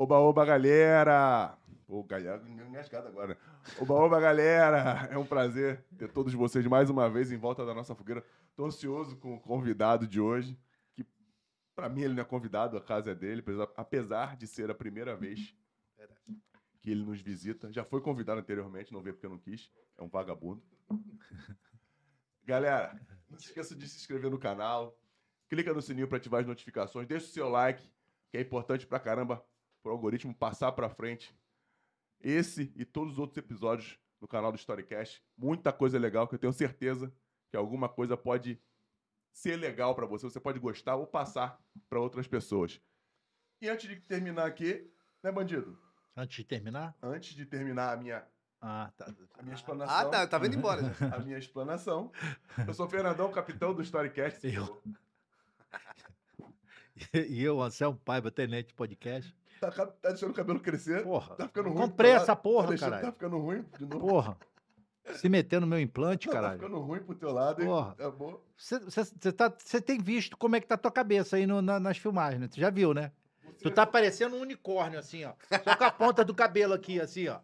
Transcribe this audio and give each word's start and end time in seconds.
Oba, 0.00 0.16
oba, 0.20 0.44
galera! 0.44 1.58
Pô, 1.84 2.04
galera, 2.04 2.40
engasgado 2.48 3.08
agora. 3.08 3.36
Oba, 3.80 3.94
oba, 3.94 4.20
galera! 4.20 5.08
É 5.10 5.18
um 5.18 5.26
prazer 5.26 5.84
ter 5.98 6.08
todos 6.12 6.32
vocês 6.34 6.64
mais 6.68 6.88
uma 6.88 7.10
vez 7.10 7.32
em 7.32 7.36
volta 7.36 7.66
da 7.66 7.74
nossa 7.74 7.96
fogueira. 7.96 8.24
Tô 8.54 8.66
ansioso 8.66 9.16
com 9.16 9.34
o 9.34 9.40
convidado 9.40 10.06
de 10.06 10.20
hoje, 10.20 10.56
que 10.94 11.04
para 11.74 11.88
mim 11.88 12.02
ele 12.02 12.14
não 12.14 12.22
é 12.22 12.24
convidado, 12.24 12.76
a 12.76 12.80
casa 12.80 13.10
é 13.10 13.14
dele, 13.16 13.42
apesar- 13.76 14.36
de 14.36 14.46
ser 14.46 14.70
a 14.70 14.74
primeira 14.74 15.16
vez 15.16 15.52
que 16.80 16.92
ele 16.92 17.02
nos 17.02 17.20
visita. 17.20 17.72
Já 17.72 17.82
foi 17.82 18.00
convidado 18.00 18.38
anteriormente, 18.38 18.92
não 18.92 19.02
veio 19.02 19.16
porque 19.16 19.26
não 19.26 19.36
quis. 19.36 19.68
É 19.96 20.02
um 20.04 20.08
vagabundo. 20.08 20.62
Galera, 22.44 22.96
não 23.28 23.36
se 23.36 23.46
esqueça 23.46 23.74
de 23.74 23.88
se 23.88 23.96
inscrever 23.96 24.30
no 24.30 24.38
canal. 24.38 24.96
Clica 25.48 25.74
no 25.74 25.82
sininho 25.82 26.06
para 26.06 26.18
ativar 26.18 26.40
as 26.42 26.46
notificações. 26.46 27.08
Deixa 27.08 27.26
o 27.26 27.30
seu 27.30 27.48
like, 27.48 27.82
que 28.30 28.38
é 28.38 28.40
importante 28.42 28.86
pra 28.86 29.00
caramba 29.00 29.44
pro 29.88 29.92
algoritmo 29.94 30.34
passar 30.34 30.70
pra 30.72 30.90
frente. 30.90 31.34
Esse 32.20 32.70
e 32.76 32.84
todos 32.84 33.14
os 33.14 33.18
outros 33.18 33.38
episódios 33.38 33.98
no 34.20 34.28
canal 34.28 34.52
do 34.52 34.58
Storycast. 34.58 35.22
Muita 35.36 35.72
coisa 35.72 35.98
legal 35.98 36.28
que 36.28 36.34
eu 36.34 36.38
tenho 36.38 36.52
certeza 36.52 37.10
que 37.50 37.56
alguma 37.56 37.88
coisa 37.88 38.14
pode 38.16 38.60
ser 39.32 39.56
legal 39.56 39.94
pra 39.94 40.04
você. 40.04 40.24
Você 40.28 40.38
pode 40.38 40.58
gostar 40.58 40.96
ou 40.96 41.06
passar 41.06 41.58
pra 41.88 41.98
outras 42.00 42.26
pessoas. 42.28 42.82
E 43.62 43.68
antes 43.68 43.88
de 43.88 43.96
terminar 43.96 44.46
aqui, 44.46 44.86
né, 45.22 45.32
bandido? 45.32 45.78
Antes 46.14 46.36
de 46.36 46.44
terminar? 46.44 46.94
Antes 47.02 47.34
de 47.34 47.46
terminar 47.46 47.94
a 47.94 47.96
minha, 47.96 48.26
Ah, 48.60 48.92
tá. 48.96 49.10
a 49.38 49.42
minha 49.42 49.54
explanação. 49.54 49.96
Ah, 49.96 50.04
tá. 50.04 50.26
Tá 50.26 50.38
vindo 50.38 50.56
embora. 50.56 50.82
já. 50.82 51.14
A 51.16 51.18
minha 51.20 51.38
explanação. 51.38 52.12
Eu 52.66 52.74
sou 52.74 52.86
o 52.86 52.90
Fernandão, 52.90 53.30
capitão 53.32 53.72
do 53.72 53.80
Storycast. 53.82 54.46
Eu. 54.46 54.82
E 57.14 57.40
eu, 57.44 57.62
Anselmo 57.62 57.96
Paiva, 58.04 58.28
tenente 58.28 58.74
podcast. 58.74 59.32
Tá, 59.60 59.70
tá 59.70 60.08
deixando 60.10 60.30
o 60.30 60.34
cabelo 60.34 60.60
crescer. 60.60 61.02
Porra. 61.02 61.34
Tá 61.36 61.46
ficando 61.46 61.68
ruim. 61.70 61.78
Comprei 61.78 62.12
teu 62.12 62.20
essa 62.22 62.32
lado. 62.32 62.42
porra, 62.42 62.68
tá 62.68 62.78
caralho. 62.78 63.02
Tá 63.06 63.12
ficando 63.12 63.38
ruim 63.38 63.64
de 63.78 63.84
novo. 63.86 64.06
Porra. 64.06 64.36
Se 65.14 65.28
meter 65.28 65.60
no 65.60 65.66
meu 65.66 65.80
implante, 65.80 66.26
Não, 66.26 66.34
Tá 66.34 66.40
caralho. 66.40 66.60
ficando 66.60 66.78
ruim 66.80 67.00
pro 67.00 67.14
teu 67.14 67.32
lado, 67.32 67.62
hein? 67.62 67.66
Porra. 67.68 67.94
Tá 67.94 68.10
bom. 68.10 68.40
Você 68.56 69.32
tá, 69.32 69.52
cê 69.58 69.80
tem 69.80 69.98
visto 69.98 70.36
como 70.36 70.54
é 70.56 70.60
que 70.60 70.66
tá 70.66 70.74
a 70.74 70.78
tua 70.78 70.90
cabeça 70.92 71.36
aí 71.36 71.46
no- 71.46 71.62
na- 71.62 71.80
nas 71.80 71.96
filmagens, 71.96 72.40
né? 72.40 72.48
Tu 72.48 72.60
já 72.60 72.68
viu, 72.70 72.92
né? 72.92 73.10
Tu 73.62 73.70
tá 73.70 73.86
parecendo 73.86 74.36
um 74.36 74.40
unicórnio, 74.40 74.98
assim, 74.98 75.24
ó. 75.24 75.32
Só 75.64 75.74
com 75.76 75.84
a 75.84 75.90
ponta 75.90 76.24
do 76.24 76.34
cabelo 76.34 76.74
aqui, 76.74 77.00
assim, 77.00 77.26
ó. 77.28 77.38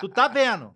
Tu 0.00 0.08
tá 0.08 0.28
vendo? 0.28 0.74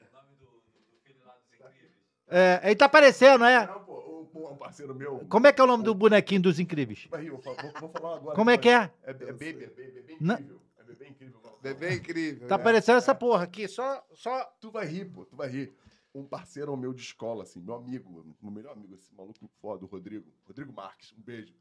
É, 2.28 2.60
ele 2.64 2.76
tá 2.76 2.88
parecendo, 2.88 3.44
é? 3.44 3.66
Não, 3.66 3.80
pô, 3.84 3.99
o 4.34 4.56
parceiro 4.56 4.94
meu. 4.94 5.26
Como 5.28 5.46
é 5.46 5.52
que 5.52 5.60
é 5.60 5.64
o 5.64 5.66
nome 5.66 5.84
do 5.84 5.94
bonequinho 5.94 6.42
dos 6.42 6.58
incríveis? 6.58 7.06
Vai 7.10 7.22
rir, 7.22 7.30
vou, 7.30 7.40
vou- 7.42 7.54
vou 7.80 7.88
falar 7.90 8.16
agora. 8.16 8.36
Como 8.36 8.50
é 8.50 8.56
que 8.58 8.68
é? 8.68 8.90
É, 9.02 9.10
é 9.10 9.14
baby, 9.14 9.64
é 9.64 9.66
baby, 9.68 9.98
é 9.98 10.02
bem 10.02 10.16
incrível. 10.20 10.60
É 10.78 10.82
bebê 10.84 11.08
incrível. 11.08 11.40
Bebê 11.62 11.94
incrível. 11.94 12.48
Tá 12.48 12.58
né? 12.58 12.64
parecendo 12.64 12.98
essa 12.98 13.14
porra 13.14 13.44
aqui, 13.44 13.68
só, 13.68 14.04
só... 14.14 14.44
Tu 14.60 14.70
vai 14.70 14.86
rir, 14.86 15.06
pô, 15.06 15.24
tu 15.24 15.36
vai 15.36 15.48
rir. 15.48 15.72
Um 16.14 16.24
parceiro 16.24 16.76
meu 16.76 16.92
de 16.92 17.02
escola, 17.02 17.44
assim, 17.44 17.60
meu 17.60 17.74
amigo, 17.74 18.34
meu 18.42 18.50
melhor 18.50 18.72
amigo, 18.72 18.94
esse 18.94 19.14
maluco 19.14 19.48
foda, 19.60 19.84
o 19.84 19.88
Rodrigo. 19.88 20.26
Rodrigo 20.46 20.72
Marques, 20.72 21.12
um 21.12 21.20
beijo. 21.22 21.54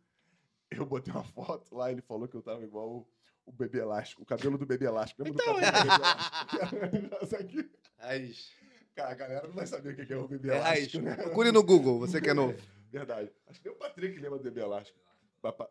Eu 0.72 0.86
botei 0.86 1.14
uma 1.14 1.24
foto 1.24 1.76
lá, 1.76 1.92
ele 1.92 2.02
falou 2.02 2.28
que 2.28 2.36
eu 2.36 2.42
tava 2.42 2.64
igual 2.64 2.88
o, 2.90 3.08
o 3.46 3.52
bebê 3.52 3.80
elástico, 3.80 4.24
o 4.24 4.26
cabelo 4.26 4.58
do 4.58 4.66
bebê 4.66 4.86
elástico. 4.86 5.22
Lembra 5.24 5.44
Então, 5.44 5.54
do 5.56 5.62
cabelo 5.62 5.84
do 5.84 6.90
bebê 6.90 6.98
elástico? 7.06 7.24
Essa 7.26 7.38
aqui. 7.38 7.70
Raiz. 8.00 8.52
Cara, 9.00 9.12
a 9.12 9.16
galera 9.16 9.48
não 9.48 9.54
vai 9.56 9.66
saber 9.66 9.94
o 9.94 10.06
que 10.06 10.12
é 10.14 10.18
o 10.18 10.28
bebê 10.28 10.50
É 10.50 10.60
raiz. 10.60 10.80
elástico, 10.80 11.04
né? 11.04 11.16
Procure 11.16 11.52
no 11.52 11.64
Google, 11.64 12.00
você 12.00 12.20
que 12.22 12.30
é 12.30 12.34
novo. 12.34 12.54
Verdade. 12.92 13.32
Acho 13.48 13.62
que 13.62 13.68
nem 13.70 13.76
o 13.76 13.80
Patrick 13.80 14.20
lembra 14.20 14.38
do 14.40 14.44
bebê 14.44 14.62
elástico. 14.62 15.00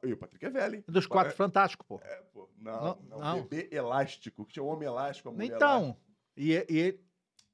Ih, 0.03 0.13
o 0.15 0.17
Patrick 0.17 0.47
é 0.47 0.51
velho, 0.51 0.77
hein? 0.77 0.85
Dos 0.89 1.07
quatro 1.07 1.35
fantásticos, 1.37 1.87
pô. 1.87 2.01
É, 2.03 2.17
pô. 2.33 2.49
Não, 2.59 2.81
Não, 2.81 2.99
não, 3.11 3.19
não. 3.21 3.43
Bebê 3.43 3.69
elástico. 3.71 4.47
Que 4.47 4.55
tinha 4.55 4.63
o 4.63 4.67
homem 4.69 4.87
elástico, 4.89 5.29
a 5.29 5.33
mulher 5.33 5.55
Então, 5.57 5.95
e, 6.37 6.53
e 6.53 6.79
ele 6.79 7.05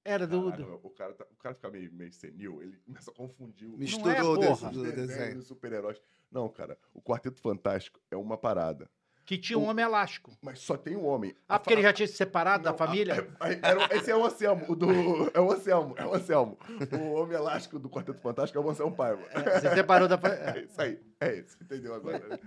era 0.04 0.26
do... 0.26 0.44
Caraca, 0.50 0.62
do- 0.62 0.80
o, 0.86 0.90
cara 0.90 1.14
tá- 1.14 1.26
o 1.30 1.36
cara 1.36 1.54
fica 1.56 1.70
meio, 1.70 1.92
meio 1.92 2.12
senil, 2.12 2.62
ele 2.62 2.76
começa 2.86 3.10
a 3.10 3.14
confundir 3.14 3.66
o 3.68 3.76
Misturou 3.76 4.12
é, 4.12 4.50
o 4.52 4.92
desenho 4.92 5.42
super-heróis. 5.42 6.00
Não, 6.30 6.48
cara, 6.48 6.78
o 6.92 7.00
Quarteto 7.02 7.40
Fantástico 7.40 7.98
é 8.10 8.16
uma 8.16 8.36
parada. 8.36 8.88
Que 9.26 9.38
tinha 9.38 9.58
um 9.58 9.64
homem 9.68 9.82
elástico. 9.84 10.36
Mas 10.42 10.58
só 10.58 10.76
tem 10.76 10.94
um 10.96 11.06
homem. 11.06 11.34
Ah, 11.48 11.58
porque 11.58 11.72
ele 11.72 11.80
já 11.82 11.92
tinha 11.94 12.06
se 12.06 12.12
separado 12.14 12.62
da 12.64 12.70
Não, 12.72 12.76
família? 12.76 13.26
a- 13.40 13.46
a- 13.46 13.52
era- 13.52 13.96
esse 13.96 14.10
é 14.10 14.16
o 14.16 14.22
Anselmo, 14.24 14.66
o 14.68 14.76
do. 14.76 14.86
É 15.32 15.40
o 15.40 15.50
Anselmo, 15.50 15.94
é 15.96 16.04
o 16.04 16.14
Anselmo. 16.14 16.58
O 16.92 17.12
homem 17.14 17.34
elástico 17.36 17.78
do 17.78 17.88
Quarteto 17.88 18.20
Fantástico 18.20 18.58
é 18.58 18.62
o 18.62 18.68
Anselmo 18.68 18.94
Paiva. 18.94 19.22
Se 19.60 19.74
separou 19.74 20.06
da 20.08 20.16
É 20.16 20.18
família. 20.18 20.64
isso 20.64 20.80
aí, 20.80 21.00
é 21.20 21.34
isso, 21.36 21.56
entendeu 21.62 21.94
agora? 21.94 22.18
né? 22.28 22.38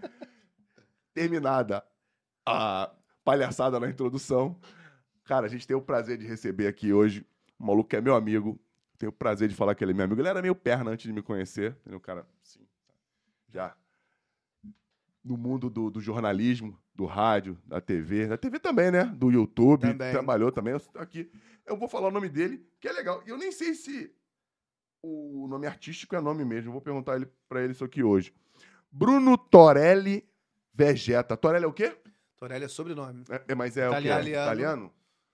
Terminada 1.13 1.83
a 2.45 2.91
palhaçada 3.23 3.79
na 3.79 3.89
introdução, 3.89 4.55
cara, 5.25 5.47
a 5.47 5.49
gente 5.49 5.65
tem 5.65 5.75
o 5.75 5.81
prazer 5.81 6.17
de 6.17 6.27
receber 6.27 6.67
aqui 6.67 6.93
hoje 6.93 7.25
um 7.59 7.65
maluco 7.65 7.89
que 7.89 7.95
é 7.95 8.01
meu 8.01 8.15
amigo. 8.15 8.59
Tenho 8.99 9.09
o 9.09 9.13
prazer 9.13 9.47
de 9.49 9.55
falar 9.55 9.73
que 9.75 9.83
ele 9.83 9.91
é 9.91 9.95
meu 9.95 10.05
amigo. 10.05 10.21
Ele 10.21 10.27
era 10.29 10.41
meio 10.41 10.55
perna 10.55 10.91
antes 10.91 11.05
de 11.05 11.13
me 11.13 11.21
conhecer, 11.23 11.75
entendeu? 11.81 11.99
Cara, 11.99 12.25
sim, 12.43 12.65
já 13.49 13.75
no 15.27 15.37
mundo 15.37 15.69
do, 15.69 15.89
do 15.89 15.99
jornalismo, 16.01 16.77
do 16.95 17.05
rádio, 17.05 17.57
da 17.65 17.79
TV, 17.81 18.27
da 18.27 18.37
TV 18.37 18.59
também, 18.59 18.89
né? 18.91 19.03
Do 19.05 19.29
YouTube, 19.31 19.81
Também. 19.81 20.11
trabalhou 20.11 20.51
também. 20.51 20.73
Eu, 20.73 20.79
tô 20.79 20.99
aqui, 20.99 21.29
eu 21.65 21.77
vou 21.77 21.87
falar 21.87 22.07
o 22.07 22.11
nome 22.11 22.29
dele, 22.29 22.65
que 22.79 22.87
é 22.87 22.91
legal. 22.91 23.21
E 23.25 23.29
eu 23.29 23.37
nem 23.37 23.51
sei 23.51 23.73
se 23.75 24.11
o 25.03 25.47
nome 25.49 25.67
artístico 25.67 26.15
é 26.15 26.21
nome 26.21 26.43
mesmo. 26.45 26.69
Eu 26.69 26.73
vou 26.73 26.81
perguntar 26.81 27.15
ele, 27.15 27.27
pra 27.47 27.61
ele 27.61 27.73
isso 27.73 27.83
aqui 27.83 28.01
hoje. 28.03 28.33
Bruno 28.91 29.37
Torelli 29.37 30.27
Vegeta. 30.73 31.35
Torelli 31.37 31.65
é 31.65 31.67
o 31.67 31.73
quê? 31.73 31.95
Torelli 32.37 32.65
é 32.65 32.67
sobrenome. 32.67 33.23
É, 33.29 33.43
é- 33.49 33.55
mas 33.55 33.77
é 33.77 33.87
o 33.89 33.93
quê? 33.93 34.07
Italiano. 34.07 34.45
Italiano? 34.45 34.93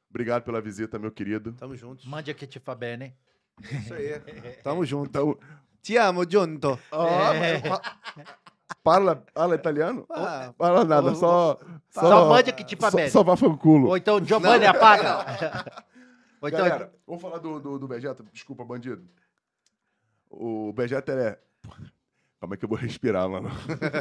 Obrigado 0.10 0.44
pela 0.44 0.62
visita, 0.62 0.98
meu 1.00 1.12
querido. 1.12 1.54
Tamo 1.54 1.76
juntos. 1.76 2.06
Mande 2.06 2.30
aqui 2.32 2.46
te 2.48 2.60
fa 2.60 2.76
bene. 2.76 3.16
Isso 3.62 3.94
aí. 3.94 4.20
Tamo 4.64 4.86
junto. 4.86 5.10
Então, 5.10 5.38
Te 5.82 5.98
amo, 5.98 6.24
junto. 6.30 6.80
ó, 6.92 7.34
É. 7.34 7.62
mas 7.68 7.82
fala 8.84 9.24
italiano? 9.56 10.06
Ah, 10.10 10.54
Fala 10.58 10.84
nada, 10.84 11.16
só. 11.16 11.58
Só, 11.90 12.30
mande 12.30 12.50
aqui 12.50 12.64
te 12.64 12.76
fa 12.76 12.92
só, 12.92 13.08
só 13.08 13.24
vá 13.24 13.38
fanculo. 13.38 13.88
Ou 13.88 13.98
então 13.98 14.24
Giovanni 14.24 14.66
apaga. 14.66 15.26
Ou 16.42 16.50
então, 16.50 16.60
Galera, 16.60 16.94
vamos 17.08 17.22
falar 17.22 17.38
do, 17.38 17.60
do, 17.60 17.80
do 17.80 17.88
Vegeta. 17.88 18.24
Desculpa, 18.34 18.66
bandido. 18.66 19.08
O 20.30 20.74
Vegeta 20.74 21.14
é. 21.14 21.40
Como 22.40 22.54
é 22.54 22.58
que 22.58 22.66
eu 22.66 22.70
vou 22.70 22.78
respirar, 22.78 23.30
mano? 23.30 23.50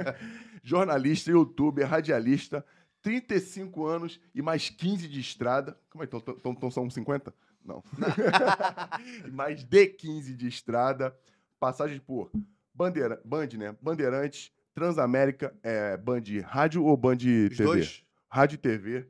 Jornalista, 0.65 1.31
youtuber, 1.31 1.87
radialista, 1.87 2.67
35 3.01 3.87
anos 3.87 4.21
e 4.35 4.43
mais 4.43 4.69
15 4.69 5.07
de 5.07 5.21
estrada. 5.21 5.79
Como 5.89 6.03
é 6.03 6.07
que 6.09 6.17
então, 6.17 6.37
então 6.45 6.71
são 6.71 6.91
50? 6.91 7.33
Não. 7.65 7.85
mais 9.33 9.63
de 9.63 9.87
15 9.87 10.35
de 10.35 10.49
estrada. 10.49 11.17
Passagem 11.61 12.01
por 12.01 12.33
Bandeira, 12.75 13.21
Band, 13.25 13.49
né? 13.57 13.77
Bandeirantes, 13.81 14.51
Transamérica, 14.75 15.55
é, 15.63 15.97
Band 15.97 16.23
Rádio 16.45 16.85
ou 16.85 16.97
Band 16.97 17.15
os 17.15 17.57
TV? 17.57 17.65
dois. 17.65 18.05
Rádio 18.29 18.55
e 18.55 18.59
TV, 18.59 19.09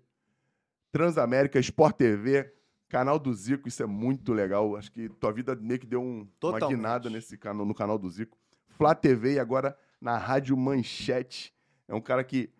Transamérica, 0.91 1.59
Sport 1.61 1.97
TV, 1.97 2.53
canal 2.89 3.19
do 3.19 3.33
Zico, 3.33 3.69
isso 3.69 3.83
é 3.83 3.87
muito 3.87 4.33
legal. 4.33 4.77
Acho 4.77 4.91
que 4.91 5.09
tua 5.09 5.33
vida 5.33 5.55
meio 5.55 5.79
que 5.79 5.87
deu 5.87 6.03
um, 6.03 6.29
uma 6.43 6.69
guinada 6.69 7.09
nesse 7.09 7.39
canal, 7.39 7.65
no 7.65 7.75
canal 7.75 7.99
do 7.99 8.11
Zico. 8.11 8.37
Flá 8.69 8.95
TV 8.95 9.35
e 9.35 9.39
agora 9.39 9.79
na 10.01 10.19
Rádio 10.19 10.57
Manchete. 10.57 11.55
É 11.87 11.95
um 11.95 12.01
cara 12.01 12.25
que 12.25 12.51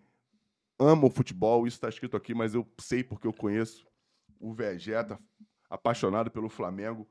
ama 0.79 1.05
o 1.05 1.09
futebol, 1.09 1.67
isso 1.67 1.77
está 1.77 1.89
escrito 1.89 2.15
aqui, 2.15 2.33
mas 2.33 2.55
eu 2.55 2.65
sei 2.79 3.03
porque 3.03 3.27
eu 3.27 3.33
conheço 3.33 3.85
o 4.39 4.53
Vegeta, 4.53 5.19
apaixonado 5.69 6.31
pelo 6.31 6.49
Flamengo. 6.49 7.07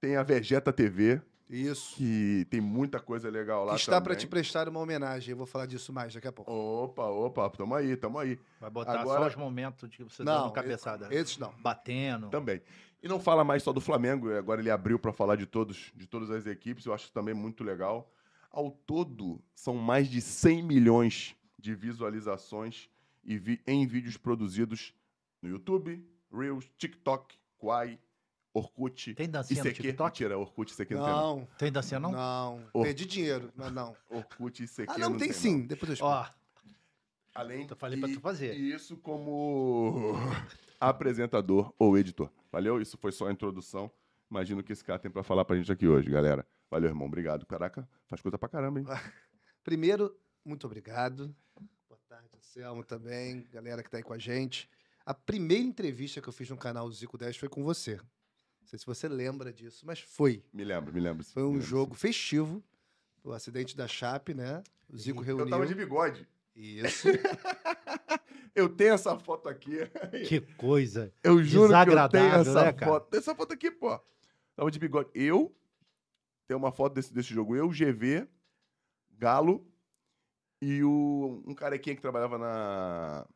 Tem 0.00 0.16
a 0.16 0.22
Vegeta 0.22 0.72
TV, 0.72 1.22
Isso. 1.54 1.94
que 1.96 2.46
tem 2.50 2.60
muita 2.60 2.98
coisa 3.00 3.28
legal 3.30 3.64
lá 3.64 3.74
Que 3.74 3.80
está 3.80 4.00
também. 4.00 4.16
te 4.18 4.26
prestar 4.26 4.68
uma 4.68 4.80
homenagem. 4.80 5.30
Eu 5.32 5.36
vou 5.36 5.46
falar 5.46 5.66
disso 5.66 5.92
mais 5.92 6.12
daqui 6.14 6.26
a 6.28 6.32
pouco. 6.32 6.50
Opa, 6.52 7.04
opa, 7.06 7.50
tamo 7.50 7.74
aí, 7.74 7.96
tamo 7.96 8.18
aí. 8.18 8.38
vai 8.60 8.70
botar 8.70 9.00
Agora- 9.00 9.20
só 9.20 9.26
os 9.28 9.36
momentos 9.36 9.88
de 9.88 10.02
você 10.02 10.22
Não, 10.24 10.42
dando 10.44 10.52
cabeçada. 10.52 11.08
Esses 11.14 11.38
não. 11.38 11.52
Batendo. 11.60 12.28
Também. 12.30 12.60
E 13.02 13.08
não 13.08 13.20
fala 13.20 13.44
mais 13.44 13.62
só 13.62 13.72
do 13.72 13.80
Flamengo, 13.80 14.32
agora 14.32 14.60
ele 14.60 14.70
abriu 14.70 14.98
para 14.98 15.12
falar 15.12 15.36
de 15.36 15.44
todos, 15.46 15.92
de 15.94 16.06
todas 16.06 16.30
as 16.30 16.46
equipes, 16.46 16.86
eu 16.86 16.94
acho 16.94 17.12
também 17.12 17.34
muito 17.34 17.62
legal. 17.62 18.10
Ao 18.50 18.70
todo, 18.70 19.42
são 19.54 19.74
mais 19.76 20.08
de 20.08 20.20
100 20.20 20.62
milhões 20.62 21.36
de 21.58 21.74
visualizações 21.74 22.88
vi- 23.22 23.60
em 23.66 23.86
vídeos 23.86 24.16
produzidos 24.16 24.94
no 25.42 25.48
YouTube, 25.50 26.02
Reels, 26.32 26.70
TikTok, 26.78 27.36
Quai, 27.58 27.98
Orkut, 28.54 29.14
Tem 29.14 29.28
dancinha 29.28 29.64
no 29.64 29.68
ICQ. 29.70 29.82
TikTok? 29.82 30.10
Mentira, 30.10 30.38
Orkut, 30.38 30.72
ICQ 30.72 30.94
não, 30.94 31.04
tem 31.04 31.12
não. 31.12 31.36
Não, 31.40 31.48
Tem 31.58 31.72
dancinha 31.72 31.98
não? 32.00 32.12
não. 32.12 32.64
Oh. 32.72 32.82
Perdi 32.82 33.04
dinheiro, 33.04 33.52
mas 33.56 33.72
não. 33.72 33.96
Orkut, 34.08 34.62
ICQ 34.62 34.86
Ah, 34.88 34.98
não, 34.98 35.16
tem 35.16 35.28
não. 35.28 35.34
sim. 35.34 35.62
Depois 35.66 35.88
eu 35.90 35.94
explico. 35.94 36.14
Ó, 36.14 36.26
Além 37.34 37.66
Eu 37.68 37.74
falei 37.76 37.98
pra 37.98 38.08
tu 38.08 38.20
fazer. 38.20 38.54
E 38.56 38.72
isso 38.72 38.96
como 38.96 40.12
apresentador 40.78 41.74
ou 41.76 41.98
editor. 41.98 42.30
Valeu? 42.52 42.80
Isso 42.80 42.96
foi 42.96 43.10
só 43.10 43.26
a 43.26 43.32
introdução. 43.32 43.90
Imagino 44.30 44.62
que 44.62 44.72
esse 44.72 44.84
cara 44.84 45.00
tem 45.00 45.10
pra 45.10 45.24
falar 45.24 45.44
pra 45.44 45.56
gente 45.56 45.70
aqui 45.72 45.88
hoje, 45.88 46.08
galera. 46.08 46.46
Valeu, 46.70 46.88
irmão. 46.90 47.08
Obrigado. 47.08 47.44
Caraca, 47.46 47.88
faz 48.06 48.22
coisa 48.22 48.38
pra 48.38 48.48
caramba, 48.48 48.78
hein? 48.78 48.86
Primeiro, 49.64 50.16
muito 50.44 50.64
obrigado. 50.66 51.34
Boa 51.88 51.98
tarde, 52.08 52.28
Anselmo 52.36 52.84
também, 52.84 53.48
galera 53.52 53.82
que 53.82 53.90
tá 53.90 53.96
aí 53.96 54.02
com 54.04 54.12
a 54.12 54.18
gente. 54.18 54.68
A 55.04 55.12
primeira 55.12 55.64
entrevista 55.64 56.20
que 56.20 56.28
eu 56.28 56.32
fiz 56.32 56.48
no 56.50 56.56
canal 56.56 56.88
do 56.88 56.94
Zico 56.94 57.18
10 57.18 57.36
foi 57.36 57.48
com 57.48 57.64
você. 57.64 58.00
Não 58.64 58.68
sei 58.68 58.78
se 58.78 58.86
você 58.86 59.06
lembra 59.06 59.52
disso, 59.52 59.84
mas 59.84 60.00
foi. 60.00 60.42
Me 60.50 60.64
lembro, 60.64 60.90
me 60.90 60.98
lembro. 60.98 61.22
Foi 61.22 61.42
um 61.42 61.52
lembro, 61.52 61.62
jogo 61.62 61.94
festivo. 61.94 62.64
O 63.22 63.30
acidente 63.30 63.76
da 63.76 63.86
Chape, 63.86 64.32
né? 64.32 64.62
O 64.88 64.96
Zico 64.96 65.20
sim. 65.20 65.26
reuniu. 65.26 65.44
Eu 65.44 65.50
tava 65.50 65.66
de 65.66 65.74
bigode. 65.74 66.26
Isso. 66.56 67.08
Eu 68.54 68.68
tenho 68.68 68.94
essa 68.94 69.18
foto 69.18 69.48
aqui. 69.48 69.78
Que 70.28 70.40
coisa. 70.40 71.12
Eu 71.24 71.42
juro 71.42 71.66
que 71.66 71.74
eu 71.74 72.08
tenho 72.08 72.28
Desagradável, 72.28 72.40
essa 72.40 72.64
né, 72.66 72.72
cara? 72.72 72.92
foto. 72.92 73.10
Tem 73.10 73.18
essa 73.18 73.34
foto 73.34 73.52
aqui, 73.52 73.68
pô. 73.68 74.00
Tava 74.54 74.70
de 74.70 74.78
bigode. 74.78 75.10
Eu, 75.12 75.52
tem 76.46 76.56
uma 76.56 76.70
foto 76.70 76.94
desse, 76.94 77.12
desse 77.12 77.34
jogo. 77.34 77.56
Eu, 77.56 77.68
GV, 77.68 78.28
Galo 79.18 79.66
e 80.62 80.84
o, 80.84 81.42
um 81.44 81.52
carequinha 81.52 81.96
que 81.96 82.00
trabalhava 82.00 82.38
na, 82.38 83.26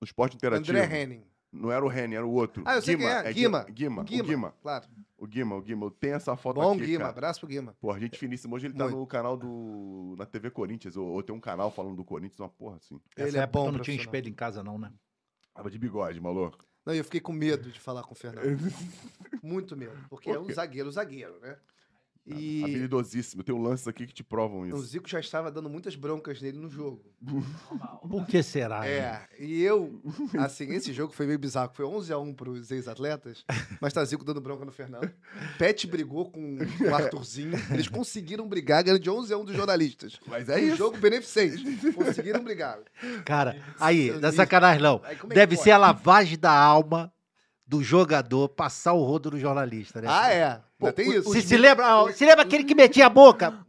no 0.00 0.04
esporte 0.06 0.34
interativo. 0.34 0.78
André 0.78 1.02
Henning. 1.02 1.24
Não 1.54 1.70
era 1.70 1.84
o 1.84 1.90
Henning, 1.90 2.16
era 2.16 2.26
o 2.26 2.32
outro. 2.32 2.64
Ah, 2.66 2.74
eu 2.74 2.82
sei 2.82 2.96
quem 2.96 3.06
é. 3.06 3.32
Guima. 3.32 3.64
Guima. 3.64 4.02
O 4.02 4.04
Guima. 4.04 4.24
Guima. 4.24 4.54
Claro. 4.60 4.86
O 5.16 5.26
Guima, 5.26 5.54
o 5.54 5.62
Guima. 5.62 5.86
Eu 5.86 5.90
tenho 5.90 6.14
essa 6.14 6.36
foto 6.36 6.60
Bom 6.60 6.72
aqui, 6.72 6.86
Guima. 6.86 6.98
cara. 6.98 7.10
Abraço 7.10 7.40
pro 7.40 7.48
Guima. 7.48 7.76
Pô, 7.80 7.96
gente 7.98 8.18
finíssima. 8.18 8.56
Hoje 8.56 8.66
ele 8.66 8.74
tá 8.74 8.84
Muito. 8.84 8.98
no 8.98 9.06
canal 9.06 9.36
do... 9.36 10.16
Na 10.18 10.26
TV 10.26 10.50
Corinthians. 10.50 10.96
Ou, 10.96 11.06
ou 11.06 11.22
tem 11.22 11.34
um 11.34 11.40
canal 11.40 11.70
falando 11.70 11.94
do 11.94 12.04
Corinthians, 12.04 12.40
uma 12.40 12.48
porra 12.48 12.76
assim. 12.76 13.00
Ele 13.16 13.28
Essa 13.28 13.38
é 13.38 13.46
bom 13.46 13.70
não 13.70 13.78
tinha 13.78 13.96
espelho 13.96 14.28
em 14.28 14.34
casa, 14.34 14.64
não, 14.64 14.76
né? 14.76 14.92
Tava 15.54 15.70
de 15.70 15.78
bigode, 15.78 16.20
maluco. 16.20 16.58
Não, 16.84 16.92
eu 16.92 17.04
fiquei 17.04 17.20
com 17.20 17.32
medo 17.32 17.70
de 17.70 17.80
falar 17.80 18.02
com 18.02 18.12
o 18.12 18.16
Fernando. 18.16 18.58
Muito 19.42 19.76
medo. 19.76 19.96
Porque 20.10 20.30
Por 20.30 20.36
é 20.36 20.40
um 20.40 20.52
zagueiro, 20.52 20.90
zagueiro, 20.90 21.38
né? 21.40 21.56
E 22.26 22.62
Habilidosíssimo. 22.64 23.42
Tem 23.42 23.54
lances 23.60 23.86
aqui 23.86 24.06
que 24.06 24.14
te 24.14 24.24
provam 24.24 24.60
o 24.60 24.66
isso. 24.66 24.78
Zico 24.82 25.06
já 25.08 25.20
estava 25.20 25.50
dando 25.50 25.68
muitas 25.68 25.94
broncas 25.94 26.40
nele 26.40 26.56
no 26.58 26.70
jogo. 26.70 27.04
Por 28.08 28.26
que 28.26 28.42
será? 28.42 28.80
né? 28.80 28.88
É, 28.90 29.28
e 29.38 29.62
eu, 29.62 30.00
assim, 30.38 30.70
esse 30.72 30.92
jogo 30.92 31.12
foi 31.12 31.26
meio 31.26 31.38
bizarro. 31.38 31.70
Foi 31.74 31.84
11x1 31.84 32.34
pros 32.34 32.70
ex-atletas, 32.70 33.44
mas 33.80 33.92
tá 33.92 34.02
Zico 34.04 34.24
dando 34.24 34.40
bronca 34.40 34.64
no 34.64 34.72
Fernando. 34.72 35.10
Pet 35.58 35.86
brigou 35.86 36.30
com 36.30 36.56
o 36.56 36.94
Arthurzinho. 36.94 37.52
Eles 37.70 37.88
conseguiram 37.88 38.48
brigar, 38.48 38.82
ganhando 38.82 39.00
de 39.02 39.10
11x1 39.10 39.44
dos 39.44 39.54
jornalistas. 39.56 40.18
Mas 40.26 40.48
é 40.48 40.56
Um 40.56 40.58
isso. 40.68 40.76
jogo 40.76 40.96
beneficente. 40.96 41.92
Conseguiram 41.92 42.42
brigar. 42.42 42.78
Cara, 43.26 43.60
aí, 43.78 44.10
não 44.18 44.28
é 44.28 44.32
sacanagem 44.32 44.82
não. 44.82 45.00
Aí, 45.04 45.16
é 45.16 45.26
Deve 45.34 45.56
pode? 45.56 45.64
ser 45.64 45.72
a 45.72 45.78
lavagem 45.78 46.38
da 46.38 46.52
alma 46.52 47.12
do 47.66 47.82
jogador 47.82 48.48
passar 48.50 48.92
o 48.92 49.02
rodo 49.02 49.30
no 49.30 49.38
jornalista, 49.38 50.00
né? 50.00 50.08
Ah, 50.10 50.30
é. 50.30 50.60
Pô, 50.78 50.92
tem 50.92 51.10
isso. 51.10 51.32
Se, 51.32 51.40
se 51.40 51.56
lembra, 51.56 52.12
se 52.12 52.24
lembra 52.26 52.42
aquele 52.42 52.64
que 52.64 52.74
metia 52.74 53.06
a 53.06 53.08
boca? 53.08 53.64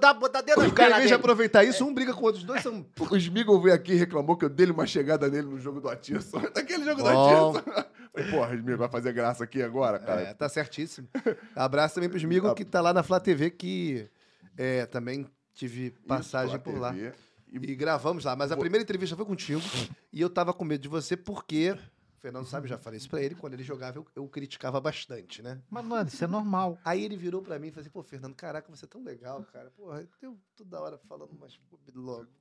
Dar 0.00 0.14
dedo 0.42 0.58
Os 0.58 0.64
nas 0.64 0.72
caras, 0.72 1.08
em 1.08 1.14
aproveitar 1.14 1.62
isso, 1.62 1.84
um 1.84 1.94
briga 1.94 2.12
com 2.12 2.22
o 2.22 2.24
outro. 2.24 2.40
Os 2.40 2.46
dois 2.46 2.62
são. 2.62 2.84
O 2.98 3.16
Smigol 3.16 3.60
veio 3.60 3.74
aqui 3.74 3.92
e 3.92 3.96
reclamou 3.96 4.36
que 4.36 4.44
eu 4.44 4.48
dei 4.48 4.66
uma 4.66 4.86
chegada 4.86 5.28
nele 5.28 5.46
no 5.46 5.60
jogo 5.60 5.80
do 5.80 5.88
Atirson. 5.88 6.40
Daquele 6.52 6.84
jogo 6.84 7.02
Bom. 7.02 7.52
do 7.52 7.58
Atirson. 7.58 7.86
Falei, 8.12 8.30
porra, 8.30 8.54
Smigol, 8.56 8.78
vai 8.78 8.88
fazer 8.88 9.12
graça 9.12 9.44
aqui 9.44 9.62
agora, 9.62 9.98
cara. 10.00 10.22
É, 10.22 10.34
tá 10.34 10.48
certíssimo. 10.48 11.08
Abraço 11.54 11.94
também 11.94 12.08
pro 12.08 12.18
Smigo, 12.18 12.52
que 12.54 12.64
tá 12.64 12.80
lá 12.80 12.92
na 12.92 13.04
Flá 13.04 13.20
TV, 13.20 13.50
que 13.50 14.08
é, 14.56 14.86
também 14.86 15.26
tive 15.54 15.90
passagem 16.06 16.56
Isso, 16.56 16.64
por 16.64 16.78
lá. 16.78 16.94
E, 16.96 17.12
E 17.52 17.74
gravamos 17.76 18.24
lá. 18.24 18.34
Mas 18.34 18.50
a 18.50 18.56
primeira 18.56 18.82
entrevista 18.82 19.14
foi 19.14 19.24
contigo. 19.24 19.60
e 20.12 20.20
eu 20.20 20.28
tava 20.28 20.52
com 20.52 20.64
medo 20.64 20.82
de 20.82 20.88
você 20.88 21.16
porque. 21.16 21.76
O 22.16 22.18
Fernando 22.18 22.46
sabe, 22.46 22.66
já 22.66 22.78
falei 22.78 22.96
isso 22.96 23.10
pra 23.10 23.22
ele. 23.22 23.34
Quando 23.34 23.52
ele 23.52 23.62
jogava, 23.62 23.98
eu, 23.98 24.06
eu 24.16 24.26
criticava 24.26 24.80
bastante, 24.80 25.42
né? 25.42 25.60
Mas, 25.70 25.84
mano, 25.84 26.08
isso 26.08 26.24
é 26.24 26.26
normal. 26.26 26.78
Aí 26.84 27.04
ele 27.04 27.16
virou 27.16 27.42
pra 27.42 27.58
mim 27.58 27.68
e 27.68 27.70
falou 27.70 27.82
assim: 27.82 27.90
pô, 27.90 28.02
Fernando, 28.02 28.34
caraca, 28.34 28.70
você 28.74 28.86
é 28.86 28.88
tão 28.88 29.02
legal, 29.02 29.44
cara. 29.52 29.70
Porra, 29.70 30.06
eu 30.22 30.38
toda 30.56 30.80
hora 30.80 30.98
falando 31.06 31.30
umas 31.32 31.60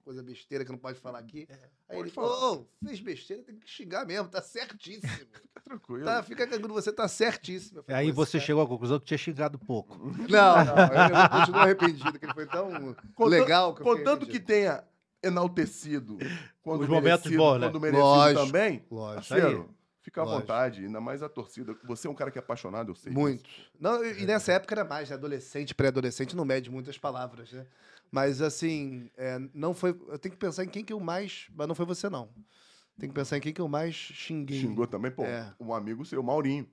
coisa 0.04 0.24
besteira 0.24 0.63
que 0.63 0.72
não 0.72 0.77
pode 0.77 1.00
falar 1.00 1.19
aqui. 1.19 1.45
Aí 1.50 1.98
pode 1.98 2.00
ele 2.01 2.10
falou: 2.10 2.62
ô, 2.81 2.86
fez 2.88 3.00
besteira, 3.01 3.44
tem 3.44 3.57
que 3.60 3.69
xingar 3.69 4.06
mesmo, 4.06 4.30
tá 4.30 4.42
certíssimo. 4.42 5.12
fica 5.44 5.62
tranquilo. 5.62 6.06
tá, 6.06 6.24
fica 6.24 6.48
cagando, 6.48 6.74
você 6.74 6.94
tá 6.94 7.07
certíssimo. 7.07 7.83
Falei, 7.83 8.01
Aí 8.01 8.07
"Pô, 8.13 8.25
você 8.25 8.38
esse 8.38 8.45
chegou 8.45 8.63
à 8.63 8.68
conclusão 8.68 9.00
que 9.00 9.06
tinha 9.06 9.18
xingado 9.18 9.60
pouco. 9.60 9.95
Não, 10.30 10.66
não, 10.66 10.75
eu 10.75 11.30
continuo 11.39 11.62
arrependido, 11.62 12.18
que 12.19 12.25
ele 12.25 12.33
foi 12.33 12.48
tão 12.48 12.95
legal 13.28 13.74
que 13.74 13.83
Contanto 13.83 14.25
que 14.25 14.39
tenha 14.39 14.83
enaltecido 15.25 16.18
quando 16.62 16.81
Os 16.81 16.88
momentos 16.89 17.24
merecido, 17.25 17.38
bons, 17.38 17.60
né? 17.60 17.68
quando 17.68 17.80
merecido 17.81 18.04
Lógico. 18.06 18.45
também, 18.45 18.83
Lógico. 18.92 19.16
parceiro, 19.16 19.69
fica 20.01 20.22
à 20.22 20.24
Lógico. 20.24 20.42
vontade, 20.42 20.86
ainda 20.86 21.01
mais 21.01 21.22
a 21.24 21.30
torcida. 21.30 21.75
Você 21.86 22.07
é 22.07 22.10
um 22.12 22.16
cara 22.16 22.31
que 22.31 22.38
é 22.38 22.42
apaixonado, 22.42 22.92
eu 22.92 22.95
sei. 22.95 23.12
Muito. 23.12 23.44
Não, 23.80 24.04
e 24.04 24.25
nessa 24.25 24.54
época 24.54 24.74
era 24.75 24.83
mais, 24.86 25.10
né? 25.10 25.16
adolescente, 25.16 25.74
pré-adolescente, 25.75 26.36
não 26.36 26.45
mede 26.45 26.69
muitas 26.69 26.98
palavras, 26.98 27.51
né? 27.51 27.66
Mas 28.12 28.42
assim, 28.42 29.10
é, 29.18 29.39
não 29.54 29.74
foi. 29.74 29.89
Eu 30.07 30.18
tenho 30.19 30.31
que 30.33 30.39
pensar 30.39 30.63
em 30.63 30.69
quem 30.69 30.83
que 30.86 30.94
eu 30.94 31.00
mais. 31.00 31.48
Mas 31.56 31.68
não 31.68 31.75
foi 31.75 31.86
você, 31.86 32.10
não. 32.10 32.30
Tem 32.98 33.10
que 33.10 33.16
pensar 33.16 33.38
em 33.38 33.42
quem 33.42 33.51
que 33.51 33.60
eu 33.60 33.68
mais 33.68 33.94
xinguei. 33.94 34.60
Xingou 34.60 34.88
também, 34.88 35.12
pô, 35.12 35.24
É. 35.25 35.51
um 35.60 35.74
amigo 35.74 36.06
seu, 36.06 36.24
Maurinho. 36.24 36.66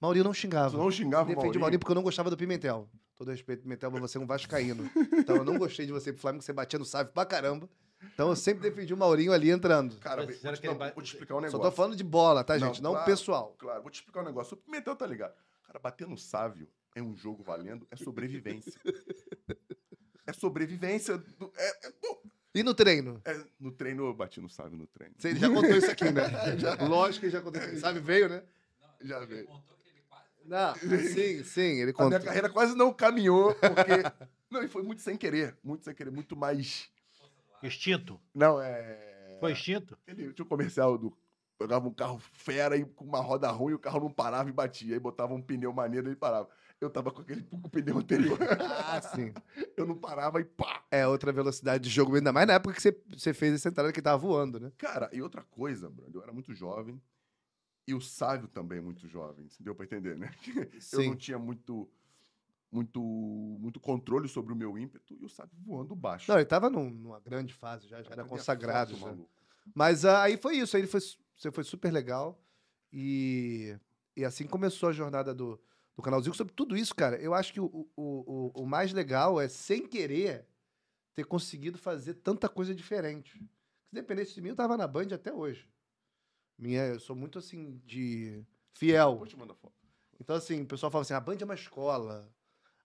Maurinho 0.00 0.24
não 0.24 0.34
Você 0.34 0.40
xingava. 0.40 0.76
não 0.76 0.90
xingava 0.90 1.24
Defendi 1.26 1.36
Maurinho. 1.44 1.60
Maurinho 1.60 1.78
porque 1.78 1.92
eu 1.92 1.94
não 1.94 2.02
gostava 2.02 2.28
do 2.28 2.36
Pimentel. 2.36 2.88
Todo 3.16 3.30
respeito, 3.30 3.62
Pimentel, 3.62 3.90
mas 3.90 4.00
você 4.00 4.18
é 4.18 4.20
um 4.20 4.26
vascaíno. 4.26 4.90
Então 5.16 5.36
eu 5.36 5.44
não 5.44 5.56
gostei 5.56 5.86
de 5.86 5.92
você 5.92 6.12
pro 6.12 6.20
Flamengo, 6.20 6.42
você 6.42 6.52
batia 6.52 6.78
no 6.78 6.84
Sávio 6.84 7.12
pra 7.12 7.24
caramba. 7.24 7.68
Então 8.14 8.28
eu 8.30 8.36
sempre 8.36 8.62
defendi 8.68 8.92
o 8.92 8.96
Maurinho 8.96 9.32
ali 9.32 9.50
entrando. 9.50 9.96
Cara, 9.98 10.22
vou 10.24 10.32
te, 10.32 10.38
que 10.38 10.66
ele 10.66 10.74
não, 10.78 10.92
vou 10.92 11.02
te 11.02 11.12
explicar 11.12 11.34
um 11.34 11.38
Só 11.38 11.46
negócio. 11.46 11.60
tô 11.62 11.70
falando 11.70 11.96
de 11.96 12.04
bola, 12.04 12.42
tá, 12.44 12.58
Não, 12.58 12.66
gente? 12.68 12.82
Não 12.82 12.92
claro. 12.92 13.06
pessoal. 13.06 13.54
Claro, 13.58 13.82
vou 13.82 13.90
te 13.90 13.94
explicar 13.96 14.20
um 14.22 14.24
negócio. 14.24 14.54
O 14.54 14.56
Pimentel 14.56 14.96
tá 14.96 15.06
ligado. 15.06 15.34
Cara, 15.66 15.78
bater 15.78 16.06
no 16.08 16.18
Sávio 16.18 16.68
é 16.94 17.00
um 17.02 17.14
jogo 17.16 17.42
valendo, 17.42 17.86
é 17.90 17.96
sobrevivência. 17.96 18.72
é 20.26 20.32
sobrevivência. 20.32 21.16
do- 21.18 21.52
é- 21.56 21.86
é- 21.88 21.92
não, 22.02 22.18
E 22.54 22.62
no 22.62 22.74
treino? 22.74 23.20
é- 23.24 23.44
no 23.58 23.72
treino 23.72 24.06
eu 24.06 24.14
bati 24.14 24.40
no 24.40 24.48
Sávio 24.48 24.76
no 24.76 24.86
treino. 24.86 25.14
Você 25.18 25.34
já 25.36 25.48
contou 25.48 25.70
isso 25.76 25.90
aqui, 25.90 26.10
né? 26.10 26.22
Já- 26.58 26.74
lógico 26.86 27.24
que 27.26 27.30
já 27.30 27.40
contou 27.40 27.60
isso 27.60 27.70
aqui. 27.70 27.80
Sabe, 27.80 28.00
veio, 28.00 28.28
né? 28.28 28.42
Já 29.00 29.20
veio. 29.24 29.48
Não, 30.44 30.74
sim, 30.74 31.44
sim, 31.44 31.60
ele 31.80 31.80
A 31.82 31.84
minha 31.84 31.94
contou. 31.94 32.20
carreira 32.20 32.50
quase 32.50 32.74
não 32.76 32.92
caminhou, 32.92 33.54
porque. 33.54 34.02
não, 34.50 34.62
e 34.62 34.68
foi 34.68 34.82
muito 34.82 35.00
sem 35.00 35.16
querer. 35.16 35.56
Muito 35.62 35.84
sem 35.84 35.94
querer, 35.94 36.10
muito 36.10 36.36
mais. 36.36 36.90
Extinto. 37.62 38.20
Não, 38.34 38.60
é. 38.60 39.38
Foi 39.40 39.52
extinto? 39.52 39.98
Ele 40.06 40.32
tinha 40.32 40.44
um 40.44 40.48
comercial 40.48 40.96
do. 40.96 41.16
Pegava 41.58 41.86
um 41.86 41.94
carro 41.94 42.18
fera 42.18 42.76
e 42.76 42.84
com 42.84 43.04
uma 43.04 43.20
roda 43.20 43.48
ruim, 43.50 43.74
o 43.74 43.78
carro 43.78 44.00
não 44.00 44.10
parava 44.10 44.48
e 44.48 44.52
batia. 44.52 44.94
Aí 44.94 45.00
botava 45.00 45.32
um 45.32 45.40
pneu 45.40 45.72
maneiro 45.72 46.08
e 46.08 46.10
ele 46.10 46.16
parava. 46.16 46.48
Eu 46.80 46.90
tava 46.90 47.12
com 47.12 47.22
aquele 47.22 47.42
com 47.42 47.60
pneu 47.62 47.98
anterior. 47.98 48.36
Ah, 48.60 49.00
sim. 49.00 49.32
Eu 49.76 49.86
não 49.86 49.96
parava 49.96 50.40
e 50.40 50.44
pá! 50.44 50.84
É 50.90 51.06
outra 51.06 51.32
velocidade 51.32 51.84
de 51.84 51.90
jogo, 51.90 52.16
ainda 52.16 52.32
mais 52.32 52.46
na 52.46 52.54
época 52.54 52.74
que 52.74 52.82
você, 52.82 53.00
você 53.08 53.32
fez 53.32 53.54
essa 53.54 53.68
entrada 53.68 53.92
que 53.92 54.02
tava 54.02 54.18
voando, 54.18 54.58
né? 54.58 54.72
Cara, 54.76 55.08
e 55.12 55.22
outra 55.22 55.42
coisa, 55.42 55.88
Brando, 55.88 56.18
eu 56.18 56.22
era 56.22 56.32
muito 56.32 56.52
jovem. 56.52 57.00
E 57.86 57.94
o 57.94 58.00
Sávio 58.00 58.48
também 58.48 58.78
é 58.78 58.82
muito 58.82 59.08
jovem. 59.08 59.46
Deu 59.60 59.74
pra 59.74 59.84
entender, 59.84 60.16
né? 60.16 60.30
Eu 60.92 61.04
não 61.04 61.16
tinha 61.16 61.38
muito, 61.38 61.88
muito, 62.72 63.00
muito 63.00 63.78
controle 63.78 64.28
sobre 64.28 64.52
o 64.52 64.56
meu 64.56 64.78
ímpeto 64.78 65.14
e 65.14 65.24
o 65.24 65.28
Sávio 65.28 65.52
voando 65.60 65.94
baixo. 65.94 66.30
Não, 66.30 66.38
ele 66.38 66.46
tava 66.46 66.70
num- 66.70 66.90
numa 66.90 67.20
grande 67.20 67.52
fase 67.52 67.86
já, 67.86 68.02
já 68.02 68.10
era 68.10 68.24
consagrado. 68.24 68.96
foto, 68.96 69.18
já. 69.18 69.70
Mas 69.74 70.04
ah, 70.04 70.22
aí 70.22 70.36
foi 70.38 70.56
isso, 70.56 70.74
aí 70.74 70.80
ele 70.82 70.88
foi, 70.88 71.00
você 71.36 71.52
foi 71.52 71.62
super 71.62 71.92
legal. 71.92 72.42
E, 72.92 73.78
e 74.16 74.24
assim 74.24 74.46
começou 74.46 74.88
a 74.88 74.92
jornada 74.92 75.34
do, 75.34 75.60
do 75.94 76.02
canal 76.02 76.20
Zico. 76.22 76.36
Sobre 76.36 76.54
tudo 76.54 76.76
isso, 76.76 76.94
cara, 76.94 77.16
eu 77.16 77.34
acho 77.34 77.52
que 77.52 77.60
o, 77.60 77.66
o, 77.66 77.92
o, 77.96 78.62
o 78.62 78.66
mais 78.66 78.92
legal 78.92 79.40
é, 79.40 79.48
sem 79.48 79.86
querer, 79.86 80.46
ter 81.14 81.24
conseguido 81.24 81.78
fazer 81.78 82.14
tanta 82.14 82.48
coisa 82.48 82.74
diferente. 82.74 83.38
Se 83.84 83.94
dependesse 83.94 84.34
de 84.34 84.40
mim, 84.40 84.48
eu 84.48 84.56
tava 84.56 84.76
na 84.76 84.86
Band 84.86 85.08
até 85.14 85.32
hoje. 85.32 85.68
Minha, 86.58 86.86
eu 86.86 87.00
sou 87.00 87.14
muito 87.14 87.38
assim, 87.38 87.80
de 87.84 88.44
fiel. 88.72 89.16
Vou 89.16 89.26
te 89.26 89.36
mandar 89.36 89.54
foto. 89.54 89.74
Então, 90.20 90.36
assim, 90.36 90.62
o 90.62 90.66
pessoal 90.66 90.90
fala 90.90 91.02
assim: 91.02 91.14
a 91.14 91.20
Band 91.20 91.36
é 91.40 91.44
uma 91.44 91.54
escola, 91.54 92.32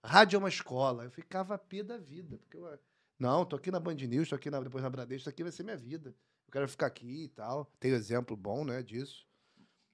rádio 0.08 0.38
é 0.38 0.40
uma 0.40 0.50
escola. 0.50 1.04
Eu 1.04 1.12
ficava 1.12 1.56
a 1.56 1.58
pé 1.58 1.84
da 1.84 1.98
vida. 1.98 2.38
Porque 2.38 2.58
eu, 2.58 2.80
não, 3.20 3.46
tô 3.46 3.56
aqui 3.56 3.70
na 3.72 3.80
Band 3.80 3.96
News, 3.96 4.30
tô 4.30 4.36
aqui 4.36 4.50
na, 4.50 4.60
depois 4.60 4.84
na 4.84 4.90
Bradesco, 4.90 5.22
isso 5.22 5.30
aqui 5.30 5.44
vai 5.44 5.52
ser 5.52 5.64
minha 5.64 5.78
vida. 5.78 6.10
Eu 6.48 6.52
quero 6.52 6.68
ficar 6.68 6.86
aqui 6.88 7.26
e 7.26 7.28
tal. 7.30 7.66
Tem 7.80 7.92
exemplo 7.92 8.36
bom, 8.38 8.64
né, 8.64 8.82
disso. 8.82 9.26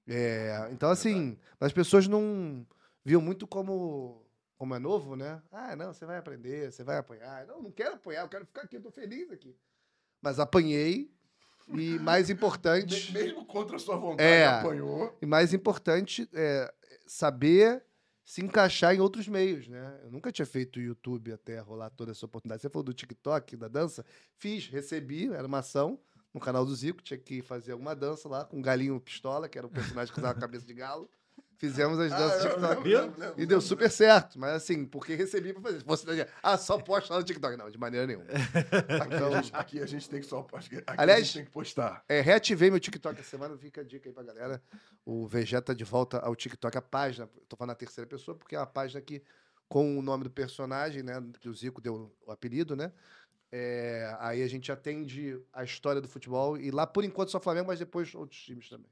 É, 0.06 0.68
então, 0.70 0.90
assim, 0.90 1.38
as 1.58 1.72
pessoas 1.72 2.06
não 2.06 2.66
viam 3.04 3.20
muito 3.20 3.46
como, 3.46 4.24
como 4.56 4.74
é 4.74 4.78
novo, 4.78 5.16
né? 5.16 5.42
Ah, 5.50 5.74
não, 5.74 5.92
você 5.92 6.04
vai 6.06 6.18
aprender, 6.18 6.70
você 6.70 6.84
vai 6.84 6.98
apanhar. 6.98 7.46
Não, 7.46 7.62
não 7.62 7.70
quero 7.72 7.94
apanhar, 7.94 8.22
eu 8.22 8.28
quero 8.28 8.44
ficar 8.46 8.62
aqui, 8.62 8.76
eu 8.76 8.82
tô 8.82 8.90
feliz 8.90 9.30
aqui. 9.30 9.56
Mas 10.22 10.38
apanhei 10.38 11.10
e, 11.68 11.98
mais 12.00 12.28
importante... 12.30 13.12
Me- 13.12 13.22
Mesmo 13.22 13.46
contra 13.46 13.76
a 13.76 13.78
sua 13.78 13.96
vontade, 13.96 14.28
É. 14.28 14.46
apanhou. 14.46 15.16
E 15.22 15.26
mais 15.26 15.54
importante 15.54 16.28
é 16.34 16.72
saber 17.06 17.82
se 18.24 18.42
encaixar 18.42 18.94
em 18.94 19.00
outros 19.00 19.28
meios, 19.28 19.68
né? 19.68 20.00
Eu 20.02 20.10
nunca 20.10 20.32
tinha 20.32 20.46
feito 20.46 20.80
YouTube 20.80 21.32
até 21.32 21.58
rolar 21.60 21.90
toda 21.90 22.12
essa 22.12 22.24
oportunidade. 22.24 22.62
Você 22.62 22.70
falou 22.70 22.84
do 22.84 22.94
TikTok, 22.94 23.56
da 23.56 23.68
dança. 23.68 24.04
Fiz, 24.36 24.66
recebi, 24.66 25.32
era 25.32 25.46
uma 25.46 25.58
ação 25.58 26.00
no 26.32 26.40
canal 26.40 26.64
do 26.64 26.74
Zico, 26.74 27.02
tinha 27.02 27.18
que 27.18 27.42
fazer 27.42 27.72
alguma 27.72 27.94
dança 27.94 28.28
lá 28.28 28.44
com 28.44 28.58
um 28.58 28.62
galinho 28.62 28.98
pistola, 28.98 29.48
que 29.48 29.56
era 29.56 29.66
o 29.66 29.70
personagem 29.70 30.12
que 30.12 30.18
usava 30.18 30.36
a 30.36 30.40
cabeça 30.40 30.66
de 30.66 30.74
galo. 30.74 31.08
Fizemos 31.56 31.98
as 31.98 32.10
danças 32.10 32.44
Ah, 32.44 32.48
TikTok. 32.48 32.64
lembro, 32.88 33.00
lembro, 33.00 33.20
lembro, 33.20 33.40
E 33.42 33.46
deu 33.46 33.60
super 33.60 33.90
certo, 33.90 34.38
mas 34.38 34.52
assim, 34.54 34.84
porque 34.84 35.14
recebi 35.14 35.52
pra 35.52 35.62
fazer. 35.62 35.82
Você 35.84 36.06
não 36.06 36.14
ia- 36.14 36.28
ah, 36.42 36.58
só 36.58 36.78
posta 36.78 37.12
lá 37.14 37.20
no 37.20 37.24
TikTok. 37.24 37.56
Não, 37.56 37.70
de 37.70 37.78
maneira 37.78 38.06
nenhuma. 38.06 38.26
Aqui, 39.02 39.14
Então- 39.14 39.32
a 39.34 39.40
gente, 39.42 39.54
aqui 39.56 39.80
a 39.80 39.86
gente 39.86 40.08
tem 40.10 40.20
que 40.20 40.26
só. 40.26 40.46
Aqui 40.52 40.82
Aliás- 40.86 41.20
a 41.20 41.24
gente 41.24 41.34
tem 41.34 41.44
que 41.44 41.50
postar. 41.50 42.04
É, 42.08 42.20
reativei 42.20 42.70
meu 42.70 42.80
TikTok 42.80 43.18
essa 43.20 43.30
semana, 43.30 43.56
fica 43.56 43.80
a 43.80 43.84
dica 43.84 44.08
aí 44.08 44.12
pra 44.12 44.22
galera. 44.22 44.62
O 45.06 45.26
Vegeta 45.26 45.74
de 45.74 45.84
volta 45.84 46.18
ao 46.18 46.34
TikTok, 46.36 46.76
a 46.76 46.82
página. 46.82 47.28
Tô 47.48 47.56
falando 47.56 47.70
na 47.70 47.74
terceira 47.76 48.08
pessoa, 48.08 48.36
porque 48.36 48.56
é 48.56 48.58
uma 48.58 48.66
página 48.66 49.00
que, 49.00 49.22
com 49.68 49.98
o 49.98 50.02
nome 50.02 50.24
do 50.24 50.30
personagem, 50.30 51.02
né? 51.02 51.22
Que 51.40 51.48
o 51.48 51.54
Zico 51.54 51.80
deu 51.80 52.12
o 52.26 52.30
apelido, 52.32 52.74
né? 52.76 52.92
É, 53.52 54.16
aí 54.18 54.42
a 54.42 54.48
gente 54.48 54.72
atende 54.72 55.40
a 55.52 55.62
história 55.62 56.00
do 56.00 56.08
futebol. 56.08 56.56
E 56.58 56.70
lá, 56.72 56.86
por 56.86 57.04
enquanto, 57.04 57.30
só 57.30 57.38
Flamengo, 57.40 57.68
mas 57.68 57.78
depois 57.78 58.12
outros 58.14 58.40
times 58.40 58.68
também. 58.68 58.88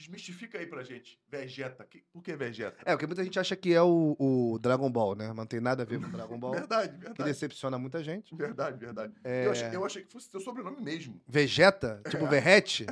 Desmistifica 0.00 0.56
aí 0.58 0.66
pra 0.66 0.82
gente. 0.82 1.20
Vegeta. 1.28 1.84
Que- 1.84 2.02
Por 2.10 2.22
que 2.22 2.34
Vegeta? 2.34 2.78
É, 2.86 2.92
porque 2.92 3.06
muita 3.06 3.22
gente 3.22 3.38
acha 3.38 3.54
que 3.54 3.74
é 3.74 3.82
o, 3.82 4.16
o 4.18 4.58
Dragon 4.58 4.90
Ball, 4.90 5.14
né? 5.14 5.30
Não 5.34 5.44
tem 5.44 5.60
nada 5.60 5.82
a 5.82 5.86
ver 5.86 6.00
com 6.00 6.06
o 6.06 6.10
Dragon 6.10 6.38
Ball. 6.38 6.52
Verdade, 6.60 6.94
que 6.94 7.04
verdade. 7.04 7.30
decepciona 7.30 7.78
muita 7.78 8.02
gente. 8.02 8.34
Verdade, 8.34 8.78
verdade. 8.78 9.12
É. 9.22 9.46
Eu, 9.46 9.50
achei, 9.50 9.68
eu 9.76 9.84
achei 9.84 10.02
que 10.02 10.10
fosse 10.10 10.30
teu 10.30 10.40
sobrenome 10.40 10.80
mesmo. 10.80 11.20
Vegeta, 11.28 12.00
tipo 12.08 12.26
Verrete. 12.26 12.86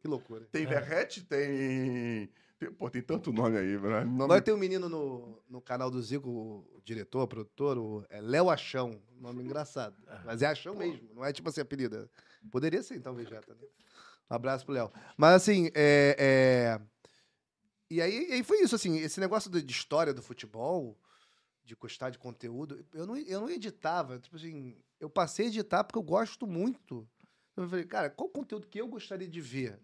Que 0.00 0.08
loucura. 0.08 0.46
Tem 0.50 0.64
Verrete, 0.66 1.22
tem... 1.26 2.30
tem. 2.58 2.72
Pô, 2.72 2.88
tem 2.88 3.02
tanto 3.02 3.30
nome 3.30 3.58
aí, 3.58 3.78
né? 3.78 4.04
Nome... 4.04 4.24
Agora 4.24 4.40
tem 4.40 4.54
um 4.54 4.58
menino 4.58 4.88
no, 4.88 5.42
no 5.48 5.60
canal 5.60 5.90
do 5.90 6.00
Zico, 6.00 6.30
o 6.30 6.80
diretor, 6.82 7.26
produtor, 7.28 7.76
o 7.76 8.06
é 8.08 8.22
Léo 8.22 8.48
Achão. 8.48 8.98
Nome 9.20 9.42
engraçado. 9.42 9.96
Mas 10.24 10.40
é 10.40 10.46
Achão 10.46 10.74
mesmo, 10.74 11.10
não 11.14 11.24
é 11.24 11.32
tipo 11.32 11.48
assim, 11.48 11.60
apelido. 11.60 12.08
Poderia 12.50 12.82
ser, 12.82 12.96
então, 12.96 13.14
Vegeta, 13.14 13.54
né? 13.54 13.66
Um 14.30 14.34
abraço 14.34 14.64
pro 14.64 14.74
Léo. 14.74 14.90
Mas 15.16 15.34
assim, 15.42 15.70
é. 15.74 16.16
é- 16.18 16.80
E, 17.90 18.00
aí, 18.00 18.28
e 18.28 18.32
aí 18.32 18.42
foi 18.42 18.60
isso, 18.62 18.74
assim, 18.74 18.98
esse 18.98 19.20
negócio 19.20 19.50
de, 19.50 19.70
história 19.70 20.12
do 20.12 20.22
futebol, 20.22 20.98
de 21.64 21.74
gostar 21.74 22.10
de 22.10 22.18
conteúdo, 22.18 22.84
eu 22.92 23.06
não, 23.06 23.16
eu 23.16 23.40
não 23.40 23.50
editava. 23.50 24.18
Tipo 24.18 24.36
assim, 24.36 24.76
eu 24.98 25.08
passei 25.10 25.46
a 25.46 25.48
editar 25.48 25.84
porque 25.84 25.98
eu 25.98 26.02
gosto 26.02 26.46
muito. 26.46 27.08
Eu 27.56 27.68
falei, 27.68 27.84
cara, 27.84 28.10
qual 28.10 28.28
conteúdo 28.28 28.66
que 28.66 28.80
eu 28.80 28.88
gostaria 28.88 29.28
de 29.28 29.40
ver? 29.40 29.78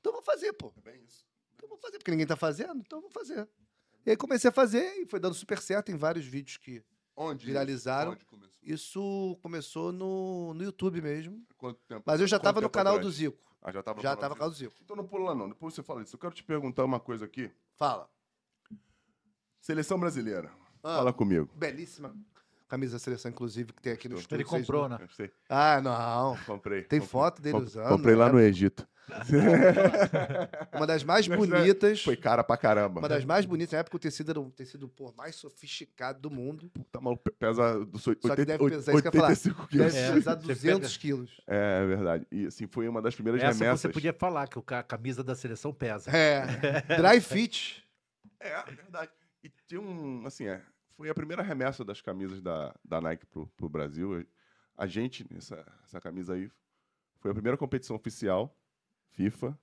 Então 0.00 0.12
eu 0.12 0.16
vou 0.16 0.22
fazer, 0.22 0.52
pô. 0.52 0.72
É 0.76 0.80
bem 0.80 1.02
isso. 1.04 1.24
Então 1.54 1.66
eu 1.66 1.70
vou 1.70 1.78
fazer, 1.78 1.98
porque 1.98 2.10
ninguém 2.10 2.26
tá 2.26 2.36
fazendo, 2.36 2.80
então 2.80 2.98
eu 2.98 3.02
vou 3.02 3.10
fazer. 3.10 3.48
E 4.04 4.10
aí 4.10 4.16
comecei 4.16 4.50
a 4.50 4.52
fazer 4.52 4.84
e 5.00 5.06
foi 5.06 5.18
dando 5.18 5.34
super 5.34 5.58
certo 5.60 5.90
em 5.90 5.96
vários 5.96 6.24
vídeos 6.26 6.58
que. 6.58 6.82
Onde? 7.16 7.46
Viralizaram. 7.46 8.12
Onde 8.12 8.24
começou? 8.24 8.60
Isso 8.62 9.38
começou 9.42 9.92
no, 9.92 10.52
no 10.54 10.62
YouTube 10.62 11.00
mesmo. 11.00 11.42
Quanto 11.56 11.80
tempo? 11.88 12.02
Mas 12.04 12.20
eu 12.20 12.26
já 12.26 12.36
Quanto 12.36 12.44
tava 12.44 12.60
no 12.60 12.70
canal 12.70 12.94
atrás? 12.94 13.06
do 13.06 13.12
Zico. 13.12 13.38
Ah, 13.62 13.72
já 13.72 13.82
tava 13.82 13.96
no 13.96 14.02
Já 14.02 14.10
canal 14.10 14.20
tava 14.20 14.34
do 14.34 14.34
no 14.34 14.38
canal 14.38 14.50
do 14.50 14.56
Zico. 14.56 14.74
Então 14.84 14.96
não 14.96 15.06
pula 15.06 15.30
lá 15.30 15.34
não, 15.34 15.48
depois 15.48 15.74
você 15.74 15.82
fala 15.82 16.02
isso. 16.02 16.14
Eu 16.14 16.20
quero 16.20 16.34
te 16.34 16.44
perguntar 16.44 16.84
uma 16.84 17.00
coisa 17.00 17.24
aqui. 17.24 17.50
Fala. 17.74 18.08
Seleção 19.60 19.98
brasileira. 19.98 20.52
Ah, 20.82 20.96
Fala 20.96 21.12
comigo. 21.12 21.50
Belíssima 21.54 22.14
camisa 22.68 22.94
da 22.94 22.98
seleção, 22.98 23.30
inclusive, 23.30 23.72
que 23.72 23.80
tem 23.80 23.92
aqui 23.92 24.08
no 24.08 24.16
estúdio. 24.16 24.36
Ele 24.36 24.44
comprou, 24.44 24.88
não- 24.88 24.98
né? 24.98 25.08
Ah, 25.48 25.80
não. 25.80 26.36
Comprei. 26.44 26.82
Tem 26.82 27.00
comprei. 27.00 27.10
foto 27.12 27.42
dele 27.42 27.58
usando. 27.58 27.88
Comprei 27.88 28.14
lá 28.14 28.26
né? 28.26 28.32
no 28.32 28.40
Egito. 28.40 28.86
Uma 30.72 30.86
das 30.86 31.04
mais 31.04 31.28
né, 31.28 31.36
bonitas. 31.36 32.02
Foi 32.02 32.16
cara 32.16 32.42
pra 32.42 32.56
caramba. 32.56 33.00
Uma 33.00 33.08
das 33.08 33.24
mais 33.24 33.44
bonitas. 33.44 33.72
Na 33.72 33.78
época 33.78 33.96
o 33.96 34.00
tecido 34.00 34.30
era 34.30 34.40
o 34.40 34.50
tecido 34.50 34.88
pô, 34.88 35.12
mais 35.16 35.36
sofisticado 35.36 36.20
do 36.20 36.30
mundo. 36.30 36.70
Tá 36.90 37.00
maluco, 37.00 37.22
pesa 37.38 37.84
dos 37.84 38.02
Só 38.02 38.14
que 38.14 38.28
80, 38.28 38.44
deve 38.44 38.70
pesar, 38.70 38.92
isso 38.92 39.02
que 39.02 39.08
eu 39.08 39.12
ia 39.12 39.12
falar. 39.12 39.28
85 39.28 39.68
quilos. 39.68 39.92
Deve 39.94 40.06
É, 40.06 40.12
pesar 40.12 40.34
você 40.34 40.46
200 40.46 40.96
quilos. 40.96 41.40
É, 41.46 41.82
é 41.82 41.86
verdade. 41.86 42.26
E 42.30 42.46
assim, 42.46 42.66
foi 42.66 42.88
uma 42.88 43.00
das 43.00 43.14
primeiras 43.14 43.42
Essa 43.42 43.52
remessas. 43.58 43.80
você 43.80 43.88
podia 43.88 44.12
falar, 44.12 44.48
que 44.48 44.58
a 44.74 44.82
camisa 44.82 45.22
da 45.22 45.34
seleção 45.34 45.72
pesa. 45.72 46.10
É. 46.10 46.46
Dry 46.96 47.20
fit. 47.20 47.84
É, 48.40 48.50
é 48.50 48.72
verdade. 48.72 49.10
E 49.42 49.50
tinha 49.68 49.80
um, 49.80 50.26
assim, 50.26 50.46
é, 50.46 50.60
foi 50.96 51.08
a 51.08 51.14
primeira 51.14 51.42
remessa 51.42 51.84
das 51.84 52.00
camisas 52.00 52.40
da, 52.40 52.74
da 52.84 53.00
Nike 53.00 53.26
pro, 53.26 53.46
pro 53.56 53.68
Brasil. 53.68 54.26
A 54.76 54.86
gente, 54.86 55.24
essa, 55.36 55.64
essa 55.84 56.00
camisa 56.00 56.34
aí, 56.34 56.50
foi 57.20 57.30
a 57.30 57.34
primeira 57.34 57.56
competição 57.56 57.96
oficial 57.96 58.54
FIFA 59.16 59.58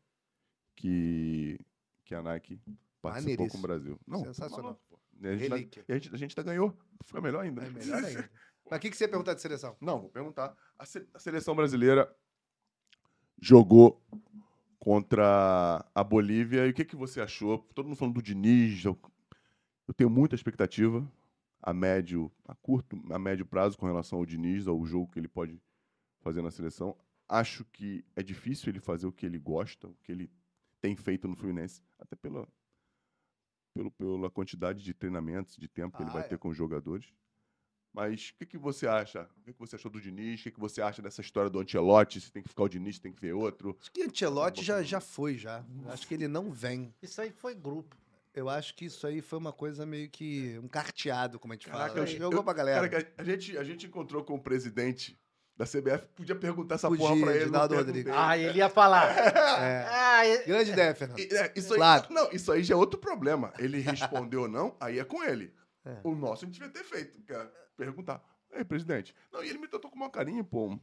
que, 0.75 1.60
que 2.03 2.15
a 2.15 2.22
Nike 2.22 2.60
participou 3.01 3.48
com 3.48 3.57
o 3.60 3.62
Brasil. 3.62 4.00
Não, 4.07 4.19
tá 4.24 4.33
Sensacional. 4.33 4.81
a 5.22 5.36
gente, 5.36 5.50
Relíquia. 5.50 5.86
e 5.88 5.91
a 5.91 5.95
gente, 5.95 6.13
a 6.13 6.17
gente 6.17 6.39
ainda 6.39 6.51
ganhou. 6.51 6.77
Foi 7.05 7.22
melhor 7.22 7.43
ainda. 7.43 7.63
É 7.63 7.69
melhor 7.69 8.03
ainda. 8.03 8.29
Mas 8.69 8.77
o 8.77 8.81
que, 8.81 8.89
que 8.89 8.98
você 8.98 9.03
ia 9.03 9.10
perguntar 9.10 9.36
de 9.36 9.41
seleção? 9.41 9.77
Não, 9.79 10.01
vou 10.01 10.10
perguntar. 10.10 10.55
A, 10.79 10.86
se- 10.86 11.07
a 11.13 11.19
seleção 11.19 11.55
brasileira 11.55 12.12
jogou 13.39 14.01
contra 14.79 15.86
a 15.93 16.03
Bolívia. 16.03 16.65
E 16.65 16.72
o 16.72 16.74
que, 16.74 16.86
que 16.86 16.95
você 16.95 17.22
achou? 17.22 17.60
Todo 17.75 17.86
mundo 17.86 17.98
falando 17.98 18.15
do 18.15 18.22
Diniz. 18.24 18.83
Eu, 18.83 18.98
eu 19.88 19.93
tenho 19.93 20.10
muita 20.10 20.33
expectativa 20.33 21.07
a 21.62 21.74
médio, 21.74 22.31
a 22.45 22.55
curto, 22.55 23.00
a 23.12 23.19
médio 23.19 23.45
prazo 23.45 23.77
com 23.77 23.86
relação 23.86 24.19
ao 24.19 24.25
Diniz, 24.25 24.67
ao 24.67 24.83
jogo 24.86 25.12
que 25.12 25.19
ele 25.19 25.27
pode 25.27 25.62
fazer 26.22 26.41
na 26.41 26.50
seleção. 26.51 26.98
Acho 27.33 27.65
que 27.65 28.05
é 28.15 28.21
difícil 28.21 28.69
ele 28.69 28.79
fazer 28.79 29.07
o 29.07 29.11
que 29.11 29.25
ele 29.25 29.39
gosta, 29.39 29.87
o 29.87 29.95
que 30.03 30.11
ele 30.11 30.29
tem 30.79 30.95
feito 30.95 31.27
no 31.27 31.35
Fluminense, 31.35 31.81
até 31.97 32.15
pela, 32.15 32.47
pelo, 33.73 33.89
pela 33.91 34.29
quantidade 34.29 34.83
de 34.83 34.93
treinamentos, 34.93 35.55
de 35.57 35.67
tempo 35.67 35.97
que 35.97 36.03
ele 36.03 36.09
Ah, 36.11 36.13
vai 36.13 36.21
é. 36.21 36.27
ter 36.27 36.37
com 36.37 36.49
os 36.49 36.57
jogadores. 36.57 37.11
Mas 37.91 38.29
o 38.29 38.35
que, 38.35 38.45
que 38.45 38.57
você 38.57 38.87
acha? 38.87 39.29
O 39.37 39.41
que, 39.41 39.53
que 39.53 39.59
você 39.59 39.75
achou 39.75 39.89
do 39.89 39.99
Diniz? 40.01 40.39
O 40.39 40.43
que, 40.43 40.51
que 40.51 40.59
você 40.59 40.81
acha 40.81 41.01
dessa 41.01 41.21
história 41.21 41.49
do 41.49 41.59
Ancelotti? 41.59 42.21
Se 42.21 42.31
tem 42.31 42.41
que 42.43 42.49
ficar 42.49 42.63
o 42.63 42.69
Diniz, 42.69 42.95
se 42.95 43.01
tem 43.01 43.11
que 43.11 43.21
ver 43.21 43.33
outro? 43.33 43.75
Acho 43.79 43.91
que 43.91 44.03
Ancelotti 44.03 44.63
já, 44.63 44.81
já 44.83 44.99
foi, 44.99 45.35
já. 45.37 45.63
Acho 45.87 46.07
que 46.07 46.13
ele 46.13 46.27
não 46.27 46.51
vem. 46.51 46.93
Isso 47.01 47.19
aí 47.21 47.31
foi 47.31 47.55
grupo. 47.55 47.95
Eu 48.33 48.49
acho 48.49 48.75
que 48.75 48.85
isso 48.85 49.05
aí 49.07 49.21
foi 49.21 49.37
uma 49.37 49.53
coisa 49.53 49.85
meio 49.85 50.09
que 50.09 50.57
um 50.59 50.67
carteado, 50.67 51.39
como 51.39 51.53
a 51.53 51.55
gente 51.55 51.67
Caraca, 51.67 51.93
fala. 51.93 51.99
eu- 52.01 52.07
Jogou 52.17 52.39
eu- 52.39 52.43
pra 52.43 52.53
galera. 52.53 52.89
Cara, 52.89 53.13
a 53.17 53.23
gente, 53.23 53.57
a 53.57 53.63
gente 53.63 53.85
encontrou 53.85 54.23
com 54.23 54.33
o 54.35 54.39
presidente 54.41 55.15
da 55.55 55.65
CBF, 55.65 56.07
podia 56.15 56.36
perguntar 56.36 56.75
essa 56.75 56.88
Podia, 56.88 57.07
porra 57.07 57.22
pra 57.22 57.31
ele. 57.31 57.39
não 57.39 57.63
Edinaldo. 57.63 57.75
Rodrigues. 57.75 58.13
Ah, 58.15 58.38
ele 58.38 58.57
ia 58.57 58.69
falar. 58.69 59.15
É. 59.17 59.86
Ah, 59.88 60.45
Grande 60.48 60.72
ideia, 60.72 60.95
Fernando. 60.95 61.19
É, 61.19 61.53
isso 61.55 61.74
aí, 61.74 61.77
Claro. 61.77 62.07
Não, 62.10 62.31
isso 62.31 62.51
aí 62.51 62.63
já 62.63 62.74
é 62.74 62.77
outro 62.77 63.00
problema. 63.00 63.53
Ele 63.60 63.79
respondeu 63.79 64.41
ou 64.41 64.48
não, 64.48 64.75
aí 64.79 65.00
é 65.00 65.03
com 65.03 65.24
ele. 65.24 65.53
É. 65.86 65.98
O 66.03 66.15
nosso 66.15 66.45
a 66.45 66.48
gente 66.48 66.60
devia 66.60 66.69
ter 66.74 66.83
feito, 66.83 67.22
que 67.22 67.33
é 67.33 67.48
perguntar. 67.77 68.24
Ei, 68.51 68.63
presidente. 68.63 69.15
Não, 69.31 69.43
e 69.43 69.50
ele 69.50 69.60
me 69.60 69.67
tratou 69.67 69.89
com 69.91 69.98
uma 69.98 70.10
carinho, 70.10 70.43
pô. 70.43 70.67
Um 70.67 70.79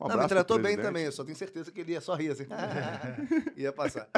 não, 0.00 0.06
abraço 0.06 0.22
me 0.22 0.28
tratou 0.28 0.58
bem 0.58 0.76
também. 0.76 1.04
Eu 1.04 1.12
só 1.12 1.24
tenho 1.24 1.36
certeza 1.36 1.70
que 1.70 1.80
ele 1.80 1.92
ia 1.92 2.00
só 2.00 2.14
rir 2.14 2.30
assim. 2.30 2.46
ia 3.56 3.72
passar. 3.72 4.08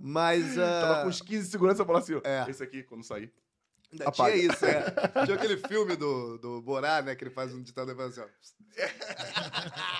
Mas. 0.00 0.56
Tava 0.56 1.00
ah, 1.00 1.02
com 1.02 1.08
uns 1.08 1.20
15 1.20 1.44
de 1.44 1.50
segurança 1.50 1.82
e 1.82 1.86
falou 1.86 2.00
assim: 2.00 2.20
É. 2.24 2.44
esse 2.48 2.62
aqui, 2.62 2.82
quando 2.82 3.04
sair. 3.04 3.32
Ainda 3.94 4.08
Apaga. 4.08 4.32
tinha 4.32 4.52
isso, 4.52 4.64
é. 4.64 4.82
Tinha 5.24 5.36
aquele 5.36 5.56
filme 5.68 5.94
do, 5.96 6.36
do 6.38 6.62
Borá, 6.62 7.00
né? 7.00 7.14
Que 7.14 7.24
ele 7.24 7.30
faz 7.30 7.54
um 7.54 7.62
ditado 7.62 7.92
e 7.92 7.94
fala 7.94 8.08
assim, 8.08 8.20
ó. 8.20 8.24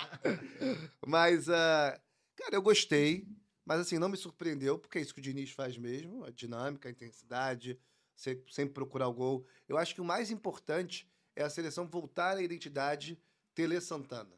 Mas, 1.05 1.49
ah, 1.49 1.99
cara, 2.35 2.55
eu 2.55 2.61
gostei. 2.61 3.27
Mas, 3.65 3.79
assim, 3.79 3.97
não 3.97 4.09
me 4.09 4.17
surpreendeu, 4.17 4.77
porque 4.77 4.97
é 4.97 5.01
isso 5.01 5.13
que 5.13 5.19
o 5.19 5.23
Diniz 5.23 5.51
faz 5.51 5.77
mesmo. 5.77 6.23
A 6.23 6.29
dinâmica, 6.29 6.87
a 6.87 6.91
intensidade, 6.91 7.79
se- 8.15 8.43
sempre 8.51 8.73
procurar 8.73 9.07
o 9.07 9.13
gol. 9.13 9.45
Eu 9.67 9.77
acho 9.77 9.95
que 9.95 10.01
o 10.01 10.05
mais 10.05 10.29
importante 10.29 11.09
é 11.35 11.43
a 11.43 11.49
seleção 11.49 11.87
voltar 11.87 12.37
à 12.37 12.41
identidade 12.41 13.19
Tele 13.55 13.79
Santana. 13.81 14.35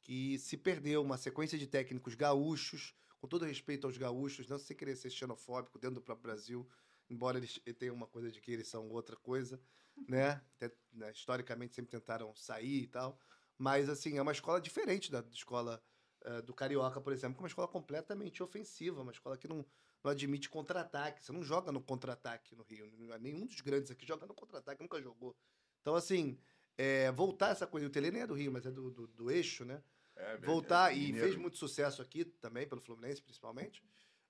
Que 0.00 0.38
se 0.38 0.56
perdeu 0.56 1.02
uma 1.02 1.18
sequência 1.18 1.58
de 1.58 1.66
técnicos 1.66 2.14
gaúchos, 2.14 2.94
com 3.20 3.28
todo 3.28 3.44
respeito 3.44 3.86
aos 3.86 3.96
gaúchos, 3.98 4.48
não 4.48 4.58
sem 4.58 4.76
querer 4.76 4.96
ser 4.96 5.10
xenofóbico 5.10 5.78
dentro 5.78 5.96
do 5.96 6.00
próprio 6.02 6.32
Brasil, 6.32 6.66
embora 7.10 7.38
eles 7.38 7.60
tenham 7.78 7.94
uma 7.94 8.06
coisa 8.06 8.30
de 8.30 8.40
que 8.40 8.50
eles 8.50 8.68
são 8.68 8.88
outra 8.90 9.16
coisa, 9.16 9.60
né? 10.06 10.42
Até, 10.56 10.72
né, 10.92 11.10
Historicamente 11.10 11.74
sempre 11.74 11.90
tentaram 11.90 12.34
sair 12.34 12.82
e 12.82 12.86
tal. 12.86 13.18
Mas, 13.56 13.88
assim, 13.88 14.16
é 14.18 14.22
uma 14.22 14.32
escola 14.32 14.60
diferente 14.60 15.10
da, 15.10 15.20
da 15.20 15.32
escola 15.32 15.82
eh, 16.22 16.42
do 16.42 16.54
Carioca, 16.54 17.00
por 17.00 17.12
exemplo, 17.12 17.36
que 17.36 17.40
é 17.40 17.44
uma 17.44 17.48
escola 17.48 17.66
completamente 17.66 18.42
ofensiva, 18.42 19.02
uma 19.02 19.10
escola 19.10 19.36
que 19.36 19.48
não, 19.48 19.66
não 20.04 20.10
admite 20.10 20.48
contra-ataque. 20.48 21.24
Você 21.24 21.32
não 21.32 21.42
joga 21.42 21.72
no 21.72 21.80
contra-ataque 21.80 22.54
no 22.54 22.62
Rio. 22.62 22.86
Nenhum 23.18 23.46
dos 23.46 23.60
grandes 23.60 23.90
aqui 23.90 24.06
joga 24.06 24.26
no 24.26 24.34
contra-ataque, 24.34 24.80
nunca 24.80 25.02
jogou. 25.02 25.36
Então, 25.80 25.96
assim, 25.96 26.38
eh, 26.76 27.10
voltar 27.10 27.50
essa 27.50 27.66
coisa. 27.66 27.88
O 27.88 27.90
Tele 27.90 28.12
nem 28.12 28.22
é 28.22 28.26
do 28.26 28.34
Rio, 28.34 28.52
mas 28.52 28.64
é 28.64 28.70
do, 28.70 28.90
do, 28.90 29.08
do 29.08 29.30
eixo, 29.30 29.64
né? 29.64 29.82
É, 30.14 30.36
velho, 30.36 30.46
voltar 30.46 30.92
é 30.92 30.96
e 30.96 31.12
fez 31.12 31.36
muito 31.36 31.56
sucesso 31.56 32.02
aqui 32.02 32.24
também 32.24 32.66
pelo 32.66 32.80
Fluminense 32.80 33.22
principalmente 33.22 33.80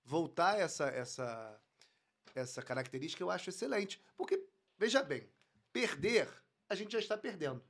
voltar 0.04 0.58
essa 0.60 0.86
essa 0.88 1.58
essa 2.38 2.62
característica 2.62 3.22
eu 3.22 3.30
acho 3.30 3.50
excelente. 3.50 4.02
Porque 4.16 4.46
veja 4.76 5.02
bem 5.02 5.28
perder 5.72 6.28
a 6.68 6.74
gente 6.74 6.92
já 6.92 6.98
está 6.98 7.16
perdendo. 7.16 7.62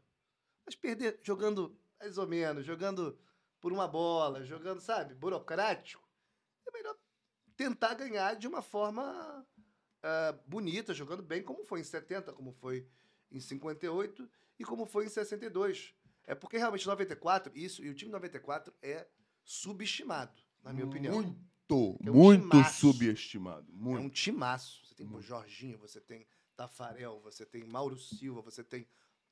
Mas 0.64 0.74
perder 0.74 1.18
jogando 1.22 1.78
mais 2.00 2.18
ou 2.18 2.26
menos 2.26 2.64
jogando 2.64 3.18
por 3.60 3.72
uma 3.72 3.88
bola 3.88 4.44
jogando 4.44 4.80
sabe 4.80 5.14
burocrático 5.14 6.08
é 6.66 6.70
melhor 6.70 6.96
tentar 7.56 7.94
ganhar 7.94 8.36
de 8.36 8.46
uma 8.46 8.62
forma 8.62 9.44
ah, 10.02 10.38
bonita 10.46 10.94
jogando 10.94 11.22
bem 11.22 11.42
como 11.42 11.64
foi 11.64 11.80
em 11.80 11.84
70 11.84 12.32
como 12.32 12.52
foi 12.52 12.88
em 13.32 13.40
58 13.40 14.30
e 14.60 14.64
como 14.64 14.86
foi 14.86 15.06
em 15.06 15.08
62 15.08 15.98
é 16.28 16.34
porque 16.34 16.58
realmente 16.58 16.86
94, 16.86 17.50
isso, 17.56 17.82
e 17.82 17.88
o 17.88 17.94
time 17.94 18.12
94 18.12 18.72
é 18.82 19.08
subestimado, 19.42 20.42
na 20.62 20.74
minha 20.74 20.84
opinião. 20.84 21.34
Muito, 21.74 21.98
É 22.06 22.10
um 22.10 22.14
muito 22.14 22.48
timaço. 22.50 22.80
subestimado. 22.92 23.66
É 23.72 23.76
Muito. 23.76 24.04
um 24.04 24.08
timaço. 24.08 24.80
Você 24.86 24.94
tem 24.94 25.06
pô, 25.06 25.20
Jorginho, 25.20 25.78
você 25.78 26.00
tem 26.00 26.26
Tafarel, 26.56 27.20
você 27.22 27.44
tem 27.46 27.64
Mauro 27.64 27.96
Silva, 27.98 28.40
você 28.40 28.64
tem. 28.64 28.86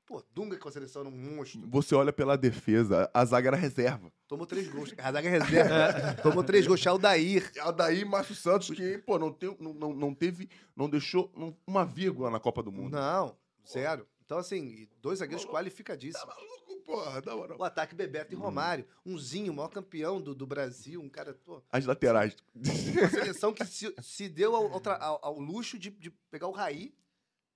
Pô, 0.04 0.22
Dunga 0.30 0.56
com 0.56 0.68
a 0.68 0.72
seleção 0.72 1.00
era 1.02 1.08
um 1.08 1.12
monstro. 1.36 1.68
Você 1.68 1.92
olha 1.92 2.12
pela 2.12 2.38
defesa, 2.38 3.10
a 3.12 3.24
zaga 3.24 3.48
era 3.48 3.56
reserva. 3.56 4.12
Tomou 4.28 4.46
três 4.46 4.68
gols. 4.68 4.94
A 4.98 5.10
zaga 5.10 5.28
é 5.28 5.32
reserva. 5.32 6.14
Tomou 6.22 6.44
três 6.44 6.64
gols. 6.64 6.78
Chaldair. 6.78 7.50
Daí 7.76 8.04
Márcio 8.04 8.36
Santos, 8.36 8.70
que, 8.70 8.98
pô, 8.98 9.18
não, 9.18 9.32
tem, 9.32 9.56
não, 9.58 9.74
não, 9.74 9.92
não 9.92 10.14
teve, 10.14 10.48
não 10.76 10.88
deixou 10.88 11.32
uma 11.66 11.84
vírgula 11.84 12.30
na 12.30 12.38
Copa 12.38 12.62
do 12.62 12.70
Mundo. 12.70 12.92
Não, 12.92 13.36
zero. 13.68 14.06
Então, 14.24 14.38
assim, 14.38 14.88
dois 15.02 15.18
zagueiros 15.18 15.44
Tá 15.44 15.50
qualificadíssimos. 15.52 16.24
maluco, 16.26 16.65
porra, 16.86 17.20
da 17.20 17.34
moral. 17.36 17.58
O 17.58 17.64
ataque 17.64 17.94
Bebeto 17.94 18.32
e 18.32 18.36
Romário. 18.36 18.86
Umzinho, 19.04 19.52
o 19.52 19.56
maior 19.56 19.68
campeão 19.68 20.20
do, 20.20 20.34
do 20.34 20.46
Brasil. 20.46 21.00
Um 21.00 21.08
cara, 21.08 21.34
pô. 21.44 21.62
As 21.70 21.84
laterais. 21.84 22.36
Uma 22.54 23.10
seleção 23.10 23.52
que 23.52 23.64
se, 23.66 23.94
se 24.00 24.28
deu 24.28 24.54
ao, 24.56 24.70
ao 24.72 25.24
ao- 25.24 25.38
luxo 25.40 25.78
de, 25.78 25.90
de 25.90 26.10
pegar 26.30 26.46
o 26.46 26.52
Raí, 26.52 26.94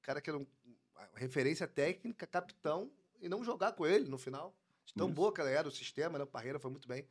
cara 0.02 0.20
que 0.20 0.28
era 0.28 0.38
um- 0.38 0.46
referência 1.14 1.66
técnica, 1.66 2.26
capitão, 2.26 2.90
e 3.20 3.28
não 3.28 3.44
jogar 3.44 3.72
com 3.72 3.86
ele 3.86 4.08
no 4.08 4.18
final. 4.18 4.54
De 4.84 4.94
tão 4.94 5.06
Isso. 5.06 5.14
boa 5.14 5.32
que 5.32 5.40
ela 5.40 5.50
era, 5.50 5.68
o 5.68 5.72
sistema, 5.72 6.18
né? 6.18 6.24
O 6.24 6.26
Parreira 6.26 6.58
foi 6.58 6.70
muito 6.70 6.88
bem. 6.88 7.06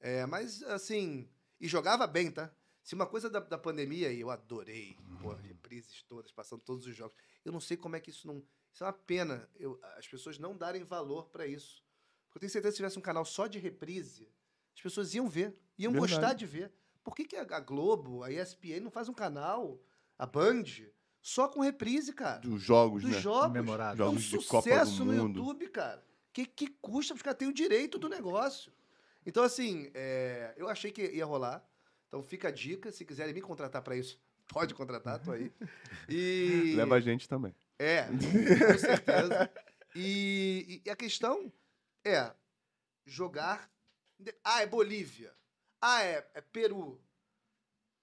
É, 0.00 0.26
mas, 0.26 0.62
assim, 0.64 1.28
e 1.60 1.68
jogava 1.68 2.06
bem, 2.06 2.30
tá? 2.30 2.50
Se 2.82 2.94
uma 2.96 3.06
coisa 3.06 3.30
da, 3.30 3.38
da 3.38 3.56
pandemia, 3.56 4.10
e 4.12 4.20
eu 4.20 4.28
adorei, 4.30 4.96
pô, 5.20 5.32
reprises 5.34 6.02
todas, 6.08 6.32
passando 6.32 6.60
todos 6.62 6.84
os 6.86 6.96
jogos. 6.96 7.16
Eu 7.44 7.52
não 7.52 7.60
sei 7.60 7.76
como 7.76 7.94
é 7.94 8.00
que 8.00 8.10
isso 8.10 8.26
não. 8.26 8.42
Isso 8.72 8.82
é 8.84 8.86
uma 8.86 8.92
pena, 8.92 9.48
eu- 9.58 9.78
as 9.98 10.06
pessoas 10.06 10.38
não 10.38 10.56
darem 10.56 10.82
valor 10.84 11.28
pra 11.28 11.46
isso. 11.46 11.82
Porque 12.28 12.38
eu 12.38 12.40
tenho 12.40 12.50
certeza 12.50 12.70
que 12.72 12.76
se 12.76 12.76
tivesse 12.78 12.98
um 12.98 13.02
canal 13.02 13.24
só 13.24 13.46
de 13.46 13.58
reprise, 13.58 14.28
as 14.74 14.80
pessoas 14.80 15.14
iam 15.14 15.28
ver, 15.28 15.54
iam 15.78 15.92
Verdade. 15.92 16.12
gostar 16.14 16.32
de 16.32 16.46
ver. 16.46 16.72
Por 17.04 17.14
que, 17.14 17.24
que 17.24 17.36
a 17.36 17.60
Globo, 17.60 18.22
a 18.22 18.30
ESPN 18.30 18.80
não 18.80 18.90
faz 18.90 19.08
um 19.08 19.12
canal, 19.14 19.78
a 20.18 20.24
Band, 20.24 20.62
só 21.20 21.48
com 21.48 21.60
reprise, 21.60 22.12
cara? 22.12 22.38
Dos 22.40 22.62
jogos, 22.62 23.02
Dos 23.02 23.10
né? 23.12 23.20
jogos. 23.20 23.52
Memorável. 23.52 24.06
É 24.06 24.08
um 24.08 24.18
Jogos 24.18 24.46
sucesso 24.46 24.98
do 24.98 25.04
no 25.12 25.12
Mundo. 25.24 25.38
YouTube, 25.40 25.68
cara. 25.68 26.02
Que, 26.32 26.46
que 26.46 26.68
custa 26.68 27.12
os 27.12 27.20
caras 27.20 27.38
terem 27.38 27.52
o 27.52 27.54
direito 27.54 27.98
do 27.98 28.08
negócio. 28.08 28.72
Então, 29.26 29.42
assim, 29.42 29.90
é, 29.94 30.54
eu 30.56 30.68
achei 30.68 30.90
que 30.90 31.02
ia 31.02 31.26
rolar. 31.26 31.62
Então 32.08 32.22
fica 32.22 32.48
a 32.48 32.50
dica. 32.50 32.90
Se 32.90 33.04
quiserem 33.04 33.34
me 33.34 33.42
contratar 33.42 33.82
pra 33.82 33.94
isso, 33.96 34.18
pode 34.48 34.72
contratar, 34.74 35.18
tô 35.22 35.32
aí. 35.32 35.52
E. 36.08 36.72
Leva 36.76 36.94
a 36.96 37.00
gente 37.00 37.28
também. 37.28 37.54
É, 37.82 38.04
com 38.72 38.78
certeza. 38.78 39.50
E, 39.94 40.80
e- 40.86 40.90
a 40.90 40.94
questão 40.94 41.52
é 42.04 42.32
jogar. 43.04 43.68
Ah, 44.44 44.62
é 44.62 44.66
Bolívia. 44.66 45.34
Ah, 45.80 46.02
é, 46.04 46.30
é 46.34 46.40
Peru. 46.40 47.02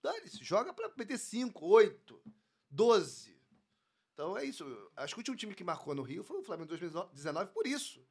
Dane-se, 0.03 0.43
joga 0.43 0.73
pra 0.73 0.91
meter 0.97 1.17
5, 1.17 1.65
8, 1.65 2.21
12. 2.69 3.39
Então 4.13 4.37
é 4.37 4.43
isso. 4.43 4.65
Acho 4.97 5.15
que 5.15 5.19
o 5.19 5.21
último 5.21 5.37
time 5.37 5.55
que 5.55 5.63
marcou 5.63 5.95
no 5.95 6.01
Rio 6.01 6.23
foi 6.23 6.37
o 6.39 6.43
Flamengo 6.43 6.67
2019 6.67 7.51
por 7.53 7.65
isso. 7.65 8.01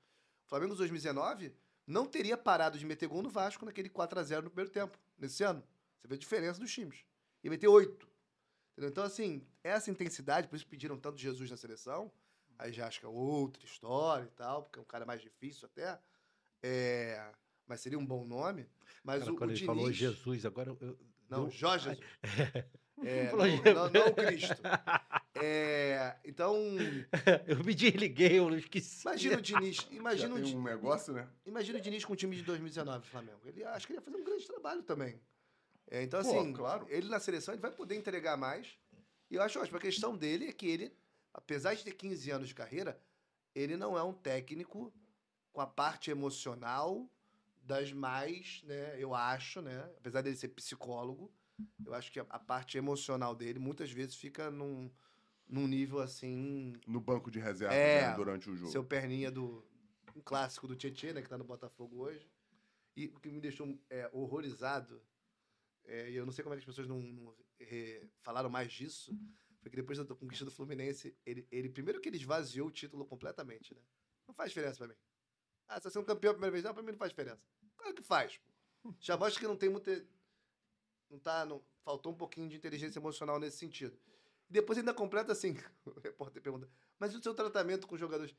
O 0.46 0.48
Flamengo 0.48 0.74
2019 0.74 1.54
não 1.86 2.06
teria 2.06 2.36
parado 2.38 2.78
de 2.78 2.86
meter 2.86 3.06
gol 3.08 3.22
no 3.22 3.28
Vasco 3.28 3.66
naquele 3.66 3.90
4x0 3.90 4.40
no 4.42 4.50
primeiro 4.50 4.70
tempo, 4.70 4.98
nesse 5.18 5.42
ano. 5.42 5.62
Você 6.00 6.08
vê 6.08 6.14
a 6.14 6.18
diferença 6.18 6.58
dos 6.60 6.72
times. 6.72 7.04
Ia 7.44 7.50
meter 7.50 7.68
8. 7.68 8.08
Entendeu? 8.78 8.90
Então, 8.90 9.02
assim, 9.02 9.44
essa 9.64 9.90
intensidade, 9.90 10.46
por 10.46 10.54
isso 10.54 10.64
pediram 10.64 10.96
tanto 10.96 11.18
Jesus 11.18 11.50
na 11.50 11.56
seleção. 11.56 12.12
Aí 12.56 12.72
já 12.72 12.86
acho 12.86 13.00
que 13.00 13.06
é 13.06 13.08
outra 13.08 13.64
história 13.64 14.24
e 14.24 14.30
tal, 14.36 14.62
porque 14.62 14.78
é 14.78 14.82
um 14.82 14.84
cara 14.84 15.04
mais 15.04 15.20
difícil 15.20 15.66
até. 15.66 15.98
É, 16.62 17.28
Mas 17.66 17.80
seria 17.80 17.98
um 17.98 18.06
bom 18.06 18.24
nome. 18.24 18.68
Mas 19.02 19.20
Cara, 19.20 19.32
o, 19.32 19.34
o 19.34 19.38
quando 19.38 19.50
ele 19.50 19.58
Diniz... 19.58 19.66
falou 19.66 19.92
Jesus, 19.92 20.46
agora 20.46 20.76
eu. 20.80 20.96
Não, 21.28 21.44
eu- 21.46 21.50
Jorge 21.50 21.90
Jesus. 21.90 22.06
É, 23.00 23.28
Falou 23.28 23.46
não, 23.46 23.62
não, 23.74 23.90
não 23.90 24.06
o 24.08 24.14
Cristo. 24.14 24.56
É, 25.40 26.16
então, 26.24 26.56
Eu 27.46 27.62
me 27.62 27.72
desliguei, 27.72 28.40
eu 28.40 28.52
esqueci. 28.58 29.02
imagina 29.06 29.36
o 29.38 29.40
Diniz. 29.40 29.86
Imagina 29.92 30.34
o, 30.34 30.38
Já 30.38 30.44
Di- 30.44 30.50
tem 30.50 30.58
um 30.60 30.64
negócio, 30.64 31.12
né? 31.12 31.28
imagina 31.46 31.78
o 31.78 31.80
Diniz 31.80 32.04
com 32.04 32.12
o 32.12 32.16
time 32.16 32.34
de 32.34 32.42
2019 32.42 32.98
do 32.98 33.06
Flamengo. 33.06 33.38
Ele 33.44 33.62
acho 33.62 33.86
que 33.86 33.92
ele 33.92 33.98
ia 34.00 34.02
fazer 34.02 34.16
um 34.16 34.24
grande 34.24 34.44
trabalho 34.48 34.82
também. 34.82 35.20
É, 35.90 36.02
então, 36.02 36.22
Pô, 36.22 36.28
assim, 36.28 36.52
claro. 36.52 36.86
ele 36.88 37.08
na 37.08 37.18
seleção 37.18 37.54
ele 37.54 37.62
vai 37.62 37.70
poder 37.70 37.94
entregar 37.94 38.36
mais. 38.36 38.78
E 39.30 39.34
eu 39.34 39.42
acho 39.42 39.58
ótimo. 39.58 39.78
A 39.78 39.80
questão 39.80 40.16
dele 40.16 40.46
é 40.46 40.52
que 40.52 40.66
ele, 40.66 40.96
apesar 41.32 41.74
de 41.74 41.84
ter 41.84 41.92
15 41.92 42.30
anos 42.30 42.48
de 42.48 42.54
carreira, 42.54 43.00
ele 43.54 43.76
não 43.76 43.96
é 43.96 44.02
um 44.02 44.12
técnico 44.12 44.92
com 45.52 45.60
a 45.60 45.66
parte 45.66 46.10
emocional 46.10 47.10
das 47.62 47.92
mais, 47.92 48.62
né? 48.64 48.96
Eu 48.98 49.14
acho, 49.14 49.60
né? 49.60 49.90
Apesar 49.98 50.22
dele 50.22 50.36
ser 50.36 50.48
psicólogo, 50.48 51.30
eu 51.84 51.94
acho 51.94 52.10
que 52.12 52.20
a, 52.20 52.26
a 52.30 52.38
parte 52.38 52.78
emocional 52.78 53.34
dele 53.34 53.58
muitas 53.58 53.90
vezes 53.90 54.14
fica 54.14 54.50
num, 54.50 54.90
num 55.48 55.66
nível 55.66 56.00
assim. 56.00 56.74
No 56.86 57.00
banco 57.00 57.30
de 57.30 57.38
reserva 57.38 57.74
É, 57.74 58.08
né, 58.08 58.14
durante 58.14 58.48
o 58.50 58.56
jogo. 58.56 58.70
Seu 58.70 58.84
perninha 58.84 59.30
do. 59.30 59.64
Um 60.14 60.20
clássico 60.20 60.66
do 60.66 60.74
Tietchan, 60.74 61.12
né? 61.12 61.22
Que 61.22 61.28
tá 61.28 61.38
no 61.38 61.44
Botafogo 61.44 61.98
hoje. 61.98 62.28
E 62.96 63.06
o 63.06 63.20
que 63.20 63.30
me 63.30 63.40
deixou 63.40 63.78
é, 63.88 64.10
horrorizado, 64.12 65.00
é, 65.88 66.10
e 66.10 66.16
eu 66.16 66.26
não 66.26 66.32
sei 66.32 66.44
como 66.44 66.54
é 66.54 66.56
que 66.56 66.60
as 66.60 66.66
pessoas 66.66 66.86
não, 66.86 67.00
não, 67.00 67.34
é, 67.58 68.06
falaram 68.20 68.50
mais 68.50 68.70
disso, 68.70 69.18
foi 69.60 69.70
que 69.70 69.76
depois 69.76 69.98
da 69.98 70.14
conquista 70.14 70.44
do 70.44 70.50
Fluminense, 70.50 71.16
ele, 71.24 71.48
ele 71.50 71.68
primeiro 71.70 72.00
que 72.00 72.08
ele 72.08 72.18
esvaziou 72.18 72.68
o 72.68 72.70
título 72.70 73.06
completamente, 73.06 73.74
né? 73.74 73.80
Não 74.26 74.34
faz 74.34 74.50
diferença 74.50 74.76
pra 74.76 74.88
mim. 74.88 74.94
Ah, 75.66 75.76
você 75.76 75.82
tá 75.82 75.90
sendo 75.90 76.04
campeão 76.04 76.30
a 76.30 76.34
primeira 76.34 76.52
vez? 76.52 76.64
Não, 76.64 76.74
pra 76.74 76.82
mim 76.82 76.92
não 76.92 76.98
faz 76.98 77.10
diferença. 77.10 77.42
Claro 77.76 77.94
que 77.94 78.02
faz. 78.02 78.38
pô. 78.82 78.94
Já 79.00 79.16
mostra 79.16 79.40
que 79.40 79.46
não 79.46 79.56
tem 79.56 79.68
muita. 79.68 80.06
Não 81.10 81.18
tá. 81.18 81.44
Não, 81.44 81.62
faltou 81.82 82.12
um 82.12 82.16
pouquinho 82.16 82.48
de 82.48 82.56
inteligência 82.56 82.98
emocional 82.98 83.40
nesse 83.40 83.56
sentido. 83.56 83.98
E 84.48 84.52
depois 84.52 84.78
ainda 84.78 84.92
completa 84.92 85.32
assim. 85.32 85.56
O 85.86 86.00
repórter 86.00 86.42
pergunta. 86.42 86.68
Mas 86.98 87.14
o 87.14 87.22
seu 87.22 87.34
tratamento 87.34 87.86
com 87.86 87.94
os 87.94 88.00
jogadores? 88.00 88.34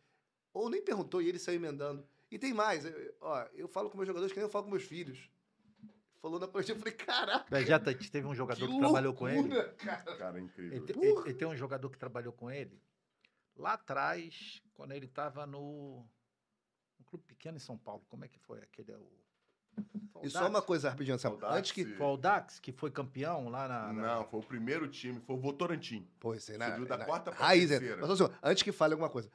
Ou 0.53 0.69
nem 0.69 0.81
perguntou 0.81 1.21
e 1.21 1.27
ele 1.29 1.39
saiu 1.39 1.55
emendando. 1.55 2.07
E 2.29 2.37
tem 2.37 2.53
mais. 2.53 2.83
ó, 3.19 3.43
eu 3.53 3.67
falo 3.67 3.89
com 3.89 3.97
meus 3.97 4.07
jogadores 4.07 4.31
que 4.31 4.39
nem 4.39 4.45
eu 4.45 4.51
falo 4.51 4.65
com 4.65 4.71
meus 4.71 4.83
filhos. 4.83 5.29
Falou 6.21 6.39
na 6.39 6.47
coletiva, 6.47 6.77
eu 6.77 6.79
falei, 6.81 6.93
caraca. 6.97 7.45
Vegeta, 7.49 7.93
teve 7.95 8.27
um 8.27 8.35
jogador 8.35 8.65
que, 8.67 8.73
que 8.73 8.79
trabalhou 8.79 9.13
com 9.13 9.27
ele. 9.29 9.37
loucura, 9.37 9.73
cara. 9.75 10.17
Cara, 10.17 10.37
é 10.37 10.41
incrível. 10.41 10.85
Ele 11.25 11.33
tem 11.33 11.47
um 11.47 11.55
jogador 11.55 11.89
que 11.89 11.97
trabalhou 11.97 12.33
com 12.33 12.51
ele 12.51 12.81
lá 13.55 13.73
atrás, 13.73 14.61
quando 14.73 14.91
ele 14.91 15.05
estava 15.05 15.45
no, 15.45 16.05
no 16.97 17.05
clube 17.05 17.23
pequeno 17.25 17.55
em 17.57 17.59
São 17.61 17.77
Paulo. 17.77 18.03
Como 18.09 18.25
é 18.25 18.27
que 18.27 18.39
foi? 18.39 18.59
Aquele 18.59 18.91
é 18.91 18.97
o. 18.97 19.09
E 20.21 20.29
só 20.29 20.49
uma 20.49 20.61
coisa 20.61 20.89
rapidinho, 20.89 21.15
Anselmo. 21.15 21.37
Saudades. 21.39 21.57
Antes 21.59 21.71
que. 21.71 21.85
Foi 21.95 22.07
o 22.07 22.17
Dax 22.17 22.59
que 22.59 22.73
foi 22.73 22.91
campeão 22.91 23.47
lá 23.47 23.65
na. 23.67 23.93
na- 23.93 24.15
Não, 24.15 24.25
foi 24.27 24.41
o 24.41 24.43
primeiro 24.43 24.89
time, 24.89 25.21
foi 25.21 25.37
o 25.37 25.39
Votorantim. 25.39 26.05
Pô, 26.19 26.33
isso 26.33 26.51
aí 26.51 26.57
na, 26.57 26.71
Subiu 26.71 26.85
da 26.85 26.97
na- 26.97 27.05
quarta 27.05 27.31
pra 27.31 27.45
raiz, 27.45 27.69
né? 27.69 27.77
terceira. 27.79 28.01
Mas, 28.01 28.09
assim, 28.11 28.23
ó, 28.23 28.29
antes 28.43 28.61
que 28.63 28.73
fale 28.73 28.93
alguma 28.93 29.09
coisa. 29.09 29.31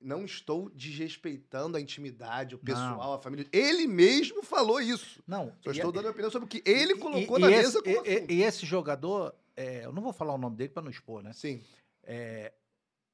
Não 0.00 0.24
estou 0.24 0.70
desrespeitando 0.70 1.76
a 1.76 1.80
intimidade, 1.80 2.54
o 2.54 2.58
pessoal, 2.58 3.12
a 3.14 3.18
família. 3.20 3.46
Ele 3.52 3.86
mesmo 3.86 4.42
falou 4.42 4.80
isso. 4.80 5.22
Não, 5.26 5.54
Só 5.62 5.70
e- 5.70 5.76
estou 5.76 5.92
dando 5.92 6.04
minha 6.04 6.10
opinião 6.12 6.30
sobre 6.30 6.46
o 6.46 6.48
que 6.48 6.62
ele 6.68 6.94
e- 6.94 6.98
colocou 6.98 7.36
e 7.38 7.40
na 7.42 7.50
esse, 7.50 7.62
mesa 7.62 7.82
como 7.82 8.06
e- 8.06 8.26
e- 8.28 8.32
e 8.36 8.42
esse 8.42 8.64
jogador, 8.64 9.34
é, 9.54 9.84
eu 9.84 9.92
não 9.92 10.02
vou 10.02 10.12
falar 10.12 10.32
o 10.34 10.38
nome 10.38 10.56
dele 10.56 10.70
para 10.70 10.82
não 10.82 10.90
expor, 10.90 11.22
né? 11.22 11.32
Sim. 11.34 11.62
É, 12.02 12.52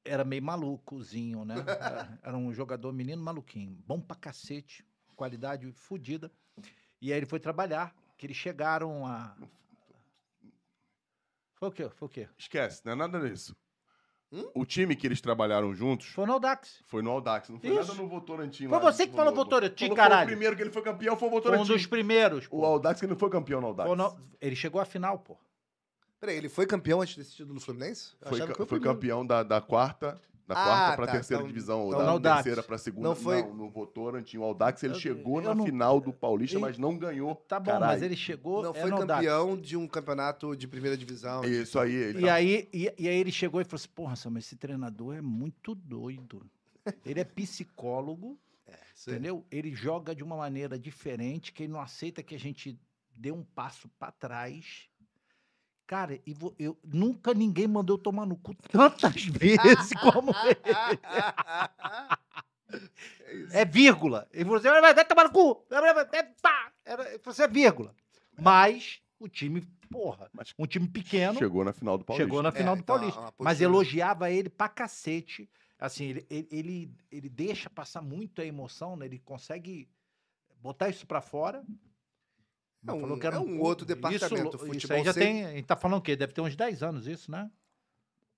era 0.05 0.23
meio 0.23 0.41
malucozinho, 0.41 1.43
né? 1.43 1.55
Era, 2.07 2.19
era 2.23 2.37
um 2.37 2.53
jogador 2.53 2.93
menino 2.93 3.21
maluquinho, 3.21 3.77
bom 3.85 3.99
pra 3.99 4.15
cacete, 4.15 4.85
qualidade 5.13 5.69
fodida. 5.73 6.31
E 7.01 7.11
aí 7.11 7.17
ele 7.19 7.25
foi 7.25 7.39
trabalhar, 7.41 7.93
que 8.17 8.25
eles 8.25 8.37
chegaram 8.37 9.05
a. 9.05 9.35
Foi 11.55 11.67
o 11.67 11.71
quê? 11.71 11.89
Foi 11.89 12.05
o 12.07 12.09
quê? 12.09 12.29
Esquece, 12.37 12.81
não 12.85 12.93
é 12.93 12.95
nada 12.95 13.19
disso. 13.19 13.53
Hum? 14.31 14.49
O 14.53 14.65
time 14.65 14.93
que 14.93 15.07
eles 15.07 15.21
trabalharam 15.21 15.73
juntos 15.73 16.07
Foi 16.07 16.25
no 16.25 16.33
Audax. 16.33 16.83
foi 16.85 17.01
no 17.01 17.11
Audax, 17.11 17.47
não 17.49 17.59
foi 17.59 17.69
Isso. 17.69 17.79
nada 17.79 17.93
no 17.93 18.09
Votorantim. 18.09 18.67
Foi 18.67 18.77
lá, 18.77 18.79
você 18.91 19.05
que 19.05 19.11
no- 19.11 19.17
falou 19.17 19.33
Votorantim, 19.33 19.93
caralho. 19.93 20.15
Foi 20.15 20.23
o 20.25 20.27
primeiro 20.27 20.55
que 20.57 20.61
ele 20.63 20.69
foi 20.71 20.81
campeão, 20.81 21.15
foi 21.15 21.27
o 21.29 21.31
Foi 21.31 21.39
Votorantim. 21.39 21.63
um 21.71 21.75
dos 21.75 21.85
primeiros. 21.85 22.45
O 22.47 22.49
pô. 22.49 22.65
Audax 22.65 22.99
que 22.99 23.07
não 23.07 23.15
foi 23.15 23.29
campeão 23.29 23.61
no 23.61 23.67
Audax. 23.67 23.87
Foi 23.87 23.95
no- 23.97 24.17
Ele 24.41 24.55
chegou 24.55 24.81
à 24.81 24.85
final, 24.85 25.19
pô. 25.19 25.37
Peraí, 26.19 26.35
ele 26.35 26.49
foi 26.49 26.65
campeão 26.65 26.99
antes 27.01 27.15
desse 27.15 27.31
título 27.35 27.53
do 27.55 27.61
Fluminense? 27.61 28.15
Eu 28.21 28.27
Foi, 28.29 28.37
que 28.39 28.51
o 28.51 28.55
foi 28.55 28.65
primeiro. 28.65 28.83
campeão 28.95 29.25
da, 29.25 29.43
da 29.43 29.61
quarta, 29.61 30.19
da 30.47 30.55
Ah, 30.55 30.63
quarta 30.65 30.95
pra 30.95 31.05
tá, 31.07 31.11
terceira 31.11 31.41
então- 31.43 31.47
divisão, 31.53 31.81
ou 31.81 31.93
então 31.93 32.19
da 32.19 32.35
terceira 32.35 32.63
pra 32.63 32.77
segunda. 32.77 33.09
Não 33.09 33.15
foi- 33.15 33.41
Não, 33.43 33.53
no 33.53 33.69
Votorantim. 33.69 34.37
O 34.37 34.43
Audax 34.43 34.81
ele 34.81 34.93
Eu- 34.93 34.99
chegou 34.99 35.39
eu 35.41 35.49
na 35.49 35.53
não- 35.55 35.65
final 35.65 35.99
do 35.99 36.13
Paulista, 36.13 36.57
E- 36.57 36.61
mas 36.61 36.77
não 36.77 36.97
ganhou. 36.97 37.35
Tá 37.35 37.59
bom, 37.59 37.65
Caralho. 37.65 37.85
mas 37.91 38.01
ele 38.01 38.15
chegou. 38.15 38.63
Não 38.63 38.71
é 38.71 38.79
foi 38.81 38.89
campeão 38.89 39.57
de 39.57 39.75
um 39.75 39.85
campeonato 39.87 40.55
de 40.55 40.65
primeira 40.67 40.95
divisão. 40.97 41.43
Isso 41.43 41.77
aí. 41.77 41.93
Ele 41.93 42.21
E 42.21 42.29
aí, 42.29 42.69
e, 42.71 42.93
e 42.97 43.09
aí 43.09 43.17
ele 43.17 43.31
chegou 43.31 43.59
e 43.59 43.65
falou 43.65 43.75
assim: 43.75 43.89
Porra, 43.93 44.15
Sam, 44.15 44.37
esse 44.37 44.55
treinador 44.55 45.15
é 45.15 45.21
muito 45.21 45.75
doido. 45.75 46.49
Ele 47.05 47.19
é 47.19 47.25
psicólogo, 47.25 48.37
aí. 48.65 48.73
entendeu? 49.05 49.45
Ele 49.51 49.75
joga 49.75 50.15
de 50.15 50.23
uma 50.23 50.37
maneira 50.37 50.79
diferente, 50.79 51.51
que 51.51 51.63
ele 51.63 51.73
não 51.73 51.81
aceita 51.81 52.23
que 52.23 52.33
a 52.33 52.39
gente 52.39 52.79
dê 53.13 53.31
um 53.33 53.43
passo 53.43 53.89
pra 53.99 54.11
trás. 54.11 54.87
Cara, 55.87 56.19
e 56.25 56.33
vo- 56.33 56.53
eu, 56.59 56.77
nunca 56.83 57.33
ninguém 57.33 57.65
mandou 57.65 57.95
eu 57.95 58.01
tomar 58.01 58.25
no 58.25 58.35
cu 58.35 58.53
tantas 58.53 59.23
vezes 59.23 59.91
como 60.01 60.31
ele. 60.45 60.59
É. 63.51 63.61
É 63.61 63.65
vírgula. 63.65 64.27
Ele 64.33 64.43
falou 64.43 64.59
assim: 64.59 64.67
vai, 64.67 65.05
tomar 65.05 65.23
no 65.23 65.31
cu. 65.31 65.65
É. 65.71 65.75
Era, 66.85 67.09
ele 67.09 67.19
falou 67.19 67.31
assim, 67.31 67.43
é 67.43 67.47
vírgula. 67.47 67.95
Mas 68.39 69.01
o 69.19 69.27
time 69.27 69.61
porra, 69.89 70.29
Mas 70.33 70.53
um 70.59 70.67
time 70.67 70.87
pequeno. 70.87 71.39
Chegou 71.39 71.63
na 71.63 71.71
final 71.71 71.97
do 71.97 72.03
Paulista. 72.03 72.27
Chegou 72.27 72.43
na 72.43 72.51
final 72.51 72.73
É, 72.73 72.75
do 72.75 72.81
então, 72.81 72.97
Paulista. 72.97 73.33
Mas 73.39 73.61
elogiava 73.61 74.29
ele 74.29 74.49
pra 74.49 74.67
cacete. 74.67 75.49
Assim, 75.79 76.05
ele, 76.05 76.25
ele, 76.29 76.47
ele, 76.51 76.91
ele 77.11 77.29
deixa 77.29 77.69
passar 77.69 78.01
muito 78.01 78.41
a 78.41 78.45
emoção, 78.45 78.95
né? 78.97 79.05
Ele 79.05 79.19
consegue 79.19 79.87
botar 80.59 80.89
isso 80.89 81.05
pra 81.07 81.21
fora. 81.21 81.63
Mas 82.81 82.93
É 82.93 82.97
um- 82.97 83.01
falou 83.01 83.19
que 83.19 83.27
era 83.27 83.35
é 83.35 83.39
um 83.39 83.57
cu- 83.57 83.63
outro 83.65 83.85
departamento. 83.85 84.25
Isso, 84.25 84.35
O 84.35 84.57
isso 84.57 84.73
futebol 84.73 84.97
aí 84.97 85.03
já 85.03 85.13
sempre- 85.13 85.27
tem. 85.29 85.45
A 85.45 85.51
gente 85.51 85.65
tá 85.65 85.75
falando 85.75 85.97
o 85.99 86.01
quê? 86.01 86.15
Deve 86.15 86.33
ter 86.33 86.41
uns 86.41 86.55
10 86.55 86.83
anos 86.83 87.07
isso, 87.07 87.29
né? 87.31 87.49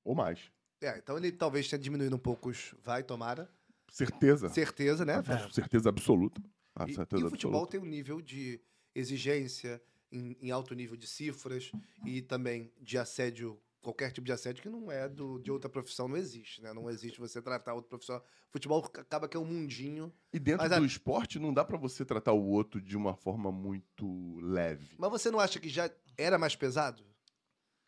Ou 0.04 0.16
mais. 0.16 0.40
É, 0.82 0.98
então 0.98 1.18
ele 1.18 1.32
talvez 1.32 1.68
tenha 1.68 1.80
diminuído 1.80 2.16
um 2.16 2.20
pouco 2.20 2.50
os. 2.50 2.74
Vai, 2.84 3.04
tomara. 3.04 3.50
Certeza. 3.92 4.50
Certeza, 4.50 5.04
né? 5.04 5.22
É. 5.28 5.52
Certeza 5.52 5.90
absoluta. 5.90 6.42
A 6.76 6.88
E, 6.88 6.94
certeza 6.94 7.24
e 7.24 7.26
o 7.26 7.30
futebol 7.30 7.64
absoluta. 7.64 7.72
tem 7.72 7.80
um 7.82 7.86
nível 7.92 8.22
de 8.22 8.62
exigência 8.96 9.82
em, 10.12 10.38
em 10.42 10.52
alto 10.52 10.74
nível 10.74 10.96
de 10.96 11.06
cifras 11.08 11.72
e 12.06 12.22
também 12.22 12.72
de 12.80 12.98
assédio, 12.98 13.60
qualquer 13.82 14.12
tipo 14.12 14.26
de 14.26 14.32
assédio 14.32 14.62
que 14.62 14.70
não 14.70 14.92
é 14.92 15.08
do, 15.08 15.40
de 15.40 15.52
outra 15.52 15.70
profissão, 15.70 16.08
não 16.08 16.18
existe, 16.18 16.62
né? 16.62 16.74
Não 16.74 16.90
existe 16.90 17.20
você 17.20 17.42
tratar 17.42 17.74
outro 17.74 17.90
profissional. 17.90 18.26
Futebol 18.50 18.84
acaba 18.84 19.28
que 19.28 19.38
é 19.38 19.40
um 19.40 19.46
mundinho. 19.46 20.14
E 20.34 20.40
dentro 20.40 20.64
Mas 20.64 20.72
a- 20.72 20.80
do 20.80 20.86
esporte 20.86 21.40
não 21.40 21.54
dá 21.54 21.64
pra 21.64 21.78
você 21.78 22.04
tratar 22.06 22.34
o 22.34 22.46
outro 22.46 22.82
de 22.82 22.98
uma 22.98 23.16
forma 23.16 23.52
muito 23.52 24.38
leve. 24.42 24.96
Mas 25.00 25.10
você 25.12 25.32
não 25.32 25.40
acha 25.40 25.60
que 25.60 25.70
já 25.70 25.90
era 26.18 26.38
mais 26.38 26.56
pesado? 26.56 27.06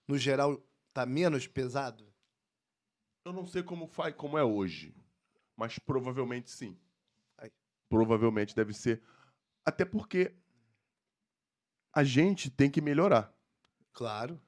No 0.07 0.17
geral, 0.17 0.61
tá 0.93 1.05
menos 1.05 1.47
pesado? 1.47 2.11
Eu 3.25 3.33
não 3.33 3.45
sei 3.45 3.61
como 3.61 3.87
faz, 3.87 4.15
como 4.15 4.37
é 4.37 4.43
hoje, 4.43 4.95
mas 5.55 5.77
provavelmente 5.77 6.49
sim. 6.49 6.77
Provavelmente 7.89 8.55
deve 8.55 8.73
ser, 8.73 9.03
até 9.65 9.83
porque 9.83 10.33
a 11.93 12.03
gente 12.05 12.49
tem 12.49 12.71
que 12.71 12.79
melhorar 12.81 13.35
Claro. 13.91 14.41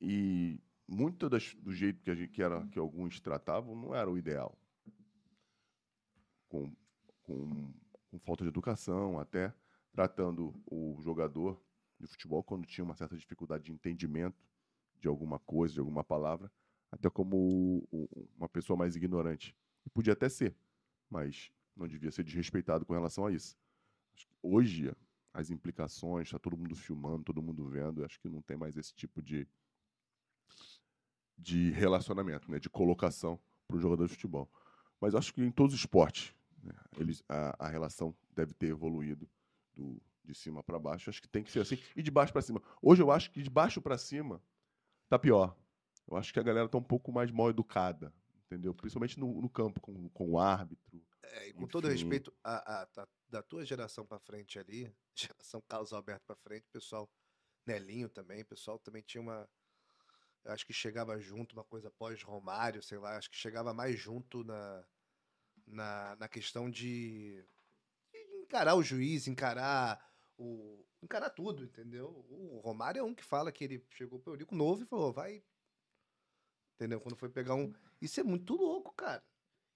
e 0.00 0.58
muito 0.90 1.28
das- 1.28 1.54
do 1.54 1.72
jeito 1.72 2.02
que 2.02 2.14
gente 2.14 2.32
que 2.32 2.42
era 2.42 2.66
que 2.66 2.78
alguns 2.78 3.20
tratavam 3.20 3.76
não 3.76 3.94
era 3.94 4.10
o 4.10 4.18
ideal. 4.18 4.58
Com, 6.48 6.74
com, 7.22 7.72
com 8.10 8.18
falta 8.18 8.42
de 8.42 8.48
educação, 8.48 9.18
até 9.20 9.54
tratando 9.92 10.52
o 10.66 10.98
jogador 11.00 11.62
de 11.98 12.08
futebol 12.08 12.42
quando 12.42 12.66
tinha 12.66 12.84
uma 12.84 12.96
certa 12.96 13.16
dificuldade 13.16 13.64
de 13.64 13.72
entendimento 13.72 14.44
de 14.98 15.06
alguma 15.06 15.38
coisa, 15.38 15.74
de 15.74 15.80
alguma 15.80 16.02
palavra, 16.02 16.50
até 16.90 17.08
como 17.08 17.86
uma 18.36 18.48
pessoa 18.48 18.76
mais 18.76 18.96
ignorante. 18.96 19.56
E 19.86 19.90
podia 19.90 20.12
até 20.12 20.28
ser, 20.28 20.56
mas 21.08 21.52
não 21.76 21.86
devia 21.86 22.10
ser 22.10 22.24
desrespeitado 22.24 22.84
com 22.84 22.92
relação 22.92 23.26
a 23.26 23.32
isso. 23.32 23.56
Hoje, 24.42 24.92
as 25.32 25.50
implicações, 25.50 26.26
está 26.26 26.38
todo 26.38 26.56
mundo 26.56 26.74
filmando, 26.74 27.22
todo 27.24 27.40
mundo 27.40 27.68
vendo, 27.68 28.04
acho 28.04 28.18
que 28.20 28.28
não 28.28 28.42
tem 28.42 28.56
mais 28.56 28.76
esse 28.76 28.92
tipo 28.92 29.22
de, 29.22 29.46
de 31.40 31.70
relacionamento, 31.70 32.50
né, 32.50 32.58
de 32.58 32.68
colocação 32.68 33.40
para 33.66 33.76
o 33.76 33.80
jogador 33.80 34.06
de 34.06 34.12
futebol. 34.12 34.50
Mas 35.00 35.14
acho 35.14 35.32
que 35.32 35.42
em 35.42 35.50
todos 35.50 35.74
os 35.74 35.80
esportes, 35.80 36.34
né, 36.62 36.74
eles, 36.98 37.22
a, 37.28 37.66
a 37.66 37.68
relação 37.68 38.14
deve 38.30 38.52
ter 38.52 38.66
evoluído 38.68 39.28
do, 39.74 40.00
de 40.24 40.34
cima 40.34 40.62
para 40.62 40.78
baixo. 40.78 41.08
Acho 41.08 41.22
que 41.22 41.28
tem 41.28 41.42
que 41.42 41.50
ser 41.50 41.60
assim. 41.60 41.78
E 41.96 42.02
de 42.02 42.10
baixo 42.10 42.32
para 42.32 42.42
cima. 42.42 42.60
Hoje 42.82 43.02
eu 43.02 43.10
acho 43.10 43.30
que 43.30 43.42
de 43.42 43.48
baixo 43.50 43.80
para 43.80 43.96
cima 43.96 44.42
tá 45.08 45.18
pior. 45.18 45.56
Eu 46.06 46.16
acho 46.16 46.32
que 46.32 46.40
a 46.40 46.42
galera 46.42 46.68
tá 46.68 46.76
um 46.76 46.82
pouco 46.82 47.10
mais 47.12 47.30
mal 47.30 47.48
educada, 47.48 48.12
entendeu? 48.46 48.74
Principalmente 48.74 49.18
no, 49.18 49.40
no 49.40 49.48
campo, 49.48 49.80
com, 49.80 50.08
com 50.10 50.30
o 50.32 50.38
árbitro. 50.38 51.02
É, 51.22 51.48
e 51.48 51.52
com 51.52 51.66
todo 51.66 51.86
respeito 51.88 52.32
a, 52.44 52.82
a- 52.82 52.84
da- 52.94 53.08
da 53.28 53.42
tua 53.42 53.64
geração 53.64 54.04
pra 54.04 54.18
frente 54.18 54.58
ali, 54.58 54.92
geração 55.14 55.62
Carlos 55.68 55.92
Alberto 55.92 56.24
pra 56.26 56.34
frente, 56.36 56.66
pessoal, 56.72 57.08
Nelinho 57.64 58.08
também, 58.08 58.44
pessoal 58.44 58.78
também 58.78 59.02
tinha 59.02 59.20
uma. 59.22 59.48
Eu 60.44 60.52
acho 60.52 60.66
que 60.66 60.72
chegava 60.72 61.18
junto, 61.20 61.52
uma 61.54 61.64
coisa 61.64 61.90
pós-Romário, 61.90 62.82
sei 62.82 62.98
lá, 62.98 63.16
acho 63.16 63.30
que 63.30 63.36
chegava 63.36 63.74
mais 63.74 63.98
junto 63.98 64.42
na, 64.42 64.84
na, 65.66 66.16
na 66.16 66.28
questão 66.28 66.70
de, 66.70 67.44
de 68.12 68.18
encarar 68.42 68.74
o 68.74 68.82
juiz, 68.82 69.26
encarar 69.26 70.00
o. 70.38 70.84
encarar 71.02 71.30
tudo, 71.30 71.64
entendeu? 71.64 72.08
O 72.28 72.60
Romário 72.64 73.00
é 73.00 73.02
um 73.02 73.14
que 73.14 73.24
fala 73.24 73.52
que 73.52 73.64
ele 73.64 73.86
chegou 73.90 74.18
pro 74.18 74.32
Eurico 74.32 74.54
novo 74.54 74.82
e 74.82 74.86
falou, 74.86 75.12
vai. 75.12 75.44
Entendeu? 76.74 77.00
Quando 77.00 77.16
foi 77.16 77.28
pegar 77.28 77.54
um. 77.54 77.72
Isso 78.00 78.18
é 78.20 78.22
muito 78.22 78.54
louco, 78.56 78.94
cara. 78.94 79.22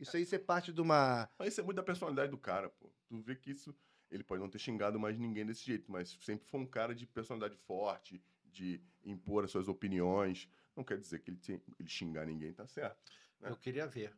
Isso 0.00 0.16
aí 0.16 0.24
ser 0.24 0.40
parte 0.40 0.72
de 0.72 0.80
uma. 0.80 1.28
Mas 1.38 1.48
isso 1.48 1.60
é 1.60 1.64
muito 1.64 1.76
da 1.76 1.82
personalidade 1.82 2.30
do 2.30 2.38
cara, 2.38 2.70
pô. 2.70 2.90
Tu 3.06 3.20
vê 3.22 3.36
que 3.36 3.50
isso. 3.50 3.74
Ele 4.10 4.24
pode 4.24 4.40
não 4.40 4.50
ter 4.50 4.58
xingado 4.58 4.98
mais 4.98 5.18
ninguém 5.18 5.44
desse 5.44 5.64
jeito, 5.64 5.90
mas 5.90 6.16
sempre 6.20 6.46
foi 6.48 6.60
um 6.60 6.66
cara 6.66 6.94
de 6.94 7.06
personalidade 7.06 7.56
forte, 7.66 8.22
de 8.54 8.80
impor 9.04 9.44
as 9.44 9.50
suas 9.50 9.68
opiniões. 9.68 10.48
Não 10.76 10.82
quer 10.84 10.98
dizer 10.98 11.18
que 11.20 11.30
ele, 11.30 11.40
ele 11.78 11.88
xingar 11.88 12.24
ninguém 12.26 12.52
tá 12.52 12.66
certo. 12.66 13.12
É. 13.42 13.50
Eu 13.50 13.56
queria 13.56 13.86
ver 13.86 14.14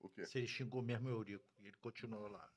O 0.00 0.08
quê? 0.08 0.24
se 0.26 0.38
ele 0.38 0.46
xingou 0.46 0.82
mesmo 0.82 1.08
o 1.08 1.12
Eurico. 1.12 1.44
E 1.58 1.66
ele 1.66 1.76
continuou 1.78 2.28
lá. 2.28 2.48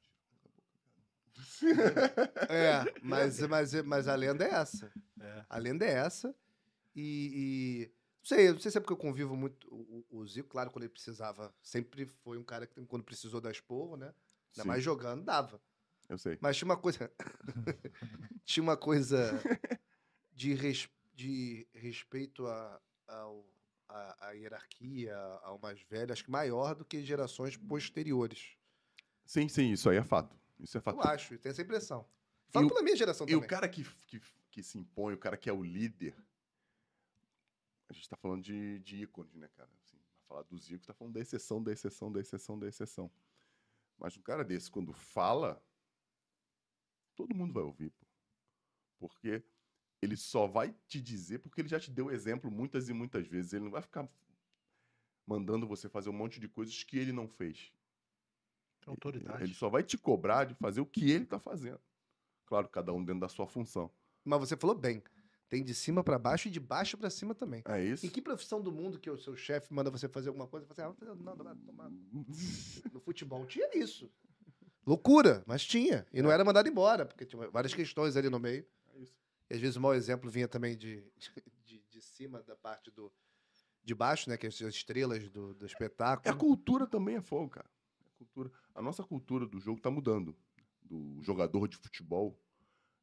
É, 2.49 2.83
mas, 3.01 3.39
mas, 3.47 3.73
mas 3.83 4.07
a 4.07 4.15
lenda 4.15 4.45
é 4.45 4.51
essa. 4.51 4.91
É. 5.19 5.45
A 5.49 5.57
lenda 5.57 5.85
é 5.85 5.91
essa. 5.93 6.35
E. 6.95 7.87
e- 7.89 8.01
não 8.21 8.25
sei, 8.27 8.51
não 8.51 8.59
sei 8.59 8.69
se 8.69 8.77
é 8.77 8.81
porque 8.81 8.93
eu 8.93 8.97
convivo 8.97 9.35
muito. 9.35 9.67
O, 9.73 10.05
o- 10.19 10.27
Zico, 10.27 10.49
claro, 10.49 10.69
quando 10.69 10.83
ele 10.83 10.91
precisava, 10.93 11.51
sempre 11.63 12.05
foi 12.05 12.37
um 12.37 12.43
cara 12.43 12.67
que, 12.67 12.79
quando 12.85 13.03
precisou 13.03 13.41
dar 13.41 13.49
esporro, 13.51 13.97
né? 13.97 14.07
Ainda 14.51 14.61
Sim, 14.63 14.67
mais 14.67 14.83
jogando, 14.83 15.23
dava. 15.23 15.59
eu 16.07 16.17
sei. 16.19 16.37
Mas 16.39 16.55
tinha 16.57 16.67
uma 16.67 16.77
coisa. 16.77 17.11
tinha 18.45 18.61
uma 18.61 18.77
coisa 18.77 19.31
de, 20.33 20.53
res- 20.53 20.87
de 21.21 21.67
respeito 21.73 22.47
a, 22.47 22.81
ao, 23.07 23.45
a, 23.87 24.27
a 24.27 24.31
hierarquia, 24.31 25.15
ao 25.43 25.59
mais 25.59 25.79
velho, 25.83 26.11
acho 26.11 26.23
que 26.23 26.31
maior 26.31 26.73
do 26.75 26.83
que 26.83 27.03
gerações 27.03 27.55
posteriores. 27.55 28.57
Sim, 29.25 29.47
sim, 29.47 29.71
isso 29.71 29.89
aí 29.89 29.97
é 29.97 30.03
fato. 30.03 30.35
Isso 30.59 30.77
é 30.77 30.81
fato. 30.81 30.97
Eu 30.97 31.03
acho, 31.03 31.33
eu 31.35 31.39
tenho 31.39 31.51
essa 31.51 31.61
impressão. 31.61 32.07
Falo 32.49 32.67
pela 32.67 32.81
minha 32.81 32.95
geração 32.95 33.25
E 33.25 33.31
também. 33.31 33.45
o 33.45 33.47
cara 33.47 33.69
que, 33.69 33.83
que, 34.07 34.19
que 34.49 34.63
se 34.63 34.77
impõe, 34.77 35.13
o 35.13 35.17
cara 35.17 35.37
que 35.37 35.49
é 35.49 35.53
o 35.53 35.63
líder. 35.63 36.15
A 37.87 37.93
gente 37.93 38.09
tá 38.09 38.17
falando 38.17 38.41
de, 38.43 38.79
de 38.79 39.03
ícones, 39.03 39.35
né, 39.35 39.47
cara? 39.55 39.69
Assim, 39.77 39.97
falar 40.27 40.43
do 40.43 40.57
Zico, 40.57 40.85
tá 40.85 40.93
falando 40.93 41.13
da 41.13 41.19
exceção, 41.21 41.61
da 41.63 41.71
exceção, 41.71 42.11
da 42.11 42.19
exceção, 42.19 42.59
da 42.59 42.67
exceção. 42.67 43.11
Mas 43.97 44.17
um 44.17 44.21
cara 44.21 44.43
desse, 44.43 44.71
quando 44.71 44.91
fala, 44.91 45.63
todo 47.15 47.35
mundo 47.35 47.53
vai 47.53 47.63
ouvir, 47.63 47.91
pô. 47.91 48.05
Porque 48.97 49.43
ele 50.01 50.17
só 50.17 50.47
vai 50.47 50.75
te 50.87 50.99
dizer 50.99 51.39
porque 51.39 51.61
ele 51.61 51.69
já 51.69 51.79
te 51.79 51.91
deu 51.91 52.11
exemplo 52.11 52.49
muitas 52.49 52.89
e 52.89 52.93
muitas 52.93 53.27
vezes. 53.27 53.53
Ele 53.53 53.65
não 53.65 53.71
vai 53.71 53.81
ficar 53.81 54.09
mandando 55.27 55.67
você 55.67 55.87
fazer 55.87 56.09
um 56.09 56.13
monte 56.13 56.39
de 56.39 56.47
coisas 56.47 56.83
que 56.83 56.97
ele 56.97 57.11
não 57.11 57.27
fez. 57.27 57.71
Tem 58.81 58.91
autoridade. 58.91 59.43
Ele 59.43 59.53
só 59.53 59.69
vai 59.69 59.83
te 59.83 59.97
cobrar 59.97 60.45
de 60.45 60.55
fazer 60.55 60.81
o 60.81 60.85
que 60.85 61.11
ele 61.11 61.25
tá 61.25 61.39
fazendo. 61.39 61.79
Claro, 62.45 62.67
cada 62.67 62.91
um 62.91 63.03
dentro 63.03 63.21
da 63.21 63.29
sua 63.29 63.45
função. 63.45 63.91
Mas 64.25 64.39
você 64.39 64.57
falou 64.57 64.75
bem. 64.75 65.03
Tem 65.47 65.63
de 65.63 65.75
cima 65.75 66.03
pra 66.03 66.17
baixo 66.17 66.47
e 66.47 66.51
de 66.51 66.59
baixo 66.59 66.97
pra 66.97 67.09
cima 67.09 67.35
também. 67.35 67.61
É 67.65 67.83
isso? 67.83 68.05
Em 68.05 68.09
que 68.09 68.21
profissão 68.21 68.61
do 68.61 68.71
mundo 68.71 68.97
que 68.97 69.09
o 69.09 69.17
seu 69.17 69.35
chefe 69.35 69.73
manda 69.73 69.91
você 69.91 70.07
fazer 70.07 70.29
alguma 70.29 70.47
coisa? 70.47 70.65
Você 70.65 70.81
fala 70.81 70.93
assim, 70.93 71.05
ah, 71.05 71.15
não, 71.15 71.35
não, 71.35 71.43
não, 71.43 71.57
tomar. 71.57 71.91
No 72.91 73.01
futebol 73.01 73.45
tinha 73.45 73.69
isso. 73.77 74.09
Loucura, 74.85 75.43
mas 75.45 75.63
tinha. 75.63 76.07
E 76.11 76.21
não 76.21 76.31
era 76.31 76.43
mandado 76.43 76.67
embora, 76.67 77.05
porque 77.05 77.25
tinha 77.25 77.49
várias 77.49 77.73
questões 77.73 78.15
ali 78.15 78.29
no 78.29 78.39
meio. 78.39 78.65
É. 79.51 79.53
E 79.53 79.55
às 79.55 79.61
vezes 79.61 79.75
o 79.75 79.81
mau 79.81 79.93
exemplo 79.93 80.29
vinha 80.29 80.47
também 80.47 80.77
de, 80.77 81.03
de, 81.65 81.83
de 81.89 82.01
cima 82.01 82.41
da 82.43 82.55
parte 82.55 82.89
do. 82.91 83.11
De 83.83 83.95
baixo, 83.95 84.29
né? 84.29 84.37
Que 84.37 84.47
as 84.47 84.59
estrelas 84.61 85.29
do, 85.29 85.53
do 85.55 85.65
É 85.65 85.67
a 85.67 85.71
espetáculo. 85.71 86.37
cultura 86.37 86.87
também 86.87 87.15
é 87.15 87.21
fogo, 87.21 87.49
cara. 87.49 87.69
É 87.99 88.07
a, 88.07 88.11
cultura. 88.17 88.51
a 88.75 88.81
nossa 88.81 89.03
cultura 89.03 89.45
do 89.45 89.59
jogo 89.59 89.81
tá 89.81 89.89
mudando. 89.89 90.35
Do 90.83 91.21
jogador 91.21 91.67
de 91.67 91.77
futebol 91.77 92.39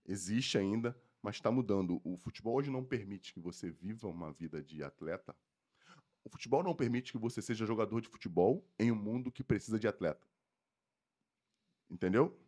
existe 0.07 0.57
ainda, 0.57 0.97
mas 1.23 1.37
está 1.37 1.51
mudando. 1.51 2.01
O 2.05 2.17
futebol 2.17 2.55
hoje 2.57 2.71
não 2.71 2.85
permite 2.85 3.33
que 3.35 3.41
você 3.41 3.71
viva 3.71 4.09
uma 4.09 4.33
vida 4.33 4.63
de 4.63 4.83
atleta. 4.83 5.35
O 6.25 6.31
futebol 6.31 6.63
não 6.63 6.75
permite 6.75 7.13
que 7.13 7.19
você 7.19 7.41
seja 7.43 7.67
jogador 7.67 8.01
de 8.01 8.09
futebol 8.09 8.65
em 8.79 8.93
um 8.93 8.97
mundo 8.97 9.33
que 9.33 9.43
precisa 9.43 9.79
de 9.79 9.89
atleta. 9.89 10.27
Entendeu? 11.91 12.39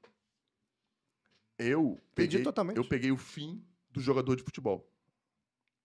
Eu 1.58 1.92
Entendi 1.92 2.06
peguei, 2.14 2.42
totalmente. 2.42 2.76
eu 2.76 2.88
peguei 2.88 3.10
o 3.10 3.16
fim 3.16 3.64
do 3.90 4.00
jogador 4.00 4.36
de 4.36 4.42
futebol. 4.42 4.88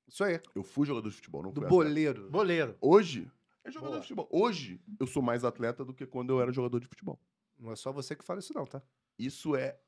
Isso 0.07 0.23
aí. 0.23 0.39
Eu 0.53 0.63
fui 0.63 0.85
jogador 0.85 1.09
de 1.09 1.15
futebol, 1.15 1.43
não 1.43 1.51
Do 1.51 1.61
fui 1.61 1.67
atleta. 1.67 1.83
boleiro. 1.85 2.29
Boleiro. 2.29 2.77
Hoje, 2.79 3.31
é 3.63 3.71
jogador 3.71 3.93
Boa. 3.93 4.01
de 4.01 4.07
futebol. 4.07 4.29
Hoje, 4.31 4.79
eu 4.99 5.07
sou 5.07 5.23
mais 5.23 5.43
atleta 5.43 5.83
do 5.83 5.93
que 5.93 6.05
quando 6.05 6.29
eu 6.31 6.41
era 6.41 6.51
jogador 6.51 6.79
de 6.79 6.87
futebol. 6.87 7.19
Não 7.57 7.71
é 7.71 7.75
só 7.75 7.91
você 7.91 8.15
que 8.15 8.23
fala 8.23 8.39
isso, 8.39 8.53
não, 8.53 8.65
tá? 8.65 8.81
Isso 9.17 9.55
é 9.55 9.79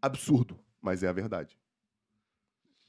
absurdo, 0.00 0.58
mas 0.80 1.02
é 1.02 1.08
a 1.08 1.12
verdade. 1.12 1.58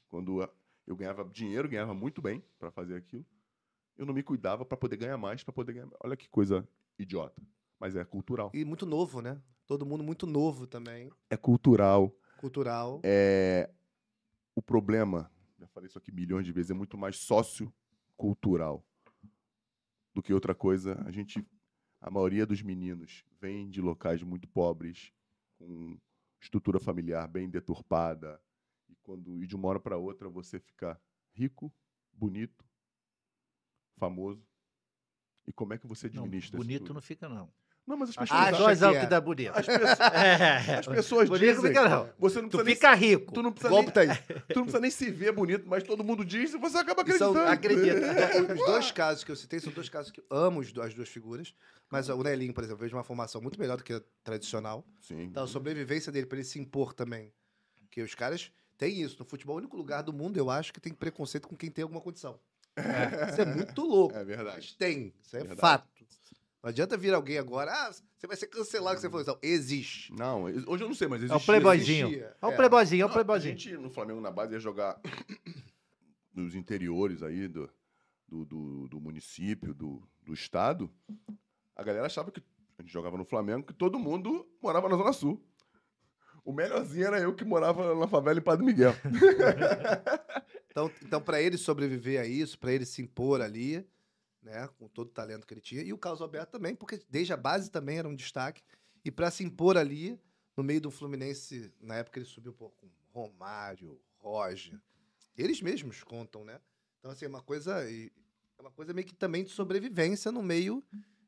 Quando 0.08 0.48
eu 0.86 0.94
ganhava 0.94 1.24
dinheiro, 1.24 1.68
ganhava 1.68 1.94
muito 1.94 2.20
bem 2.22 2.44
para 2.58 2.70
fazer 2.70 2.94
aquilo, 2.94 3.24
eu 3.96 4.06
não 4.06 4.14
me 4.14 4.22
cuidava 4.22 4.64
para 4.64 4.76
poder 4.76 4.96
ganhar 4.96 5.16
mais, 5.16 5.42
para 5.42 5.52
poder 5.52 5.72
ganhar. 5.72 5.88
Olha 6.00 6.16
que 6.16 6.28
coisa 6.28 6.66
idiota, 6.98 7.42
mas 7.80 7.96
é 7.96 8.04
cultural. 8.04 8.50
E 8.54 8.64
muito 8.64 8.86
novo, 8.86 9.20
né? 9.20 9.40
Todo 9.66 9.86
mundo 9.86 10.04
muito 10.04 10.26
novo 10.26 10.66
também. 10.66 11.10
É 11.30 11.36
cultural. 11.36 12.14
Cultural. 12.36 13.00
É 13.02 13.70
o 14.54 14.62
problema 14.62 15.30
já 15.62 15.68
falei 15.68 15.88
isso 15.88 15.98
aqui 15.98 16.10
milhões 16.10 16.44
de 16.44 16.52
vezes, 16.52 16.72
é 16.72 16.74
muito 16.74 16.98
mais 16.98 17.16
sociocultural 17.18 18.84
do 20.12 20.22
que 20.22 20.34
outra 20.34 20.54
coisa. 20.54 21.00
A 21.06 21.10
gente, 21.10 21.46
a 22.00 22.10
maioria 22.10 22.44
dos 22.44 22.60
meninos 22.62 23.24
vem 23.40 23.70
de 23.70 23.80
locais 23.80 24.22
muito 24.22 24.48
pobres, 24.48 25.12
com 25.58 25.96
estrutura 26.40 26.80
familiar 26.80 27.28
bem 27.28 27.48
deturpada, 27.48 28.40
e 28.88 28.96
quando 28.96 29.42
e 29.42 29.46
de 29.46 29.54
uma 29.54 29.68
hora 29.68 29.80
para 29.80 29.96
outra 29.96 30.28
você 30.28 30.58
fica 30.58 31.00
rico, 31.32 31.72
bonito, 32.12 32.64
famoso. 33.96 34.44
E 35.46 35.52
como 35.52 35.72
é 35.72 35.78
que 35.78 35.86
você 35.86 36.08
Não, 36.08 36.24
administra 36.24 36.58
isso 36.58 36.66
bonito 36.66 36.92
não 36.92 37.00
fica, 37.00 37.28
não. 37.28 37.52
Não, 37.84 37.96
mas 37.96 38.10
as 38.10 38.16
pessoas, 38.16 38.40
Acha 38.40 38.58
Nós 38.60 38.78
que 38.78 38.84
é 38.84 38.88
o 38.88 38.90
que 38.92 38.96
é. 38.98 39.06
dá 39.06 39.20
bonito. 39.20 39.52
as 39.56 39.66
pessoas, 39.66 39.98
É. 40.14 40.74
as 40.78 40.86
pessoas 40.86 41.28
Bonito 41.28 41.44
dizem, 41.54 41.68
fica, 41.70 41.88
não. 41.88 42.08
você 42.16 42.40
não 42.40 42.48
Tu 42.48 42.58
precisa 42.58 42.64
nem 42.64 42.74
fica 42.76 42.94
rico. 42.94 43.32
Tu 43.34 43.42
não 43.42 43.52
precisa, 43.52 43.68
Golpe 43.70 43.92
nem, 43.96 44.06
tá 44.06 44.12
aí. 44.12 44.18
tu 44.48 44.54
não 44.56 44.62
precisa 44.62 44.80
nem 44.80 44.90
se 44.90 45.10
ver 45.10 45.32
bonito, 45.32 45.64
mas 45.66 45.82
todo 45.82 46.04
mundo 46.04 46.24
diz 46.24 46.54
e 46.54 46.58
você 46.58 46.78
acaba 46.78 47.02
E 47.06 47.12
são- 47.18 47.36
acreditando. 47.36 48.08
acredita. 48.08 48.52
Os 48.54 48.66
dois 48.66 48.92
casos 48.92 49.24
que 49.24 49.32
eu 49.32 49.36
citei 49.36 49.58
são 49.58 49.72
dois 49.72 49.88
casos 49.88 50.12
que 50.12 50.20
eu 50.20 50.24
amo 50.30 50.60
as 50.60 50.94
duas 50.94 51.08
figuras. 51.08 51.54
Mas 51.90 52.08
o 52.08 52.22
Nelinho, 52.22 52.54
por 52.54 52.62
exemplo, 52.62 52.80
vejo 52.80 52.96
uma 52.96 53.04
formação 53.04 53.40
muito 53.42 53.58
melhor 53.60 53.76
do 53.76 53.82
que 53.84 53.92
a 53.92 54.00
tradicional. 54.24 54.86
Sim. 55.00 55.24
Então, 55.24 55.42
a 55.44 55.46
sobrevivência 55.48 56.10
dele 56.12 56.24
pra 56.26 56.38
ele 56.38 56.46
se 56.46 56.58
impor 56.60 56.94
também. 56.94 57.32
Porque 57.80 58.00
os 58.00 58.14
caras 58.14 58.50
têm 58.78 59.02
isso. 59.02 59.16
No 59.18 59.24
futebol, 59.26 59.56
é 59.56 59.58
o 59.58 59.60
único 59.60 59.76
lugar 59.76 60.02
do 60.02 60.12
mundo, 60.12 60.36
eu 60.38 60.48
acho, 60.48 60.72
que 60.72 60.80
tem 60.80 60.94
preconceito 60.94 61.46
com 61.48 61.56
quem 61.56 61.70
tem 61.70 61.82
alguma 61.82 62.00
condição. 62.00 62.38
Isso 63.28 63.40
é 63.42 63.44
muito 63.44 63.82
louco. 63.82 64.16
É 64.16 64.24
verdade. 64.24 64.56
Mas 64.56 64.72
tem. 64.72 65.12
Isso 65.22 65.36
é 65.36 65.40
Verdade. 65.40 65.60
fato. 65.60 65.86
Não 66.62 66.68
adianta 66.70 66.96
vir 66.96 67.12
alguém 67.12 67.38
agora, 67.38 67.72
ah, 67.72 67.92
você 67.92 68.26
vai 68.26 68.36
ser 68.36 68.46
cancelado 68.46 68.94
que 68.96 69.00
você 69.02 69.08
falou 69.10 69.22
isso. 69.22 69.30
Não, 69.32 69.38
existe. 69.42 70.12
Não, 70.12 70.42
hoje 70.44 70.84
eu 70.84 70.88
não 70.88 70.94
sei, 70.94 71.08
mas 71.08 71.20
É 71.20 71.24
o 71.24 71.26
existia. 71.26 71.46
playboyzinho. 71.46 72.06
existia. 72.06 72.36
É 72.40 72.46
o 72.46 72.50
É. 72.50 72.56
playboyzinho, 72.56 73.02
é 73.02 73.06
o 73.06 73.10
playboyzinho. 73.10 73.54
A 73.54 73.58
gente 73.58 73.76
no 73.76 73.90
Flamengo 73.90 74.20
na 74.20 74.30
base 74.30 74.52
ia 74.52 74.60
jogar 74.60 75.00
nos 76.32 76.54
interiores 76.54 77.22
aí 77.22 77.48
do, 77.48 77.68
do, 78.28 78.44
do, 78.44 78.88
do 78.88 79.00
município, 79.00 79.74
do, 79.74 80.02
do 80.22 80.32
estado. 80.32 80.88
A 81.74 81.82
galera 81.82 82.06
achava 82.06 82.30
que 82.30 82.40
a 82.78 82.82
gente 82.82 82.92
jogava 82.92 83.16
no 83.16 83.24
Flamengo, 83.24 83.66
que 83.66 83.74
todo 83.74 83.98
mundo 83.98 84.46
morava 84.62 84.88
na 84.88 84.96
Zona 84.96 85.12
Sul. 85.12 85.42
O 86.44 86.52
melhorzinho 86.52 87.06
era 87.06 87.20
eu 87.20 87.34
que 87.34 87.44
morava 87.44 87.94
na 87.94 88.06
favela 88.08 88.38
em 88.38 88.42
Padre 88.42 88.64
Miguel. 88.64 88.94
Então, 90.72 90.90
então 91.02 91.20
para 91.20 91.38
ele 91.38 91.58
sobreviver 91.58 92.18
a 92.18 92.24
isso, 92.26 92.58
para 92.58 92.72
ele 92.72 92.86
se 92.86 93.02
impor 93.02 93.42
ali, 93.42 93.86
né, 94.42 94.68
com 94.78 94.88
todo 94.88 95.08
o 95.08 95.12
talento 95.12 95.46
que 95.46 95.54
ele 95.54 95.60
tinha, 95.60 95.82
e 95.82 95.92
o 95.92 95.98
Carlos 95.98 96.20
Alberto 96.20 96.52
também, 96.52 96.74
porque 96.74 97.00
desde 97.08 97.32
a 97.32 97.36
base 97.36 97.70
também 97.70 97.98
era 97.98 98.08
um 98.08 98.14
destaque, 98.14 98.62
e 99.04 99.10
para 99.10 99.30
se 99.30 99.44
impor 99.44 99.76
ali, 99.76 100.20
no 100.56 100.62
meio 100.62 100.80
do 100.80 100.90
Fluminense, 100.90 101.72
na 101.80 101.96
época 101.96 102.18
ele 102.18 102.26
subiu 102.26 102.52
pô, 102.52 102.70
com 102.70 102.88
Romário, 103.12 104.00
Roger, 104.18 104.80
eles 105.36 105.60
mesmos 105.62 106.02
contam, 106.02 106.44
né? 106.44 106.60
Então, 106.98 107.10
assim, 107.10 107.24
é 107.24 107.28
uma 107.28 107.42
coisa, 107.42 107.82
é 107.90 108.10
uma 108.58 108.70
coisa 108.70 108.92
meio 108.92 109.06
que 109.06 109.14
também 109.14 109.42
de 109.44 109.50
sobrevivência 109.50 110.30
no 110.30 110.42
meio 110.42 110.84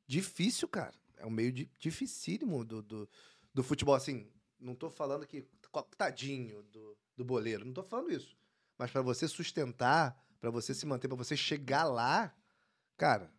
difícil, 0.06 0.68
cara. 0.68 0.94
É 1.16 1.26
um 1.26 1.30
meio 1.30 1.50
di- 1.52 1.70
dificílimo 1.78 2.64
do, 2.64 2.82
do, 2.82 3.08
do 3.52 3.62
futebol, 3.62 3.94
assim, 3.94 4.28
não 4.60 4.74
tô 4.74 4.90
falando 4.90 5.26
que, 5.26 5.46
co- 5.70 5.82
tadinho 5.96 6.62
do, 6.64 6.96
do 7.16 7.24
boleiro, 7.24 7.64
não 7.64 7.72
tô 7.72 7.82
falando 7.82 8.12
isso. 8.12 8.36
Mas 8.78 8.90
para 8.90 9.02
você 9.02 9.26
sustentar, 9.26 10.16
para 10.40 10.50
você 10.50 10.74
se 10.74 10.84
manter, 10.86 11.08
para 11.08 11.16
você 11.16 11.36
chegar 11.36 11.84
lá, 11.84 12.34
cara, 12.96 13.32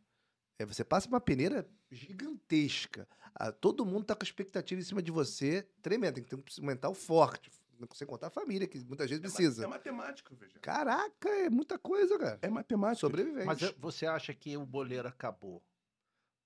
é, 0.59 0.65
você 0.65 0.83
passa 0.83 1.07
uma 1.07 1.19
peneira 1.21 1.67
gigantesca. 1.91 3.07
Ah, 3.33 3.51
todo 3.51 3.85
mundo 3.85 4.05
tá 4.05 4.15
com 4.15 4.23
a 4.23 4.25
expectativa 4.27 4.79
em 4.79 4.83
cima 4.83 5.01
de 5.01 5.11
você 5.11 5.63
tremenda. 5.81 6.13
Tem 6.13 6.23
que 6.23 6.29
ter 6.29 6.61
um 6.61 6.65
mental 6.65 6.93
forte. 6.93 7.51
Sem 7.93 8.07
contar 8.07 8.27
a 8.27 8.31
família, 8.31 8.65
que 8.67 8.79
muitas 8.85 9.09
vezes 9.09 9.21
É 9.23 9.27
precisa. 9.27 9.67
matemática, 9.67 10.33
veja. 10.33 10.57
Caraca, 10.59 11.27
é 11.27 11.49
muita 11.49 11.77
coisa, 11.77 12.17
cara. 12.17 12.39
É 12.41 12.49
matemática. 12.49 13.01
Sobrevivente. 13.01 13.45
Mas 13.45 13.61
eh, 13.61 13.75
você 13.77 14.05
acha 14.05 14.33
que 14.33 14.55
o 14.55 14.65
boleiro 14.65 15.07
acabou 15.09 15.61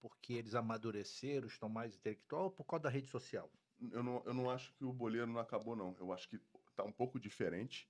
porque 0.01 0.33
eles 0.33 0.55
amadureceram, 0.55 1.45
estão 1.47 1.69
mais 1.69 1.93
intelectual 1.95 2.45
ou 2.45 2.51
por 2.51 2.63
causa 2.65 2.83
da 2.83 2.89
rede 2.89 3.09
social? 3.11 3.51
Eu 3.91 4.01
não, 4.01 4.23
eu 4.25 4.33
não 4.33 4.49
acho 4.49 4.73
que 4.73 4.83
o 4.83 4.91
boleiro 4.91 5.27
não 5.27 5.39
acabou, 5.39 5.75
não. 5.75 5.95
Eu 5.99 6.11
acho 6.11 6.27
que 6.27 6.39
tá 6.75 6.83
um 6.83 6.91
pouco 6.91 7.19
diferente. 7.19 7.87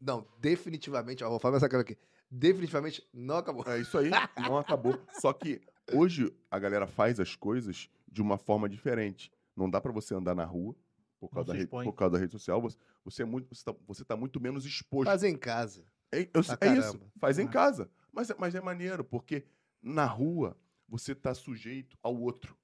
Não, 0.00 0.28
definitivamente, 0.38 1.24
ó, 1.24 1.30
vou 1.30 1.40
falar 1.40 1.56
essa 1.56 1.68
cara 1.68 1.82
aqui. 1.82 1.96
Definitivamente 2.36 3.06
não 3.12 3.36
acabou. 3.36 3.64
É 3.66 3.80
isso 3.80 3.96
aí, 3.96 4.10
não 4.38 4.58
acabou. 4.58 4.98
Só 5.24 5.32
que 5.32 5.60
hoje 5.92 6.34
a 6.50 6.58
galera 6.58 6.84
faz 6.86 7.20
as 7.20 7.36
coisas 7.36 7.88
de 8.10 8.20
uma 8.20 8.36
forma 8.36 8.68
diferente. 8.68 9.30
Não 9.56 9.70
dá 9.70 9.80
pra 9.80 9.92
você 9.92 10.14
andar 10.16 10.34
na 10.34 10.44
rua 10.44 10.74
por 11.20 11.28
causa, 11.28 11.52
da, 11.52 11.54
rede, 11.58 11.68
por 11.70 11.92
causa 11.92 12.12
da 12.14 12.18
rede 12.18 12.32
social. 12.32 12.60
Você, 12.60 12.76
você 13.04 13.22
é 13.22 13.24
muito, 13.24 13.54
você, 13.54 13.64
tá, 13.64 13.74
você 13.86 14.04
tá 14.04 14.16
muito 14.16 14.40
menos 14.40 14.66
exposto. 14.66 15.08
Fazer 15.08 15.28
em 15.28 15.36
casa. 15.36 15.84
É, 16.12 16.22
eu- 16.34 16.42
é 16.60 16.76
isso, 16.76 17.00
faz 17.20 17.38
em 17.38 17.46
Ah. 17.46 17.50
casa. 17.50 17.88
Mas, 18.12 18.30
é- 18.30 18.34
mas 18.36 18.54
é 18.56 18.60
maneiro, 18.60 19.04
porque 19.04 19.44
na 19.80 20.04
rua 20.04 20.56
você 20.88 21.14
tá 21.14 21.32
sujeito 21.34 21.96
ao 22.02 22.16
outro. 22.20 22.56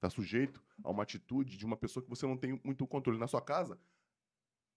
Tá 0.00 0.08
sujeito 0.08 0.62
a 0.84 0.90
uma 0.92 1.02
atitude 1.02 1.56
de 1.56 1.66
uma 1.66 1.76
pessoa 1.76 2.00
que 2.02 2.08
você 2.08 2.24
não 2.26 2.36
tem 2.36 2.60
muito 2.62 2.86
controle. 2.86 3.18
Na 3.18 3.26
sua 3.26 3.42
casa, 3.42 3.76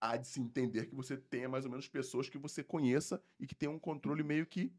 há 0.02 0.18
de 0.18 0.28
se 0.28 0.42
entender 0.42 0.88
que 0.88 0.96
você 0.96 1.16
tenha 1.16 1.48
mais 1.48 1.64
ou 1.64 1.72
menos 1.72 1.88
pessoas 1.88 2.28
que 2.28 2.38
você 2.40 2.64
conheça 2.64 3.24
e 3.40 3.46
que 3.46 3.54
tenham 3.56 3.76
um 3.76 3.80
controle 3.80 4.24
meio 4.24 4.46
que 4.48 4.74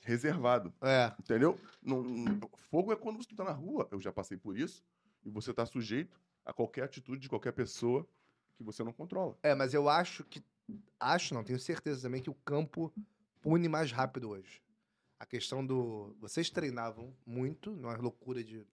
reservado. 0.00 0.72
É. 0.80 1.12
Entendeu? 1.18 1.58
Não- 1.82 2.02
não- 2.02 2.50
fogo 2.70 2.92
é 2.92 2.96
quando 2.96 3.18
você 3.22 3.34
tá 3.34 3.44
na 3.44 3.52
rua. 3.52 3.88
Eu 3.90 4.00
já 4.00 4.12
passei 4.12 4.36
por 4.36 4.56
isso. 4.58 4.84
E 5.24 5.30
você 5.30 5.52
tá 5.52 5.64
sujeito 5.64 6.20
a 6.44 6.52
qualquer 6.52 6.84
atitude 6.84 7.20
de 7.22 7.28
qualquer 7.28 7.52
pessoa 7.52 8.06
que 8.56 8.62
você 8.62 8.82
não 8.84 8.92
controla. 8.92 9.38
É, 9.42 9.54
mas 9.54 9.72
eu 9.74 9.88
acho 9.88 10.24
que. 10.24 10.42
Acho, 10.98 11.34
não, 11.34 11.44
tenho 11.44 11.58
certeza 11.58 12.02
também 12.02 12.22
que 12.22 12.30
o 12.30 12.34
campo 12.34 12.92
pune 13.42 13.68
mais 13.68 13.92
rápido 13.92 14.30
hoje. 14.30 14.62
A 15.18 15.26
questão 15.26 15.64
do. 15.64 16.14
Vocês 16.20 16.50
treinavam 16.50 17.14
muito, 17.24 17.70
numa 17.70 17.96
loucura 17.96 18.42
de 18.44 18.66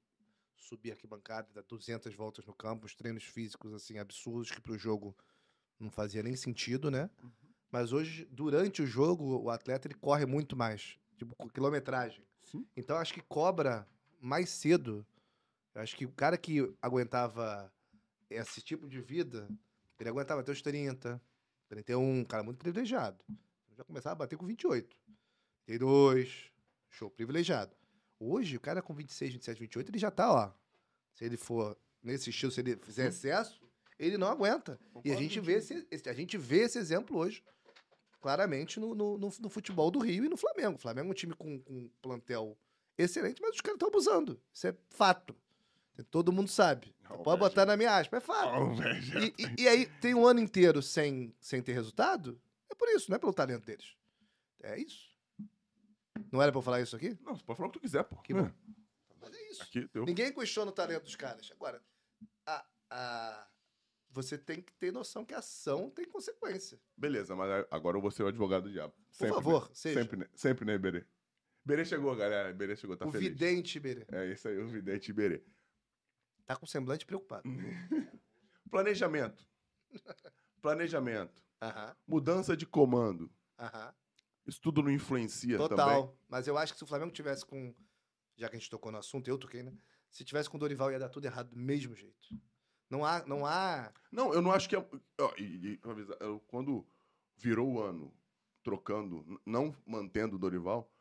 subir 0.62 0.92
arquibancada, 0.92 1.50
dar 1.54 1.64
200 1.64 2.14
voltas 2.16 2.46
no 2.46 2.54
campo, 2.54 2.86
os 2.86 2.96
treinos 2.96 3.24
físicos, 3.24 3.74
assim, 3.74 3.98
absurdos, 3.98 4.52
que 4.52 4.62
pro 4.62 4.78
jogo 4.78 5.16
não 5.80 5.90
fazia 5.90 6.22
nem 6.22 6.36
sentido, 6.36 6.92
né? 6.92 7.10
Mas 7.72 7.92
hoje, 7.92 8.26
durante 8.26 8.82
o 8.82 8.86
jogo, 8.86 9.42
o 9.42 9.50
atleta 9.50 9.88
ele 9.88 9.96
corre 9.96 10.26
muito 10.26 10.56
mais. 10.56 10.98
Tipo, 11.18 11.36
com 11.36 11.50
quilometragem. 11.50 12.24
Sim. 12.44 12.66
Então, 12.76 12.98
acho 12.98 13.14
que 13.14 13.22
cobra 13.22 13.88
mais 14.20 14.50
cedo. 14.50 15.06
Eu 15.74 15.82
acho 15.82 15.96
que 15.96 16.06
o 16.06 16.12
cara 16.12 16.38
que 16.38 16.72
aguentava 16.82 17.74
esse 18.30 18.62
tipo 18.62 18.88
de 18.88 19.02
vida, 19.02 19.50
ele 20.00 20.10
aguentava 20.10 20.42
até 20.42 20.52
os 20.52 20.62
30, 20.62 21.22
31, 21.70 22.20
um 22.20 22.24
cara 22.24 22.44
muito 22.44 22.58
privilegiado. 22.58 23.24
Já 23.76 23.84
começava 23.84 24.14
a 24.14 24.20
bater 24.20 24.38
com 24.38 24.46
28. 24.46 24.96
32, 25.66 26.52
show 26.90 27.10
privilegiado. 27.10 27.76
Hoje, 28.24 28.56
o 28.58 28.60
cara 28.60 28.82
com 28.82 28.94
26, 28.94 29.34
27, 29.34 29.60
28, 29.60 29.90
ele 29.90 29.98
já 29.98 30.12
tá, 30.12 30.32
ó. 30.32 30.52
Se 31.14 31.26
ele 31.26 31.38
for 31.38 31.76
nesse 32.04 32.30
estilo, 32.30 32.52
se 32.52 32.62
ele 32.62 32.78
fizer 32.78 33.08
excesso, 33.08 33.60
ele 33.98 34.18
não 34.18 34.28
aguenta. 34.28 34.80
E 35.04 35.12
a 35.12 35.16
gente, 35.16 35.40
vê 35.40 35.54
esse, 35.54 35.88
a 36.08 36.14
gente 36.14 36.38
vê 36.38 36.60
esse 36.62 36.78
exemplo 36.78 37.18
hoje, 37.18 37.44
claramente, 38.22 38.80
no, 38.80 38.94
no, 38.94 39.18
no- 39.18 39.50
futebol 39.50 39.90
do 39.90 40.00
Rio 40.00 40.26
e 40.26 40.30
no 40.30 40.38
Flamengo. 40.38 40.76
O 40.76 40.80
Flamengo 40.80 41.08
é 41.08 41.12
um 41.12 41.16
time 41.16 41.34
com, 41.34 41.60
com 41.60 41.74
um 41.74 41.90
plantel 42.02 42.58
excelente, 42.98 43.42
mas 43.42 43.56
os 43.56 43.62
caras 43.62 43.76
estão 43.76 43.88
abusando. 43.88 44.40
Isso 44.54 44.68
é 44.68 44.76
fato. 44.90 45.36
Todo 46.10 46.32
mundo 46.32 46.48
sabe. 46.48 46.96
Não, 47.04 47.18
Pode 47.18 47.40
velho. 47.40 47.50
botar 47.50 47.66
na 47.66 47.76
minha 47.78 47.96
aspa, 47.98 48.18
é 48.18 48.20
fato. 48.20 48.56
Oh, 48.60 48.74
velho. 48.76 49.24
E, 49.24 49.34
e- 49.38 49.64
e 49.64 49.68
aí, 49.68 49.86
tem 50.00 50.14
um 50.16 50.26
ano 50.26 50.40
inteiro 50.40 50.82
sem, 50.82 51.34
sem 51.40 51.62
ter 51.62 51.74
resultado? 51.74 52.40
É 52.70 52.76
por 52.76 52.88
isso, 52.90 53.10
não 53.10 53.16
é 53.16 53.20
pelo 53.20 53.34
talento 53.34 53.66
deles. 53.66 53.96
É 54.64 54.80
isso. 54.80 55.11
Não 56.32 56.42
era 56.42 56.52
pra 56.52 56.60
eu 56.60 56.64
falar 56.64 56.82
isso 56.82 56.96
aqui? 56.96 57.18
Não, 57.22 57.36
você 57.36 57.44
pode 57.44 57.58
falar 57.58 57.70
o 57.70 57.72
que 57.72 57.80
tu 57.80 57.82
quiser, 57.82 58.04
pô. 58.04 58.16
Que 58.18 58.34
bom. 58.34 58.46
É, 58.46 58.54
Mas 59.20 59.34
é 59.34 59.50
isso. 59.50 59.64
Aqui, 59.64 59.90
eu... 59.94 60.06
Ninguém 60.06 60.34
questiona 60.34 60.72
o 60.72 60.74
talento 60.74 61.04
dos 61.04 61.16
caras. 61.16 61.50
Agora, 61.52 61.82
a, 62.46 62.66
a- 62.90 63.48
você 64.10 64.38
tem 64.38 64.62
que 64.62 64.74
ter 64.74 64.92
noção 64.92 65.24
que 65.26 65.34
a 65.34 65.40
ação 65.40 65.90
tem 65.90 66.06
consequência. 66.06 66.82
Beleza, 66.98 67.36
mas 67.36 67.66
agora 67.72 67.96
eu 67.98 68.02
vou 68.02 68.12
ser 68.12 68.24
o 68.24 68.28
advogado 68.28 68.64
do 68.64 68.72
diabo. 68.72 68.94
Por 68.94 69.16
Sempre, 69.16 69.36
favor, 69.36 69.64
né? 69.70 69.76
seja. 69.76 70.02
Sempre, 70.02 70.18
né? 70.18 70.30
Sempre, 70.36 70.66
né, 70.66 70.74
Iberê? 70.76 71.06
Iberê 71.64 71.86
chegou, 71.86 72.14
galera. 72.16 72.50
Iberê 72.50 72.76
chegou, 72.76 72.98
tá 72.98 73.08
o 73.08 73.12
feliz. 73.12 73.30
vidente, 73.30 73.78
Iberê, 73.78 74.06
É 74.12 74.26
isso 74.32 74.48
aí, 74.48 74.58
o 74.58 74.68
vidente 74.68 75.12
Iberê. 75.12 75.44
tá 76.46 76.56
com 76.58 76.66
semblante 76.66 77.06
preocupado. 77.06 77.44
Planejamento. 78.70 79.48
Planejamento. 80.62 81.44
Aham, 81.62 81.96
Mudança 82.08 82.58
de 82.58 82.66
comando. 82.66 83.32
aham. 83.60 83.94
Isso 84.46 84.62
tudo 84.62 84.82
não 84.82 84.92
influencia 84.92 85.58
Total. 85.58 85.78
também? 85.78 86.18
Mas 86.28 86.48
eu 86.48 86.58
acho 86.58 86.74
que 86.74 86.80
se 86.80 86.84
o 86.84 86.88
Flamengo 86.88 87.12
tivesse 87.12 87.46
com. 87.46 87.74
Já 88.36 88.50
que 88.50 88.56
a 88.56 88.60
gente 88.60 88.70
tocou 88.70 88.92
no 88.92 88.98
assunto, 88.98 89.28
eu 89.28 89.38
toquei, 89.38 89.62
né? 89.62 89.74
Se 90.10 90.26
tivesse 90.26 90.50
com 90.50 90.58
o 90.58 90.60
Dorival, 90.60 90.92
ia 90.92 91.00
dar 91.00 91.10
tudo 91.10 91.26
errado 91.26 91.50
do 91.50 91.58
mesmo 91.58 91.96
jeito. 91.96 92.28
Não 92.90 93.06
há. 93.06 93.26
Não 93.26 93.46
há. 93.46 93.94
Não, 94.12 94.34
eu 94.34 94.42
não 94.42 94.52
acho 94.52 94.68
que 94.68 94.76
é. 94.76 94.86
quando 96.48 96.86
virou 97.38 97.72
o 97.74 97.82
ano 97.82 98.14
trocando, 98.64 99.42
não 99.46 99.76
mantendo 99.86 100.36
o 100.36 100.40
Dorival, 100.40 100.92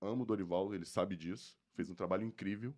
amo 0.00 0.22
o 0.22 0.26
Dorival, 0.26 0.74
ele 0.74 0.84
sabe 0.84 1.16
disso, 1.16 1.56
fez 1.74 1.88
um 1.90 1.94
trabalho 1.94 2.24
incrível. 2.24 2.74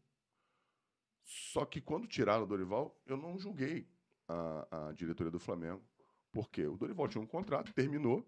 Só 1.24 1.64
que 1.64 1.80
quando 1.80 2.06
tiraram 2.06 2.44
o 2.44 2.46
Dorival, 2.46 2.98
eu 3.06 3.16
não 3.16 3.38
julguei 3.38 3.88
a, 4.26 4.88
a 4.88 4.92
diretoria 4.92 5.30
do 5.30 5.38
Flamengo, 5.38 5.82
Porque 6.30 6.66
o 6.66 6.76
Dorival 6.76 7.08
tinha 7.08 7.22
um 7.22 7.26
contrato, 7.26 7.72
terminou, 7.72 8.26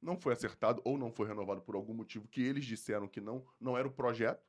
não 0.00 0.16
foi 0.16 0.32
acertado 0.32 0.80
ou 0.84 0.96
não 0.96 1.12
foi 1.12 1.26
renovado 1.26 1.60
por 1.60 1.74
algum 1.74 1.94
motivo 1.94 2.28
que 2.28 2.42
eles 2.42 2.64
disseram 2.64 3.08
que 3.08 3.20
não, 3.20 3.44
não 3.60 3.76
era 3.76 3.86
o 3.86 3.92
projeto. 3.92 4.46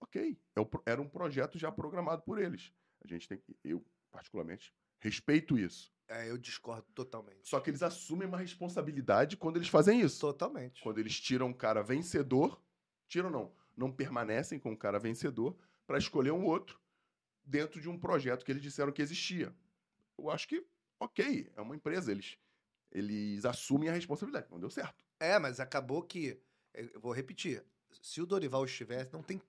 Ok, 0.00 0.38
é 0.54 0.90
era 0.90 1.00
um 1.00 1.08
projeto 1.08 1.58
já 1.58 1.72
programado 1.72 2.22
por 2.22 2.38
eles. 2.38 2.72
A 3.02 3.08
gente 3.08 3.26
tem 3.28 3.38
que, 3.38 3.56
eu 3.64 3.84
particularmente, 4.10 4.72
respeito 4.98 5.58
isso. 5.58 5.92
É, 6.06 6.30
eu 6.30 6.36
discordo 6.36 6.86
totalmente. 6.94 7.48
Só 7.48 7.58
que 7.60 7.70
eles 7.70 7.82
assumem 7.82 8.28
uma 8.28 8.38
responsabilidade 8.38 9.36
quando 9.36 9.56
eles 9.56 9.68
fazem 9.68 10.00
isso. 10.00 10.20
Totalmente. 10.20 10.82
Quando 10.82 10.98
eles 10.98 11.18
tiram 11.18 11.48
um 11.48 11.52
cara 11.52 11.82
vencedor, 11.82 12.62
tiram 13.08 13.30
não, 13.30 13.52
não 13.76 13.90
permanecem 13.90 14.58
com 14.58 14.72
um 14.72 14.76
cara 14.76 14.98
vencedor 14.98 15.56
para 15.86 15.98
escolher 15.98 16.30
um 16.32 16.44
outro 16.44 16.78
dentro 17.44 17.80
de 17.80 17.88
um 17.88 17.98
projeto 17.98 18.44
que 18.44 18.52
eles 18.52 18.62
disseram 18.62 18.92
que 18.92 19.02
existia. 19.02 19.54
Eu 20.16 20.30
acho 20.30 20.46
que, 20.46 20.64
ok, 21.00 21.50
é 21.54 21.60
uma 21.60 21.74
empresa, 21.74 22.10
eles, 22.12 22.38
eles 22.94 23.44
assumem 23.44 23.88
a 23.88 23.92
responsabilidade. 23.92 24.46
Não 24.50 24.60
deu 24.60 24.70
certo. 24.70 25.04
É, 25.18 25.38
mas 25.38 25.58
acabou 25.58 26.02
que. 26.02 26.40
Eu 26.72 27.00
vou 27.00 27.12
repetir. 27.12 27.64
Se 28.00 28.22
o 28.22 28.26
Dorival 28.26 28.64
estivesse, 28.64 29.12
não 29.12 29.22
tem. 29.22 29.42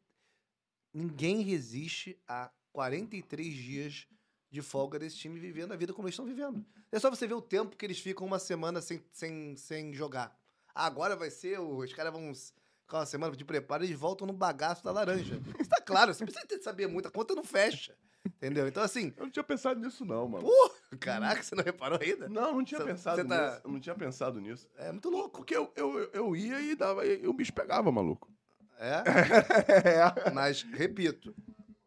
Ninguém 0.93 1.41
resiste 1.41 2.19
a 2.27 2.51
43 2.73 3.53
dias 3.53 4.07
de 4.49 4.61
folga 4.61 4.97
desse 4.97 5.17
time 5.17 5.39
vivendo 5.39 5.73
a 5.73 5.75
vida 5.75 5.93
como 5.93 6.07
eles 6.07 6.13
estão 6.13 6.25
vivendo. 6.25 6.65
É 6.91 6.99
só 6.99 7.09
você 7.09 7.27
ver 7.27 7.33
o 7.33 7.41
tempo 7.41 7.75
que 7.75 7.85
eles 7.85 7.99
ficam 7.99 8.25
uma 8.25 8.39
semana 8.39 8.81
sem, 8.81 9.03
sem, 9.11 9.55
sem 9.55 9.93
jogar. 9.93 10.37
Agora 10.73 11.15
vai 11.15 11.29
ser. 11.29 11.59
Os 11.59 11.93
caras 11.93 12.13
vão 12.13 12.33
ficar 12.33 12.99
uma 12.99 13.05
semana 13.05 13.35
de 13.35 13.45
preparo 13.45 13.83
e 13.83 13.87
eles 13.87 13.99
voltam 13.99 14.25
no 14.25 14.33
bagaço 14.33 14.83
da 14.83 14.91
laranja. 14.91 15.41
Isso 15.59 15.69
tá 15.69 15.81
claro, 15.81 16.13
você 16.13 16.25
não 16.25 16.31
precisa 16.31 16.63
saber 16.63 16.87
muito, 16.87 17.07
a 17.07 17.11
conta 17.11 17.35
não 17.35 17.43
fecha. 17.43 17.95
Entendeu? 18.25 18.67
Então, 18.67 18.81
assim. 18.81 19.13
Eu 19.17 19.25
não 19.25 19.31
tinha 19.31 19.43
pensado 19.43 19.79
nisso, 19.79 20.03
não, 20.03 20.27
mano. 20.27 20.45
Pô, 20.45 20.75
caraca, 20.97 21.41
você 21.43 21.55
não 21.55 21.63
reparou 21.63 21.99
ainda? 22.01 22.27
Não, 22.29 22.53
não 22.55 22.63
tinha 22.63 22.79
Cê- 22.79 22.85
pensado 22.85 23.21
cê 23.21 23.27
tá- 23.27 23.51
nisso. 23.51 23.67
Não 23.67 23.79
tinha 23.79 23.95
pensado 23.95 24.41
nisso. 24.41 24.69
É 24.77 24.91
muito 24.91 25.09
louco. 25.09 25.37
Porque 25.39 25.55
eu, 25.55 25.71
eu, 25.75 25.99
eu 26.11 26.35
ia 26.35 26.59
e 26.61 26.75
dava, 26.75 27.05
e 27.05 27.27
o 27.27 27.33
bicho 27.33 27.53
pegava, 27.53 27.91
maluco. 27.91 28.31
É? 28.77 29.03
é. 30.27 30.31
Mas, 30.31 30.63
repito, 30.63 31.35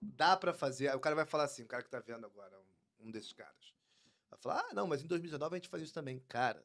dá 0.01 0.37
pra 0.37 0.53
fazer. 0.55 0.95
O 0.95 1.01
cara 1.01 1.15
vai 1.15 1.27
falar 1.27 1.45
assim, 1.45 1.63
o 1.63 1.67
cara 1.67 1.83
que 1.83 1.91
tá 1.91 2.01
vendo 2.01 2.25
agora, 2.27 2.59
um, 3.01 3.09
um 3.09 3.11
desses 3.11 3.33
caras. 3.33 3.75
Vai 4.31 4.39
falar, 4.39 4.65
ah, 4.71 4.75
não, 4.75 4.87
mas 4.87 5.03
em 5.03 5.07
2019 5.07 5.55
a 5.55 5.59
gente 5.59 5.69
faz 5.69 5.83
isso 5.83 5.95
também. 5.95 6.23
Cara, 6.29 6.65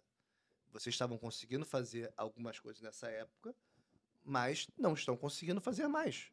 vocês 0.72 0.94
estavam 0.94 1.18
conseguindo 1.18 1.66
fazer 1.66 2.12
algumas 2.18 2.60
coisas 2.60 2.82
nessa 2.82 3.08
época, 3.08 3.56
mas 4.24 4.68
não 4.78 4.94
estão 4.94 5.16
conseguindo 5.16 5.62
fazer 5.62 5.88
mais. 5.88 6.32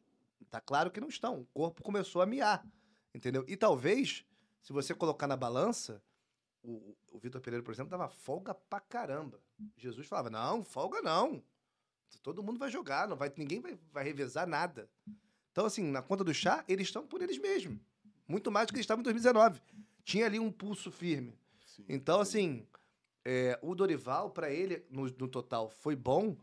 Tá 0.49 0.59
claro 0.59 0.89
que 0.89 0.99
não 0.99 1.07
estão. 1.07 1.41
O 1.41 1.45
corpo 1.53 1.83
começou 1.83 2.21
a 2.21 2.25
miar, 2.25 2.65
entendeu? 3.13 3.45
E 3.47 3.55
talvez, 3.55 4.25
se 4.61 4.71
você 4.73 4.93
colocar 4.93 5.27
na 5.27 5.35
balança, 5.35 6.01
o, 6.63 6.95
o 7.11 7.17
Vitor 7.19 7.41
Pereira, 7.41 7.63
por 7.63 7.73
exemplo, 7.73 7.89
dava 7.89 8.07
folga 8.07 8.53
pra 8.53 8.79
caramba. 8.79 9.39
Jesus 9.77 10.07
falava, 10.07 10.29
não, 10.29 10.63
folga 10.63 11.01
não. 11.01 11.43
Todo 12.21 12.43
mundo 12.43 12.59
vai 12.59 12.69
jogar, 12.69 13.07
não 13.07 13.15
vai, 13.15 13.31
ninguém 13.37 13.59
vai, 13.59 13.77
vai 13.91 14.03
revezar 14.03 14.45
nada. 14.45 14.89
Então, 15.51 15.65
assim, 15.65 15.83
na 15.83 16.01
conta 16.01 16.23
do 16.23 16.33
chá, 16.33 16.63
eles 16.67 16.87
estão 16.87 17.05
por 17.05 17.21
eles 17.21 17.37
mesmos. 17.37 17.79
Muito 18.27 18.51
mais 18.51 18.67
do 18.67 18.71
que 18.71 18.77
eles 18.77 18.83
estavam 18.83 19.01
em 19.01 19.03
2019. 19.03 19.61
Tinha 20.03 20.25
ali 20.25 20.39
um 20.39 20.51
pulso 20.51 20.91
firme. 20.91 21.37
Sim, 21.65 21.85
Então, 21.89 22.17
sim. 22.17 22.21
assim, 22.21 22.67
é, 23.25 23.57
o 23.61 23.73
Dorival, 23.73 24.29
pra 24.31 24.49
ele, 24.51 24.85
no, 24.89 25.03
no 25.03 25.27
total, 25.27 25.69
foi 25.69 25.95
bom. 25.95 26.35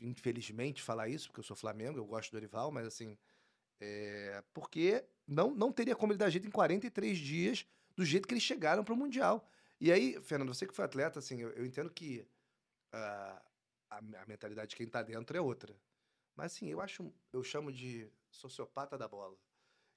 Infelizmente, 0.00 0.82
falar 0.82 1.08
isso, 1.08 1.28
porque 1.28 1.40
eu 1.40 1.44
sou 1.44 1.56
Flamengo, 1.56 1.98
eu 1.98 2.04
gosto 2.04 2.30
do 2.30 2.34
Dorival, 2.34 2.70
mas 2.70 2.86
assim. 2.86 3.16
É, 3.80 4.42
porque 4.52 5.04
não, 5.26 5.54
não 5.54 5.72
teria 5.72 5.96
como 5.96 6.12
ele 6.12 6.18
dar 6.18 6.30
jeito 6.30 6.46
em 6.46 6.50
43 6.50 7.16
dias 7.16 7.66
do 7.96 8.04
jeito 8.04 8.28
que 8.28 8.34
eles 8.34 8.42
chegaram 8.42 8.84
para 8.84 8.94
o 8.94 8.96
Mundial. 8.96 9.48
E 9.80 9.90
aí, 9.90 10.20
Fernando, 10.22 10.52
você 10.54 10.66
que 10.66 10.74
foi 10.74 10.84
atleta, 10.84 11.18
assim, 11.18 11.40
eu, 11.40 11.50
eu 11.50 11.64
entendo 11.64 11.90
que 11.90 12.26
ah, 12.92 13.42
a, 13.88 13.98
a 13.98 14.26
mentalidade 14.26 14.70
de 14.70 14.76
quem 14.76 14.86
tá 14.86 15.02
dentro 15.02 15.36
é 15.36 15.40
outra. 15.40 15.74
Mas 16.36 16.52
assim, 16.52 16.68
eu 16.68 16.80
acho, 16.80 17.12
eu 17.32 17.42
chamo 17.42 17.72
de 17.72 18.10
sociopata 18.30 18.96
da 18.96 19.08
bola. 19.08 19.36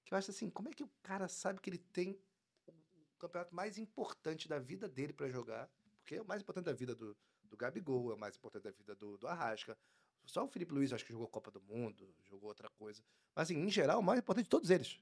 Que 0.06 0.14
eu 0.14 0.18
acho 0.18 0.32
assim, 0.32 0.50
como 0.50 0.70
é 0.70 0.74
que 0.74 0.84
o 0.84 0.90
cara 1.02 1.28
sabe 1.28 1.60
que 1.60 1.70
ele 1.70 1.78
tem 1.78 2.20
o 2.68 3.18
campeonato 3.20 3.54
mais 3.54 3.78
importante 3.78 4.48
da 4.48 4.60
vida 4.60 4.88
dele 4.88 5.14
para 5.14 5.30
jogar? 5.30 5.70
Porque 6.00 6.16
é 6.16 6.22
o 6.22 6.26
mais 6.26 6.42
importante 6.42 6.66
da 6.66 6.74
vida 6.74 6.96
do, 6.96 7.16
do 7.44 7.56
Gabigol, 7.56 8.12
é 8.12 8.16
o 8.16 8.20
mais 8.20 8.36
importante 8.36 8.64
da 8.64 8.72
vida 8.72 8.96
do, 8.96 9.18
do 9.18 9.28
Arrasca. 9.28 9.78
Só 10.26 10.44
o 10.44 10.48
Felipe 10.48 10.74
Luiz 10.74 10.92
acho 10.94 11.06
que 11.06 11.12
jogou 11.12 11.28
Copa 11.28 11.52
do 11.52 11.62
Mundo, 11.62 12.08
jogou 12.30 12.48
outra 12.50 12.70
coisa. 12.70 13.02
Mas 13.36 13.44
assim, 13.50 13.58
em 13.60 13.70
geral, 13.70 14.00
o 14.00 14.04
mais 14.04 14.20
importante 14.20 14.46
de 14.46 14.50
todos 14.50 14.70
eles. 14.70 15.00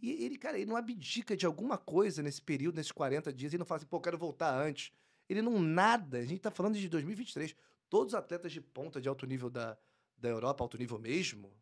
E 0.00 0.24
ele, 0.24 0.36
cara, 0.36 0.56
ele 0.58 0.66
não 0.68 0.76
abdica 0.76 1.36
de 1.36 1.46
alguma 1.46 1.78
coisa 1.78 2.22
nesse 2.22 2.40
período, 2.42 2.76
nesses 2.76 2.90
40 2.92 3.32
dias, 3.32 3.52
ele 3.52 3.58
não 3.60 3.66
fala 3.66 3.78
assim, 3.78 3.86
pô, 3.86 4.00
quero 4.00 4.18
voltar 4.18 4.52
antes. 4.54 4.92
Ele 5.28 5.40
não 5.42 5.60
nada. 5.60 6.18
A 6.18 6.24
gente 6.24 6.40
tá 6.40 6.50
falando 6.50 6.76
de 6.76 6.88
2023. 6.88 7.54
Todos 7.88 8.12
os 8.12 8.18
atletas 8.18 8.50
de 8.52 8.60
ponta 8.60 9.00
de 9.00 9.08
alto 9.08 9.26
nível 9.26 9.48
da, 9.48 9.78
da 10.16 10.28
Europa, 10.28 10.64
alto 10.64 10.76
nível 10.78 10.98
mesmo, 10.98 11.52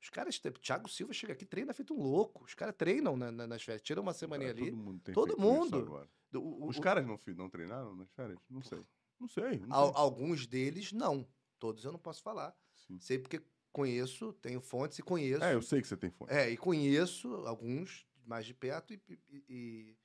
os 0.00 0.08
caras, 0.08 0.38
Thiago 0.62 0.88
Silva 0.88 1.12
chega 1.12 1.32
aqui, 1.34 1.44
treina 1.44 1.74
feito 1.74 1.92
um 1.92 2.00
louco. 2.02 2.44
Os 2.44 2.54
caras 2.54 2.74
treinam 2.76 3.16
na- 3.16 3.30
na- 3.30 3.46
nas 3.46 3.62
férias, 3.62 3.82
tiram 3.82 4.02
uma 4.02 4.14
Cara, 4.14 4.50
ali. 4.50 4.70
Todo 4.70 4.76
mundo 4.76 5.00
tem 5.00 5.14
Todo 5.14 5.38
mundo. 5.38 6.08
Do- 6.30 6.42
o- 6.42 6.68
Os 6.68 6.78
o- 6.78 6.80
caras 6.80 7.04
não, 7.06 7.18
não 7.36 7.50
treinaram 7.50 7.94
nas 7.94 8.10
férias? 8.12 8.38
Não 8.48 8.62
sei. 8.62 8.82
Não 9.18 9.28
sei. 9.28 9.58
Não 9.58 9.74
al- 9.76 9.92
sei. 9.92 10.02
alguns 10.02 10.46
deles, 10.46 10.92
não. 10.92 11.26
Todos 11.60 11.84
eu 11.84 11.92
não 11.92 11.98
posso 11.98 12.22
falar. 12.22 12.56
Sim. 12.74 12.98
Sei 12.98 13.18
porque 13.18 13.40
conheço, 13.72 14.32
tenho 14.32 14.60
fontes 14.60 14.98
e 14.98 15.02
conheço. 15.02 15.44
É, 15.44 15.54
eu 15.54 15.62
sei 15.62 15.80
que 15.80 15.86
você 15.86 15.96
tem 15.96 16.10
fome. 16.10 16.32
É, 16.32 16.50
e 16.50 16.56
conheço 16.56 17.32
alguns 17.46 18.04
mais 18.24 18.44
de 18.46 18.54
perto 18.54 18.92
e, 18.94 19.00
e- 19.08 19.20
e- 19.48 19.96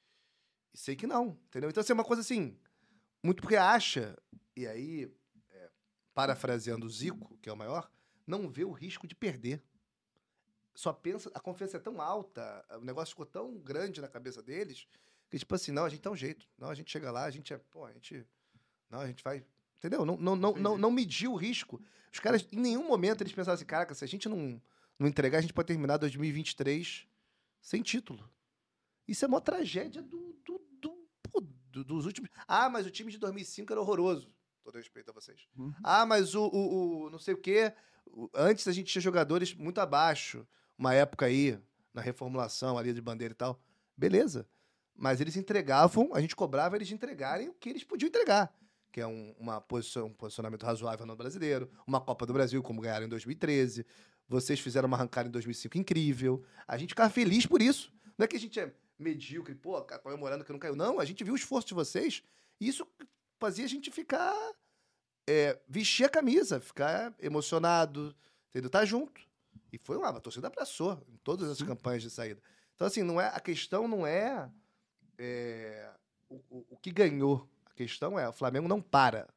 e 0.74 0.78
sei 0.78 0.96
que 0.96 1.08
não, 1.08 1.40
entendeu? 1.48 1.70
Então, 1.70 1.82
assim, 1.82 1.94
é 1.94 1.96
uma 1.96 2.04
coisa 2.04 2.22
assim, 2.22 2.60
muito 3.24 3.42
porque 3.42 3.56
acha, 3.56 4.16
e 4.56 4.68
aí, 4.68 5.12
é, 5.50 5.72
parafraseando 6.14 6.86
o 6.86 6.90
Zico, 6.90 7.38
que 7.38 7.50
é 7.50 7.54
o 7.54 7.58
maior, 7.58 7.90
não 8.28 8.50
vê 8.50 8.64
o 8.66 8.72
risco 8.72 9.08
de 9.08 9.16
perder. 9.16 9.64
Só 10.74 10.92
pensa, 10.92 11.32
a 11.34 11.40
confiança 11.40 11.78
é 11.78 11.80
tão 11.80 12.02
alta, 12.02 12.66
o 12.78 12.82
negócio 12.84 13.12
ficou 13.14 13.26
tão 13.26 13.58
grande 13.60 14.02
na 14.02 14.10
cabeça 14.10 14.44
deles, 14.44 14.86
que 15.30 15.40
tipo 15.40 15.56
assim, 15.56 15.72
não, 15.72 15.86
a 15.86 15.90
gente 15.90 16.02
dá 16.02 16.12
um 16.12 16.16
jeito, 16.16 16.48
não, 16.58 16.70
a 16.70 16.76
gente 16.76 16.92
chega 16.92 17.10
lá, 17.12 17.24
a 17.24 17.32
gente 17.32 17.54
é, 17.54 17.58
pô, 17.58 17.86
a 17.86 17.94
gente, 17.94 18.28
não, 18.90 19.00
a 19.00 19.08
gente 19.08 19.24
vai, 19.24 19.46
entendeu? 19.86 20.06
Não, 20.06 20.18
não, 20.18 20.36
não, 20.36 20.54
não, 20.54 20.78
não 20.78 20.92
mediu 20.92 21.34
o 21.34 21.36
risco. 21.36 21.82
Os 22.12 22.20
caras, 22.20 22.48
em 22.52 22.58
nenhum 22.60 22.88
momento, 22.88 23.22
eles 23.22 23.34
pensaram 23.34 23.56
assim, 23.56 23.66
caraca, 23.66 23.94
se 23.94 24.04
a 24.04 24.08
gente 24.08 24.28
não, 24.30 24.62
não 24.98 25.08
entregar, 25.08 25.38
a 25.40 25.42
gente 25.42 25.54
pode 25.54 25.68
terminar 25.68 25.98
2023 25.98 27.08
sem 27.62 27.82
título. 27.82 28.30
Isso 29.08 29.24
é 29.26 29.28
uma 29.28 29.42
tragédia 29.42 30.02
do, 30.02 30.34
do, 30.46 30.62
do- 30.82 31.08
do- 31.72 31.84
dos 31.84 32.06
últimos. 32.06 32.30
Ah, 32.48 32.70
mas 32.70 32.86
o 32.86 32.90
time 32.92 33.12
de 33.12 33.18
2005 33.18 33.72
era 33.72 33.82
horroroso. 33.82 34.34
Todo 34.64 34.76
respeito 34.78 35.10
a 35.10 35.14
vocês. 35.14 35.48
Uhum. 35.58 35.74
Ah, 35.84 36.06
mas 36.06 36.34
o, 36.34 36.46
o, 36.46 37.06
o 37.06 37.10
não 37.10 37.20
sei 37.20 37.34
o 37.34 37.38
quê. 37.38 37.74
o- 38.08 38.30
Antes 38.34 38.68
a 38.68 38.72
gente 38.72 38.92
tinha 38.92 39.02
jogadores 39.02 39.54
muito 39.54 39.80
abaixo. 39.80 40.48
Uma 40.78 40.94
época 40.94 41.26
aí, 41.26 41.60
na 41.94 42.02
reformulação 42.02 42.78
ali 42.78 42.94
de 42.94 43.02
bandeira 43.02 43.34
e 43.34 43.36
tal. 43.36 43.62
Beleza. 43.96 44.48
Mas 44.96 45.20
eles 45.22 45.36
entregavam, 45.36 46.12
a 46.14 46.22
gente 46.22 46.36
cobrava 46.36 46.76
eles 46.78 46.90
entregarem 46.92 47.50
o 47.50 47.54
que 47.54 47.70
eles 47.70 47.84
podiam 47.84 48.08
entregar. 48.08 48.54
Que 48.96 49.02
é 49.02 49.08
um, 49.08 49.36
uma 49.38 49.60
posição, 49.60 50.06
um 50.08 50.14
posicionamento 50.14 50.64
razoável 50.64 51.06
no 51.06 51.18
brasileiro. 51.18 51.70
Uma 51.86 52.00
Copa 52.00 52.26
do 52.26 52.32
Brasil, 52.32 52.64
como 52.64 52.80
ganharam 52.80 53.06
em 53.06 53.10
2013. 53.10 53.86
Vocês 54.26 54.58
fizeram 54.62 54.88
uma 54.88 54.96
arrancada 54.96 55.28
em 55.28 55.32
2005 55.34 55.78
incrível. 55.78 56.46
A 56.66 56.78
gente 56.78 56.92
ficava 56.92 57.10
feliz 57.10 57.46
por 57.46 57.62
isso. 57.62 57.92
Não 58.18 58.24
é 58.24 58.28
que 58.28 58.38
a 58.38 58.40
gente 58.40 58.58
é 58.58 58.74
medíocre, 58.98 59.54
pô, 59.54 59.82
cara, 59.84 60.02
comemorando 60.02 60.46
que 60.46 60.52
não 60.54 60.58
caiu. 60.60 60.78
Não, 60.78 60.98
a 60.98 61.04
gente 61.04 61.22
viu 61.26 61.34
o 61.34 61.36
esforço 61.36 61.68
de 61.68 61.74
vocês 61.74 62.24
e 62.62 62.70
isso 62.70 62.88
fazia 63.38 63.66
a 63.66 63.68
gente 63.68 63.92
ficar. 63.92 64.34
é, 65.28 65.60
vestir 65.68 66.06
a 66.06 66.10
camisa, 66.10 66.62
ficar 66.62 67.14
emocionado, 67.20 68.16
entendeu? 68.52 68.70
Tá 68.70 68.86
junto. 68.86 69.20
E 69.74 69.78
foi 69.78 69.98
lá, 69.98 70.08
a 70.08 70.22
torcida 70.22 70.48
abraçou 70.48 71.04
em 71.10 71.18
todas 71.18 71.50
as 71.50 71.62
campanhas 71.62 72.02
de 72.02 72.10
saída. 72.10 72.42
Então, 72.76 72.88
assim, 72.88 73.04
não 73.04 73.20
é, 73.20 73.28
a 73.28 73.42
questão 73.42 73.90
não 73.90 74.08
é, 74.08 74.50
é, 75.18 75.90
o, 76.30 76.36
o- 76.50 76.66
o 76.70 76.78
que 76.78 76.92
ganhou. 76.92 77.50
Questão 77.76 78.18
é, 78.18 78.28
o 78.28 78.34
Flamengo 78.34 78.68
não 78.68 78.82
para. 78.82 79.28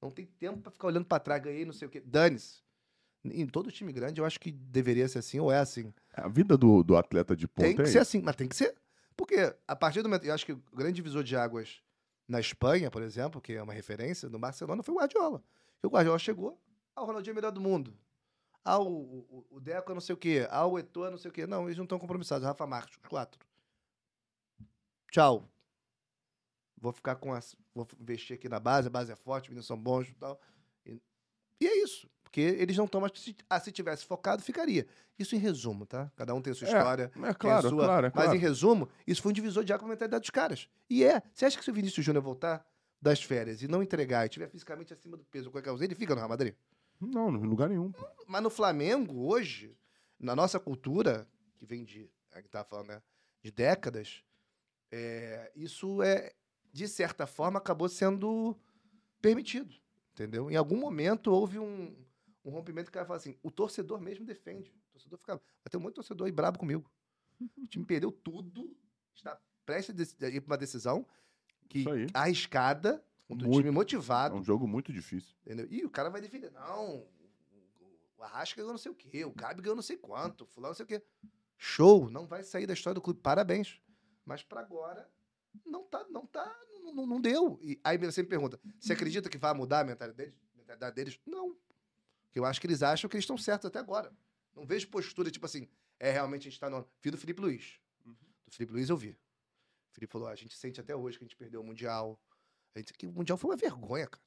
Não 0.00 0.10
tem 0.10 0.26
tempo 0.26 0.60
pra 0.60 0.70
ficar 0.70 0.88
olhando 0.88 1.06
pra 1.06 1.18
trás, 1.18 1.42
ganhei, 1.42 1.64
não 1.64 1.72
sei 1.72 1.88
o 1.88 1.90
quê. 1.90 2.00
Dane-se. 2.04 2.60
Em 3.24 3.46
todo 3.46 3.72
time 3.72 3.92
grande, 3.92 4.20
eu 4.20 4.24
acho 4.24 4.38
que 4.38 4.52
deveria 4.52 5.08
ser 5.08 5.18
assim, 5.18 5.40
ou 5.40 5.50
é 5.50 5.58
assim. 5.58 5.92
A 6.12 6.28
vida 6.28 6.56
do, 6.56 6.84
do 6.84 6.96
atleta 6.96 7.34
de 7.34 7.48
ponta 7.48 7.66
Tem 7.66 7.74
que 7.74 7.82
é 7.82 7.86
ser 7.86 7.90
isso. 7.90 7.98
assim, 7.98 8.22
mas 8.22 8.36
tem 8.36 8.46
que 8.46 8.54
ser. 8.54 8.76
Porque 9.16 9.54
a 9.66 9.74
partir 9.74 10.02
do 10.02 10.08
momento. 10.08 10.24
Eu 10.24 10.34
acho 10.34 10.46
que 10.46 10.52
o 10.52 10.62
grande 10.74 10.92
divisor 10.94 11.24
de 11.24 11.34
águas 11.34 11.82
na 12.28 12.38
Espanha, 12.38 12.90
por 12.90 13.02
exemplo, 13.02 13.40
que 13.40 13.54
é 13.54 13.62
uma 13.62 13.72
referência, 13.72 14.28
no 14.28 14.38
Barcelona, 14.38 14.82
foi 14.82 14.94
o 14.94 14.98
Guardiola. 14.98 15.42
E 15.82 15.86
o 15.86 15.90
Guardiola 15.90 16.18
chegou, 16.18 16.60
ah, 16.94 17.02
o 17.02 17.06
Ronaldinho 17.06 17.32
é 17.32 17.34
melhor 17.34 17.50
do 17.50 17.60
mundo. 17.60 17.96
Ah, 18.64 18.78
o, 18.78 18.86
o, 18.88 19.46
o 19.50 19.60
Deco 19.60 19.90
é 19.92 19.94
não 19.94 20.00
sei 20.00 20.14
o 20.14 20.18
quê. 20.18 20.46
Ah, 20.50 20.66
o 20.66 20.78
Eto'o 20.78 21.06
é 21.06 21.10
não 21.10 21.18
sei 21.18 21.30
o 21.30 21.32
quê. 21.34 21.46
Não, 21.46 21.64
eles 21.64 21.76
não 21.76 21.84
estão 21.84 21.98
compromissados. 21.98 22.46
Rafa 22.46 22.66
Marques, 22.66 22.96
os 23.02 23.08
quatro. 23.08 23.40
Tchau. 25.10 25.48
Vou 26.78 26.92
ficar 26.92 27.16
com 27.16 27.32
as. 27.32 27.56
Vou 27.74 27.86
investir 28.00 28.36
aqui 28.36 28.48
na 28.48 28.60
base, 28.60 28.88
a 28.88 28.90
base 28.90 29.10
é 29.12 29.16
forte, 29.16 29.44
os 29.44 29.48
meninos 29.50 29.66
são 29.66 29.78
bons 29.78 30.08
e 30.08 30.14
tal. 30.14 30.40
E, 30.84 31.00
e 31.60 31.66
é 31.66 31.82
isso. 31.82 32.08
Porque 32.22 32.40
eles 32.40 32.76
não 32.76 32.84
estão 32.84 33.00
mais. 33.00 33.12
Se, 33.18 33.34
ah, 33.48 33.58
se 33.58 33.72
tivesse 33.72 34.04
focado, 34.04 34.42
ficaria. 34.42 34.86
Isso 35.18 35.34
em 35.34 35.38
resumo, 35.38 35.86
tá? 35.86 36.10
Cada 36.16 36.34
um 36.34 36.42
tem 36.42 36.50
a 36.52 36.54
sua 36.54 36.68
É, 36.68 36.76
história. 36.76 37.10
É 37.22 37.34
claro, 37.34 37.66
é 37.66 37.70
sua- 37.70 37.84
claro, 37.84 38.06
é 38.06 38.12
Mas 38.14 38.24
claro. 38.24 38.36
em 38.36 38.40
resumo, 38.40 38.88
isso 39.06 39.22
foi 39.22 39.30
um 39.30 39.32
divisor 39.32 39.64
de 39.64 39.72
água 39.72 39.80
com 39.80 39.86
a 39.86 39.90
mentalidade 39.94 40.20
dos 40.20 40.30
caras. 40.30 40.68
E 40.90 41.02
é. 41.02 41.22
Você 41.32 41.46
acha 41.46 41.56
que 41.58 41.64
se 41.64 41.70
o 41.70 41.74
Vinícius 41.74 42.04
Júnior 42.04 42.22
voltar, 42.22 42.66
das 43.00 43.22
férias 43.22 43.62
e 43.62 43.68
não 43.68 43.82
entregar 43.82 44.24
e 44.24 44.26
estiver 44.26 44.48
fisicamente 44.48 44.92
acima 44.92 45.16
do 45.16 45.24
peso, 45.24 45.50
qualquer 45.50 45.68
coisa, 45.70 45.84
ele 45.84 45.94
fica 45.94 46.14
no 46.14 46.18
Real 46.18 46.28
Madrid. 46.28 46.54
Não, 47.00 47.28
em 47.30 47.46
lugar 47.46 47.68
nenhum. 47.68 47.92
pô. 47.92 48.06
Mas 48.26 48.42
no 48.42 48.50
Flamengo, 48.50 49.26
hoje, 49.26 49.76
na 50.18 50.34
nossa 50.34 50.58
cultura, 50.58 51.26
que 51.56 51.64
vem 51.66 51.84
de, 51.84 52.10
a 52.32 52.42
que 52.42 52.48
tava 52.48 52.64
falando, 52.64 52.88
né, 52.88 53.02
de 53.42 53.50
décadas, 53.52 54.22
é, 54.90 55.52
isso 55.54 56.02
é, 56.02 56.32
de 56.76 56.86
certa 56.86 57.26
forma, 57.26 57.58
acabou 57.58 57.88
sendo 57.88 58.54
permitido, 59.22 59.74
entendeu? 60.12 60.50
Em 60.50 60.56
algum 60.56 60.76
momento 60.76 61.32
houve 61.32 61.58
um, 61.58 61.96
um 62.44 62.50
rompimento 62.50 62.90
que 62.90 62.90
o 62.90 62.92
cara 62.92 63.06
fala 63.06 63.16
assim, 63.16 63.34
o 63.42 63.50
torcedor 63.50 63.98
mesmo 63.98 64.26
defende. 64.26 64.70
O 64.90 64.92
torcedor 64.92 65.18
fica, 65.18 65.36
vai 65.36 65.70
ter 65.70 65.78
um 65.78 65.80
monte 65.80 65.92
de 65.92 65.96
torcedor 65.96 66.26
aí 66.26 66.32
brabo 66.32 66.58
comigo. 66.58 66.88
O 67.56 67.66
time 67.66 67.84
perdeu 67.84 68.12
tudo, 68.12 68.76
está 69.14 69.40
prestes 69.64 70.14
a 70.22 70.28
ir 70.28 70.40
para 70.42 70.52
uma 70.52 70.58
decisão 70.58 71.06
que 71.66 71.84
arriscada, 72.12 73.02
contra 73.26 73.48
um 73.48 73.52
time 73.52 73.68
É 73.68 73.72
motivado, 73.72 74.36
um 74.36 74.44
jogo 74.44 74.68
muito 74.68 74.92
difícil. 74.92 75.34
Entendeu? 75.46 75.66
E 75.70 75.82
o 75.82 75.90
cara 75.90 76.10
vai 76.10 76.20
defender. 76.20 76.50
Não, 76.52 77.06
o 78.18 78.22
Arrasca 78.22 78.56
ganhou 78.56 78.72
não 78.72 78.78
sei 78.78 78.92
o 78.92 78.94
quê, 78.94 79.24
o 79.24 79.32
Gabi 79.32 79.62
ganhou 79.62 79.76
não 79.76 79.82
sei 79.82 79.96
quanto, 79.96 80.44
o 80.44 80.46
fulano 80.46 80.70
não 80.70 80.76
sei 80.76 80.84
o 80.84 80.86
quê. 80.86 81.02
Show, 81.56 82.10
não 82.10 82.26
vai 82.26 82.42
sair 82.42 82.66
da 82.66 82.74
história 82.74 82.94
do 82.94 83.02
clube, 83.02 83.20
parabéns. 83.20 83.80
Mas 84.26 84.42
pra 84.42 84.60
agora, 84.60 85.10
não 85.64 85.84
tá, 85.84 86.04
não 86.10 86.26
tá, 86.26 86.44
não, 86.94 87.06
não- 87.06 87.20
deu. 87.20 87.58
E 87.62 87.80
aí 87.84 87.96
você 87.98 88.22
me 88.22 88.28
pergunta, 88.28 88.60
você 88.78 88.92
acredita 88.92 89.28
que 89.28 89.38
vai 89.38 89.52
mudar 89.54 89.80
a 89.80 89.84
mentalidade 89.84 90.94
deles? 90.94 91.18
Não. 91.26 91.56
Porque 92.26 92.38
eu 92.38 92.44
acho 92.44 92.60
que 92.60 92.66
eles 92.66 92.82
acham 92.82 93.08
que 93.08 93.16
eles 93.16 93.24
estão 93.24 93.38
certos 93.38 93.66
até 93.66 93.78
agora. 93.78 94.12
Não 94.54 94.66
vejo 94.66 94.88
postura, 94.88 95.30
tipo 95.30 95.46
assim, 95.46 95.68
é 95.98 96.10
realmente 96.10 96.48
a 96.48 96.50
gente 96.50 96.60
tá 96.60 96.68
no... 96.70 96.86
Vi 97.02 97.10
do 97.10 97.18
Felipe 97.18 97.40
Luiz. 97.40 97.80
Do 98.04 98.52
Felipe 98.52 98.72
Luiz 98.72 98.88
eu 98.88 98.96
vi. 98.96 99.10
O 99.90 99.94
Felipe 99.94 100.12
falou, 100.12 100.28
"Ah, 100.28 100.32
a 100.32 100.36
gente 100.36 100.54
sente 100.56 100.80
até 100.80 100.94
hoje 100.94 101.18
que 101.18 101.24
a 101.24 101.26
gente 101.26 101.36
perdeu 101.36 101.60
o 101.60 101.64
Mundial. 101.64 102.20
A 102.74 102.78
gente, 102.78 102.92
que 102.94 103.06
o 103.06 103.12
Mundial 103.12 103.38
foi 103.38 103.50
uma 103.50 103.56
vergonha, 103.56 104.06
cara. 104.06 104.22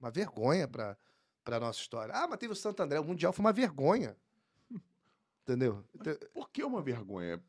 Uma 0.00 0.10
vergonha 0.10 0.66
pra, 0.66 0.96
pra 1.44 1.60
nossa 1.60 1.78
história. 1.80 2.14
Ah, 2.14 2.26
mas 2.26 2.38
teve 2.38 2.52
o 2.52 2.56
Santo 2.56 2.82
André. 2.82 2.98
O 2.98 3.04
Mundial 3.04 3.32
foi 3.32 3.44
uma 3.44 3.52
vergonha. 3.52 4.16
Entendeu? 5.42 5.84
Então, 5.94 6.14
Por 6.32 6.50
que 6.50 6.62
uma 6.62 6.80
vergonha? 6.82 7.42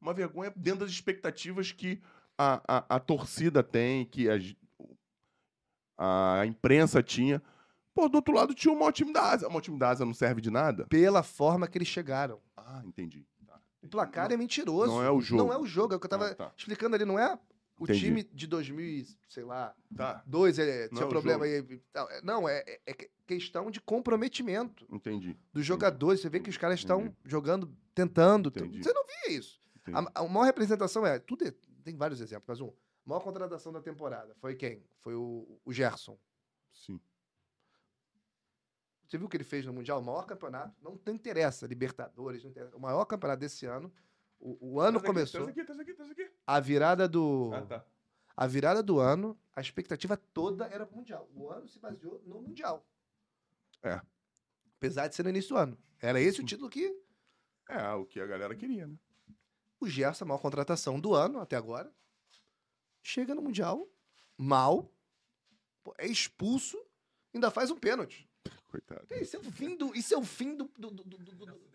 Uma 0.00 0.14
vergonha 0.14 0.52
dentro 0.56 0.80
das 0.80 0.90
expectativas 0.90 1.72
que 1.72 2.00
a, 2.40 2.62
a, 2.66 2.96
a 2.96 3.00
torcida 3.00 3.62
tem, 3.62 4.04
que 4.06 4.28
as- 4.28 4.54
a, 5.98 6.44
imprensa 6.46 7.02
tinha. 7.02 7.42
Pô, 7.94 8.08
do 8.08 8.16
outro 8.16 8.34
lado 8.34 8.54
tinha 8.54 8.72
o 8.72 8.78
maior 8.78 8.92
time 8.92 9.12
da 9.12 9.30
Ásia. 9.30 9.46
O 9.46 9.50
maior 9.50 9.60
time 9.60 9.78
da 9.78 9.90
Ásia 9.90 10.06
não 10.06 10.14
serve 10.14 10.40
de 10.40 10.50
nada? 10.50 10.86
Pela 10.86 11.22
forma 11.22 11.66
que 11.68 11.76
eles 11.76 11.88
chegaram. 11.88 12.40
Ah, 12.56 12.82
entendi. 12.84 13.26
Tá. 13.46 13.60
O 13.82 13.88
placar 13.88 14.30
é 14.32 14.36
mentiroso. 14.36 14.92
Não 14.92 15.02
é 15.02 15.10
o 15.10 15.20
jogo. 15.20 15.42
Não 15.42 15.52
é 15.52 15.58
o 15.58 15.66
jogo. 15.66 15.92
É 15.92 15.96
o 15.96 16.00
que 16.00 16.06
eu 16.06 16.10
tava 16.10 16.28
Ah, 16.28 16.34
tá. 16.34 16.52
explicando 16.56 16.94
ali. 16.96 17.04
Não 17.04 17.18
é 17.18 17.38
o 17.78 17.84
Entendi. 17.84 18.00
time 18.00 18.22
de 18.22 18.46
2000, 18.46 18.84
e, 18.86 19.06
sei 19.28 19.42
lá, 19.44 19.74
Tá, 19.96 20.22
dois 20.26 20.58
é, 20.58 20.82
Não 20.84 20.88
tinha 20.90 21.02
é 21.02 21.06
o 21.06 21.08
problema 21.08 21.46
jogo. 21.46 21.72
aí. 21.72 21.82
É, 21.94 22.22
Não, 22.22 22.48
é, 22.48 22.58
é- 22.66 22.80
é 22.86 22.92
que- 22.94 23.10
questão 23.26 23.70
de 23.70 23.80
comprometimento 23.80 24.86
entendi. 24.90 25.36
dos 25.52 25.64
jogadores. 25.66 26.20
Você 26.20 26.28
vê 26.28 26.40
que 26.40 26.50
os 26.50 26.56
caras 26.56 26.78
estão 26.78 27.00
Entendi. 27.02 27.16
jogando, 27.24 27.74
tentando. 27.94 28.48
Entendi. 28.50 28.82
Você 28.82 28.92
não 28.92 29.04
via 29.06 29.36
isso. 29.38 29.58
entendi. 29.76 29.98
A, 30.14 30.20
a 30.20 30.28
maior 30.28 30.44
representação 30.44 31.04
é. 31.06 31.18
Tudo 31.18 31.46
é- 31.46 31.54
tem 31.80 31.96
vários 31.96 32.20
exemplos, 32.20 32.46
mas 32.46 32.60
um. 32.60 32.68
A 32.68 33.08
maior 33.08 33.20
contratação 33.20 33.72
da 33.72 33.80
temporada 33.80 34.34
foi 34.36 34.54
quem? 34.54 34.84
Foi 34.98 35.14
o, 35.14 35.60
o 35.64 35.72
Gerson. 35.72 36.18
Sim. 36.72 37.00
Você 39.06 39.18
viu 39.18 39.26
o 39.26 39.28
que 39.28 39.36
ele 39.36 39.44
fez 39.44 39.66
no 39.66 39.72
Mundial? 39.72 39.98
O 39.98 40.04
maior 40.04 40.24
campeonato. 40.24 40.72
Não, 40.80 40.98
interessa, 41.12 41.66
Libertadores, 41.66 42.44
não 42.44 42.50
interessa. 42.50 42.76
O 42.76 42.80
maior 42.80 43.04
campeonato 43.06 43.40
desse 43.40 43.66
ano. 43.66 43.92
O, 44.38 44.74
o 44.74 44.80
ano 44.80 44.98
aqui, 44.98 45.06
começou. 45.06 45.52
Traz 45.52 45.80
aqui, 45.80 45.94
traz 45.94 46.10
aqui. 46.10 46.30
A 46.46 46.60
virada 46.60 47.08
do. 47.08 47.50
Ah, 47.52 47.62
tá. 47.62 47.84
A 48.36 48.46
virada 48.46 48.82
do 48.82 49.00
ano, 49.00 49.38
a 49.54 49.60
expectativa 49.60 50.16
toda 50.16 50.66
era 50.66 50.86
pro 50.86 50.96
Mundial. 50.96 51.28
O 51.34 51.50
ano 51.50 51.68
se 51.68 51.78
baseou 51.78 52.22
no 52.24 52.40
Mundial. 52.40 52.86
É. 53.82 54.00
Apesar 54.76 55.08
de 55.08 55.16
ser 55.16 55.24
no 55.24 55.30
início 55.30 55.54
do 55.54 55.58
ano. 55.58 55.78
Era 56.00 56.20
esse 56.20 56.40
o 56.40 56.44
título 56.44 56.70
que 56.70 56.96
É, 57.68 57.92
o 57.92 58.06
que 58.06 58.20
a 58.20 58.26
galera 58.26 58.54
queria, 58.54 58.86
né? 58.86 58.96
O 59.80 59.88
Gerson, 59.88 60.24
a 60.24 60.28
maior 60.28 60.38
contratação 60.40 60.98
do 61.00 61.14
ano 61.14 61.40
até 61.40 61.56
agora, 61.56 61.92
chega 63.02 63.34
no 63.34 63.42
Mundial, 63.42 63.88
mal, 64.36 64.92
é 65.98 66.06
expulso, 66.06 66.78
ainda 67.34 67.50
faz 67.50 67.70
um 67.70 67.76
pênalti. 67.76 68.28
Coitado. 68.68 69.06
Isso 69.20 69.36
é 69.36 69.38
o 69.40 69.50
fim 69.50 69.76
do. 69.76 69.94
Isso 69.96 70.14
é 70.14 70.18
o 70.18 70.22
fim 70.24 70.54
do. 70.56 70.70
do- 70.78 70.90
do- 70.90 71.04
do- 71.04 71.18
do- 71.18 71.46
do- 71.46 71.70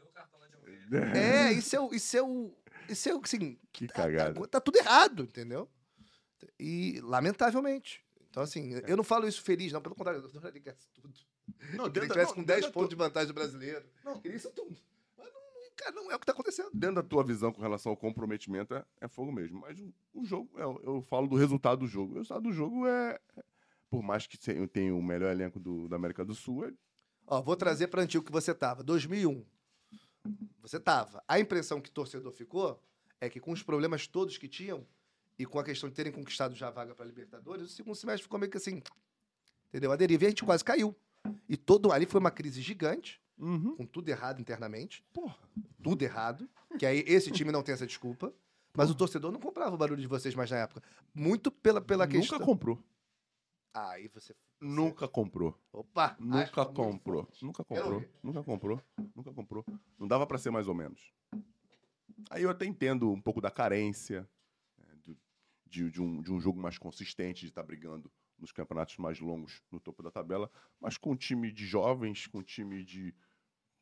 É, 1.16 1.52
isso 1.52 1.76
é 1.76 1.80
o. 1.80 1.94
Isso 1.94 2.16
é 2.18 2.22
o. 2.24 2.58
Isso 2.88 3.10
é 3.10 3.14
o 3.16 3.22
assim. 3.24 3.60
Que 3.74 3.88
tá- 3.88 3.94
cagada. 3.94 4.40
Tá, 4.42 4.48
tá 4.48 4.62
tudo 4.62 4.78
errado, 4.78 5.24
entendeu? 5.24 5.70
E, 6.60 7.00
lamentavelmente. 7.02 8.04
Então, 8.30 8.44
assim, 8.44 8.72
eu 8.88 8.96
não 8.98 9.04
falo 9.04 9.28
isso 9.28 9.42
feliz, 9.42 9.72
não, 9.72 9.82
pelo 9.82 9.96
contrário, 9.96 10.22
eu 10.22 10.28
adoraria 10.28 10.62
que 10.62 10.72
tudo. 10.94 11.10
Não, 11.10 11.58
Que 11.58 11.74
ele 11.74 11.90
dentro, 11.90 12.08
tivesse 12.10 12.30
não, 12.30 12.36
com 12.36 12.44
dentro 12.44 12.46
10 12.46 12.62
da 12.66 12.72
pontos 12.72 12.90
tua- 12.90 12.90
de 12.90 12.96
vantagem 12.96 13.28
do 13.28 13.34
brasileiro. 13.34 13.90
Não. 14.04 14.20
Queria 14.22 14.38
isso 14.38 14.50
tudo. 14.52 14.78
Cara, 15.76 15.92
não 15.92 16.12
é 16.12 16.16
o 16.16 16.20
que 16.20 16.26
tá 16.26 16.32
acontecendo. 16.32 16.70
dentro 16.74 16.96
da 16.96 17.04
tua 17.04 17.24
visão 17.24 17.52
com 17.52 17.62
relação 17.62 17.92
ao 17.92 17.98
comprometimento, 17.98 18.74
é, 18.74 18.86
é 19.02 19.08
fogo 19.08 19.32
mesmo. 19.32 19.60
Mas 19.60 19.80
o, 19.80 19.94
o 20.14 20.26
jogo, 20.26 20.50
eu, 20.58 20.82
eu 20.84 21.02
falo 21.02 21.28
do 21.28 21.36
resultado 21.36 21.80
do 21.80 21.88
jogo. 21.88 22.14
O 22.14 22.16
resultado 22.16 22.44
do 22.44 22.54
jogo 22.54 22.88
é. 22.88 23.20
é- 23.38 23.44
Por 23.90 24.02
mais 24.02 24.26
que 24.28 24.38
tenha 24.68 24.96
o 24.96 25.04
melhor 25.04 25.32
elenco 25.32 25.60
do, 25.60 25.88
da 25.88 25.96
América 25.96 26.24
do 26.24 26.34
Sul, 26.34 26.66
é, 26.66 26.74
Ó, 27.28 27.42
vou 27.42 27.56
trazer 27.56 27.88
para 27.88 28.02
antigo 28.04 28.24
que 28.24 28.32
você 28.32 28.54
tava. 28.54 28.84
2001. 28.84 29.44
Você 30.62 30.80
tava. 30.80 31.24
A 31.28 31.40
impressão 31.40 31.82
que 31.82 31.90
o 31.90 31.94
torcedor 31.94 32.32
ficou 32.32 32.80
é 33.20 33.30
que 33.30 33.40
com 33.40 33.52
os 33.52 33.64
problemas 33.64 34.08
todos 34.08 34.38
que 34.38 34.48
tinham 34.48 34.86
e 35.38 35.46
com 35.46 35.60
a 35.60 35.64
questão 35.64 35.90
de 35.90 35.96
terem 35.96 36.12
conquistado 36.12 36.56
já 36.56 36.68
a 36.68 36.72
vaga 36.72 36.94
para 36.96 37.06
Libertadores, 37.06 37.66
o 37.66 37.68
segundo 37.70 37.96
semestre 37.96 38.24
ficou 38.24 38.40
meio 38.40 38.52
que 38.52 38.58
assim, 38.58 38.82
entendeu? 39.70 39.92
A 39.92 39.96
deriva 39.96 40.24
e 40.24 40.28
a 40.28 40.30
gente 40.30 40.44
quase 40.44 40.64
caiu. 40.64 40.96
E 41.50 41.58
todo 41.58 41.92
ali 41.92 42.06
foi 42.06 42.20
uma 42.20 42.32
crise 42.32 42.62
gigante, 42.62 43.22
Uhum. 43.38 43.76
com 43.76 43.86
tudo 43.86 44.08
errado 44.10 44.40
internamente, 44.40 45.04
Porra. 45.14 45.38
tudo 45.84 46.02
errado, 46.04 46.50
que 46.80 46.86
aí 46.86 47.04
esse 47.06 47.32
time 47.32 47.52
não 47.52 47.62
tem 47.64 47.74
essa 47.74 47.86
desculpa. 47.86 48.34
Mas 48.78 48.90
o 48.92 48.96
torcedor 48.96 49.32
não 49.32 49.40
comprava 49.40 49.74
o 49.74 49.78
barulho 49.78 50.02
de 50.02 50.08
vocês 50.08 50.36
mais 50.36 50.52
na 50.52 50.58
época. 50.58 50.84
Muito 51.14 51.50
pela, 51.50 51.80
pela 51.80 52.06
Nunca 52.06 52.18
questão. 52.20 52.40
comprou. 52.40 52.84
Aí 53.74 54.10
você. 54.10 54.36
Nunca 54.60 55.08
comprou. 55.08 55.58
Opa! 55.72 56.16
Nunca 56.20 56.66
comprou. 56.66 57.28
Nunca 57.42 57.64
comprou. 57.64 58.04
Nunca 58.24 58.44
comprou. 58.44 58.82
Nunca 59.16 59.34
comprou. 59.34 59.66
Não 59.98 60.08
dava 60.08 60.28
pra 60.28 60.38
ser 60.38 60.50
mais 60.50 60.68
ou 60.68 60.74
menos. 60.74 61.12
Aí 62.30 62.44
eu 62.44 62.50
até 62.50 62.66
entendo 62.66 63.10
um 63.12 63.22
pouco 63.22 63.40
da 63.42 63.52
carência 63.52 64.28
né, 64.78 64.88
de, 65.68 65.90
de 65.92 66.02
um, 66.02 66.22
de 66.22 66.32
um 66.34 66.40
jogo 66.40 66.60
mais 66.60 66.78
consistente, 66.78 67.42
de 67.42 67.48
estar 67.48 67.64
brigando 67.64 68.12
nos 68.38 68.52
campeonatos 68.52 68.98
mais 68.98 69.20
longos 69.20 69.62
no 69.72 69.80
topo 69.80 70.04
da 70.04 70.12
tabela. 70.12 70.50
Mas 70.82 70.98
com 70.98 71.12
um 71.12 71.16
time 71.16 71.52
de 71.52 71.66
jovens, 71.66 72.28
com 72.28 72.40
um 72.40 72.44
time 72.44 72.84
de 72.84 73.14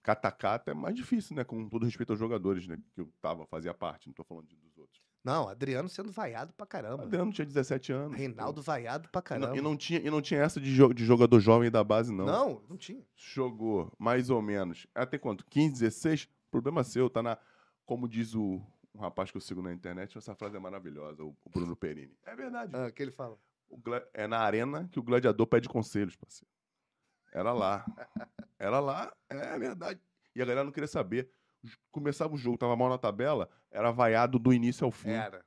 catacata, 0.04 0.70
é 0.72 0.74
mais 0.74 0.96
difícil, 0.96 1.36
né? 1.36 1.44
Com 1.44 1.68
todo 1.70 1.86
respeito 1.86 2.12
aos 2.12 2.20
jogadores, 2.20 2.68
né? 2.68 2.78
Que 2.94 3.02
eu 3.02 3.10
tava, 3.22 3.46
fazia 3.48 3.74
parte, 3.74 4.08
não 4.08 4.14
tô 4.14 4.24
falando 4.24 4.48
de- 4.48 4.56
dos 4.58 4.78
outros. 4.78 5.02
Não, 5.24 5.48
Adriano 5.48 5.88
sendo 5.88 6.12
vaiado 6.12 6.54
pra 6.54 6.66
caramba. 6.66 7.04
Adriano 7.04 7.32
tinha 7.32 7.46
17 7.46 7.94
anos. 7.94 8.18
Reinaldo 8.18 8.62
vaiado 8.62 9.08
pra 9.10 9.22
pô. 9.22 9.34
E 9.34 9.38
não, 9.38 9.48
caramba. 9.48 9.58
e 9.58 9.62
não 9.62 9.78
tinha, 9.78 10.00
e 10.02 10.10
não 10.10 10.22
tinha 10.22 10.42
essa 10.42 10.60
de, 10.60 10.76
jo- 10.76 10.94
de 10.94 11.06
jogador 11.06 11.40
jovem 11.40 11.72
da 11.72 11.82
base, 11.84 12.14
não. 12.14 12.26
Não, 12.26 12.62
não 12.70 12.76
tinha. 12.78 13.02
jogou 13.16 13.90
mais 13.98 14.30
ou 14.30 14.42
menos 14.42 14.86
até 14.94 15.18
quanto? 15.18 15.46
15, 15.46 15.80
16? 15.80 16.28
Problema 16.52 16.84
seu, 16.84 17.10
tá 17.10 17.24
na. 17.24 17.38
Como 17.86 18.08
diz 18.08 18.36
o 18.36 18.62
um 18.94 19.00
rapaz 19.00 19.32
que 19.32 19.38
eu 19.38 19.42
sigo 19.42 19.62
na 19.62 19.74
internet, 19.74 20.16
essa 20.18 20.36
frase 20.36 20.56
é 20.56 20.60
maravilhosa, 20.60 21.24
o, 21.24 21.36
o 21.46 21.50
Bruno 21.50 21.76
Perini. 21.76 22.16
É 22.26 22.36
verdade. 22.36 22.76
Ah, 22.76 22.92
que 22.92 23.02
ele 23.02 23.12
fala. 23.12 23.38
É 24.14 24.28
na 24.28 24.38
arena 24.40 24.88
que 24.92 25.00
o 25.00 25.04
gladiador 25.04 25.48
pede 25.48 25.68
conselhos, 25.68 26.16
parceiro. 26.16 26.52
Era 27.34 27.52
lá. 27.52 27.86
Era 28.60 28.80
lá, 28.80 29.14
é 29.30 29.58
verdade. 29.60 30.00
E 30.36 30.42
a 30.42 30.46
galera 30.46 30.64
não 30.64 30.72
queria 30.72 30.88
saber. 30.88 31.30
Começava 31.92 32.34
o 32.34 32.38
jogo, 32.38 32.58
tava 32.58 32.76
mal 32.76 32.90
na 32.90 32.98
tabela, 32.98 33.50
era 33.72 33.92
vaiado 33.92 34.38
do 34.38 34.54
início 34.54 34.86
ao 34.86 34.92
fim. 34.92 35.10
Era. 35.10 35.44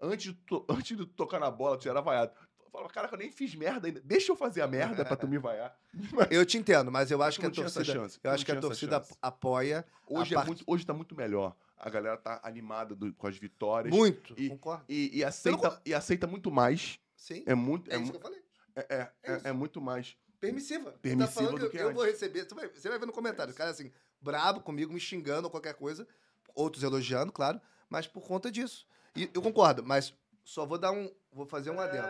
Antes, 0.00 0.32
de 0.34 0.38
antes 0.68 0.96
de 0.96 1.06
tocar 1.06 1.38
na 1.40 1.50
bola, 1.50 1.78
tu 1.78 1.88
era 1.88 2.00
vaiado. 2.00 2.32
Falava, 2.70 2.92
caraca, 2.92 3.14
eu 3.14 3.18
nem 3.18 3.30
fiz 3.32 3.54
merda 3.54 3.86
ainda. 3.88 4.02
Deixa 4.04 4.30
eu 4.32 4.36
fazer 4.36 4.60
a 4.60 4.66
merda 4.66 5.02
pra 5.04 5.16
tu 5.16 5.26
me 5.26 5.38
vaiar. 5.38 5.74
Eu 6.30 6.44
te 6.44 6.58
entendo, 6.58 6.92
mas 6.92 7.10
eu 7.10 7.22
acho 7.22 7.40
que 7.40 7.46
a 7.46 7.50
torcida. 7.50 7.82
chance, 7.86 8.18
Eu 8.22 8.28
não 8.28 8.34
acho 8.34 8.44
que 8.44 8.52
a 8.52 8.60
torcida 8.60 8.98
chance. 8.98 9.14
apoia 9.22 9.86
Hoje, 10.06 10.34
é 10.34 10.36
parte- 10.36 10.48
muito, 10.48 10.64
hoje 10.66 10.84
tá 10.84 10.92
muito 10.92 11.16
melhor. 11.16 11.56
A 11.78 11.88
galera 11.88 12.18
tá 12.18 12.38
animada 12.42 12.94
do- 12.94 13.14
com 13.14 13.26
as 13.26 13.38
vitórias. 13.38 13.94
muito. 13.94 14.34
E- 14.36 14.50
Concordo. 14.50 14.84
E, 14.90 15.18
e 15.20 15.24
aceita, 15.24 15.80
e 15.86 15.94
aceita 15.94 16.26
muito 16.26 16.50
mais. 16.50 17.00
Sim. 17.16 17.42
É 17.46 17.54
muito, 17.54 17.90
É, 17.90 17.94
é, 17.94 17.98
isso 18.00 18.10
que 18.10 18.18
eu 18.18 18.20
falei. 18.20 18.42
é, 18.74 18.80
é, 18.94 18.96
é 19.22 19.32
é- 19.32 19.40
é 19.44 19.52
muito 19.52 19.80
mais. 19.80 20.14
Permissiva. 20.40 20.90
Ele 20.90 20.98
Permissiva 20.98 21.26
tá 21.26 21.32
falando 21.32 21.60
do 21.60 21.70
que 21.70 21.76
eu, 21.76 21.80
que 21.80 21.86
eu 21.86 21.94
vou 21.94 22.04
receber. 22.04 22.44
Você 22.44 22.54
vai, 22.54 22.68
você 22.68 22.88
vai 22.88 22.98
ver 22.98 23.06
no 23.06 23.12
comentário. 23.12 23.52
O 23.52 23.56
cara 23.56 23.70
assim, 23.70 23.92
brabo 24.20 24.60
comigo, 24.60 24.92
me 24.92 25.00
xingando 25.00 25.46
ou 25.46 25.50
qualquer 25.50 25.74
coisa. 25.74 26.06
Outros 26.54 26.82
elogiando, 26.82 27.32
claro. 27.32 27.60
Mas 27.88 28.06
por 28.06 28.26
conta 28.26 28.50
disso. 28.50 28.86
E 29.14 29.30
eu 29.32 29.40
concordo, 29.40 29.84
mas 29.84 30.14
só 30.44 30.66
vou 30.66 30.78
dar 30.78 30.92
um. 30.92 31.10
Vou 31.32 31.46
fazer 31.46 31.70
um 31.70 31.80
adendo. 31.80 32.08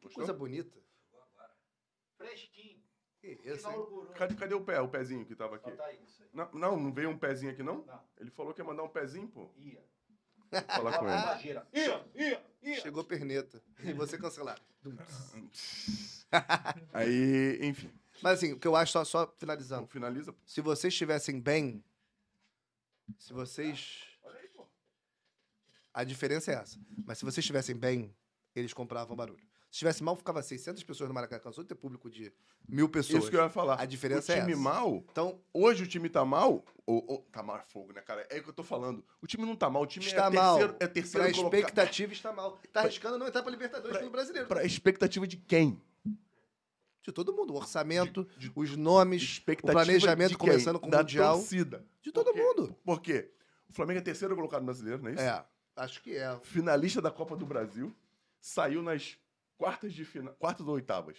Que 0.00 0.08
coisa 0.08 0.32
bonita. 0.32 0.78
Fresquinho. 2.16 2.82
Que 3.20 3.40
isso? 3.44 3.68
Cadê, 4.14 4.34
cadê 4.34 4.54
o 4.54 4.60
pé, 4.60 4.80
o 4.80 4.88
pezinho 4.88 5.24
que 5.26 5.34
tava 5.34 5.56
aqui? 5.56 5.70
Tá 5.72 5.92
isso 5.92 6.22
aí. 6.22 6.28
Não, 6.32 6.50
não, 6.52 6.80
não 6.80 6.92
veio 6.92 7.10
um 7.10 7.18
pezinho 7.18 7.52
aqui, 7.52 7.62
não? 7.62 7.84
Não. 7.84 8.00
Ele 8.18 8.30
falou 8.30 8.54
que 8.54 8.60
ia 8.60 8.64
mandar 8.64 8.82
um 8.84 8.88
pezinho, 8.88 9.28
pô. 9.28 9.50
Ia. 9.56 9.84
Vou 10.50 10.62
falar 10.62 10.98
com 10.98 11.06
ele. 11.08 11.60
Ia, 11.72 12.06
ia, 12.14 12.46
ia. 12.62 12.80
Chegou 12.80 13.04
perneta. 13.04 13.62
E 13.82 13.92
você 13.92 14.16
cancelado. 14.16 14.62
Aí, 16.92 17.58
enfim. 17.62 17.90
Mas 18.22 18.38
assim, 18.38 18.52
o 18.52 18.58
que 18.58 18.66
eu 18.66 18.74
acho, 18.74 18.92
só, 18.92 19.04
só 19.04 19.34
finalizando. 19.38 19.86
Finaliza. 19.88 20.32
pô. 20.32 20.38
Se 20.46 20.60
vocês 20.60 20.92
estivessem 20.92 21.40
bem, 21.40 21.84
se 23.18 23.32
vocês. 23.32 24.00
A 25.92 26.04
diferença 26.04 26.50
é 26.52 26.54
essa. 26.56 26.78
Mas 27.06 27.18
se 27.18 27.24
vocês 27.24 27.38
estivessem 27.38 27.74
bem, 27.76 28.14
eles 28.54 28.72
compravam 28.72 29.16
barulho. 29.16 29.38
Se 29.70 29.78
estivesse 29.78 30.02
mal, 30.02 30.14
ficava 30.16 30.42
600 30.42 30.82
pessoas 30.84 31.08
no 31.08 31.14
Maracanã. 31.14 31.40
Cansou 31.40 31.62
de 31.64 31.68
ter 31.68 31.74
público 31.74 32.08
de 32.10 32.32
mil 32.68 32.88
pessoas. 32.88 33.22
Isso 33.22 33.30
que 33.30 33.36
eu 33.36 33.42
ia 33.42 33.50
falar. 33.50 33.80
A 33.80 33.84
diferença 33.84 34.32
o 34.32 34.36
é 34.36 34.40
time 34.40 34.52
essa. 34.52 34.60
mal, 34.60 35.04
Então, 35.10 35.40
hoje 35.52 35.84
o 35.84 35.86
time 35.86 36.08
tá 36.08 36.24
mal. 36.24 36.64
Ou, 36.86 37.04
ou- 37.08 37.22
tá 37.32 37.42
mal 37.42 37.56
é 37.58 37.62
fogo, 37.64 37.92
né, 37.92 38.00
cara? 38.00 38.26
É 38.30 38.38
o 38.38 38.42
que 38.42 38.48
eu 38.48 38.54
tô 38.54 38.62
falando. 38.62 39.04
O 39.20 39.26
time 39.26 39.44
não 39.44 39.56
tá 39.56 39.68
mal, 39.68 39.82
o 39.82 39.86
time 39.86 40.04
está 40.06 40.26
é 40.26 40.30
mal. 40.30 40.56
terceiro, 40.56 40.74
é 40.74 40.78
Pra 40.78 40.88
terceiro 40.88 41.34
colocado. 41.34 41.54
expectativa 41.58 42.12
está 42.12 42.32
mal. 42.32 42.58
Tá 42.72 42.80
arriscando 42.80 43.18
não 43.18 43.26
entrar 43.26 43.42
pra 43.42 43.50
Libertadores 43.50 43.98
pelo 43.98 44.10
brasileiro. 44.10 44.48
Pra 44.48 44.64
expectativa 44.64 45.26
de 45.26 45.36
quem? 45.36 45.80
De 47.06 47.12
todo 47.12 47.32
mundo. 47.32 47.52
O 47.52 47.56
orçamento, 47.56 48.24
De- 48.36 48.48
de- 48.48 48.52
os 48.56 48.76
nomes, 48.76 49.22
Expectativa 49.22 49.72
planejamento 49.84 50.36
começando 50.36 50.80
com 50.80 50.88
o 50.88 50.90
da 50.90 50.98
Mundial. 50.98 51.36
torcida. 51.36 51.86
de 52.02 52.10
todo 52.10 52.32
Por 52.32 52.36
mundo. 52.36 52.76
Por 52.84 53.00
quê? 53.00 53.30
O 53.68 53.72
Flamengo 53.72 54.00
é 54.00 54.02
terceiro 54.02 54.34
colocado 54.34 54.64
brasileiro, 54.64 55.00
não 55.02 55.10
é 55.10 55.12
isso? 55.14 55.22
É, 55.22 55.44
acho 55.76 56.02
que 56.02 56.16
é. 56.16 56.36
Finalista 56.42 57.00
da 57.00 57.10
Copa 57.10 57.36
do 57.36 57.46
Brasil. 57.46 57.94
Saiu 58.40 58.82
nas 58.82 59.16
quartas 59.56 59.92
de 59.92 60.04
final. 60.04 60.34
Quartas 60.34 60.66
ou 60.66 60.74
oitavas? 60.74 61.16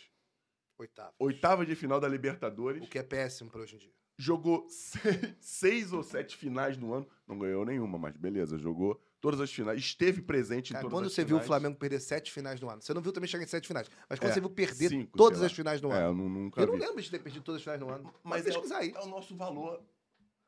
Oitavo. 0.78 1.14
Oitavas 1.20 1.66
de 1.68 1.76
final 1.76 2.00
da 2.02 2.08
Libertadores. 2.08 2.84
O 2.84 2.88
que 2.90 3.00
é 3.00 3.04
péssimo 3.04 3.50
pra 3.50 3.62
hoje 3.62 3.76
em 3.76 3.80
dia. 3.80 3.92
Jogou 4.18 4.66
se- 4.70 5.36
seis 5.40 5.94
ou 5.94 6.04
sete 6.04 6.36
finais 6.36 6.78
no 6.78 6.94
ano. 6.94 7.08
Não 7.26 7.40
ganhou 7.40 7.64
nenhuma, 7.66 7.98
mas 7.98 8.16
beleza. 8.18 8.58
Jogou 8.58 9.02
todas 9.28 9.42
as 9.42 9.52
finais. 9.54 9.80
Esteve 9.80 10.22
presente 10.22 10.72
Cara, 10.72 10.82
em 10.82 10.90
todas 10.90 10.98
quando 10.98 11.06
as 11.08 11.12
você 11.14 11.26
finais. 11.26 11.28
viu 11.30 11.38
o 11.38 11.48
Flamengo 11.48 11.76
perder 11.78 12.00
sete 12.00 12.32
finais 12.32 12.62
no 12.62 12.70
ano, 12.70 12.82
você 12.82 12.94
não 12.94 13.02
viu 13.02 13.12
também 13.12 13.28
chegar 13.28 13.44
em 13.44 13.48
sete 13.48 13.68
finais, 13.68 13.90
mas 14.10 14.20
quando 14.20 14.32
É, 14.32 14.34
você 14.34 14.40
viu 14.40 14.50
perder 14.50 14.90
cinco, 14.90 15.18
todas 15.18 15.42
as 15.42 15.52
finais 15.52 15.82
no 15.82 15.92
É, 15.92 15.98
ano. 15.98 16.08
eu 16.08 16.14
nu- 16.14 16.30
nunca 16.30 16.62
Eu 16.62 16.68
não 16.68 16.74
vi. 16.76 16.80
lembro 16.80 17.02
de 17.02 17.12
ter 17.12 17.20
perdido 17.20 17.44
todas 17.44 17.60
as 17.60 17.64
finais 17.64 17.80
no 17.82 17.90
ano. 17.90 18.04
Mas 18.24 18.44
Mas 18.44 18.48
é, 18.48 18.52
pesquisar 18.52 18.78
aí. 18.78 18.94
é 18.96 19.00
o 19.02 19.08
nosso 19.08 19.36
valor. 19.36 19.82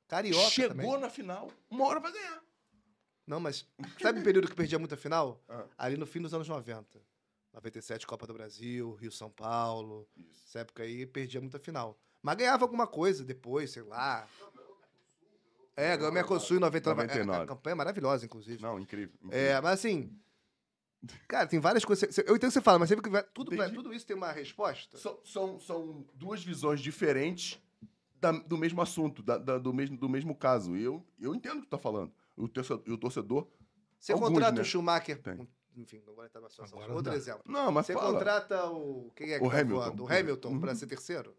Carioca 0.08 0.50
Chegou 0.50 0.76
também. 0.76 1.00
na 1.02 1.10
final. 1.10 1.52
Uma 1.70 1.86
hora 1.86 2.00
vai 2.00 2.12
ganhar. 2.12 2.42
Não, 3.28 3.40
mas 3.40 3.68
sabe 4.02 4.22
o 4.22 4.24
período 4.24 4.48
que 4.48 4.56
perdia 4.56 4.80
muita 4.80 4.98
final? 4.98 5.44
Ah. 5.50 5.66
Ali 5.78 5.98
no 5.98 6.06
fim 6.08 6.22
dos 6.22 6.34
anos 6.34 6.48
90. 6.48 7.00
97, 7.54 8.06
Copa 8.08 8.26
do 8.28 8.34
Brasil, 8.34 8.94
Rio-São 8.96 9.30
Paulo. 9.30 10.08
Isso. 10.16 10.44
Essa 10.48 10.60
época 10.60 10.84
aí 10.84 11.06
perdia 11.06 11.42
muita 11.42 11.60
final. 11.60 12.00
Mas 12.22 12.36
ganhava 12.38 12.64
alguma 12.66 12.86
coisa 12.86 13.24
depois, 13.24 13.72
sei 13.72 13.82
lá. 13.84 14.28
É, 15.80 15.98
ganhou 15.98 16.12
Mercosul 16.12 16.58
em 16.58 16.60
99. 16.60 17.02
99. 17.08 17.40
É, 17.40 17.44
a 17.44 17.48
campanha 17.48 17.72
é 17.72 17.76
maravilhosa, 17.76 18.26
inclusive. 18.26 18.62
Não, 18.62 18.80
incrível. 18.80 19.16
incrível. 19.24 19.38
É, 19.40 19.62
mas 19.62 19.74
assim. 19.80 20.12
Cara, 21.28 21.48
tem 21.48 21.60
várias 21.60 21.86
coisas. 21.86 22.18
Eu 22.18 22.36
entendo 22.36 22.36
o 22.36 22.40
que 22.40 22.52
você 22.52 22.62
fala, 22.62 22.78
mas 22.80 22.90
você 22.90 22.96
viu 22.96 23.04
que 23.04 23.10
tudo, 23.34 23.56
pra- 23.56 23.70
tudo 23.70 23.94
isso 23.94 24.06
tem 24.06 24.16
uma 24.18 24.32
resposta? 24.32 24.98
São, 24.98 25.18
são, 25.24 25.60
são 25.60 26.06
duas 26.14 26.44
visões 26.44 26.82
diferentes 26.82 27.58
da- 28.20 28.34
do 28.34 28.58
mesmo 28.58 28.82
assunto, 28.82 29.24
da- 29.24 29.38
da- 29.38 29.58
do, 29.58 29.74
mesmo, 29.74 29.96
do 29.98 30.10
mesmo 30.10 30.36
caso. 30.36 30.76
E 30.76 30.84
eu, 30.84 31.02
eu 31.22 31.34
entendo 31.34 31.60
o 31.60 31.62
que 31.62 31.68
tu 31.68 31.70
tá 31.72 31.78
falando. 31.78 32.12
O 32.36 32.50
torcedor, 32.50 32.84
e 32.86 32.92
o 32.92 32.98
torcedor. 32.98 33.48
Você 33.98 34.12
Alguns, 34.12 34.30
contrata 34.30 34.56
né? 34.56 34.62
o 34.62 34.66
Schumacher. 34.66 35.22
Tem. 35.22 35.48
Enfim, 35.78 36.02
não 36.06 36.14
vou 36.14 36.26
entrar 36.26 36.42
na 36.42 36.50
situação. 36.50 36.78
Agora 36.78 36.94
Outro 36.94 37.12
dá. 37.12 37.18
exemplo. 37.18 37.44
Não, 37.46 37.72
mas 37.72 37.86
Você 37.86 37.94
fala. 37.94 38.12
contrata 38.14 38.66
o. 38.70 39.10
Quem 39.16 39.32
é 39.32 39.40
que 39.40 39.46
O 39.46 39.50
tá 39.50 39.60
Hamilton. 39.60 39.82
voando? 39.82 40.04
O 40.04 40.12
Hamilton 40.12 40.50
Uhum. 40.50 40.60
pra 40.60 40.76
ser 40.76 40.88
terceiro? 40.88 41.34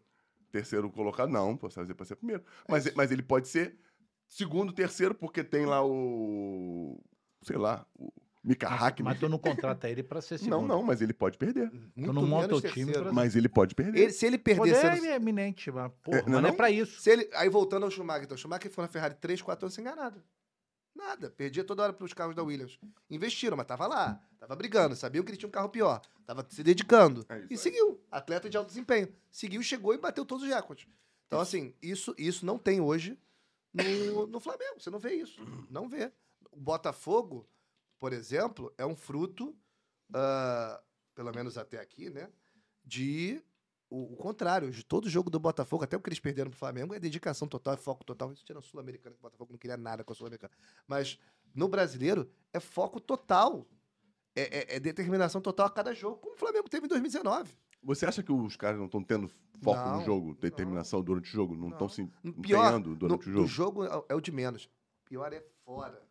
Terceiro 0.51 0.89
colocado, 0.89 1.29
não, 1.29 1.55
pode 1.55 1.75
fazer 1.75 1.93
pra 1.93 2.05
ser 2.05 2.15
primeiro. 2.15 2.43
Mas, 2.67 2.87
isso. 2.87 2.97
mas 2.97 3.11
ele 3.11 3.21
pode 3.21 3.47
ser 3.47 3.77
segundo, 4.31 4.71
terceiro, 4.73 5.13
porque 5.13 5.43
tem 5.43 5.65
lá 5.65 5.85
o. 5.85 6.99
Sei 7.43 7.57
lá, 7.57 7.85
o 7.97 8.11
Mika 8.43 8.69
Mas, 8.69 8.79
Hackman. 8.79 9.11
mas 9.11 9.19
tu 9.19 9.27
não 9.29 9.37
contrata 9.37 9.89
ele 9.89 10.01
pra 10.03 10.21
ser 10.21 10.37
segundo. 10.39 10.61
Não, 10.61 10.67
não, 10.67 10.83
mas 10.83 11.01
ele 11.01 11.13
pode 11.13 11.37
perder. 11.37 11.71
Muito 11.95 12.13
não 12.13 12.25
monta 12.25 12.55
o 12.55 12.61
time 12.61 12.91
pra- 12.91 13.11
Mas 13.11 13.35
ele 13.35 13.49
pode 13.49 13.75
perder. 13.75 13.99
Ele- 13.99 14.11
se 14.13 14.25
ele 14.25 14.37
perder. 14.37 14.59
Poder 14.73 14.75
sendo- 14.75 15.05
é 15.05 15.15
eminente, 15.15 15.69
mas, 15.71 15.91
porra, 16.01 16.19
É, 16.19 16.21
não 16.23 16.29
é 16.29 16.31
mas 16.33 16.41
não 16.43 16.49
é 16.49 16.53
pra 16.53 16.71
isso. 16.71 16.99
Se 17.01 17.09
ele, 17.11 17.29
aí 17.33 17.49
voltando 17.49 17.83
ao 17.83 17.91
Schumacher, 17.91 18.23
então, 18.23 18.35
o 18.35 18.37
Schumacher 18.39 18.71
foi 18.71 18.83
na 18.83 18.87
Ferrari 18.87 19.15
3, 19.15 19.41
4 19.41 19.65
anos 19.65 19.73
sem 19.75 19.83
ganhar 19.83 19.95
nada. 19.95 20.23
Nada. 20.95 21.29
Perdia 21.31 21.63
toda 21.63 21.83
hora 21.83 21.93
pros 21.93 22.13
carros 22.13 22.35
da 22.35 22.43
Williams. 22.43 22.77
Investiram, 23.09 23.55
mas 23.57 23.65
tava 23.65 23.87
lá. 23.87 24.21
Tava 24.39 24.55
brigando. 24.55 24.95
Sabiam 24.95 25.23
que 25.23 25.31
ele 25.31 25.37
tinha 25.37 25.47
um 25.47 25.51
carro 25.51 25.69
pior. 25.69 26.01
Tava 26.25 26.45
se 26.49 26.61
dedicando. 26.63 27.25
É 27.29 27.39
e 27.39 27.47
aí. 27.51 27.57
seguiu. 27.57 27.99
Atleta 28.11 28.49
de 28.49 28.57
alto 28.57 28.67
desempenho. 28.67 29.07
Seguiu, 29.31 29.63
chegou 29.63 29.93
e 29.93 29.97
bateu 29.97 30.25
todos 30.25 30.43
os 30.43 30.53
recordes. 30.53 30.85
Então, 31.27 31.39
assim, 31.39 31.73
isso, 31.81 32.13
isso 32.17 32.45
não 32.45 32.57
tem 32.59 32.81
hoje 32.81 33.17
no, 33.73 34.27
no 34.27 34.39
Flamengo. 34.39 34.79
Você 34.79 34.89
não 34.89 34.99
vê 34.99 35.13
isso. 35.15 35.41
Não 35.69 35.87
vê. 35.87 36.11
O 36.51 36.59
Botafogo, 36.59 37.47
por 37.99 38.13
exemplo, 38.13 38.73
é 38.77 38.85
um 38.85 38.95
fruto, 38.95 39.55
ah, 40.13 40.81
pelo 41.15 41.31
menos 41.33 41.57
até 41.57 41.79
aqui, 41.79 42.09
né? 42.09 42.29
De 42.83 43.41
o, 43.89 44.13
o 44.13 44.15
contrário, 44.17 44.71
de 44.71 44.83
todo 44.83 45.09
jogo 45.09 45.29
do 45.29 45.39
Botafogo, 45.39 45.83
até 45.83 45.95
o 45.97 46.01
que 46.01 46.09
eles 46.09 46.19
perderam 46.19 46.49
pro 46.49 46.57
Flamengo, 46.59 46.93
é 46.93 46.99
dedicação 46.99 47.47
total, 47.47 47.73
é 47.73 47.77
foco 47.77 48.03
total. 48.03 48.31
Isso 48.31 48.43
tira 48.45 48.59
a 48.59 48.61
Sul-Americana, 48.61 49.15
que 49.15 49.19
o 49.19 49.23
Botafogo 49.23 49.51
não 49.53 49.59
queria 49.59 49.77
nada 49.77 50.03
com 50.03 50.13
a 50.13 50.15
Sul-Americana. 50.15 50.53
Mas 50.87 51.19
no 51.53 51.67
brasileiro, 51.67 52.29
é 52.53 52.59
foco 52.59 52.99
total. 52.99 53.67
É, 54.33 54.59
é- 54.73 54.75
é 54.77 54.79
determinação 54.79 55.41
total 55.41 55.67
a 55.67 55.69
cada 55.69 55.93
jogo, 55.93 56.17
como 56.17 56.35
o 56.35 56.37
Flamengo 56.37 56.69
teve 56.69 56.85
em 56.85 56.89
2019. 56.89 57.53
Você 57.83 58.05
acha 58.05 58.21
que 58.21 58.31
os 58.31 58.55
caras 58.55 58.77
não 58.77 58.85
estão 58.85 59.03
tendo 59.03 59.27
foco 59.63 59.79
Não, 59.79 59.99
no 59.99 60.05
jogo, 60.05 60.35
determinação 60.35 61.01
durante 61.01 61.29
o 61.29 61.31
jogo? 61.31 61.55
Não 61.55 61.63
Não. 61.67 61.71
estão 61.71 61.89
se 61.89 62.07
empenhando 62.23 62.95
durante 62.95 63.27
no, 63.29 63.43
o 63.43 63.47
jogo? 63.47 63.83
jogo 63.83 64.05
é, 64.09 64.13
é 64.13 64.15
o 64.15 64.21
de 64.21 64.31
menos. 64.31 64.69
Pior 65.05 65.31
é 65.33 65.43
fora. 65.65 66.01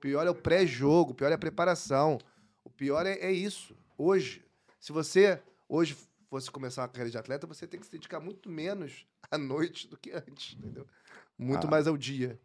Pior 0.00 0.26
é 0.26 0.30
o 0.30 0.34
pré-jogo, 0.34 1.14
pior 1.14 1.30
é 1.32 1.34
a 1.34 1.38
preparação. 1.38 2.18
O 2.62 2.70
pior 2.70 3.04
é, 3.06 3.14
é 3.18 3.32
isso. 3.32 3.76
Hoje, 3.96 4.44
se 4.78 4.92
você 4.92 5.42
hoje 5.68 5.96
fosse 6.28 6.50
começar 6.50 6.82
uma 6.82 6.88
carreira 6.88 7.10
de 7.10 7.18
atleta, 7.18 7.46
você 7.46 7.66
tem 7.66 7.80
que 7.80 7.86
se 7.86 7.92
dedicar 7.92 8.20
muito 8.20 8.48
menos 8.48 9.06
à 9.30 9.36
noite 9.36 9.88
do 9.88 9.96
que 9.96 10.12
antes, 10.12 10.54
entendeu? 10.56 10.86
Muito 11.36 11.66
Ah. 11.66 11.70
mais 11.70 11.86
ao 11.88 11.96
dia. 11.96 12.38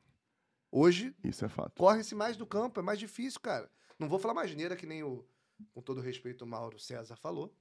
Hoje, 0.71 1.15
Isso 1.24 1.45
é 1.45 1.49
fato. 1.49 1.74
corre-se 1.78 2.15
mais 2.15 2.36
do 2.36 2.47
campo, 2.47 2.80
é 2.80 2.84
mais 2.84 2.97
difícil, 2.97 3.39
cara. 3.39 3.69
Não 3.99 4.09
vou 4.09 4.17
falar 4.17 4.34
mais 4.34 4.49
geneira 4.49 4.76
que 4.76 4.88
nem 4.88 5.03
o, 5.03 5.24
com 5.71 5.82
todo 5.82 6.01
respeito, 6.01 6.43
o 6.43 6.47
Mauro 6.47 6.80
César 6.80 7.15
falou, 7.15 7.53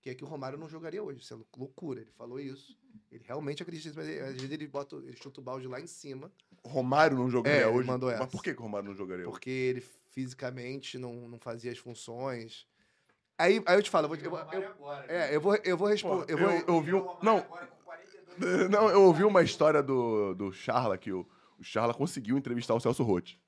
que 0.00 0.10
é 0.10 0.14
que 0.14 0.24
o 0.24 0.26
Romário 0.26 0.58
não 0.58 0.68
jogaria 0.68 1.02
hoje. 1.02 1.20
Isso 1.20 1.34
é 1.34 1.38
loucura. 1.56 2.00
Ele 2.00 2.10
falou 2.12 2.40
isso. 2.40 2.78
Ele 3.10 3.22
realmente 3.26 3.62
acredita 3.62 3.88
nisso, 3.88 3.98
mas 3.98 4.08
ele- 4.08 4.20
às 4.20 4.34
vezes 4.34 4.50
ele, 4.50 4.66
bota, 4.66 4.96
ele 4.96 5.16
chuta 5.16 5.40
o 5.40 5.44
balde 5.44 5.66
lá 5.66 5.80
em 5.80 5.86
cima, 5.86 6.32
Romário 6.64 7.16
não 7.16 7.28
jogaria 7.30 7.60
É, 7.60 7.68
ele 7.68 7.76
hoje. 7.78 7.86
mandou 7.88 8.08
Mas 8.10 8.20
essa. 8.20 8.26
por 8.28 8.42
que, 8.42 8.52
que 8.54 8.60
o 8.60 8.62
Romário 8.62 8.88
não 8.88 8.94
jogaria 8.94 9.24
hoje? 9.24 9.30
porque 9.32 9.50
ele 9.50 9.80
fisicamente 9.80 10.98
não, 10.98 11.28
não 11.28 11.38
fazia 11.38 11.70
as 11.72 11.78
funções. 11.78 12.66
Aí, 13.38 13.62
aí 13.66 13.76
eu 13.78 13.82
te 13.82 13.88
falo, 13.90 14.04
eu 14.04 14.08
vou, 14.08 14.16
eu, 14.18 14.30
vou- 14.30 14.92
eu- 14.94 15.02
é, 15.08 15.34
eu 15.36 15.40
vou, 15.40 15.54
eu 15.56 15.76
vou 15.76 15.88
responder. 15.88 16.30
eu, 16.32 16.38
Eu 16.38 16.38
vou, 16.38 16.50
eu 16.68 16.74
ouvi 16.74 16.94
um, 16.94 17.16
não, 17.22 17.46
não, 18.70 18.88
eu 18.90 19.02
ouvi 19.02 19.24
uma 19.24 19.42
história 19.42 19.82
do, 19.82 20.34
do 20.34 20.52
Charla 20.52 20.96
que 20.98 21.10
o, 21.12 21.26
o 21.58 21.62
Charla 21.64 21.94
conseguiu 21.94 22.36
entrevistar 22.38 22.74
o 22.74 22.80
Celso 22.80 23.02
Rotti. 23.02 23.40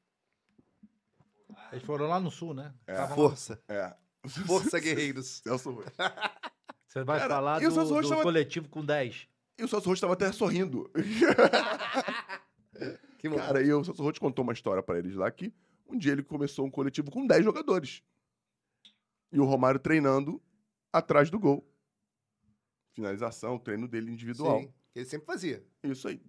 Eles 1.71 1.85
foram 1.85 2.07
lá 2.07 2.21
no 2.21 2.31
sul, 2.31 2.53
né? 2.55 2.75
É. 2.87 3.07
Força. 3.09 3.63
É. 3.69 3.95
Força, 4.47 4.79
guerreiros. 4.81 5.41
Celso 5.45 5.71
Rotti. 5.71 5.91
Você 6.89 7.03
vai 7.05 7.19
Cara, 7.19 7.35
falar 7.35 7.59
do, 7.59 7.69
do 7.71 8.09
tava- 8.09 8.23
coletivo 8.23 8.69
com 8.69 8.85
10. 8.85 9.29
E 9.59 9.65
o 9.65 9.69
Celso 9.69 9.87
Rotti 9.89 9.99
estava 9.99 10.13
até 10.15 10.31
sorrindo. 10.33 10.91
Que 13.19 13.29
bom. 13.29 13.37
Cara, 13.37 13.63
e 13.63 13.73
o 13.73 13.85
Celso 13.85 14.03
Rotti 14.03 14.19
contou 14.19 14.43
uma 14.43 14.53
história 14.53 14.83
pra 14.83 14.99
eles 14.99 15.15
lá 15.15 15.31
que 15.31 15.53
um 15.87 15.97
dia 15.97 16.11
ele 16.13 16.25
começou 16.25 16.67
um 16.67 16.71
coletivo 16.71 17.09
com 17.11 17.25
10 17.27 17.45
jogadores. 17.45 18.03
E 19.31 19.39
o 19.39 19.45
Romário 19.45 19.79
treinando 19.79 20.43
atrás 20.93 21.31
do 21.31 21.39
gol. 21.39 21.65
Finalização, 22.95 23.59
treino 23.59 23.87
dele 23.87 24.11
individual. 24.11 24.61
Sim, 24.61 24.67
que 24.93 24.99
ele 24.99 25.07
sempre 25.07 25.27
fazia. 25.27 25.65
Isso 25.85 26.09
aí. 26.09 26.21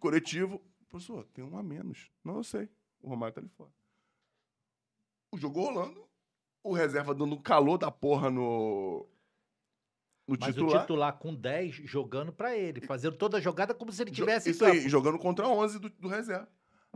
Coletivo. 0.00 0.60
Professor, 0.88 1.24
tem 1.32 1.44
um 1.44 1.56
a 1.56 1.62
menos. 1.62 2.10
Não, 2.24 2.36
eu 2.38 2.44
sei. 2.44 2.68
O 3.00 3.08
Romário 3.08 3.34
tá 3.34 3.40
ali 3.40 3.48
fora. 3.50 3.70
O 5.32 5.38
jogo 5.38 5.60
rolando. 5.60 6.05
O 6.66 6.72
reserva 6.72 7.14
dando 7.14 7.34
um 7.36 7.40
calor 7.42 7.78
da 7.78 7.90
porra 7.90 8.30
no. 8.30 9.08
No 10.26 10.36
Mas 10.40 10.52
titular. 10.54 10.78
o 10.78 10.80
titular 10.80 11.18
com 11.18 11.32
10 11.32 11.74
jogando 11.84 12.32
pra 12.32 12.56
ele, 12.56 12.80
fazendo 12.80 13.16
toda 13.16 13.36
a 13.38 13.40
jogada 13.40 13.72
como 13.72 13.92
se 13.92 14.02
ele 14.02 14.10
tivesse 14.10 14.50
Isso 14.50 14.64
aí, 14.64 14.88
jogando 14.88 15.16
contra 15.18 15.46
11 15.46 15.78
do, 15.78 15.88
do 15.88 16.08
reserva. 16.08 16.48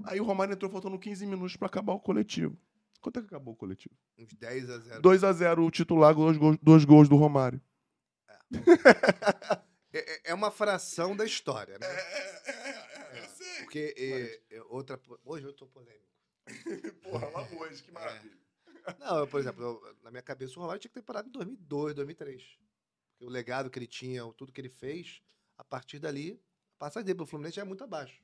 Aí 0.03 0.21
o 0.21 0.25
Romário 0.25 0.53
entrou 0.55 0.69
faltando 0.71 0.99
15 0.99 1.25
minutos 1.27 1.57
pra 1.57 1.67
acabar 1.67 1.93
o 1.93 2.01
coletivo. 2.01 2.59
Quanto 3.01 3.19
é 3.19 3.23
que 3.23 3.29
acabou 3.29 3.55
o 3.55 3.57
coletivo? 3.57 3.95
Uns 4.19 4.33
10 4.35 4.71
a 4.71 4.79
0. 4.79 5.03
2 5.03 5.25
a 5.25 5.33
0 5.33 5.65
o 5.65 5.71
titular, 5.71 6.13
dois 6.15 6.37
gols, 6.37 6.59
dois 6.61 6.85
gols 6.85 7.09
do 7.09 7.15
Romário. 7.17 7.61
É, 9.93 9.99
é- 9.99 10.21
é 10.31 10.35
uma 10.35 10.51
fração 10.51 11.15
da 11.17 11.25
história, 11.25 11.79
né? 11.79 11.87
é, 11.87 13.21
eu 13.21 13.29
sei. 13.29 13.63
Porque 13.63 13.95
é, 13.97 14.57
é 14.57 14.63
outra. 14.65 15.01
Hoje 15.25 15.47
eu 15.47 15.53
tô 15.53 15.67
polêmico. 15.67 16.05
Porra, 17.03 17.29
lá 17.29 17.47
hoje, 17.61 17.83
que 17.83 17.93
maravilha. 17.93 18.41
Não, 18.99 19.19
eu, 19.19 19.27
por 19.27 19.41
exemplo, 19.41 19.63
eu- 19.63 19.97
na 20.03 20.11
minha 20.11 20.23
cabeça 20.23 20.59
o 20.59 20.63
Romário 20.63 20.81
tinha 20.81 20.89
que 20.91 20.95
ter 20.95 21.03
parado 21.03 21.29
em 21.29 21.33
2002, 21.33 21.95
2003. 21.95 22.43
Porque 23.13 23.25
o 23.25 23.29
legado 23.29 23.71
que 23.71 23.79
ele 23.79 23.87
tinha, 23.87 24.25
o 24.25 24.33
tudo 24.33 24.53
que 24.53 24.61
ele 24.61 24.69
fez, 24.69 25.21
a 25.57 25.65
partir 25.65 25.99
dali, 25.99 26.41
a 26.77 26.79
passagem 26.79 27.05
dele 27.07 27.17
pelo 27.17 27.27
Fluminense 27.27 27.57
já 27.57 27.63
é 27.63 27.65
muito 27.65 27.85
abaixo. 27.85 28.23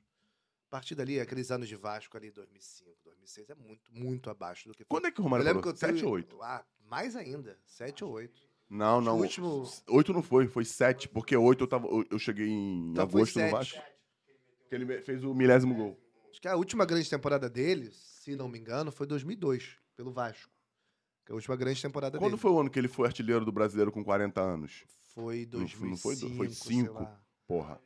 A 0.67 0.69
partir 0.69 0.95
dali, 0.95 1.19
aqueles 1.19 1.49
anos 1.49 1.67
de 1.67 1.75
Vasco 1.75 2.17
ali, 2.17 2.29
2005, 2.31 2.97
2006, 3.03 3.49
é 3.49 3.55
muito, 3.55 3.93
muito 3.93 4.29
abaixo 4.29 4.67
do 4.67 4.73
que 4.73 4.79
foi. 4.83 4.87
Quando 4.87 5.05
é 5.07 5.11
que 5.11 5.19
o 5.19 5.21
Eu 5.21 5.23
Romário 5.23 5.45
lembro 5.45 5.69
eu 5.69 5.75
7 5.75 5.93
tenho- 5.95 6.07
ou 6.07 6.13
8? 6.13 6.41
Ah, 6.41 6.65
mais 6.85 7.15
ainda, 7.15 7.57
7 7.65 8.03
ou 8.03 8.11
8. 8.11 8.41
Não, 8.69 8.99
não. 8.99 9.15
O 9.17 9.21
último- 9.21 9.63
Oito 9.87 10.11
não 10.11 10.21
foi, 10.21 10.45
foi 10.45 10.65
sete, 10.65 11.07
porque 11.07 11.37
oito 11.37 11.63
eu, 11.63 11.67
tava, 11.69 11.87
eu- 11.87 12.19
cheguei 12.19 12.47
em 12.49 12.89
Então 12.91 13.07
foi 13.09 13.21
agosto 13.21 13.39
no. 13.39 13.49
Vasco. 13.49 13.81
Que 14.67 14.75
ele 14.75 15.01
fez 15.01 15.23
o 15.23 15.33
milésimo 15.33 15.73
gol. 15.73 15.97
Acho 16.29 16.41
que 16.41 16.47
a 16.49 16.55
última 16.57 16.85
grande 16.85 17.09
temporada 17.09 17.49
dele, 17.49 17.89
se 17.93 18.35
não 18.35 18.49
me 18.49 18.59
engano, 18.59 18.91
foi 18.91 19.07
2002, 19.07 19.77
pelo 19.95 20.11
Vasco. 20.11 20.51
É 21.27 21.31
a 21.31 21.35
última 21.35 21.55
grande 21.55 21.81
temporada 21.81 22.17
Quando 22.17 22.31
dele. 22.31 22.41
foi 22.41 22.51
o 22.51 22.59
ano 22.59 22.69
que 22.69 22.79
ele 22.79 22.87
foi 22.87 23.05
artilheiro 23.07 23.43
do 23.43 23.51
brasileiro 23.51 23.91
com 23.91 24.03
40 24.03 24.41
anos? 24.41 24.85
Foi 25.13 25.47
Não- 25.51 25.59
não 25.59 25.65
2005, 25.67 25.97
foi 25.97 26.15
do- 26.15 26.35
foi 26.35 26.49
sei 26.49 26.75
cinco. 26.77 27.07
Porra. 27.47 27.81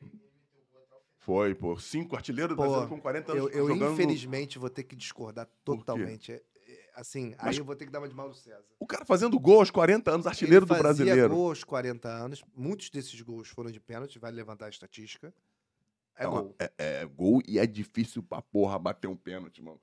Foi, 1.17 1.53
pô. 1.53 1.77
Cinco 1.77 2.15
artilheiros 2.15 2.49
do 2.49 2.55
Pô, 2.55 2.63
brasileiro 2.63 2.89
com 2.89 2.99
40 2.99 3.31
anos 3.33 3.43
Eu, 3.53 3.67
eu 3.69 3.75
no- 3.75 3.93
infelizmente, 3.93 4.57
vou 4.57 4.69
ter 4.69 4.83
que 4.83 4.95
discordar 4.95 5.47
totalmente. 5.63 6.31
É- 6.31 6.35
é, 6.67 6.89
assim, 6.95 7.35
Mas- 7.37 7.47
aí 7.55 7.57
eu 7.57 7.63
vou 7.65 7.75
ter 7.75 7.85
que 7.85 7.91
dar 7.91 7.99
uma 7.99 8.09
de 8.09 8.15
Mauro 8.15 8.33
César. 8.33 8.65
O 8.79 8.87
cara 8.87 9.05
fazendo 9.05 9.39
gol 9.39 9.59
aos 9.59 9.69
40 9.69 10.11
anos, 10.11 10.25
artilheiro 10.25 10.65
do 10.65 10.75
brasileiro. 10.75 11.29
gol 11.33 11.49
aos 11.49 11.63
40 11.63 12.09
anos. 12.09 12.43
Muitos 12.55 12.89
desses 12.89 13.19
gols 13.21 13.49
foram 13.49 13.71
de 13.71 13.79
pênalti, 13.79 14.17
vai 14.17 14.31
levantar 14.31 14.65
a 14.65 14.69
estatística. 14.69 15.31
É, 16.17 16.23
É 16.25 16.27
uma- 16.27 16.41
gol. 16.41 16.55
É, 16.59 16.71
é 16.77 17.05
gol 17.05 17.41
e 17.47 17.59
é 17.59 17.67
difícil 17.67 18.23
pra 18.23 18.41
porra 18.41 18.77
bater 18.79 19.07
um 19.07 19.15
pênalti, 19.15 19.61
mano. 19.61 19.79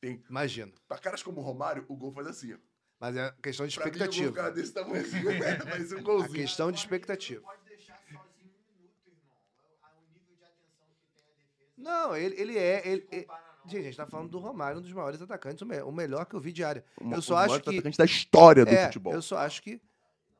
Tem, 0.00 0.22
Imagina. 0.28 0.72
pra 0.88 0.96
caras 0.98 1.22
como 1.22 1.40
o 1.40 1.44
Romário, 1.44 1.84
o 1.88 1.96
gol 1.96 2.12
faz 2.12 2.26
assim. 2.28 2.54
ó. 2.54 2.56
Mas 3.00 3.16
é 3.16 3.32
questão 3.42 3.66
de 3.66 3.74
Pra 3.76 3.84
mim, 3.84 3.90
expectativa. 3.92 4.50
desse 4.50 4.72
tamanho 4.72 5.00
assim. 5.02 5.94
Um 5.94 5.98
A 5.98 6.02
golzinho. 6.02 6.32
questão 6.34 6.72
de 6.72 6.78
expectativa. 6.78 7.40
Pode 7.42 7.62
deixar 7.68 7.94
sozinho 7.98 8.50
minuto, 8.76 9.06
irmão. 9.06 9.92
O 9.96 10.12
nível 10.12 10.36
de 10.36 10.44
atenção 10.44 10.86
que 10.98 11.14
tem 11.14 11.30
a 11.30 11.44
defesa. 11.46 11.72
Não, 11.76 12.16
ele, 12.16 12.40
ele 12.40 12.58
é. 12.58 12.86
Ele, 12.88 13.06
ele-. 13.12 13.26
Gente, 13.66 13.80
a 13.80 13.82
gente 13.84 13.96
tá 13.96 14.06
falando 14.06 14.30
do 14.30 14.38
Romário, 14.38 14.78
um 14.78 14.82
dos 14.82 14.92
maiores 14.92 15.20
atacantes, 15.22 15.60
o 15.62 15.66
me- 15.66 15.82
o 15.82 15.92
melhor 15.92 16.24
que 16.24 16.34
eu 16.34 16.40
vi 16.40 16.50
de 16.52 16.64
área. 16.64 16.82
Eu 17.00 17.20
só 17.22 17.34
o 17.34 17.36
acho 17.36 17.48
maior 17.50 17.60
que- 17.62 17.70
atacante 17.70 17.98
da 17.98 18.04
história 18.04 18.64
do 18.64 18.70
É, 18.70 18.86
futebol. 18.86 19.12
eu 19.12 19.20
só 19.22 19.36
acho 19.38 19.62
que 19.62 19.80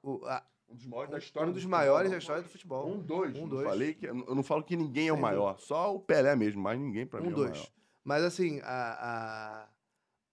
o, 0.02 0.24
a- 0.26 0.42
Um 0.70 0.74
dos 0.74 0.86
maiores 0.86 1.10
da 1.12 1.18
história 1.18 1.46
um 1.48 1.50
do 1.50 1.54
dos 1.54 1.62
futebol. 1.62 1.78
maiores 1.78 2.10
da 2.10 2.18
história 2.18 2.42
do 2.42 2.48
futebol. 2.48 2.88
Um, 2.90 2.98
dois. 3.00 3.36
Um, 3.36 3.46
dois. 3.46 3.68
Falei 3.68 3.94
que, 3.94 4.06
eu 4.06 4.14
não 4.34 4.42
falo 4.42 4.64
que 4.64 4.74
ninguém 4.76 5.08
é 5.08 5.12
o 5.12 5.16
maior. 5.20 5.58
Só 5.60 5.94
o 5.94 6.00
Pelé 6.00 6.34
mesmo, 6.34 6.60
mas 6.62 6.78
ninguém 6.78 7.06
pra 7.06 7.20
mim 7.20 7.26
Um, 7.28 7.30
é 7.30 7.32
o 7.34 7.36
dois. 7.36 7.50
maior. 7.52 7.68
Mas 8.02 8.24
assim, 8.24 8.60
a, 8.64 8.66
a- 9.64 9.68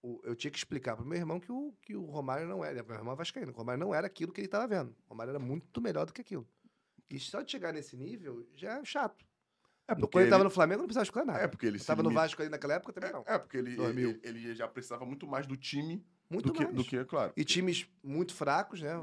o- 0.05 0.21
eu 0.23 0.35
tinha 0.35 0.51
que 0.51 0.57
explicar 0.57 0.95
pro 0.95 1.05
meu 1.05 1.17
irmão 1.17 1.39
que 1.39 1.51
o, 1.51 1.73
que 1.81 1.95
o 1.95 2.03
Romário 2.05 2.47
não 2.47 2.63
era. 2.63 2.83
Meu 2.83 2.95
irmão 2.95 3.13
é 3.13 3.15
vascaíno. 3.17 3.51
O 3.51 3.55
Romário 3.55 3.79
não 3.79 3.93
era 3.93 4.05
aquilo 4.07 4.31
que 4.31 4.39
ele 4.41 4.47
estava 4.47 4.67
vendo. 4.67 4.89
O 5.05 5.09
Romário 5.09 5.31
era 5.31 5.39
muito 5.39 5.81
melhor 5.81 6.05
do 6.05 6.13
que 6.13 6.21
aquilo. 6.21 6.47
E 7.09 7.19
só 7.19 7.41
de 7.41 7.51
chegar 7.51 7.71
nesse 7.73 7.95
nível 7.95 8.47
já 8.55 8.79
é 8.79 8.85
chato. 8.85 9.25
É 9.87 9.93
porque 9.93 10.11
Quando 10.13 10.21
ele 10.21 10.25
estava 10.29 10.43
no 10.43 10.49
Flamengo, 10.49 10.79
não 10.79 10.87
precisava 10.87 11.03
escolher 11.03 11.25
nada. 11.25 11.39
É 11.39 11.47
porque 11.47 11.65
ele 11.67 11.75
Eu 11.75 11.79
se 11.79 11.85
tava 11.87 12.01
no 12.01 12.09
limita- 12.09 12.21
Vasco 12.23 12.41
ali 12.41 12.49
naquela 12.51 12.73
época 12.73 12.91
também 12.93 13.11
não. 13.11 13.23
É, 13.27 13.37
porque 13.37 13.57
ele, 13.57 13.75
2000. 13.75 14.09
ele, 14.09 14.19
ele 14.23 14.55
já 14.55 14.67
precisava 14.67 15.05
muito 15.05 15.27
mais 15.27 15.45
do 15.45 15.55
time 15.55 16.03
Muito 16.29 16.47
do 16.47 16.53
que, 16.53 16.63
mais. 16.63 16.75
do 16.75 16.83
que, 16.83 17.05
claro. 17.05 17.31
E 17.37 17.43
times 17.45 17.87
muito 18.03 18.33
fracos, 18.33 18.81
né? 18.81 18.93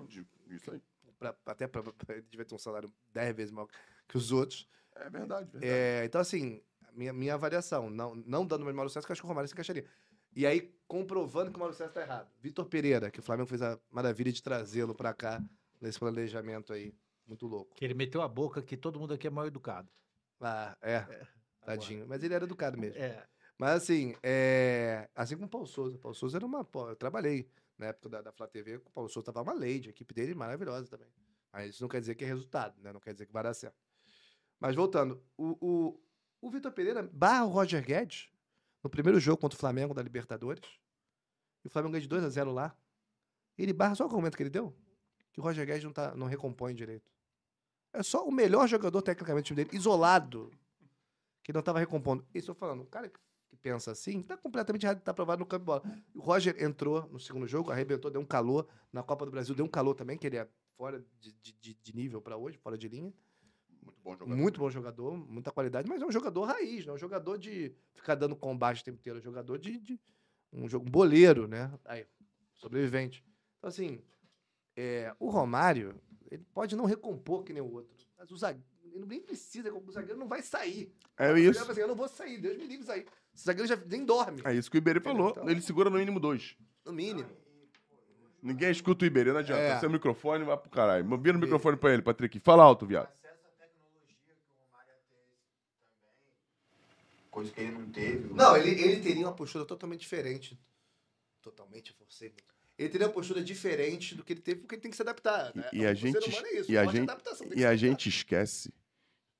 Isso 0.51 0.71
aí. 0.73 0.81
Pra- 1.19 1.37
até 1.47 1.69
pra, 1.69 1.83
pra- 1.85 2.15
ele 2.17 2.27
devia 2.29 2.45
ter 2.45 2.55
um 2.55 2.59
salário 2.59 2.93
10 3.13 3.35
vezes 3.37 3.53
maior 3.53 3.69
que 4.09 4.17
os 4.17 4.33
outros. 4.33 4.69
É 4.97 5.09
verdade, 5.09 5.49
verdade. 5.53 5.65
É, 5.73 6.05
então, 6.05 6.21
assim, 6.21 6.61
minha, 6.93 7.13
minha 7.13 7.35
avaliação, 7.35 7.89
não, 7.89 8.17
não 8.17 8.45
dando 8.45 8.65
mais 8.65 8.75
Mauro 8.75 8.91
César, 8.91 9.07
que 9.07 9.13
eu 9.13 9.15
acho 9.15 9.23
que 9.23 9.27
o 9.27 9.29
Romário 9.29 9.47
se 9.47 9.55
encaixaria. 9.55 9.87
E 10.35 10.47
aí, 10.47 10.75
comprovando 10.87 11.51
que 11.51 11.57
o 11.57 11.61
Mauro 11.61 11.75
César 11.75 11.91
tá 11.91 12.01
errado. 12.01 12.31
Vitor 12.41 12.67
Pereira, 12.67 13.11
que 13.11 13.21
o 13.21 13.23
Flamengo 13.23 13.49
fez 13.49 13.63
a 13.63 13.79
maravilha 13.91 14.33
de 14.33 14.43
trazê-lo 14.43 14.95
pra 14.95 15.13
cá, 15.13 15.43
nesse 15.81 15.99
planejamento 15.99 16.73
aí. 16.73 16.95
Muito 17.27 17.47
louco. 17.47 17.75
Que 17.75 17.85
ele 17.85 17.95
meteu 17.95 18.21
a 18.21 18.29
boca 18.29 18.63
que 18.63 18.77
todo 18.77 18.99
mundo 18.99 19.15
aqui 19.15 19.27
é 19.27 19.31
mal 19.31 19.47
educado. 19.47 19.89
Ah, 20.41 20.77
é. 20.83 21.07
Tadinho. 21.65 22.07
Mas 22.09 22.23
ele 22.23 22.35
era 22.35 22.45
educado 22.45 22.77
mesmo. 22.77 23.01
É. 23.01 23.25
Mas 23.57 23.83
assim, 23.83 24.15
é... 24.23 25.09
assim 25.15 25.35
como 25.37 25.47
o 25.47 25.51
Paulo 25.51 25.67
Souza. 25.67 25.97
O 25.97 25.99
Paulo 26.01 26.15
Souza 26.15 26.39
era 26.39 26.45
uma. 26.45 26.67
eu 26.89 26.97
trabalhei 26.97 27.49
na 27.79 27.87
época 27.87 28.09
da, 28.09 28.23
da 28.23 28.33
Flá 28.33 28.47
TV, 28.47 28.79
com 28.81 28.89
o 28.89 28.93
Paulo 28.93 29.09
Souza 29.09 29.27
tava 29.27 29.43
uma 29.43 29.55
lady, 29.55 29.89
a 29.89 29.91
equipe 29.91 30.13
dele 30.13 30.35
maravilhosa 30.35 30.89
também. 30.89 31.09
Mas 31.53 31.71
isso 31.71 31.83
não 31.83 31.89
quer 31.89 32.01
dizer 32.01 32.15
que 32.15 32.25
é 32.25 32.27
resultado, 32.27 32.81
né? 32.81 32.93
Não 32.93 33.01
quer 33.01 33.13
dizer 33.13 33.27
que 33.27 33.33
vai 33.33 33.43
dar 33.43 33.55
certo. 33.55 33.77
Mas 34.59 34.75
voltando, 34.75 35.23
o, 35.37 35.57
o, 35.61 36.01
o 36.41 36.51
Vitor 36.51 36.73
Pereira 36.73 37.03
barra 37.03 37.45
o 37.45 37.51
Roger 37.51 37.85
Guedes 37.85 38.32
no 38.83 38.91
primeiro 38.91 39.19
jogo 39.21 39.39
contra 39.41 39.57
o 39.57 39.61
Flamengo 39.61 39.95
da 39.95 40.03
Libertadores. 40.03 40.63
E 41.65 41.69
o 41.69 41.71
Flamengo 41.71 41.93
ganha 41.93 42.03
de 42.03 42.09
2 42.09 42.25
a 42.25 42.29
0 42.29 42.53
lá. 42.53 42.77
Ele 43.57 43.73
barra 43.73 43.95
só 43.95 44.05
o 44.05 44.07
argumento 44.07 44.37
que 44.37 44.43
ele 44.43 44.51
deu? 44.51 44.75
Que 45.33 45.41
o 45.41 45.43
Roger 45.43 45.67
Guedes 45.67 45.85
não, 45.85 45.93
tá, 45.93 46.15
não 46.15 46.27
recompõe 46.27 46.75
direito. 46.75 47.11
É 47.93 48.03
só 48.03 48.27
o 48.27 48.33
melhor 48.33 48.67
jogador 48.67 49.03
tecnicamente 49.03 49.45
do 49.45 49.47
time 49.49 49.65
dele, 49.65 49.77
isolado, 49.77 50.51
que 51.43 51.53
não 51.53 51.61
estava 51.61 51.79
recompondo. 51.79 52.27
Isso 52.35 52.51
eu 52.51 52.55
tô 52.55 52.59
falando, 52.59 52.83
o 52.83 52.87
cara 52.87 53.09
que 53.09 53.19
pensa 53.61 53.91
assim, 53.93 54.23
tá 54.23 54.37
completamente 54.37 54.85
errado, 54.85 55.01
tá 55.03 55.11
aprovado 55.11 55.41
no 55.41 55.47
campo 55.47 55.61
de 55.63 55.67
bola. 55.67 55.83
O 56.15 56.21
Roger 56.21 56.61
entrou 56.63 57.07
no 57.09 57.21
segundo 57.21 57.47
jogo, 57.47 57.71
arrebentou, 57.71 58.11
deu 58.11 58.21
um 58.21 58.25
calor. 58.27 58.67
Na 58.93 59.03
Copa 59.03 59.25
do 59.27 59.31
Brasil 59.31 59.55
deu 59.55 59.65
um 59.65 59.69
calor 59.69 59.95
também, 59.95 60.17
que 60.19 60.27
ele 60.27 60.39
é 60.39 60.49
fora 60.77 61.05
de- 61.21 61.33
de- 61.61 61.75
de 61.75 61.95
nível 61.95 62.21
para 62.21 62.37
hoje, 62.37 62.57
fora 62.59 62.77
de 62.79 62.89
linha. 62.89 63.13
Muito 63.83 64.01
bom 64.03 64.13
jogador. 64.17 64.37
Muito 64.37 64.61
bom 64.61 64.71
jogador, 64.71 65.17
muita 65.17 65.51
qualidade, 65.51 65.89
mas 65.89 66.01
é 66.01 66.07
um 66.07 66.13
jogador 66.13 66.45
raiz, 66.45 66.85
não 66.87 66.93
é 66.93 66.97
um 66.97 67.01
jogador 67.01 67.37
de 67.39 67.75
ficar 67.95 68.15
dando 68.15 68.35
combate 68.37 68.81
o 68.83 68.85
tempo 68.85 68.99
inteiro, 68.99 69.19
é 69.19 69.21
um 69.21 69.25
jogador 69.25 69.59
de, 69.59 69.79
de- 69.79 70.01
um 70.53 70.69
jogo 70.69 70.87
um 70.87 70.91
boleiro, 70.91 71.47
né? 71.49 71.73
Aí, 71.85 72.07
sobrevivente. 72.55 73.25
Então, 73.59 73.69
assim, 73.69 74.01
é, 74.77 75.15
o 75.19 75.29
Romário, 75.31 75.95
ele 76.31 76.45
pode 76.55 76.77
não 76.77 76.85
recompor 76.85 77.43
que 77.43 77.53
nem 77.53 77.63
o 77.63 77.73
outro, 77.73 78.07
mas 78.19 78.31
o 78.31 78.37
zagueiro, 78.37 78.67
ele 78.93 79.07
nem 79.07 79.21
precisa, 79.21 79.73
o 79.73 79.91
zagueiro 79.91 80.19
não 80.19 80.29
vai 80.29 80.43
sair. 80.43 80.93
É 81.19 81.25
O 81.25 81.29
zagueiro 81.29 81.51
isso. 81.51 81.61
vai 81.65 81.71
assim, 81.73 81.81
eu 81.81 81.89
não 81.89 81.95
vou 81.95 82.09
sair, 82.09 82.39
Deus 82.39 82.57
me 82.59 82.67
livre 82.67 82.85
sair. 82.87 83.07
O 83.35 83.39
zagueiro 83.39 83.67
já 83.69 83.77
nem 83.77 84.05
dorme, 84.05 84.43
É 84.45 84.55
isso 84.55 84.71
que 84.71 84.77
o 84.77 84.79
Iberê 84.79 85.01
falou. 85.01 85.31
Então- 85.31 85.49
Ele 85.49 85.61
segura 85.63 85.89
no 85.89 85.99
mínimo 85.99 86.21
dois. 86.21 86.57
no 86.85 86.93
mínimo. 86.93 87.29
Ninguém 88.43 88.71
escuta 88.73 89.05
o 89.05 89.07
Iberê, 89.07 89.31
não 89.33 89.39
adianta. 89.39 89.63
É. 89.63 89.79
Seu 89.81 89.89
microfone 89.89 90.45
vai 90.45 90.57
pro 90.59 90.69
caralho. 90.69 91.05
Vira 91.19 91.39
o 91.39 91.41
microfone 91.41 91.77
pra 91.77 91.93
ele, 91.95 92.03
Patrick. 92.03 92.41
Fala 92.41 92.65
alto, 92.65 92.85
viado. 92.85 93.05
acesso 93.07 93.47
à 93.47 93.51
tecnologia 93.65 94.17
que 94.27 94.33
o 94.33 94.65
Romário 94.65 94.91
ia 94.91 94.99
ter 95.09 95.23
também. 96.03 97.22
Coisa 97.33 97.51
que 97.51 97.61
ele 97.63 97.71
não 97.73 97.91
teve. 97.91 98.33
Não, 98.35 98.55
ele, 98.57 98.71
ele 98.81 99.03
teria 99.03 99.27
uma 99.27 99.35
postura 99.35 99.65
totalmente 99.65 100.01
diferente. 100.01 100.61
Totalmente, 101.41 101.91
forcei 101.95 102.29
muito. 102.29 102.45
Ele 102.79 102.89
teria 102.91 103.07
uma 103.07 103.13
postura 103.13 103.43
diferente 103.43 104.15
do 104.15 104.23
que 104.23 104.35
ele 104.35 104.43
teve, 104.43 104.61
porque 104.61 104.75
ele 104.75 104.83
tem 104.83 104.91
que 104.91 104.97
se 104.97 105.03
adaptar. 105.03 105.51
né? 105.57 105.69
E- 105.73 105.85
a 105.87 105.93
O 105.93 105.97
ser 105.97 105.97
gente- 105.97 106.29
humano 106.29 106.47
é 106.47 106.53
isso, 106.61 106.71
e 106.71 106.77
a 106.77 106.85
gente- 106.85 107.59
E 107.59 107.65
a 107.65 107.75
gente 107.75 108.09
esquece 108.11 108.73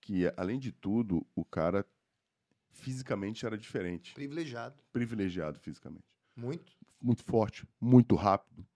que, 0.01 0.23
além 0.39 0.59
de 0.59 0.73
tudo, 0.73 1.25
o 1.35 1.45
cara 1.45 1.87
fisicamente 2.71 3.45
era 3.45 3.59
diferente. 3.59 4.15
Privilegiado. 4.15 4.83
Privilegiado 4.91 5.61
fisicamente. 5.61 6.05
Muito. 6.35 6.73
Muito 7.01 7.23
forte, 7.25 7.69
muito 7.79 8.15
rápido. 8.15 8.67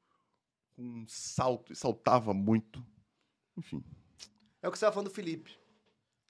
Com 0.75 0.83
um 0.83 1.09
salto, 1.09 1.73
e 1.73 1.77
saltava 1.77 2.35
muito. 2.35 2.87
Enfim. 3.57 3.83
É 4.61 4.69
o 4.69 4.71
que 4.71 4.77
você 4.79 4.85
estava 4.85 4.93
falando 4.93 5.09
do 5.09 5.14
Felipe. 5.14 5.59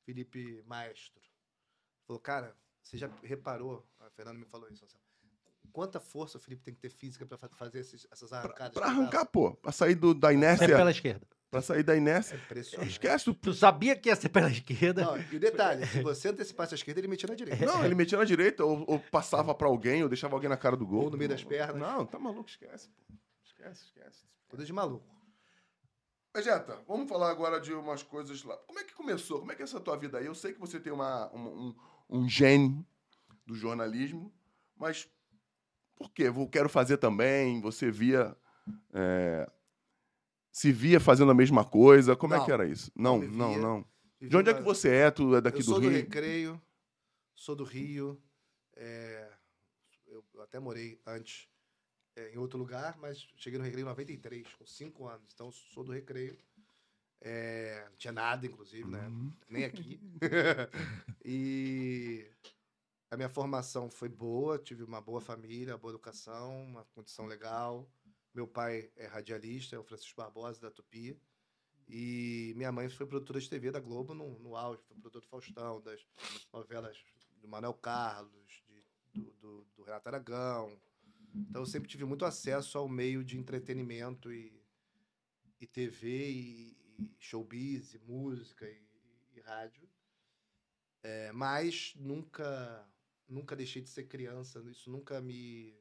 Felipe 0.05 0.62
Maestro. 0.66 1.20
Falou, 2.07 2.20
cara, 2.20 2.57
você 2.87 2.97
já 2.97 3.11
reparou, 3.22 3.84
a 4.01 4.11
Fernanda 4.11 4.39
me 4.39 4.45
falou 4.47 4.68
isso, 4.70 4.82
Marcelo, 4.82 5.03
quanta 5.72 5.99
força 6.01 6.39
o 6.39 6.41
Felipe 6.41 6.62
tem 6.62 6.74
que 6.74 6.80
ter 6.80 6.91
física 6.91 7.26
para 7.26 7.37
fazer 7.49 7.80
esses- 7.80 8.07
essas 8.11 8.32
arrancadas? 8.32 8.76
Ele 8.76 8.84
arrancar, 8.84 9.26
pô. 9.26 9.55
Pra 9.57 9.72
sair 9.72 9.95
do, 9.95 10.14
da 10.14 10.30
É 10.30 10.34
inércia. 10.34 10.66
pela 10.68 10.91
esquerda. 10.91 11.26
Pra 11.51 11.61
sair 11.62 11.82
da 11.82 11.97
inércia. 11.97 12.34
É 12.34 12.39
impressionante. 12.39 12.91
Esquece 12.91 13.32
Tu 13.34 13.55
sabia 13.55 13.95
que 13.97 14.09
ia 14.09 14.16
ser 14.16 14.28
pela 14.28 14.51
esquerda? 14.51 15.03
Não, 15.05 15.16
e 15.20 15.37
o 15.37 15.41
detalhe, 15.41 15.87
se 15.87 16.03
você 16.03 16.28
antecipasse 16.28 16.74
a 16.74 16.76
esquerda, 16.76 17.01
ele 17.01 17.09
metia 17.09 17.28
na 17.28 17.34
direita. 17.34 17.64
Não, 17.66 17.84
ele 17.84 17.95
metia 17.95 18.18
na 18.18 18.24
direita, 18.24 18.64
ou, 18.64 18.84
ou 18.89 18.99
passava 18.99 19.55
pra 19.55 19.66
alguém, 19.68 20.03
ou 20.03 20.09
deixava 20.09 20.34
alguém 20.34 20.49
na 20.51 20.57
cara 20.57 20.76
do 20.76 20.87
gol. 20.87 21.05
Ou 21.05 21.11
no 21.11 21.16
meio 21.16 21.30
das 21.30 21.43
pernas. 21.45 21.76
Não, 21.76 22.05
tá 22.07 22.18
maluco, 22.18 22.49
esquece, 22.49 22.89
pô. 22.91 23.03
Esquece, 23.45 23.84
esquece. 23.84 24.26
Coisa 24.49 24.64
de 24.64 24.72
maluco. 24.72 25.07
Vegeta, 26.34 26.78
vamos 26.87 27.09
falar 27.09 27.30
agora 27.30 27.59
de 27.61 27.72
umas 27.72 28.03
coisas 28.03 28.43
lá. 28.45 28.57
Como 28.59 28.78
é 28.78 28.84
que 28.84 28.93
começou? 28.95 29.39
Como 29.41 29.51
é 29.53 29.55
que 29.55 29.62
é 29.62 29.64
essa 29.64 29.80
tua 29.80 29.97
vida 29.97 30.18
aí? 30.18 30.26
Eu 30.26 30.34
sei 30.34 30.53
que 30.53 30.61
você 30.61 30.78
tem 30.78 30.93
uma, 30.93 31.32
um, 31.34 31.68
um, 31.68 31.76
um 32.09 32.28
gene 32.28 32.84
do 33.46 33.54
jornalismo, 33.54 34.32
mas 34.76 35.09
por 35.96 36.11
quê? 36.12 36.24
Eu 36.24 36.48
quero 36.48 36.68
fazer 36.68 36.98
também. 36.98 37.61
Você 37.61 37.90
via. 37.90 38.36
é, 38.92 39.50
se 40.52 40.72
via 40.72 40.98
fazendo 41.00 41.30
a 41.30 41.34
mesma 41.34 41.64
coisa? 41.64 42.16
Como 42.16 42.34
é 42.34 42.38
Não, 42.38 42.44
que 42.44 42.52
era 42.52 42.66
isso? 42.66 42.90
não 42.94 43.18
Não, 43.18 43.28
não, 43.28 43.48
via. 43.52 43.59
não. 43.62 43.86
Vivi 44.18 44.30
De 44.30 44.36
onde 44.36 44.50
é 44.50 44.54
que 44.54 44.62
você 44.62 44.88
é? 44.90 45.11
Tu 45.11 45.36
é 45.36 45.40
daqui 45.40 45.59
eu 45.59 45.64
do 45.64 45.70
sou 45.70 45.78
Rio? 45.78 45.90
do 45.90 45.96
Recreio, 45.96 46.62
sou 47.34 47.54
do 47.57 47.64
Rio. 47.64 48.22
é, 48.76 49.30
eu, 50.07 50.24
eu 50.34 50.42
até 50.42 50.59
morei 50.59 51.00
antes 51.07 51.48
é, 52.16 52.32
em 52.34 52.38
outro 52.38 52.59
lugar, 52.59 52.96
mas 52.98 53.26
cheguei 53.36 53.59
no 53.59 53.64
Recreio 53.64 53.84
em 53.84 53.88
93, 53.88 54.46
com 54.54 54.66
5 54.66 55.07
anos. 55.07 55.30
Então, 55.34 55.50
sou 55.52 55.84
do 55.84 55.92
Recreio. 55.92 56.36
É, 57.20 57.86
não 57.88 57.96
tinha 57.96 58.12
nada, 58.12 58.46
inclusive, 58.46 58.88
né? 58.88 59.06
Uhum. 59.08 59.32
Nem 59.48 59.64
aqui. 59.64 60.00
e 61.24 62.30
a 63.10 63.16
minha 63.16 63.28
formação 63.28 63.90
foi 63.90 64.08
boa, 64.08 64.58
tive 64.58 64.84
uma 64.84 65.00
boa 65.00 65.20
família, 65.20 65.76
boa 65.76 65.92
educação, 65.92 66.62
uma 66.64 66.84
condição 66.86 67.26
legal. 67.26 67.88
Meu 68.34 68.46
pai 68.46 68.90
é 68.96 69.06
radialista, 69.06 69.74
é 69.74 69.78
o 69.78 69.84
Francisco 69.84 70.20
Barbosa, 70.20 70.60
da 70.60 70.70
Tupi. 70.70 71.18
E 71.88 72.52
minha 72.56 72.72
mãe 72.72 72.88
foi 72.88 73.06
produtora 73.06 73.40
de 73.40 73.48
TV 73.48 73.70
da 73.70 73.80
Globo 73.80 74.12
no, 74.12 74.38
no 74.40 74.56
auge, 74.56 74.82
foi 74.82 74.96
produtora 74.96 75.24
do 75.24 75.28
Faustão, 75.28 75.80
das 75.80 76.04
novelas 76.52 76.98
do 77.40 77.48
Manuel 77.48 77.74
Carlos, 77.74 78.62
de- 78.66 78.84
do, 79.20 79.32
do- 79.40 79.66
do 79.76 79.82
Renato 79.84 80.08
Aragão. 80.08 80.76
Então 81.34 81.62
eu 81.62 81.66
sempre 81.66 81.88
tive 81.88 82.04
muito 82.04 82.24
acesso 82.24 82.76
ao 82.76 82.88
meio 82.88 83.24
de 83.24 83.38
entretenimento 83.38 84.32
e 84.32 84.54
e 85.58 85.66
TV 85.66 86.30
e, 86.30 86.75
e 86.99 87.14
showbiz 87.18 87.94
e 87.94 87.99
música 87.99 88.68
e, 88.68 88.82
e 89.34 89.40
rádio. 89.40 89.88
É, 91.03 91.32
mas 91.32 91.94
nunca 91.97 92.86
nunca 93.28 93.57
deixei 93.57 93.82
de 93.82 93.90
ser 93.90 94.05
criança, 94.05 94.61
isso 94.70 94.90
nunca 94.90 95.20
me 95.20 95.78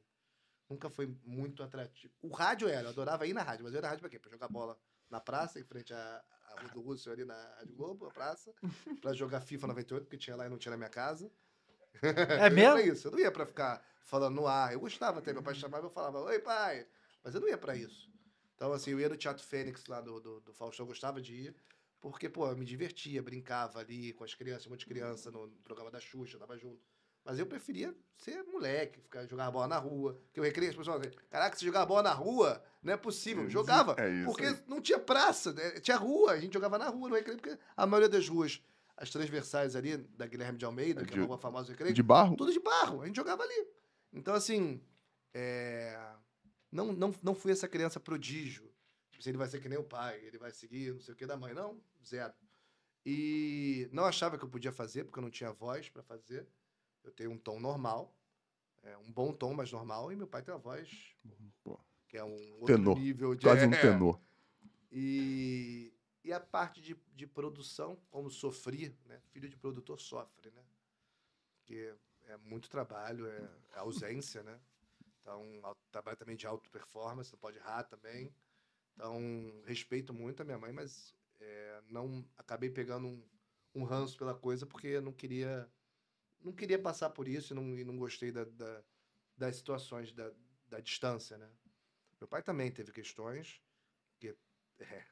nunca 0.68 0.90
foi 0.90 1.06
muito 1.24 1.62
atrativo. 1.62 2.12
O 2.20 2.28
rádio 2.28 2.68
era, 2.68 2.86
eu 2.86 2.90
adorava 2.90 3.26
ir 3.26 3.32
na 3.32 3.42
rádio, 3.42 3.64
mas 3.64 3.72
eu 3.72 3.78
ia 3.78 3.82
na 3.82 3.88
rádio 3.88 4.00
pra 4.00 4.10
quê? 4.10 4.18
Pra 4.18 4.30
jogar 4.30 4.48
bola 4.48 4.78
na 5.08 5.20
praça, 5.20 5.60
em 5.60 5.64
frente 5.64 5.94
à, 5.94 6.24
à 6.48 6.60
Rua 6.60 6.70
do 6.70 6.80
Russo, 6.80 7.10
ali 7.10 7.24
na 7.24 7.54
Rádio 7.58 7.76
Globo, 7.76 8.06
a 8.06 8.10
praça, 8.10 8.52
pra 9.00 9.12
jogar 9.12 9.40
FIFA 9.40 9.68
98, 9.68 10.04
porque 10.04 10.16
tinha 10.16 10.36
lá 10.36 10.46
e 10.46 10.48
não 10.48 10.58
tinha 10.58 10.70
na 10.70 10.76
minha 10.76 10.90
casa. 10.90 11.30
É 12.02 12.48
Eu 12.50 12.52
mesmo? 12.52 12.72
pra 12.72 12.82
isso. 12.82 13.08
Eu 13.08 13.12
não 13.12 13.18
ia 13.18 13.30
pra 13.30 13.46
ficar 13.46 13.84
falando 14.04 14.34
no 14.34 14.46
ar. 14.46 14.72
Eu 14.72 14.80
gostava 14.80 15.18
até. 15.20 15.32
Meu 15.32 15.42
pai 15.42 15.54
chamava 15.54 15.84
e 15.84 15.86
eu 15.86 15.90
falava, 15.90 16.20
oi, 16.20 16.38
pai. 16.40 16.86
Mas 17.22 17.34
eu 17.34 17.40
não 17.40 17.48
ia 17.48 17.58
pra 17.58 17.76
isso. 17.76 18.12
Então, 18.56 18.72
assim, 18.72 18.90
eu 18.90 18.98
ia 19.00 19.08
no 19.08 19.16
Teatro 19.16 19.44
Fênix 19.44 19.84
lá 19.86 20.00
do, 20.00 20.18
do, 20.18 20.40
do 20.40 20.52
Faustão, 20.52 20.84
eu 20.84 20.88
gostava 20.88 21.20
de 21.20 21.34
ir. 21.34 21.54
Porque, 22.00 22.28
pô, 22.28 22.46
eu 22.48 22.56
me 22.56 22.64
divertia, 22.64 23.22
brincava 23.22 23.78
ali 23.80 24.12
com 24.14 24.24
as 24.24 24.34
crianças, 24.34 24.66
um 24.66 24.70
monte 24.70 24.80
de 24.80 24.86
criança 24.86 25.30
no, 25.30 25.46
no 25.46 25.56
programa 25.62 25.90
da 25.90 26.00
Xuxa, 26.00 26.38
tava 26.38 26.56
junto. 26.56 26.80
Mas 27.24 27.38
eu 27.38 27.46
preferia 27.46 27.92
ser 28.16 28.42
moleque, 28.44 29.00
ficar 29.00 29.26
jogar 29.26 29.50
bola 29.50 29.66
na 29.66 29.78
rua. 29.78 30.14
Porque 30.26 30.38
eu 30.40 30.44
recreio 30.44 30.70
as 30.70 30.76
pessoas, 30.76 31.14
caraca, 31.28 31.56
se 31.56 31.64
jogar 31.64 31.84
bola 31.84 32.02
na 32.04 32.12
rua, 32.12 32.62
não 32.82 32.92
é 32.92 32.96
possível. 32.96 33.42
Isso, 33.44 33.52
Jogava. 33.52 33.96
é 33.98 34.08
isso 34.10 34.24
porque 34.26 34.44
aí. 34.46 34.56
não 34.68 34.80
tinha 34.80 34.98
praça, 34.98 35.52
né? 35.52 35.72
tinha 35.80 35.96
rua, 35.96 36.32
a 36.32 36.40
gente 36.40 36.54
jogava 36.54 36.78
na 36.78 36.88
rua 36.88 37.08
no 37.08 37.14
recreio, 37.16 37.38
porque 37.40 37.58
a 37.76 37.86
maioria 37.86 38.08
das 38.08 38.28
ruas, 38.28 38.62
as 38.96 39.10
transversais 39.10 39.74
ali, 39.74 39.96
da 39.96 40.26
Guilherme 40.26 40.56
de 40.58 40.64
Almeida, 40.64 41.04
que 41.04 41.10
é 41.10 41.14
De- 41.14 41.20
uma 41.20 41.26
rua 41.26 41.38
famosa 41.38 41.66
do 41.66 41.70
recreio, 41.72 41.92
De 41.94 42.02
barro? 42.02 42.36
tudo 42.36 42.52
de 42.52 42.60
barro. 42.60 43.02
A 43.02 43.06
gente 43.06 43.16
jogava 43.16 43.42
ali. 43.42 43.66
Então, 44.12 44.32
assim, 44.34 44.80
é, 45.34 45.98
não, 46.76 46.92
não, 46.92 47.14
não 47.22 47.34
fui 47.34 47.50
essa 47.50 47.66
criança 47.66 47.98
prodígio. 47.98 48.70
Tipo, 49.10 49.24
se 49.24 49.30
ele 49.30 49.38
vai 49.38 49.48
ser 49.48 49.60
que 49.60 49.68
nem 49.68 49.78
o 49.78 49.84
pai, 49.84 50.20
ele 50.22 50.36
vai 50.36 50.52
seguir 50.52 50.92
não 50.92 51.00
sei 51.00 51.14
o 51.14 51.16
que 51.16 51.26
da 51.26 51.36
mãe. 51.36 51.54
Não, 51.54 51.80
zero. 52.06 52.34
E 53.04 53.88
não 53.92 54.04
achava 54.04 54.36
que 54.36 54.44
eu 54.44 54.48
podia 54.48 54.72
fazer, 54.72 55.04
porque 55.04 55.18
eu 55.18 55.22
não 55.22 55.30
tinha 55.30 55.50
voz 55.52 55.88
para 55.88 56.02
fazer. 56.02 56.46
Eu 57.02 57.10
tenho 57.12 57.30
um 57.30 57.38
tom 57.38 57.58
normal, 57.58 58.14
é, 58.82 58.96
um 58.98 59.10
bom 59.10 59.32
tom, 59.32 59.54
mas 59.54 59.72
normal. 59.72 60.12
E 60.12 60.16
meu 60.16 60.26
pai 60.26 60.42
tem 60.42 60.52
uma 60.52 60.60
voz 60.60 61.16
Pô. 61.62 61.78
que 62.08 62.18
é 62.18 62.24
um 62.24 62.54
outro 62.60 62.66
Tenor. 62.66 62.98
nível 62.98 63.34
de... 63.34 63.46
Quase 63.46 63.66
um 63.66 63.72
é. 63.72 63.80
tenor. 63.80 64.20
E, 64.90 65.94
e 66.24 66.32
a 66.32 66.40
parte 66.40 66.80
de, 66.80 66.96
de 67.14 67.26
produção, 67.26 67.96
como 68.10 68.30
sofri, 68.30 68.94
né? 69.06 69.20
Filho 69.30 69.48
de 69.48 69.56
produtor 69.56 70.00
sofre, 70.00 70.50
né? 70.50 70.62
Porque 71.58 71.94
é 72.24 72.36
muito 72.38 72.68
trabalho, 72.68 73.26
é, 73.26 73.48
é 73.74 73.78
ausência, 73.78 74.42
né? 74.42 74.58
Então, 75.26 75.76
trabalho 75.90 76.16
também 76.16 76.36
de 76.36 76.46
alta 76.46 76.70
performance, 76.70 77.32
não 77.32 77.38
pode 77.40 77.58
errar 77.58 77.82
também. 77.82 78.32
Então, 78.94 79.20
respeito 79.64 80.14
muito 80.14 80.40
a 80.40 80.44
minha 80.44 80.56
mãe, 80.56 80.72
mas 80.72 81.16
é, 81.40 81.82
não 81.88 82.24
acabei 82.36 82.70
pegando 82.70 83.08
um, 83.08 83.28
um 83.74 83.82
ranço 83.82 84.16
pela 84.16 84.36
coisa 84.38 84.64
porque 84.64 85.00
não 85.00 85.12
queria 85.12 85.68
não 86.40 86.52
queria 86.52 86.78
passar 86.78 87.10
por 87.10 87.26
isso 87.26 87.52
e 87.52 87.56
não, 87.56 87.76
e 87.76 87.82
não 87.84 87.96
gostei 87.98 88.30
da, 88.30 88.44
da- 88.44 88.84
das 89.36 89.56
situações 89.56 90.12
da, 90.12 90.32
da 90.68 90.78
distância, 90.78 91.36
né? 91.36 91.50
Meu 92.20 92.28
pai 92.28 92.40
também 92.40 92.70
teve 92.70 92.92
questões, 92.92 93.60
porque 94.12 94.36
é, 94.78 95.04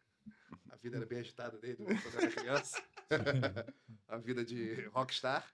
a 0.70 0.76
vida 0.76 0.96
era 0.96 1.06
bem 1.06 1.18
agitada 1.18 1.58
dele 1.58 1.84
quando 1.84 2.18
era 2.18 2.30
criança. 2.30 2.80
a 4.06 4.16
vida 4.18 4.44
de 4.44 4.84
rockstar. 4.86 5.52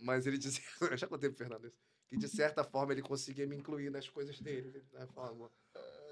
Mas 0.00 0.26
ele 0.26 0.38
dizia, 0.38 0.62
eu 0.90 0.96
já 0.96 1.06
contei 1.06 1.28
pro 1.28 1.36
Fernando 1.38 1.66
isso, 1.66 1.78
que 2.08 2.16
de 2.16 2.28
certa 2.28 2.64
forma 2.64 2.92
ele 2.92 3.02
conseguia 3.02 3.46
me 3.46 3.56
incluir 3.56 3.90
nas 3.90 4.08
coisas 4.08 4.40
dele, 4.40 4.82
da 4.92 5.06
forma 5.06 5.50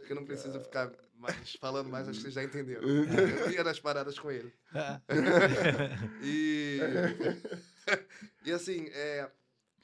que 0.07 0.12
eu 0.12 0.16
não 0.16 0.24
preciso 0.24 0.61
ficar 0.61 0.92
mais 1.16 1.55
falando 1.57 1.90
mais, 1.90 2.09
acho 2.09 2.18
que 2.18 2.22
vocês 2.22 2.34
já 2.34 2.44
entenderam. 2.44 2.82
Eu 2.82 3.51
ia 3.51 3.64
nas 3.64 3.80
paradas 3.80 4.18
com 4.18 4.30
ele. 4.30 4.53
E, 6.22 6.78
e 8.44 8.53
assim, 8.53 8.86
é, 8.92 9.30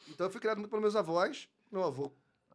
então 0.09 0.27
eu 0.27 0.31
fui 0.31 0.41
criado 0.41 0.59
muito 0.59 0.71
pelos 0.71 0.83
meus 0.83 0.97
avós. 0.97 1.49
Meu 1.71 1.83
avô 1.83 2.13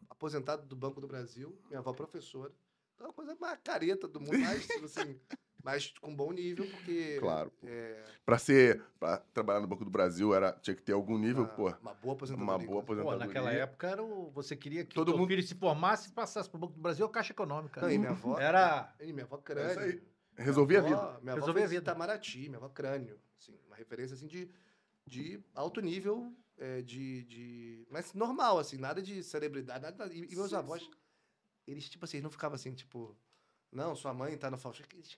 aposentado 0.09 0.65
do 0.65 0.75
Banco 0.75 1.01
do 1.01 1.07
Brasil, 1.07 1.57
minha 1.67 1.79
avó 1.79 1.93
professora. 1.93 2.53
Então, 2.95 3.05
é 3.05 3.09
uma 3.09 3.13
coisa 3.13 3.35
mais 3.39 3.59
careta 3.63 4.07
do 4.07 4.19
mundo, 4.19 4.37
mais, 4.39 4.67
assim, 4.83 5.19
mais 5.67 5.91
com 5.99 6.15
bom 6.15 6.31
nível, 6.31 6.65
porque 6.71 7.17
Claro. 7.19 7.51
é 7.65 8.01
Pra 8.25 8.37
ser. 8.37 8.81
Pra 8.97 9.17
trabalhar 9.33 9.59
no 9.59 9.67
Banco 9.67 9.83
do 9.83 9.91
Brasil, 9.91 10.33
era, 10.33 10.53
tinha 10.53 10.73
que 10.75 10.81
ter 10.81 10.93
algum 10.93 11.17
nível, 11.17 11.43
uma, 11.43 11.49
pô. 11.49 11.67
uma 11.81 11.93
boa 11.93 12.13
aposentadoria. 12.13 12.53
Uma 12.53 12.57
boa 12.57 12.81
inclusive. 12.83 13.03
Pô, 13.03 13.09
aposentadoria. 13.11 13.27
naquela 13.27 13.51
época 13.51 13.87
era 13.87 14.01
o, 14.03 14.29
você 14.31 14.55
queria 14.55 14.85
que 14.85 14.95
Todo 14.95 15.13
o 15.13 15.17
mundo- 15.17 15.27
filho 15.27 15.43
se 15.43 15.55
formasse 15.55 16.07
e 16.09 16.11
passasse 16.13 16.49
pro 16.49 16.57
Banco 16.57 16.73
do 16.73 16.79
Brasil 16.81 17.05
ou 17.05 17.11
Caixa 17.11 17.33
Econômica. 17.33 17.81
Não, 17.81 17.91
e 17.91 17.97
minha 17.97 18.11
avó. 18.11 18.39
Era. 18.39 18.93
E 19.01 19.11
minha 19.11 19.25
avó 19.25 19.35
É 19.37 19.41
crânio. 19.41 19.71
isso 19.71 19.79
aí. 19.81 20.03
Resolvia 20.37 20.79
a 20.79 20.81
vida. 20.83 21.19
Minha 21.21 21.33
avó 21.33 21.41
Resolvia 21.41 21.63
a 21.65 21.67
vida. 21.67 21.81
Itamaraty, 21.81 22.39
minha 22.47 22.57
avó 22.57 22.69
crânio. 22.69 23.19
Assim, 23.37 23.57
uma 23.67 23.75
referência 23.75 24.13
assim 24.13 24.27
de, 24.27 24.49
de 25.05 25.41
alto 25.53 25.81
nível, 25.81 26.33
é, 26.57 26.81
de, 26.81 27.23
de. 27.25 27.87
Mas 27.91 28.13
normal, 28.13 28.57
assim, 28.59 28.77
nada 28.77 29.01
de 29.01 29.21
celebridade, 29.23 29.81
nada. 29.83 30.07
E, 30.13 30.25
e 30.31 30.35
meus 30.35 30.49
Sim, 30.49 30.55
avós, 30.55 30.89
eles, 31.65 31.89
tipo 31.89 32.05
assim, 32.05 32.17
eles 32.17 32.23
não 32.23 32.31
ficavam 32.31 32.55
assim, 32.55 32.73
tipo, 32.73 33.17
não, 33.71 33.95
sua 33.95 34.13
mãe 34.13 34.37
tá 34.37 34.49
no 34.49 34.57
Faustão. 34.57 34.85
Eles 34.93 35.17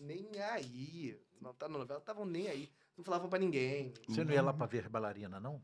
nem 0.00 0.28
aí. 0.40 1.18
Não 1.40 1.54
tá 1.54 1.68
na 1.68 1.78
novela, 1.78 1.98
estavam 2.00 2.24
nem 2.26 2.48
aí. 2.48 2.70
Não 2.96 3.04
falavam 3.04 3.28
pra 3.28 3.38
ninguém. 3.38 3.92
Você 4.06 4.22
não 4.24 4.32
ia 4.32 4.42
lá 4.42 4.52
pra 4.52 4.66
ver 4.66 4.88
bailarina, 4.88 5.40
não? 5.40 5.62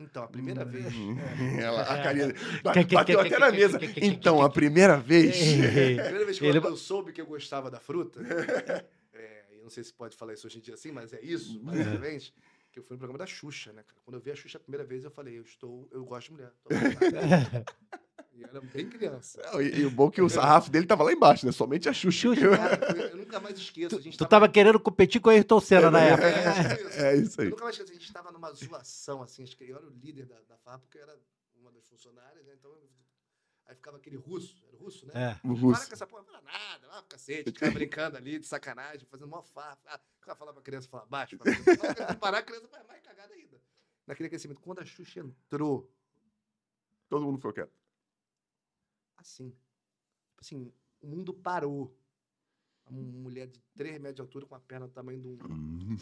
Então, 0.00 0.22
a 0.22 0.28
primeira 0.28 0.64
vez. 0.64 0.86
Ela, 1.60 1.82
a 1.82 2.02
carinha. 2.02 2.32
que- 2.32 2.94
Bateu 2.94 3.20
até 3.20 3.38
na 3.38 3.50
mesa. 3.50 3.78
que- 3.78 3.88
que- 3.88 4.00
que- 4.00 4.06
Então, 4.06 4.40
a 4.40 4.48
primeira 4.48 4.96
vez. 4.96 5.36
A 5.98 6.02
primeira 6.04 6.24
vez 6.24 6.38
que 6.38 6.44
eu- 6.44 6.48
Ele- 6.50 6.58
eu 6.66 6.76
soube 6.76 7.12
que 7.12 7.20
eu 7.20 7.26
gostava 7.26 7.68
da 7.70 7.80
fruta, 7.80 8.20
é, 9.12 9.44
eu 9.52 9.62
não 9.64 9.70
sei 9.70 9.82
se 9.84 9.92
pode 9.92 10.16
falar 10.16 10.34
isso 10.34 10.46
hoje 10.46 10.58
em 10.58 10.60
dia 10.62 10.74
assim, 10.74 10.92
mas 10.92 11.12
é 11.12 11.20
isso, 11.20 11.58
basicamente, 11.60 12.32
que 12.70 12.78
eu 12.78 12.82
fui 12.84 12.94
no 12.94 12.98
programa 12.98 13.18
da 13.18 13.26
Xuxa, 13.26 13.72
né, 13.72 13.82
cara? 13.82 14.00
Quando 14.04 14.14
eu 14.14 14.20
vi 14.20 14.30
a 14.30 14.36
Xuxa 14.36 14.56
a 14.56 14.60
primeira 14.60 14.84
vez, 14.84 15.02
eu 15.04 15.10
falei, 15.10 15.36
eu 15.36 15.42
estou, 15.42 15.88
eu 15.90 16.04
gosto 16.04 16.28
de 16.28 16.34
mulher. 16.34 16.52
E 18.38 18.42
eu 18.42 18.48
era 18.48 18.60
bem 18.60 18.88
criança. 18.88 19.40
Não, 19.52 19.60
E, 19.60 19.80
e 19.80 19.84
o 19.86 19.90
bom 19.90 20.08
é 20.08 20.10
que 20.12 20.22
o 20.22 20.28
sarrafo 20.28 20.70
dele 20.70 20.86
tava 20.86 21.02
lá 21.04 21.12
embaixo, 21.12 21.44
né? 21.44 21.52
Somente 21.52 21.88
a 21.88 21.92
Xuxa. 21.92 22.28
Cara, 22.56 22.96
eu, 22.98 23.06
eu 23.08 23.16
nunca 23.16 23.40
mais 23.40 23.58
esqueço. 23.58 23.96
A 23.96 24.00
gente 24.00 24.16
Tu 24.16 24.26
tava 24.26 24.48
querendo 24.48 24.78
competir 24.80 25.20
com 25.20 25.28
o 25.28 25.32
Ayrton 25.32 25.60
Senna 25.60 25.90
na 25.90 26.00
época. 26.00 26.28
É, 26.28 26.76
tipo 26.76 26.88
isso. 26.88 26.98
É 27.00 27.16
isso 27.16 27.40
Eu 27.40 27.44
aí. 27.44 27.50
nunca 27.50 27.64
mais 27.64 27.76
esqueço. 27.76 27.92
A 27.92 28.00
gente 28.00 28.12
tava 28.12 28.30
numa 28.32 28.52
zoação, 28.52 29.22
assim, 29.22 29.42
acho 29.42 29.56
que 29.56 29.64
eu 29.68 29.76
era 29.76 29.86
o 29.86 29.90
líder 29.90 30.26
da, 30.26 30.40
da 30.48 30.56
fábrica, 30.58 30.98
eu 30.98 31.02
era 31.02 31.18
uma 31.56 31.72
das 31.72 31.86
funcionárias, 31.88 32.44
né? 32.46 32.54
Então, 32.58 32.70
eu- 32.70 32.88
aí 33.66 33.74
ficava 33.74 33.96
aquele 33.98 34.16
russo, 34.16 34.56
era 34.66 34.76
o 34.76 34.78
russo, 34.78 35.06
né? 35.06 35.12
É. 35.14 35.30
O 35.46 35.52
Para 35.54 35.60
russo. 35.60 35.88
com 35.88 35.94
essa 35.94 36.06
porra, 36.06 36.22
para 36.24 36.40
nada, 36.40 36.86
lá 36.86 36.98
pro 37.02 37.08
cacete, 37.10 37.50
ficava 37.52 37.72
brincando 37.72 38.16
ali, 38.16 38.38
de 38.38 38.46
sacanagem, 38.46 39.06
fazendo 39.10 39.26
uma 39.26 39.42
farra. 39.42 39.78
Ah, 39.86 40.00
ficava 40.20 40.38
falando 40.38 40.54
pra 40.54 40.62
criança, 40.62 40.88
falar 40.88 41.04
baixo, 41.06 41.36
pra 41.36 41.52
criança, 41.52 42.06
não, 42.08 42.14
parar 42.16 42.38
a 42.38 42.42
criança 42.42 42.66
vai 42.68 42.82
mais 42.84 43.02
cagada 43.02 43.34
ainda. 43.34 43.60
Naquele 44.06 44.28
aquecimento, 44.28 44.60
quando 44.62 44.78
a 44.78 44.84
Xuxa 44.86 45.20
entrou, 45.20 45.92
Todo 47.10 47.24
mundo 47.24 47.38
foi 47.40 47.52
quieto. 47.54 47.72
Assim, 49.18 49.50
tipo 49.50 50.40
assim, 50.40 50.72
o 51.00 51.06
mundo 51.06 51.34
parou. 51.34 51.94
Uma 52.90 53.02
mulher 53.02 53.46
de 53.46 53.60
3 53.76 53.98
metros 53.98 54.14
de 54.14 54.22
altura 54.22 54.46
com 54.46 54.54
a 54.54 54.60
perna 54.60 54.86
do 54.86 54.92
tamanho 54.94 55.20
de 55.20 55.28
um. 55.28 55.36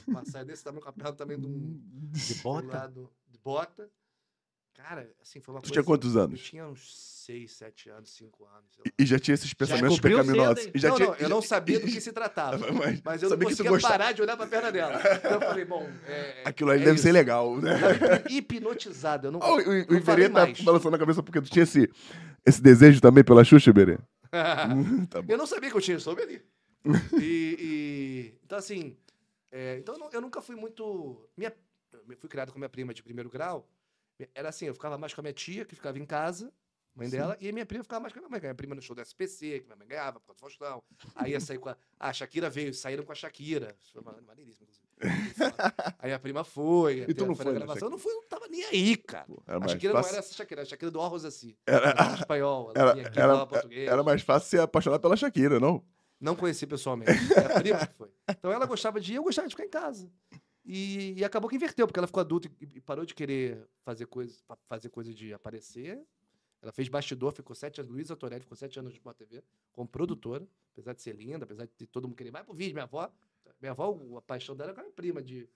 Uma 0.07 0.25
saia 0.25 0.45
desse 0.45 0.63
tamanho 0.63 0.81
com 0.83 0.89
a 0.89 0.93
perna 0.93 1.11
do 1.11 1.17
tamanho 1.17 1.41
de 1.41 1.47
um. 1.49 1.81
De 2.13 2.21
sei 2.21 2.43
bota? 2.43 2.67
lá, 2.69 2.87
do- 2.87 3.11
de 3.29 3.39
bota. 3.39 3.91
Cara, 4.73 5.11
assim, 5.21 5.41
foi 5.41 5.53
uma 5.55 5.61
Tu 5.61 5.65
coisa. 5.65 5.73
tinha 5.73 5.83
quantos 5.85 6.15
Eu 6.15 6.21
anos? 6.23 6.41
tinha 6.43 6.69
uns 6.69 6.95
6, 7.25 7.51
7 7.51 7.89
anos, 7.89 8.11
5 8.11 8.45
anos. 8.45 8.79
E 8.99 9.05
já 9.07 9.19
tinha 9.19 9.35
esses 9.35 9.53
pensamentos 9.55 9.99
pecaminosos. 9.99 10.63
cedo? 10.65 10.77
E 10.77 10.79
já 10.79 10.89
não, 10.91 10.97
tinha, 10.97 11.09
não, 11.09 11.15
eu 11.17 11.29
não 11.31 11.43
sabia 11.43 11.81
do 11.81 11.87
que 11.87 11.99
se 12.01 12.13
tratava. 12.13 12.59
Mas, 12.73 13.01
Mas 13.03 13.23
eu 13.23 13.31
não 13.31 13.37
sabia 13.37 13.49
que 13.49 13.55
tu 13.55 13.57
conseguia 13.65 13.71
gostava. 13.71 13.95
parar 13.95 14.13
de 14.13 14.23
olhar 14.23 14.37
pra 14.37 14.47
perna 14.47 14.71
dela. 14.71 15.01
Então 15.17 15.31
eu 15.33 15.41
falei, 15.41 15.65
bom. 15.65 15.83
É, 16.05 16.43
Aquilo 16.45 16.71
ali 16.71 16.83
é 16.83 16.85
deve 16.85 16.97
isso. 16.97 17.03
ser 17.05 17.13
legal, 17.13 17.57
né? 17.59 17.73
Hipnotizado. 18.31 19.29
Eu 19.29 19.33
não, 19.33 19.41
Ó, 19.43 19.57
o, 19.57 19.59
o, 19.59 19.61
o 19.61 19.65
não 19.65 19.81
Iberê 19.81 20.01
falei 20.03 20.29
tá 20.29 20.63
balançando 20.63 20.95
a 20.95 20.99
cabeça 20.99 21.23
porque 21.23 21.41
tu 21.41 21.51
tinha 21.51 21.63
esse, 21.63 21.91
esse 22.47 22.63
desejo 22.63 23.01
também 23.01 23.25
pela 23.25 23.45
Xuxa, 23.45 23.71
Iberê? 23.71 23.99
tá 25.11 25.23
eu 25.29 25.37
não 25.39 25.47
sabia 25.47 25.71
que 25.71 25.77
eu 25.77 25.81
tinha, 25.81 25.99
soube 25.99 26.23
ali. 26.23 26.43
E, 27.21 27.57
e- 27.61 28.39
então, 28.45 28.59
assim, 28.59 28.97
é, 29.51 29.77
então 29.79 29.95
eu, 29.95 29.99
não- 29.99 30.11
eu 30.13 30.21
nunca 30.21 30.41
fui 30.41 30.55
muito. 30.57 31.29
Minha, 31.37 31.53
eu 31.93 32.17
fui 32.17 32.29
criado 32.29 32.53
com 32.53 32.59
minha 32.59 32.69
prima 32.69 32.95
de 32.95 33.03
primeiro 33.03 33.29
grau. 33.31 33.69
Era 34.35 34.49
assim, 34.49 34.67
eu 34.67 34.75
ficava 34.75 34.97
mais 34.97 35.13
com 35.13 35.21
a 35.21 35.23
minha 35.23 35.33
tia, 35.35 35.65
que 35.65 35.75
ficava 35.75 35.99
em 35.99 36.07
casa, 36.07 36.51
mãe 36.95 37.09
dela, 37.11 37.37
e 37.41 37.49
a 37.49 37.53
minha 37.53 37.67
prima 37.67 37.83
ficava 37.85 38.01
mais 38.01 38.13
com 38.13 38.19
a 38.19 38.23
minha 38.23 38.31
mãe. 38.31 38.41
Minha 38.41 38.55
prima 38.55 38.75
no 38.75 38.81
show 38.81 38.95
do 38.97 39.03
SPC, 39.03 39.61
que 39.61 39.67
minha 39.67 39.77
mãe 39.77 39.87
ganhava, 39.87 40.21
por 40.21 40.27
causa 40.29 40.37
do 40.39 40.41
Faustão. 40.41 40.83
Aí 41.15 41.33
ia 41.33 41.41
sair 41.41 41.59
com 41.59 41.69
a. 41.69 41.77
A 42.01 42.13
Shakira 42.13 42.49
veio, 42.49 42.73
saíram 42.73 43.05
com 43.05 43.13
a 43.13 43.15
Shakira. 43.15 43.77
Foi 43.93 44.03
ma- 44.03 44.17
maneiríssimo, 44.27 44.65
inclusive. 44.65 44.87
Aí 45.99 46.13
a 46.13 46.19
prima 46.19 46.45
foi. 46.45 47.05
E 47.09 47.13
tu 47.15 47.27
não 47.27 47.35
foi 47.37 47.45
na 47.47 47.53
gravação. 47.53 47.89
Eu 47.89 47.91
não 47.91 47.99
fui, 47.99 48.13
não 48.15 48.23
tava 48.29 48.46
nem 48.57 48.65
aí, 48.67 48.97
cara. 48.97 49.27
Era 49.47 49.57
a 49.57 49.61
mais 49.61 49.73
Shakira 49.73 49.93
não 49.93 50.01
fácil. 50.03 50.17
era 50.17 50.25
essa 50.25 50.35
Shakira, 50.35 50.61
era 50.61 50.67
a 50.67 50.71
Shakira 50.71 50.91
do 50.91 50.99
Ó 51.01 51.09
Rosassi. 51.09 51.57
Era, 51.67 52.15
espanhol, 52.15 52.73
ela 52.75 52.85
era, 52.91 52.95
vinha 52.95 53.07
aqui, 53.09 53.21
era, 53.21 53.47
português. 53.47 53.89
era 53.89 54.03
mais 54.03 54.23
fácil 54.23 54.49
ser 54.49 54.61
apaixonado 54.61 55.01
pela 55.01 55.17
Shakira, 55.17 55.61
não? 55.61 55.85
Não 56.21 56.35
conheci 56.35 56.67
pessoalmente. 56.67 57.11
É 57.35 57.41
a 57.57 57.61
prima 57.61 57.87
que 57.87 57.95
foi. 57.95 58.11
Então 58.29 58.51
ela 58.51 58.65
gostava 58.67 58.99
de 59.01 59.13
ir, 59.13 59.17
eu 59.17 59.23
gostava 59.23 59.47
de 59.49 59.55
ficar 59.55 59.65
em 59.67 59.71
casa. 59.71 60.11
E, 60.65 61.13
e 61.19 61.25
acabou 61.25 61.49
que 61.49 61.55
inverteu, 61.57 61.87
porque 61.87 62.01
ela 62.01 62.07
ficou 62.07 62.21
adulta 62.21 62.49
e, 62.61 62.69
e 62.77 62.81
parou 62.81 63.05
de 63.05 63.15
querer 63.15 63.69
fazer 63.85 64.07
coisa, 64.07 64.35
fa- 64.49 64.59
fazer 64.67 64.89
coisa 64.89 65.13
de 65.15 65.33
aparecer. 65.33 66.03
Ela 66.63 66.73
fez 66.73 66.89
bastidor, 66.89 67.33
ficou 67.33 67.55
sete 67.55 67.81
anos. 67.81 67.93
Luísa 67.93 68.17
Torelli 68.17 68.41
ficou 68.41 68.57
sete 68.57 68.79
anos 68.79 68.91
no 68.93 68.97
Sport 68.97 69.17
TV 69.17 69.45
como 69.73 69.87
produtora, 69.87 70.45
apesar 70.73 70.95
de 70.95 71.03
ser 71.03 71.15
linda, 71.15 71.45
apesar 71.45 71.69
de 71.79 71.87
todo 71.87 72.09
mundo 72.09 72.17
querer. 72.17 72.31
Vai 72.33 72.43
pro 72.43 72.55
vídeo, 72.55 72.73
minha 72.75 72.85
avó. 72.85 73.09
Minha 73.61 73.73
avó, 73.73 73.97
a 74.17 74.23
paixão 74.23 74.57
dela 74.57 74.71
é 74.73 74.75
com 74.75 74.81
a 74.81 74.83
minha 74.83 74.93
prima. 74.95 75.23
De, 75.23 75.49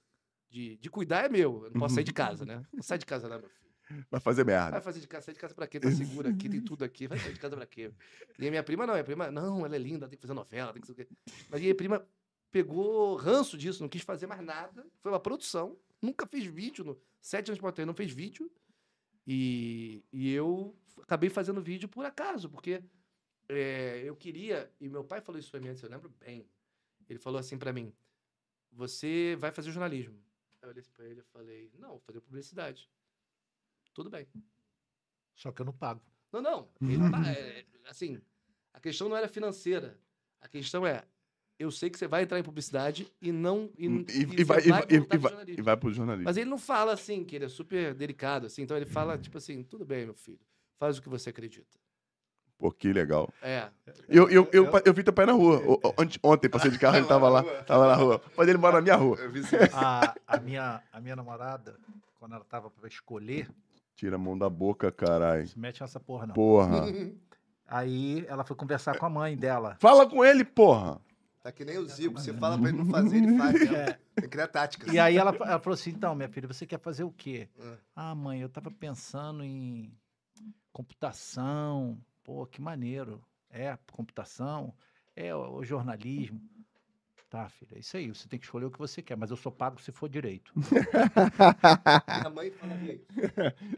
de, 0.50 0.76
de 0.76 0.90
cuidar 0.90 1.24
é 1.24 1.28
meu. 1.28 1.64
Eu 1.64 1.70
não 1.70 1.80
posso 1.80 1.94
sair 1.94 2.04
de 2.04 2.12
casa, 2.12 2.44
né? 2.44 2.62
Não 2.72 2.82
sai 2.82 2.98
de 2.98 3.06
casa, 3.06 3.28
não, 3.28 3.38
meu 3.38 3.48
filho. 3.48 3.70
Vai 4.10 4.20
fazer 4.20 4.44
merda. 4.44 4.72
Vai 4.72 4.80
fazer 4.80 5.00
de 5.00 5.08
casa, 5.08 5.26
sair 5.26 5.34
de 5.34 5.40
casa 5.40 5.54
pra 5.54 5.66
quê? 5.66 5.80
Tá 5.80 5.90
segura 5.90 6.30
aqui, 6.30 6.48
tem 6.48 6.60
tudo 6.60 6.84
aqui. 6.84 7.06
Vai 7.06 7.18
sair 7.18 7.32
de 7.32 7.40
casa 7.40 7.56
pra 7.56 7.66
quê? 7.66 7.92
E 8.38 8.46
a 8.46 8.50
minha 8.50 8.62
prima 8.62 8.86
não, 8.86 8.94
minha 8.94 9.04
prima, 9.04 9.30
não, 9.30 9.64
ela 9.64 9.74
é 9.74 9.78
linda, 9.78 10.08
tem 10.08 10.16
que 10.16 10.22
fazer 10.22 10.34
novela, 10.34 10.72
tem 10.72 10.80
que 10.80 10.88
fazer 10.88 11.02
o 11.02 11.06
quê. 11.06 11.12
Mas 11.48 11.60
a 11.60 11.62
minha 11.62 11.74
prima 11.74 12.06
pegou 12.52 13.16
ranço 13.16 13.56
disso, 13.56 13.82
não 13.82 13.88
quis 13.88 14.02
fazer 14.02 14.26
mais 14.26 14.42
nada. 14.42 14.86
Foi 15.00 15.10
uma 15.10 15.20
produção, 15.20 15.76
nunca 16.02 16.26
fez 16.26 16.44
vídeo. 16.44 16.84
No, 16.84 17.00
sete 17.20 17.48
anos 17.48 17.58
de 17.58 17.66
Sport 17.66 17.78
não 17.78 17.94
fez 17.94 18.10
vídeo. 18.12 18.50
E, 19.26 20.04
e 20.12 20.32
eu 20.32 20.76
acabei 21.02 21.30
fazendo 21.30 21.60
vídeo 21.60 21.88
por 21.88 22.04
acaso, 22.04 22.48
porque 22.48 22.82
é, 23.48 24.02
eu 24.04 24.16
queria, 24.16 24.70
e 24.80 24.88
meu 24.88 25.04
pai 25.04 25.20
falou 25.20 25.38
isso 25.38 25.50
pra 25.50 25.60
mim 25.60 25.68
antes, 25.68 25.82
eu 25.82 25.90
lembro 25.90 26.12
bem. 26.20 26.46
Ele 27.08 27.18
falou 27.18 27.38
assim 27.38 27.58
pra 27.58 27.72
mim: 27.72 27.92
Você 28.72 29.36
vai 29.38 29.50
fazer 29.50 29.70
jornalismo. 29.72 30.16
Aí 30.62 30.66
eu 30.68 30.70
olhei 30.70 30.84
pra 30.94 31.04
ele 31.06 31.20
e 31.20 31.24
falei: 31.24 31.70
Não, 31.78 31.90
vou 31.90 32.00
fazer 32.00 32.20
publicidade. 32.20 32.88
Tudo 33.94 34.10
bem. 34.10 34.26
Só 35.34 35.50
que 35.52 35.62
eu 35.62 35.66
não 35.66 35.72
pago. 35.72 36.00
Não, 36.32 36.40
não. 36.42 36.68
Ele 36.82 37.10
tá- 37.10 37.28
é, 37.32 37.64
assim, 37.86 38.20
a 38.72 38.80
questão 38.80 39.08
não 39.08 39.16
era 39.16 39.28
financeira. 39.28 39.98
A 40.40 40.48
questão 40.48 40.86
é: 40.86 41.04
eu 41.58 41.70
sei 41.70 41.90
que 41.90 41.98
você 41.98 42.06
vai 42.06 42.22
entrar 42.22 42.38
em 42.38 42.42
publicidade 42.42 43.10
e 43.20 43.32
não. 43.32 43.70
E, 43.76 43.86
E, 43.86 43.88
e 43.88 44.40
e 44.40 44.44
vai, 44.44 44.60
e, 44.60 44.68
vai, 44.68 44.82
e, 44.82 44.94
e 44.96 45.00
pro 45.00 45.18
vai, 45.18 45.30
jornalismo. 45.30 45.60
e 45.60 45.62
vai 45.62 45.76
pro 45.76 45.92
jornalismo. 45.92 46.24
Mas 46.24 46.36
ele 46.36 46.48
não 46.50 46.58
fala 46.58 46.92
assim, 46.92 47.24
que 47.24 47.36
ele 47.36 47.46
é 47.46 47.48
super 47.48 47.94
delicado, 47.94 48.46
assim. 48.46 48.62
Então 48.62 48.76
ele 48.76 48.86
fala, 48.86 49.18
tipo 49.18 49.38
assim, 49.38 49.62
tudo 49.62 49.84
bem, 49.84 50.04
meu 50.04 50.14
filho. 50.14 50.40
Faz 50.78 50.98
o 50.98 51.02
que 51.02 51.08
você 51.08 51.30
acredita. 51.30 51.78
Pô, 52.60 52.70
que 52.70 52.92
legal. 52.92 53.32
É. 53.40 53.68
Eu, 54.06 54.28
eu, 54.28 54.46
eu, 54.52 54.68
eu 54.84 54.92
vi 54.92 55.02
teu 55.02 55.14
pai 55.14 55.24
na 55.24 55.32
rua. 55.32 55.62
Ontem, 56.22 56.48
passei 56.50 56.70
de 56.70 56.78
carro, 56.78 56.98
ele 56.98 57.06
tava 57.06 57.26
lá. 57.30 57.42
Tava 57.64 57.86
na 57.88 57.94
rua. 57.94 58.20
Mas 58.36 58.46
ele 58.48 58.58
mora 58.58 58.74
na 58.76 58.82
minha 58.82 58.96
rua. 58.96 59.16
Eu 59.18 59.32
vi 59.32 59.40
isso. 59.40 59.56
A, 59.74 60.14
a 60.26 60.38
minha, 60.38 60.82
a 60.92 61.00
minha 61.00 61.16
namorada, 61.16 61.76
quando 62.18 62.34
ela 62.34 62.44
tava 62.44 62.70
pra 62.70 62.86
escolher, 62.86 63.48
Tira 63.96 64.16
a 64.16 64.18
mão 64.18 64.36
da 64.36 64.48
boca, 64.48 64.90
caralho. 64.92 65.46
se 65.48 65.58
mete 65.58 65.80
nessa 65.80 65.98
porra, 65.98 66.26
não. 66.26 66.34
Porra. 66.34 66.84
Aí 67.66 68.24
ela 68.28 68.44
foi 68.44 68.56
conversar 68.56 68.98
com 68.98 69.06
a 69.06 69.10
mãe 69.10 69.36
dela. 69.36 69.76
Fala 69.78 70.06
com 70.08 70.22
ele, 70.24 70.44
porra. 70.44 71.00
Tá 71.42 71.50
que 71.50 71.64
nem 71.64 71.78
o 71.78 71.86
Zico. 71.86 72.20
Você 72.20 72.34
fala 72.34 72.58
pra 72.58 72.68
ele 72.68 72.78
não 72.78 72.86
fazer, 72.86 73.16
ele 73.16 73.38
faz. 73.38 73.54
mesmo. 73.58 73.76
É, 73.76 73.84
Tem 74.14 74.24
que 74.24 74.28
criar 74.28 74.48
táticas. 74.48 74.92
e 74.92 74.98
aí 74.98 75.16
ela, 75.16 75.30
ela 75.40 75.58
falou 75.58 75.74
assim: 75.74 75.90
então, 75.90 76.14
minha 76.14 76.28
filha, 76.28 76.46
você 76.46 76.66
quer 76.66 76.78
fazer 76.78 77.04
o 77.04 77.10
quê? 77.10 77.48
Ah. 77.58 77.76
Ah, 77.96 78.14
mãe, 78.14 78.40
eu 78.40 78.48
tava 78.50 78.70
pensando 78.70 79.42
em 79.42 79.90
computação. 80.72 81.98
Pô, 82.22 82.46
que 82.46 82.60
maneiro. 82.60 83.22
É, 83.50 83.76
computação, 83.90 84.72
é 85.16 85.34
o, 85.34 85.62
jornalismo. 85.64 86.40
Tá, 87.28 87.48
filha, 87.48 87.76
é 87.76 87.78
isso 87.78 87.96
aí. 87.96 88.08
Você 88.08 88.26
tem 88.28 88.40
que 88.40 88.44
escolher 88.44 88.64
o 88.66 88.70
que 88.72 88.78
você 88.78 89.00
quer, 89.00 89.16
mas 89.16 89.30
eu 89.30 89.36
só 89.36 89.52
pago 89.52 89.80
se 89.80 89.92
for 89.92 90.08
direito. 90.08 90.52
Minha 92.18 92.30
mãe. 92.30 92.50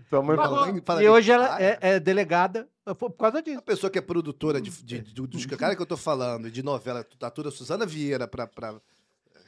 Tua 0.08 0.22
mãe 0.22 0.36
Fala- 0.36 1.02
e 1.02 1.08
hoje 1.08 1.30
ela 1.30 1.62
é, 1.62 1.78
é 1.80 2.00
delegada 2.00 2.66
foi 2.96 3.10
por 3.10 3.16
causa 3.18 3.42
disso. 3.42 3.56
Uma 3.58 3.62
pessoa 3.62 3.90
que 3.90 3.98
é 3.98 4.02
produtora 4.02 4.58
de, 4.60 4.70
de- 4.82 5.00
de- 5.02 5.26
dos 5.26 5.44
caras 5.46 5.76
que 5.76 5.82
eu 5.82 5.86
tô 5.86 5.96
falando, 5.98 6.50
de 6.50 6.62
novela, 6.62 7.04
tá 7.18 7.30
toda 7.30 7.50
Suzana 7.50 7.84
Vieira 7.86 8.26
pra, 8.26 8.46
pra 8.46 8.80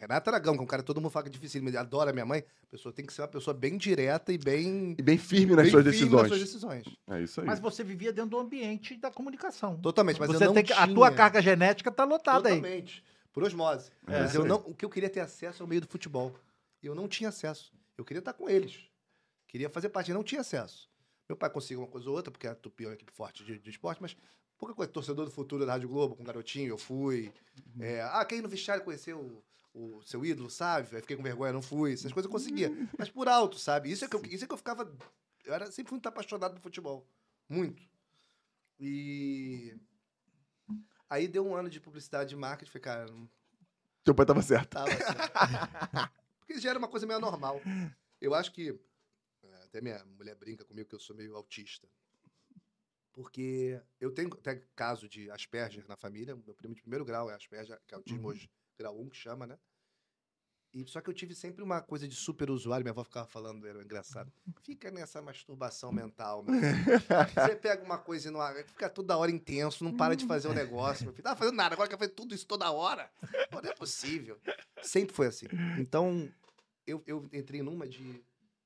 Renata 0.07 0.31
Aragão, 0.31 0.55
que 0.55 0.61
é 0.61 0.63
um 0.63 0.67
cara 0.67 0.83
todo 0.83 1.01
mundo 1.01 1.11
fala 1.11 1.25
que 1.25 1.31
é 1.31 1.33
difícil, 1.33 1.63
mas 1.63 1.75
adora 1.75 2.13
minha 2.13 2.27
mãe. 2.27 2.45
A 2.63 2.67
pessoa 2.71 2.93
tem 2.93 3.07
que 3.07 3.13
ser 3.13 3.23
uma 3.23 3.29
pessoa 3.29 3.55
bem 3.55 3.79
direta 3.79 4.33
e 4.33 4.39
bem. 4.39 4.95
E 4.99 5.03
bem 5.03 5.17
firme 5.17 5.57
nas 5.57 5.65
bem 5.65 5.71
suas 5.71 5.85
firme 5.85 5.99
decisões. 5.99 6.23
nas 6.23 6.29
suas 6.29 6.41
decisões. 6.41 6.85
É 7.09 7.23
isso 7.23 7.41
aí. 7.41 7.47
Mas 7.47 7.59
você 7.59 7.83
vivia 7.83 8.13
dentro 8.13 8.33
do 8.33 8.39
ambiente 8.39 8.97
da 8.97 9.11
comunicação. 9.11 9.79
Totalmente, 9.81 10.21
mas 10.21 10.29
você 10.29 10.45
eu 10.45 10.49
não 10.49 10.55
tem 10.55 10.65
que, 10.65 10.73
A 10.75 10.85
tinha. 10.85 10.95
tua 10.95 11.11
carga 11.11 11.41
genética 11.41 11.91
tá 11.91 12.05
lotada 12.05 12.49
aí. 12.51 12.57
Totalmente. 12.57 13.03
Por 13.33 13.43
osmose. 13.43 13.91
É, 14.07 14.21
mas 14.21 14.35
eu 14.35 14.45
não, 14.45 14.57
o 14.59 14.75
que 14.75 14.85
eu 14.85 14.91
queria 14.91 15.09
ter 15.09 15.21
acesso 15.21 15.63
ao 15.63 15.69
meio 15.69 15.81
do 15.81 15.89
futebol. 15.89 16.35
E 16.83 16.87
eu 16.87 16.95
não 16.95 17.09
tinha 17.09 17.31
acesso. 17.31 17.73
Eu 17.97 18.05
queria 18.05 18.19
estar 18.19 18.35
com 18.35 18.49
eles. 18.49 18.81
Queria 19.49 19.71
fazer 19.71 19.89
parte, 19.89 20.11
eu 20.11 20.15
não 20.15 20.23
tinha 20.23 20.43
acesso. 20.43 20.89
Meu 21.27 21.37
pai 21.37 21.49
conseguiu 21.49 21.81
uma 21.81 21.89
coisa 21.89 22.11
ou 22.11 22.17
outra, 22.17 22.31
porque 22.31 22.47
a 22.47 22.55
Tupi 22.55 22.85
é 22.85 22.89
uma 22.89 22.95
equipe 22.95 23.11
forte 23.11 23.43
de, 23.43 23.59
de 23.59 23.71
esporte, 23.71 24.03
mas 24.03 24.15
pouca 24.59 24.75
coisa. 24.75 24.93
Torcedor 24.93 25.25
do 25.25 25.31
futuro 25.31 25.65
da 25.65 25.73
Rádio 25.73 25.89
Globo, 25.89 26.15
com 26.15 26.23
o 26.23 26.27
garotinho, 26.27 26.69
eu 26.69 26.77
fui. 26.77 27.33
É, 27.81 28.03
ah, 28.03 28.25
quem 28.27 28.43
no 28.43 28.49
vestiário 28.49 28.85
conheceu 28.85 29.43
o, 29.75 30.01
seu 30.03 30.25
ídolo, 30.25 30.49
sabe? 30.49 30.95
Aí 30.95 31.03
fiquei 31.03 31.17
com 31.17 31.23
vergonha, 31.23 31.53
não 31.53 31.61
fui. 31.61 31.93
Essas 31.93 32.13
coisas 32.13 32.27
eu 32.27 32.33
conseguia. 32.33 32.71
Mas 32.97 33.11
por 33.11 33.29
alto, 33.29 33.59
sabe? 33.59 33.91
Isso 33.91 34.05
é 34.05 34.09
que 34.09 34.17
eu, 34.17 34.25
isso 34.27 34.45
é 34.45 34.47
que 34.47 34.53
eu 34.53 34.59
ficava. 34.59 34.91
Eu 35.45 35.53
era, 35.53 35.67
sempre 35.67 35.91
fui 35.91 35.97
muito 35.97 36.09
apaixonado 36.09 36.55
por 36.55 36.63
futebol. 36.63 37.07
Muito. 37.49 37.83
E. 38.79 39.77
Aí 41.11 41.29
deu 41.29 41.47
um 41.47 41.55
ano 41.55 41.69
de 41.69 41.81
publicidade 41.81 42.35
e 42.35 42.39
marketing, 42.39 42.71
falei, 42.71 42.83
cara, 42.83 43.07
não 43.11 43.29
Teu 44.05 44.15
pai 44.15 44.27
tava 44.27 44.43
certo. 44.43 44.71
tava 44.71 44.91
certo. 44.91 46.13
Porque 46.39 46.61
já 46.61 46.71
era 46.71 46.79
uma 46.79 46.89
coisa 46.89 47.07
meio 47.07 47.21
normal. 47.21 47.61
Eu 48.21 48.35
acho 48.35 48.53
que. 48.53 48.79
é, 49.43 49.65
Até 49.65 49.81
minha 49.81 50.05
mulher 50.05 50.37
brinca 50.37 50.65
comigo 50.65 50.89
que 50.89 50.95
eu 50.95 51.01
sou 51.01 51.17
meio 51.17 51.35
autista. 51.35 51.89
Porque 53.13 53.81
eu 54.01 54.11
tenho 54.13 54.29
até 54.35 54.57
caso 54.75 55.09
de 55.09 55.31
Asperger 55.31 55.85
na 55.89 55.97
família. 55.97 56.35
Meu 56.35 56.55
primo 56.55 56.75
de 56.75 56.83
primeiro 56.83 57.05
grau 57.05 57.31
é 57.31 57.35
Asperger, 57.35 57.81
que 57.87 57.95
é 57.95 57.97
autismo 57.97 58.29
hoje, 58.29 58.51
grau 58.79 59.01
1, 59.01 59.09
que 59.09 59.17
chama, 59.17 59.47
né? 59.47 59.59
E, 60.75 60.85
só 60.89 61.01
que 61.01 61.09
eu 61.09 61.15
tive 61.15 61.37
sempre 61.37 61.63
uma 61.63 61.81
coisa 61.81 62.09
de 62.09 62.17
super 62.17 62.51
usuário. 62.51 62.83
Minha 62.83 62.91
avó 62.91 63.05
ficava 63.05 63.29
falando, 63.29 63.65
era 63.65 63.81
engraçado. 63.81 64.33
Fica 64.65 64.91
nessa 64.91 65.23
masturbação 65.23 65.93
mental, 65.93 66.43
meu. 66.43 66.61
Você 66.61 67.55
pega 67.55 67.85
uma 67.85 67.97
coisa 67.97 68.29
e 68.29 68.31
não. 68.33 68.41
Fica 68.67 68.91
toda 68.91 69.17
hora 69.17 69.31
intenso, 69.31 69.85
não 69.85 69.97
para 69.97 70.17
de 70.17 70.27
fazer 70.27 70.49
o 70.49 70.53
negócio. 70.53 71.05
Meu 71.05 71.15
filho, 71.15 71.29
fazendo 71.37 71.55
nada, 71.55 71.77
agora 71.77 71.89
quer 71.89 71.97
fazer 71.97 72.11
tudo 72.11 72.35
isso 72.35 72.45
toda 72.45 72.73
hora. 72.73 73.09
Pô, 73.53 73.63
não 73.63 73.71
é 73.71 73.75
possível. 73.75 74.37
Sempre 74.83 75.15
foi 75.15 75.29
assim. 75.29 75.47
Então, 75.79 76.29
eu, 76.85 77.01
eu 77.07 77.29
entrei 77.33 77.63
numa 77.63 77.87
de. 77.87 78.03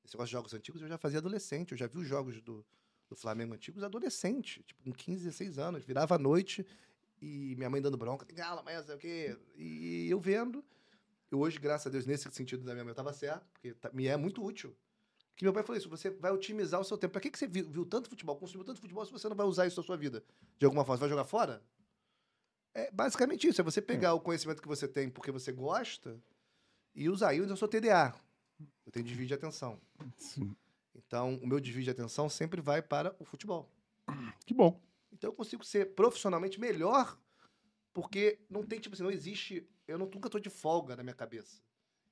Esse 0.02 0.14
negócio 0.14 0.28
de 0.28 0.32
jogos 0.32 0.54
antigos, 0.54 0.80
eu 0.80 0.88
já 0.88 0.96
fazia 0.96 1.18
adolescente. 1.18 1.72
Eu 1.72 1.78
já 1.78 1.86
vi 1.86 1.98
os 1.98 2.06
jogos 2.06 2.40
do, 2.40 2.64
do 3.06 3.16
Flamengo 3.16 3.52
antigos 3.52 3.82
adolescente. 3.82 4.62
Tipo, 4.62 4.82
com 4.82 4.92
15, 4.92 5.24
16 5.24 5.58
anos. 5.58 5.84
Virava 5.84 6.14
à 6.14 6.18
noite 6.18 6.66
e 7.20 7.54
minha 7.56 7.68
mãe 7.70 7.80
dando 7.80 7.96
bronca. 7.96 8.24
Tem 8.26 8.40
aula 8.42 8.60
amanhã, 8.60 8.82
sei 8.82 8.94
o 8.94 8.98
quê. 8.98 9.38
E 9.56 10.08
eu 10.10 10.20
vendo. 10.20 10.64
Eu 11.30 11.40
hoje, 11.40 11.58
graças 11.58 11.86
a 11.86 11.90
Deus, 11.90 12.06
nesse 12.06 12.30
sentido 12.30 12.64
da 12.64 12.72
minha 12.72 12.84
mãe, 12.84 12.92
eu 12.92 12.94
tava 12.96 13.12
certo. 13.12 13.46
Porque 13.52 13.74
tá- 13.74 13.90
me 13.92 14.06
é 14.06 14.16
muito 14.16 14.42
útil. 14.44 14.74
Que 15.36 15.44
meu 15.44 15.52
pai 15.52 15.62
falou 15.62 15.78
isso, 15.78 15.88
você 15.88 16.10
vai 16.10 16.32
otimizar 16.32 16.80
o 16.80 16.84
seu 16.84 16.98
tempo. 16.98 17.12
Pra 17.12 17.20
que, 17.20 17.30
que 17.30 17.38
você 17.38 17.46
viu, 17.46 17.68
viu 17.68 17.84
tanto 17.86 18.08
futebol, 18.08 18.34
consumiu 18.36 18.64
tanto 18.64 18.80
futebol, 18.80 19.04
se 19.06 19.12
você 19.12 19.28
não 19.28 19.36
vai 19.36 19.46
usar 19.46 19.66
isso 19.66 19.78
na 19.78 19.86
sua 19.86 19.96
vida? 19.96 20.24
De 20.58 20.64
alguma 20.64 20.84
forma, 20.84 20.96
você 20.96 21.00
vai 21.02 21.08
jogar 21.10 21.24
fora? 21.24 21.62
É 22.74 22.90
basicamente 22.90 23.46
isso, 23.46 23.60
é 23.60 23.64
você 23.64 23.80
pegar 23.80 24.14
o 24.14 24.20
conhecimento 24.20 24.60
que 24.62 24.68
você 24.68 24.86
tem 24.88 25.08
porque 25.08 25.30
você 25.30 25.52
gosta 25.52 26.20
e 26.94 27.08
usar. 27.08 27.34
Eu 27.34 27.56
sou 27.56 27.68
TDA, 27.68 28.14
eu 28.86 28.92
tenho 28.92 29.04
desvio 29.04 29.26
de 29.26 29.34
atenção. 29.34 29.80
Sim. 30.16 30.54
Então, 30.94 31.36
o 31.36 31.46
meu 31.46 31.60
desvio 31.60 31.82
de 31.84 31.90
atenção 31.90 32.28
sempre 32.28 32.60
vai 32.60 32.82
para 32.82 33.14
o 33.18 33.24
futebol. 33.24 33.70
Que 34.44 34.52
bom. 34.54 34.80
Então, 35.12 35.30
eu 35.30 35.34
consigo 35.34 35.64
ser 35.64 35.94
profissionalmente 35.94 36.60
melhor 36.60 37.18
porque 37.92 38.38
não 38.48 38.62
tem, 38.62 38.78
tipo 38.78 38.94
assim, 38.94 39.02
não 39.02 39.10
existe... 39.10 39.68
Eu 39.86 39.98
não, 39.98 40.06
nunca 40.06 40.28
tô 40.28 40.38
de 40.38 40.50
folga 40.50 40.94
na 40.94 41.02
minha 41.02 41.14
cabeça. 41.14 41.60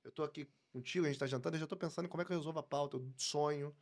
Eu 0.02 0.10
tô 0.10 0.22
aqui 0.22 0.48
contigo, 0.72 1.04
a 1.04 1.08
gente 1.08 1.18
tá 1.18 1.26
jantando, 1.26 1.56
eu 1.56 1.60
já 1.60 1.66
tô 1.66 1.76
pensando 1.76 2.06
em 2.06 2.08
como 2.08 2.22
é 2.22 2.24
que 2.24 2.32
eu 2.32 2.36
resolvo 2.36 2.58
a 2.58 2.62
pauta, 2.62 2.96
eu 2.96 3.12
sonho. 3.16 3.74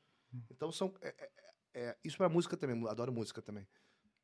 Então, 0.51 0.71
são... 0.73 0.95
é- 1.01 1.15
é- 1.19 1.31
é- 1.75 1.97
isso 2.05 2.17
pra 2.17 2.29
música 2.29 2.57
também, 2.57 2.87
adoro 2.89 3.12
música 3.12 3.41
também. 3.41 3.67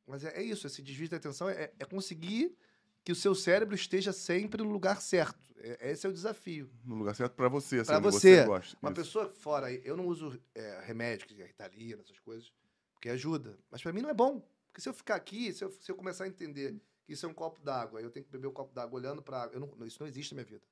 Mas 0.06 0.24
é, 0.24 0.36
é 0.38 0.42
isso, 0.42 0.66
esse 0.66 0.82
desvio 0.82 1.08
de 1.08 1.14
atenção 1.14 1.48
é, 1.48 1.72
é 1.78 1.84
conseguir 1.84 2.56
que 3.04 3.12
o 3.12 3.16
seu 3.16 3.34
cérebro 3.34 3.74
esteja 3.74 4.12
sempre 4.12 4.62
no 4.62 4.70
lugar 4.70 5.00
certo. 5.00 5.38
É- 5.56 5.90
esse 5.92 6.06
é 6.06 6.10
o 6.10 6.12
desafio. 6.12 6.70
No 6.84 6.96
lugar 6.96 7.14
certo 7.14 7.34
pra 7.34 7.48
você, 7.48 7.76
assim, 7.80 7.86
Pra 7.92 7.98
onde 7.98 8.06
você. 8.10 8.44
gosta. 8.44 8.76
Uma 8.82 8.90
Isso. 8.90 9.00
pessoa 9.00 9.30
fora, 9.30 9.72
eu 9.72 9.96
não 9.96 10.06
uso 10.06 10.40
é, 10.54 10.80
remédio, 10.84 11.26
que 11.28 11.40
é 11.40 11.46
Ritalina, 11.46 12.02
essas 12.02 12.18
coisas, 12.18 12.52
porque 12.92 13.08
ajuda. 13.08 13.58
Mas 13.70 13.82
pra 13.82 13.92
mim 13.92 14.02
não 14.02 14.10
é 14.10 14.14
bom. 14.14 14.46
Porque 14.70 14.80
se 14.80 14.88
eu 14.88 14.94
ficar 14.94 15.16
aqui, 15.16 15.52
se 15.52 15.64
eu, 15.64 15.70
se 15.72 15.90
eu 15.90 15.96
começar 15.96 16.24
a 16.24 16.28
entender 16.28 16.80
que 17.04 17.12
isso 17.12 17.26
é 17.26 17.28
um 17.28 17.34
copo 17.34 17.60
d'água, 17.60 18.00
eu 18.00 18.10
tenho 18.10 18.24
que 18.24 18.30
beber 18.30 18.46
o 18.46 18.52
copo 18.52 18.72
d'água 18.72 18.98
olhando 18.98 19.20
pra 19.22 19.42
água, 19.42 19.54
eu 19.56 19.60
não- 19.60 19.86
isso 19.86 20.00
não 20.00 20.06
existe 20.08 20.32
na 20.34 20.42
minha 20.42 20.46
vida. 20.48 20.62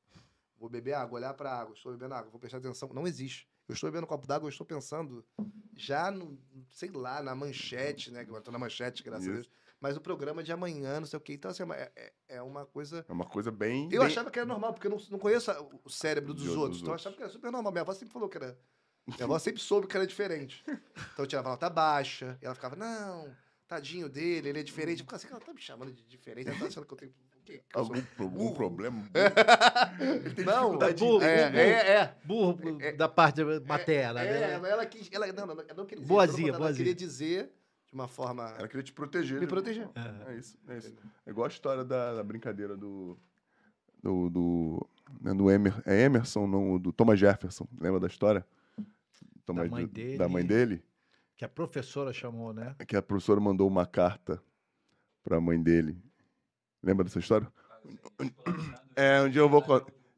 Vou 0.57 0.69
beber 0.69 0.93
água, 0.95 1.19
olhar 1.19 1.35
pra 1.35 1.53
água, 1.53 1.75
estou 1.75 1.93
bebendo 1.93 2.15
água, 2.15 2.31
vou 2.31 2.41
prestar 2.41 2.59
atenção. 2.59 2.89
Não 2.93 3.07
existe. 3.07 3.49
Eu 3.69 3.75
estou 3.75 3.91
bebendo 3.91 4.05
um 4.07 4.09
copo 4.09 4.27
d'água, 4.27 4.47
eu 4.47 4.51
estou 4.51 4.67
pensando 4.67 5.25
já 5.77 6.11
no, 6.11 6.39
sei 6.71 6.91
lá, 6.91 7.23
na 7.23 7.35
manchete, 7.35 8.11
né? 8.11 8.25
Que 8.25 8.31
eu 8.31 8.41
tô 8.41 8.51
na 8.51 8.59
manchete, 8.59 9.03
graças 9.03 9.27
a 9.27 9.31
Isso. 9.31 9.43
Deus. 9.43 9.59
Mas 9.81 9.97
o 9.97 10.01
programa 10.01 10.43
de 10.43 10.51
amanhã, 10.51 10.99
não 10.99 11.07
sei 11.07 11.17
o 11.17 11.21
quê. 11.21 11.35
Então, 11.35 11.51
assim, 11.53 11.63
é, 11.73 11.93
é- 11.95 12.13
é 12.29 12.43
uma 12.43 12.67
coisa 12.67 13.05
É 13.09 13.13
uma 13.13 13.25
coisa 13.27 13.51
bem. 13.53 13.85
eu 13.93 14.01
bem- 14.01 14.07
achava 14.09 14.29
que 14.31 14.39
era 14.39 14.47
normal, 14.47 14.73
porque 14.75 14.89
eu 14.89 14.91
não, 14.91 14.99
não 15.11 15.19
conheço 15.21 15.51
a- 15.53 15.61
o 15.85 15.89
cérebro 15.91 16.35
dos 16.35 16.43
outros. 16.49 16.63
outros. 16.63 16.81
Então 16.81 16.91
eu 16.93 16.97
achava 16.97 17.15
que 17.15 17.23
era 17.23 17.31
super 17.31 17.53
normal. 17.53 17.71
Minha 17.71 17.83
avó 17.83 17.93
sempre 17.95 18.13
falou 18.13 18.29
que 18.29 18.37
era. 18.39 18.59
Minha 19.07 19.25
avó 19.25 19.39
sempre 19.39 19.61
soube 19.63 19.87
que 19.87 19.97
era 19.97 20.07
diferente. 20.07 20.65
Então 20.67 21.25
eu 21.25 21.27
tirava 21.27 21.51
nota 21.51 21.71
baixa. 21.71 22.37
E 22.43 22.45
ela 22.47 22.55
ficava, 22.57 22.75
não, 22.75 23.33
tadinho 23.69 24.09
dele, 24.09 24.49
ele 24.49 24.61
é 24.61 24.63
diferente. 24.63 25.01
Eu 25.01 25.05
ficava 25.05 25.17
assim, 25.23 25.29
ela 25.31 25.41
tá 25.41 25.53
me 25.53 25.61
chamando 25.61 25.93
de 25.93 26.03
diferente. 26.05 26.49
Ela 26.49 26.59
tá 26.59 26.67
achando 26.67 26.87
que 26.87 26.93
eu 26.95 26.99
tenho. 26.99 27.13
eu 27.49 27.85
sou- 27.85 27.95
Algum, 28.17 28.29
burro. 28.37 28.55
problema? 28.55 29.05
Não, 30.45 30.79
burro, 30.79 31.23
é, 31.23 31.43
entender. 31.45 31.59
é, 31.59 31.91
é. 31.97 32.15
Burro 32.25 32.59
É- 32.81 32.93
da 32.93 33.09
parte 33.09 33.43
materna, 33.67 34.21
É, 34.23 34.41
né? 34.53 34.59
mas 34.59 34.71
ela 34.71 34.87
quis. 34.87 35.09
Ela, 35.13 35.27
não, 35.33 35.47
não, 35.47 35.55
não 35.77 35.87
queria 35.87 36.05
dizer. 36.05 36.49
Ela 36.49 36.73
queria 36.75 36.95
dizer 36.95 37.51
de 37.87 37.95
uma 37.95 38.09
forma. 38.09 38.55
Ela 38.59 38.69
queria 38.69 38.83
te 38.83 38.93
proteger. 38.93 39.35
Me 39.37 39.43
né? 39.43 39.47
proteger. 39.47 39.89
É 40.29 40.35
isso, 40.35 40.59
é 40.69 40.79
isso. 40.79 40.95
É 41.27 41.31
igual 41.31 41.47
a 41.47 41.49
história 41.49 41.85
da, 41.85 42.15
da 42.15 42.23
brincadeira 42.23 42.77
do. 42.77 43.19
Do. 44.03 44.31
do, 44.31 44.87
né, 45.21 45.35
do 45.35 45.51
Emer, 45.51 45.75
é 45.85 46.03
Emerson, 46.03 46.47
não, 46.47 46.79
do 46.79 46.93
Thomas 46.93 47.19
Jefferson. 47.19 47.67
Lembra 47.81 47.99
da 48.01 48.07
história? 48.07 48.47
Thomas- 49.45 49.69
mãe 49.71 49.87
do- 49.87 49.93
dele. 49.93 50.19
Da 50.19 50.29
mãe 50.29 50.45
dele? 50.45 50.83
Que 51.39 51.45
a 51.45 51.49
professora 51.49 52.13
chamou, 52.13 52.53
né? 52.53 52.75
Que 52.87 52.97
a 52.97 53.01
professora 53.03 53.41
mandou 53.41 53.67
uma 53.67 53.87
carta 53.87 54.43
pra 55.23 55.41
mãe 55.41 55.63
dele. 55.63 55.97
Lembra 56.83 57.05
dessa 57.05 57.21
história? 57.21 57.51
É, 58.97 59.23
um 59.23 59.31
dia 59.31 59.41
eu 59.41 59.49
vou. 59.49 59.63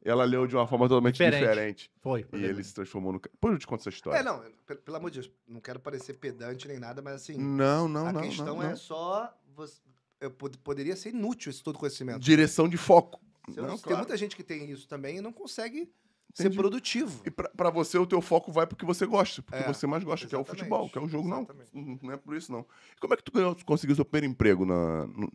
Ela 0.03 0.23
leu 0.23 0.47
de 0.47 0.55
uma 0.55 0.65
forma 0.65 0.87
totalmente 0.89 1.13
Diferente. 1.13 1.39
diferente. 1.41 1.91
Foi. 2.01 2.25
E 2.33 2.43
ele 2.43 2.63
se 2.63 2.73
transformou 2.73 3.13
no. 3.13 3.19
Depois 3.19 3.53
eu 3.53 3.59
te 3.59 3.67
conto 3.67 3.81
essa 3.81 3.89
história. 3.89 4.17
É, 4.17 4.23
não, 4.23 4.43
pe- 4.65 4.75
pelo 4.77 4.97
amor 4.97 5.11
de 5.11 5.19
Deus, 5.21 5.31
não 5.47 5.61
quero 5.61 5.79
parecer 5.79 6.13
pedante 6.15 6.67
nem 6.67 6.79
nada, 6.79 7.03
mas 7.03 7.13
assim, 7.15 7.37
Não, 7.37 7.87
não, 7.87 8.07
a 8.07 8.11
não. 8.13 8.21
questão 8.21 8.55
não, 8.55 8.63
é 8.63 8.69
não. 8.69 8.75
só. 8.75 9.31
Você, 9.55 9.79
eu 10.19 10.31
pod- 10.31 10.57
poderia 10.57 10.95
ser 10.95 11.09
inútil 11.09 11.51
esse 11.51 11.61
todo 11.61 11.77
conhecimento. 11.77 12.19
Direção 12.19 12.67
de 12.67 12.77
foco. 12.77 13.21
Não, 13.47 13.67
Tem 13.67 13.77
claro. 13.77 13.97
muita 13.99 14.17
gente 14.17 14.35
que 14.35 14.43
tem 14.43 14.71
isso 14.71 14.87
também 14.87 15.17
e 15.17 15.21
não 15.21 15.31
consegue 15.31 15.91
ser 16.33 16.43
Entendi. 16.43 16.57
produtivo. 16.57 17.21
E 17.25 17.31
pra, 17.31 17.49
pra 17.49 17.69
você, 17.69 17.97
o 17.97 18.05
teu 18.07 18.21
foco 18.21 18.51
vai 18.51 18.65
porque 18.67 18.85
você 18.85 19.05
gosta, 19.05 19.41
porque 19.41 19.57
É, 19.61 19.67
você 19.67 19.85
mais 19.87 20.03
gosta, 20.03 20.27
que 20.27 20.35
é 20.35 20.37
o 20.37 20.43
futebol, 20.45 20.89
que 20.89 20.97
é 20.97 21.01
o 21.01 21.07
jogo, 21.07 21.27
não. 21.27 21.39
exatamente. 21.39 21.69
Não 21.73 21.99
não 22.01 22.11
é 22.13 22.17
por 22.17 22.35
isso, 22.35 22.51
não. 22.51 22.65
E 22.95 22.99
como 22.99 23.13
é 23.13 23.17
que 23.17 23.23
tu 23.23 23.31
ganhou, 23.31 23.55
conseguiu 23.65 23.95
seu 23.95 24.05
primeiro 24.05 24.31
emprego 24.33 24.65
na. 24.65 25.05
No, 25.07 25.31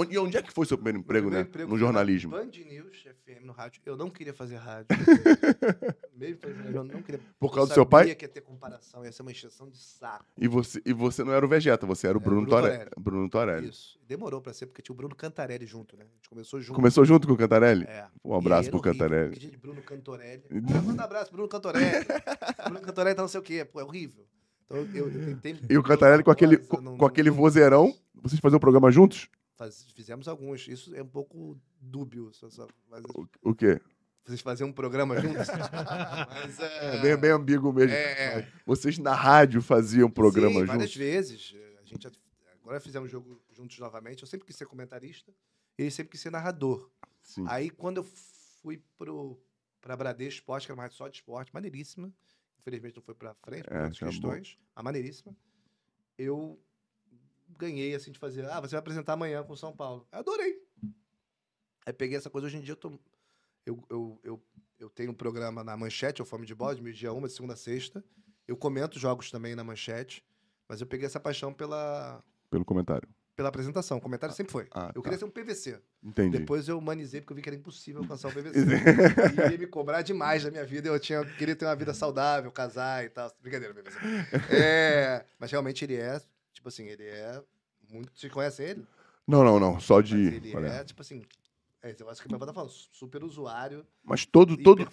onde, 0.00 0.14
e 0.14 0.18
onde 0.18 0.36
é 0.36 0.42
que 0.42 0.52
foi 0.52 0.66
seu 0.66 0.76
primeiro 0.76 0.98
emprego, 0.98 1.26
primeiro 1.26 1.44
né? 1.44 1.48
emprego 1.50 1.70
no 1.70 1.78
jornalismo. 1.78 2.30
Band 2.30 2.46
News 2.46 3.02
FM 3.02 3.44
no 3.44 3.52
rádio. 3.52 3.80
Eu 3.86 3.96
não 3.96 4.08
queria 4.10 4.32
fazer 4.34 4.56
rádio. 4.56 4.86
Mesmo 6.16 6.38
fazendo, 6.40 6.74
eu 6.76 6.84
não 6.84 7.02
queria. 7.02 7.20
Por 7.38 7.46
eu 7.46 7.54
causa 7.54 7.70
do 7.70 7.74
seu 7.74 7.86
pai? 7.86 8.02
sabia 8.04 8.14
que 8.14 8.24
ia 8.24 8.28
ter 8.28 8.40
comparação, 8.40 9.04
ia 9.04 9.12
ser 9.12 9.22
uma 9.22 9.30
exceção 9.30 9.68
de 9.68 9.78
saco. 9.78 10.24
E 10.36 10.48
você, 10.48 10.82
e 10.84 10.92
você 10.92 11.22
não 11.22 11.32
era 11.32 11.44
o 11.44 11.48
Vegeta, 11.48 11.86
você 11.86 12.06
era 12.08 12.16
o 12.16 12.20
Bruno, 12.20 12.42
Bruno 12.42 12.50
Torelli. 12.56 12.76
Torelli. 12.78 12.90
Bruno 12.98 13.28
Torelli. 13.30 13.68
Isso. 13.68 13.98
Demorou 14.06 14.40
pra 14.40 14.52
ser, 14.52 14.66
porque 14.66 14.82
tinha 14.82 14.92
o 14.92 14.96
Bruno 14.96 15.14
Cantarelli 15.14 15.66
junto, 15.66 15.96
né? 15.96 16.04
A 16.04 16.14
gente 16.16 16.28
começou 16.28 16.60
junto. 16.60 16.76
Começou 16.76 17.04
junto 17.04 17.26
com 17.28 17.34
o 17.34 17.36
Cantarelli? 17.36 17.84
É. 17.84 18.06
Um 18.24 18.34
abraço 18.34 18.70
pro 18.70 18.78
era 18.80 18.88
horrível, 18.88 19.06
Cantarelli. 19.08 19.34
aquele 19.36 19.50
de 19.50 19.56
Bruno 19.56 19.82
Cantorelli. 19.82 20.42
Ah, 20.50 20.82
manda 20.82 21.02
um 21.02 21.04
abraço, 21.04 21.30
Bruno 21.30 21.48
Cantorelli. 21.48 22.04
Bruno 22.64 22.80
Cantorelli 22.80 23.14
tá 23.16 23.22
não 23.22 23.28
sei 23.28 23.40
o 23.40 23.42
quê. 23.42 23.64
Pô, 23.64 23.80
é 23.80 23.84
horrível. 23.84 24.24
Então 24.64 24.78
eu, 24.94 25.08
eu 25.10 25.36
tentei. 25.40 25.56
E 25.70 25.78
o 25.78 25.82
Cantarelli 25.82 26.22
com 26.24 26.30
aquele, 26.30 26.56
com, 26.58 26.80
não- 26.80 26.96
com 26.98 27.06
aquele 27.06 27.30
vozeirão. 27.30 27.94
Vocês 28.20 28.40
faziam 28.40 28.56
o 28.56 28.60
programa 28.60 28.90
juntos? 28.90 29.28
Faz- 29.58 29.90
fizemos 29.92 30.26
alguns. 30.28 30.66
Isso 30.68 30.94
é 30.94 31.02
um 31.02 31.08
pouco 31.08 31.60
dúbio. 31.80 32.32
só- 32.32 32.48
só- 32.48 32.68
mas 32.88 33.02
O, 33.14 33.28
o 33.50 33.54
quê? 33.54 33.78
vocês 34.24 34.40
faziam 34.40 34.68
um 34.68 34.72
programa 34.72 35.20
juntos? 35.20 35.48
mas 36.30 36.60
é. 36.60 36.96
É 36.96 37.02
bem, 37.02 37.16
bem 37.16 37.30
ambíguo 37.32 37.72
mesmo. 37.72 37.92
é, 37.92 38.38
é. 38.40 38.52
Vocês 38.64 38.96
na 38.98 39.14
rádio 39.14 39.60
faziam 39.60 40.08
programa 40.10 40.60
Sim, 40.60 40.66
várias 40.66 40.90
juntos? 40.90 40.96
vezes. 40.96 41.54
A 41.80 41.84
gente 41.84 42.08
agora 42.62 42.78
fizemos 42.80 43.10
jogo 43.10 43.42
juntos 43.50 43.78
novamente. 43.78 44.22
Eu 44.22 44.28
sempre 44.28 44.46
quis 44.46 44.54
ser 44.56 44.66
comentarista. 44.66 45.32
E 45.76 45.82
ele 45.82 45.90
sempre 45.90 46.12
quis 46.12 46.20
ser 46.20 46.30
narrador. 46.30 46.90
Sim. 47.22 47.44
Aí, 47.48 47.68
quando 47.70 47.96
eu 47.98 48.04
fui 48.04 48.80
pro, 48.96 49.40
pra 49.80 49.96
Bradesco 49.96 50.40
Esporte, 50.40 50.66
que 50.66 50.72
era 50.72 50.76
uma 50.78 50.82
rádio 50.84 50.96
só 50.96 51.08
de 51.08 51.16
esporte, 51.16 51.52
maneiríssima. 51.52 52.12
Infelizmente 52.60 52.96
não 52.96 53.02
foi 53.02 53.14
pra 53.14 53.34
frente, 53.34 53.64
por 53.64 53.76
É, 53.76 53.90
tinha 53.90 54.10
questões. 54.10 54.58
Mas 54.74 54.84
maneiríssima. 54.84 55.34
Eu 56.18 56.60
ganhei, 57.56 57.94
assim, 57.94 58.10
de 58.10 58.18
fazer... 58.18 58.44
Ah, 58.50 58.60
você 58.60 58.72
vai 58.72 58.80
apresentar 58.80 59.12
amanhã 59.14 59.42
com 59.42 59.52
o 59.52 59.56
São 59.56 59.74
Paulo. 59.74 60.06
Eu 60.12 60.18
adorei. 60.18 60.60
Aí 61.86 61.92
peguei 61.92 62.16
essa 62.16 62.30
coisa. 62.30 62.46
Hoje 62.46 62.56
em 62.56 62.60
dia 62.60 62.72
eu 62.72 62.76
tô... 62.76 62.98
Eu, 63.64 63.84
eu, 63.90 64.20
eu, 64.24 64.42
eu 64.78 64.90
tenho 64.90 65.10
um 65.10 65.14
programa 65.14 65.62
na 65.62 65.76
Manchete, 65.76 66.22
o 66.22 66.24
Fome 66.24 66.46
de 66.46 66.54
Bode, 66.54 66.82
meio 66.82 66.94
dia 66.94 67.12
uma, 67.12 67.26
de 67.28 67.34
segunda 67.34 67.54
a 67.54 67.56
sexta. 67.56 68.02
Eu 68.46 68.56
comento 68.56 68.98
jogos 68.98 69.30
também 69.30 69.54
na 69.54 69.62
Manchete. 69.62 70.24
Mas 70.68 70.80
eu 70.80 70.86
peguei 70.86 71.06
essa 71.06 71.18
paixão 71.20 71.52
pela, 71.52 72.22
Pelo 72.50 72.64
comentário. 72.64 73.08
pela 73.34 73.48
apresentação. 73.48 73.98
O 73.98 74.00
comentário 74.00 74.34
sempre 74.34 74.52
foi. 74.52 74.66
Ah, 74.70 74.90
Eu 74.94 75.00
tá. 75.02 75.08
queria 75.08 75.18
ser 75.18 75.24
um 75.24 75.30
PVC. 75.30 75.80
Entendi. 76.02 76.38
Depois 76.38 76.68
eu 76.68 76.78
humanizei 76.78 77.20
porque 77.20 77.32
eu 77.32 77.36
vi 77.36 77.42
que 77.42 77.48
era 77.48 77.56
impossível 77.56 78.02
alcançar 78.02 78.28
o 78.28 78.32
PVC. 78.32 78.58
e 79.48 79.52
ia 79.52 79.58
me 79.58 79.66
cobrar 79.66 80.02
demais 80.02 80.44
da 80.44 80.50
minha 80.50 80.64
vida. 80.64 80.88
Eu 80.88 80.98
tinha, 81.00 81.24
queria 81.36 81.56
ter 81.56 81.64
uma 81.64 81.76
vida 81.76 81.92
saudável, 81.94 82.50
casar 82.52 83.04
e 83.04 83.08
tal. 83.10 83.30
Brincadeira, 83.40 83.74
PVC. 83.74 83.98
É, 84.50 85.24
mas 85.38 85.50
realmente 85.50 85.84
ele 85.84 85.96
é, 85.96 86.20
tipo 86.58 86.68
assim, 86.68 86.86
ele 86.86 87.04
é 87.04 87.42
muito. 87.90 88.10
Vocês 88.18 88.32
conhecem 88.32 88.66
ele? 88.66 88.86
Não, 89.26 89.44
não, 89.44 89.60
não. 89.60 89.78
Só 89.80 89.96
Mas 89.96 90.08
de. 90.08 90.16
ele 90.16 90.56
olha. 90.56 90.66
é, 90.66 90.84
tipo 90.84 91.00
assim. 91.00 91.22
É, 91.80 91.94
eu 91.96 92.10
acho 92.10 92.20
que 92.20 92.26
minha 92.26 92.36
avó 92.36 92.44
tá 92.46 92.52
falando, 92.52 92.70
super 92.72 93.22
usuário, 93.22 93.86
Mas 94.02 94.26
todo, 94.26 94.56
todo, 94.56 94.84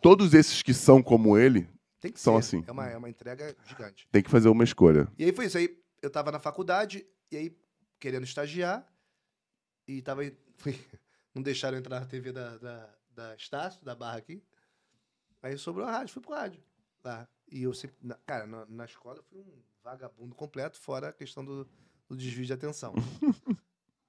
todos 0.00 0.34
esses 0.34 0.62
que 0.62 0.72
são 0.72 1.02
como 1.02 1.36
ele, 1.36 1.68
Tem 2.00 2.12
que 2.12 2.20
são 2.20 2.34
ser. 2.34 2.38
assim. 2.58 2.64
É 2.68 2.70
uma, 2.70 2.86
é 2.86 2.96
uma 2.96 3.10
entrega 3.10 3.56
gigante. 3.66 4.06
tem 4.12 4.22
que 4.22 4.30
fazer 4.30 4.48
uma 4.48 4.62
escolha. 4.62 5.08
E 5.18 5.24
aí 5.24 5.32
foi 5.32 5.46
isso. 5.46 5.58
Aí 5.58 5.76
eu 6.00 6.08
tava 6.08 6.30
na 6.30 6.38
faculdade, 6.38 7.04
e 7.32 7.36
aí 7.36 7.56
querendo 7.98 8.22
estagiar, 8.24 8.86
e 9.86 10.00
tava. 10.00 10.22
Fui, 10.58 10.78
não 11.34 11.42
deixaram 11.42 11.76
eu 11.76 11.80
entrar 11.80 11.98
na 12.00 12.06
TV 12.06 12.30
da, 12.32 12.56
da, 12.58 12.94
da 13.10 13.34
Estácio, 13.34 13.84
da 13.84 13.94
Barra 13.96 14.18
aqui. 14.18 14.40
Aí 15.42 15.56
sobrou 15.58 15.86
a 15.86 15.90
rádio, 15.90 16.12
fui 16.14 16.22
pro 16.22 16.32
rádio. 16.34 16.62
Lá. 17.04 17.28
E 17.50 17.62
eu 17.64 17.72
sempre. 17.74 17.96
na- 18.02 18.16
cara, 18.26 18.46
na, 18.46 18.64
na 18.66 18.84
escola 18.84 19.18
eu 19.18 19.22
fui 19.24 19.38
um 19.40 19.62
vagabundo 19.90 20.34
completo, 20.34 20.78
fora 20.78 21.08
a 21.08 21.12
questão 21.12 21.44
do, 21.44 21.66
do 22.08 22.16
desvio 22.16 22.44
de 22.44 22.52
atenção. 22.52 22.94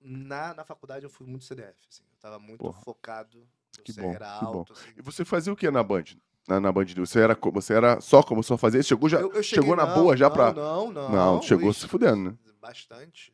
na, 0.01 0.53
na 0.53 0.63
faculdade 0.63 1.05
eu 1.05 1.09
fui 1.09 1.25
muito 1.27 1.45
CDF. 1.45 1.77
Assim, 1.89 2.03
eu 2.03 2.17
tava 2.19 2.39
muito 2.39 2.59
Porra. 2.59 2.81
focado. 2.81 3.47
Que 3.83 3.93
bom, 3.93 4.11
era 4.13 4.39
que 4.39 4.45
bom. 4.45 4.57
alto. 4.59 4.73
Assim. 4.73 4.89
E 4.97 5.01
você 5.01 5.23
fazia 5.23 5.53
o 5.53 5.55
que 5.55 5.69
na 5.71 5.83
Band? 5.83 6.03
Na, 6.47 6.59
na 6.59 6.71
Band 6.71 6.85
News? 6.85 7.09
Você 7.09 7.19
era, 7.19 7.37
você 7.53 7.73
era 7.73 8.01
só 8.01 8.23
começou 8.23 8.55
a 8.55 8.57
fazer? 8.57 8.83
Chegou, 8.83 9.07
já, 9.07 9.19
Eu- 9.19 9.27
eu 9.31 9.43
cheguei- 9.43 9.63
chegou 9.63 9.75
na 9.75 9.85
não, 9.85 9.93
boa 9.95 10.17
já 10.17 10.27
não, 10.27 10.33
pra. 10.35 10.53
Não, 10.53 10.91
não. 10.91 11.09
Não, 11.11 11.41
chegou 11.41 11.71
se 11.73 11.87
fudendo, 11.87 12.31
né? 12.31 12.37
Bastante. 12.59 13.33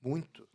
Muito. 0.00 0.46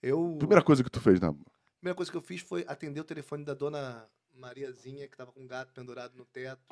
Eu. 0.00 0.36
Primeira 0.38 0.62
coisa 0.62 0.82
que 0.82 0.90
tu 0.90 1.00
fez 1.00 1.20
na. 1.20 1.34
primeira 1.80 1.94
coisa 1.96 2.10
que 2.10 2.16
eu 2.16 2.22
fiz 2.22 2.40
foi 2.40 2.64
atender 2.68 3.00
o 3.00 3.04
telefone 3.04 3.44
da 3.44 3.52
dona 3.54 4.08
Mariazinha, 4.32 5.06
que 5.08 5.16
tava 5.16 5.32
com 5.32 5.40
um 5.40 5.46
gato 5.46 5.72
pendurado 5.74 6.16
no 6.16 6.24
teto. 6.24 6.62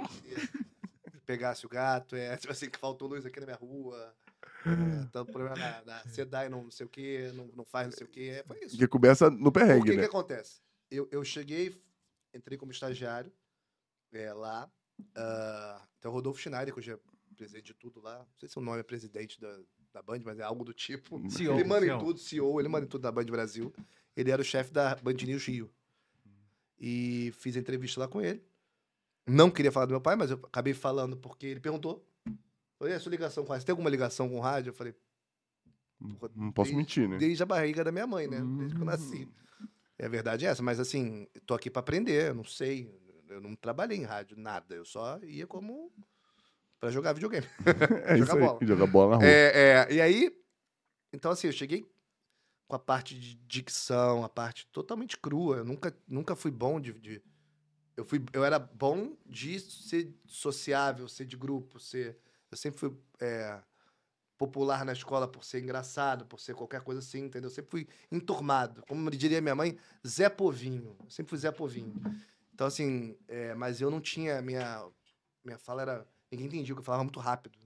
Que 1.20 1.26
pegasse 1.26 1.66
o 1.66 1.68
gato, 1.68 2.16
é, 2.16 2.36
tipo 2.38 2.52
assim, 2.52 2.68
que 2.68 2.78
faltou 2.78 3.08
luz 3.08 3.24
aqui 3.24 3.38
na 3.40 3.46
minha 3.46 3.58
rua. 3.58 4.14
É, 4.66 5.06
tá 5.12 5.22
um 5.22 5.26
problema 5.26 5.56
na, 5.56 5.82
na 5.84 6.00
SEDAI, 6.08 6.48
não, 6.48 6.64
não 6.64 6.70
sei 6.70 6.86
o 6.86 6.88
quê, 6.88 7.30
não, 7.34 7.46
não 7.54 7.64
faz 7.64 7.88
não 7.88 7.96
sei 7.96 8.06
o 8.06 8.10
quê. 8.10 8.40
É, 8.40 8.44
foi 8.44 8.64
isso. 8.64 8.76
Que 8.76 8.88
começa 8.88 9.30
no 9.30 9.52
perrengue, 9.52 9.84
que 9.84 9.90
que 9.92 9.96
né? 9.96 10.04
acontece? 10.04 10.60
Eu, 10.90 11.08
eu 11.10 11.24
cheguei, 11.24 11.80
entrei 12.34 12.58
como 12.58 12.72
estagiário 12.72 13.32
é, 14.12 14.32
lá. 14.32 14.70
ah, 15.16 15.86
tem 16.00 16.10
o 16.10 16.14
Rodolfo 16.14 16.40
Schneider, 16.40 16.74
que 16.74 16.80
hoje 16.80 16.92
é 16.92 16.98
presidente 17.36 17.66
de 17.66 17.74
tudo 17.74 18.00
lá. 18.00 18.18
Não 18.18 18.38
sei 18.38 18.48
se 18.48 18.58
o 18.58 18.60
nome 18.60 18.80
é 18.80 18.82
presidente 18.82 19.40
da, 19.40 19.58
da 19.92 20.02
Band, 20.02 20.20
mas 20.24 20.38
é 20.38 20.42
algo 20.42 20.64
do 20.64 20.74
tipo. 20.74 21.18
CEO, 21.30 21.54
ele 21.54 21.64
manda 21.68 21.86
em 21.86 21.88
CEO. 21.88 21.98
tudo, 21.98 22.18
CEO, 22.18 22.60
ele 22.60 22.68
manda 22.68 22.86
em 22.86 22.88
tudo 22.88 23.02
da 23.02 23.12
Band 23.12 23.24
Brasil. 23.26 23.72
Ele 24.16 24.30
era 24.30 24.42
o 24.42 24.44
chefe 24.44 24.72
da 24.72 24.94
Band 24.96 25.14
News 25.14 25.46
Rio. 25.46 25.70
E 26.78 27.32
fiz 27.36 27.56
a 27.56 27.60
entrevista 27.60 28.00
lá 28.00 28.08
com 28.08 28.20
ele. 28.20 28.42
Não 29.26 29.50
queria 29.50 29.70
falar 29.72 29.86
do 29.86 29.90
meu 29.92 30.00
pai, 30.00 30.16
mas 30.16 30.30
eu 30.30 30.36
acabei 30.42 30.74
falando 30.74 31.16
porque 31.16 31.46
ele 31.46 31.60
perguntou. 31.60 32.04
Falei, 32.78 32.94
"E 32.94 32.96
a 32.96 33.00
sua 33.00 33.10
ligação 33.10 33.44
com 33.44 33.52
rádio? 33.52 33.66
Tem 33.66 33.72
alguma 33.72 33.90
ligação 33.90 34.28
com 34.28 34.38
o 34.38 34.40
rádio? 34.40 34.70
Eu 34.70 34.74
falei, 34.74 34.94
porra, 36.18 36.32
Não 36.34 36.50
posso 36.50 36.70
desde- 36.70 36.76
mentir, 36.76 37.08
né? 37.08 37.18
desde 37.18 37.42
a 37.42 37.46
barriga 37.46 37.84
da 37.84 37.92
minha 37.92 38.06
mãe, 38.06 38.26
né? 38.26 38.40
Desde 38.58 38.74
que 38.74 38.80
eu 38.80 38.84
nasci. 38.86 39.28
É 39.98 40.06
a 40.06 40.08
verdade 40.08 40.46
é 40.46 40.48
essa, 40.48 40.62
mas 40.62 40.80
assim, 40.80 41.26
tô 41.44 41.52
aqui 41.54 41.68
pra 41.70 41.80
aprender, 41.80 42.28
eu 42.30 42.34
não 42.34 42.44
sei. 42.44 42.90
Eu 43.28 43.40
não 43.40 43.54
trabalhei 43.54 43.98
em 43.98 44.02
rádio, 44.04 44.36
nada. 44.36 44.74
Eu 44.74 44.84
só 44.84 45.18
ia 45.22 45.46
como 45.46 45.92
pra 46.80 46.90
jogar 46.90 47.12
videogame. 47.12 47.46
É 48.06 48.16
jogar 48.16 48.34
aí. 48.34 48.40
bola. 48.40 48.58
Jogar 48.62 48.86
bola 48.86 49.10
na 49.10 49.16
rua. 49.16 49.26
É, 49.26 49.86
é, 49.90 49.92
e 49.92 50.00
aí, 50.00 50.34
então 51.12 51.30
assim, 51.30 51.46
eu 51.46 51.52
cheguei 51.52 51.86
com 52.66 52.74
a 52.76 52.78
parte 52.78 53.14
de 53.18 53.34
dicção, 53.34 54.24
a 54.24 54.28
parte 54.28 54.66
totalmente 54.72 55.18
crua. 55.18 55.58
Eu 55.58 55.64
nunca, 55.64 55.94
nunca 56.08 56.34
fui 56.34 56.50
bom 56.50 56.80
de, 56.80 56.92
de- 56.94 57.22
eu 58.00 58.04
fui, 58.06 58.24
eu 58.32 58.42
era 58.42 58.58
bom 58.58 59.14
de 59.26 59.60
ser 59.60 60.10
sociável, 60.26 61.06
ser 61.06 61.26
de 61.26 61.36
grupo, 61.36 61.78
ser. 61.78 62.16
Eu 62.50 62.56
sempre 62.56 62.80
fui 62.80 62.96
é, 63.20 63.60
popular 64.38 64.86
na 64.86 64.92
escola 64.92 65.28
por 65.28 65.44
ser 65.44 65.62
engraçado, 65.62 66.24
por 66.24 66.40
ser 66.40 66.54
qualquer 66.54 66.80
coisa 66.80 67.00
assim, 67.00 67.26
entendeu? 67.26 67.50
Eu 67.50 67.54
sempre 67.54 67.70
fui 67.70 67.88
enturmado. 68.10 68.82
Como 68.88 69.10
diria 69.10 69.42
minha 69.42 69.54
mãe, 69.54 69.78
Zé 70.06 70.30
Povinho. 70.30 70.96
Eu 71.04 71.10
sempre 71.10 71.28
fui 71.28 71.38
Zé 71.38 71.52
Povinho. 71.52 71.92
Então, 72.54 72.66
assim, 72.66 73.18
é, 73.28 73.54
mas 73.54 73.82
eu 73.82 73.90
não 73.90 74.00
tinha. 74.00 74.40
Minha, 74.40 74.82
minha 75.44 75.58
fala 75.58 75.82
era. 75.82 76.06
Ninguém 76.32 76.46
entendia, 76.46 76.74
porque 76.74 76.80
eu 76.80 76.84
falava 76.84 77.04
muito 77.04 77.20
rápido. 77.20 77.58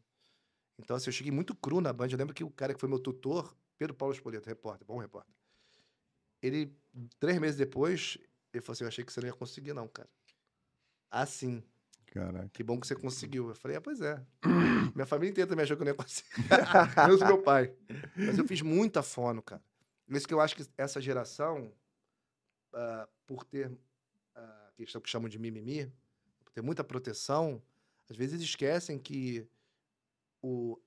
Então, 0.76 0.96
assim, 0.96 1.10
eu 1.10 1.12
cheguei 1.12 1.30
muito 1.30 1.54
cru 1.54 1.80
na 1.80 1.92
Band. 1.92 2.08
Eu 2.10 2.18
lembro 2.18 2.34
que 2.34 2.42
o 2.42 2.50
cara 2.50 2.74
que 2.74 2.80
foi 2.80 2.88
meu 2.88 2.98
tutor, 2.98 3.56
Pedro 3.78 3.94
Paulo 3.94 4.12
Espoleto, 4.12 4.48
repórter, 4.48 4.84
bom 4.84 4.98
repórter. 4.98 5.32
Ele, 6.42 6.76
três 7.20 7.38
meses 7.38 7.56
depois, 7.56 8.18
ele 8.52 8.60
falou 8.60 8.72
assim: 8.72 8.82
Eu 8.82 8.88
achei 8.88 9.04
que 9.04 9.12
você 9.12 9.20
não 9.20 9.28
ia 9.28 9.34
conseguir, 9.34 9.72
não, 9.72 9.86
cara. 9.86 10.08
Assim, 11.16 11.62
Caraca. 12.06 12.48
que 12.52 12.62
bom 12.64 12.78
que 12.80 12.86
você 12.88 12.94
conseguiu. 12.96 13.48
Eu 13.48 13.54
falei: 13.54 13.76
Ah, 13.76 13.80
pois 13.80 14.00
é. 14.00 14.20
Minha 14.94 15.06
família 15.06 15.30
inteira 15.30 15.48
também 15.48 15.62
achou 15.62 15.76
que 15.76 15.82
eu 15.82 15.84
não 15.84 15.92
ia 15.92 15.96
conseguir. 15.96 16.28
Menos 17.06 17.22
meu 17.22 17.40
pai. 17.40 17.72
Mas 18.16 18.36
eu 18.36 18.44
fiz 18.46 18.60
muita 18.62 19.00
fono, 19.02 19.40
cara. 19.40 19.62
Isso 20.08 20.26
que 20.26 20.34
eu 20.34 20.40
acho 20.40 20.56
que 20.56 20.66
essa 20.76 21.00
geração, 21.00 21.72
ah, 22.72 23.08
por 23.26 23.44
ter 23.44 23.70
a 24.34 24.70
questão 24.76 25.00
que 25.00 25.08
chamam 25.08 25.28
de 25.28 25.38
mimimi, 25.38 25.86
por 26.44 26.52
ter 26.52 26.62
muita 26.62 26.82
proteção, 26.82 27.62
às 28.10 28.16
vezes 28.16 28.42
esquecem 28.42 28.98
que 28.98 29.46
o 30.42 30.78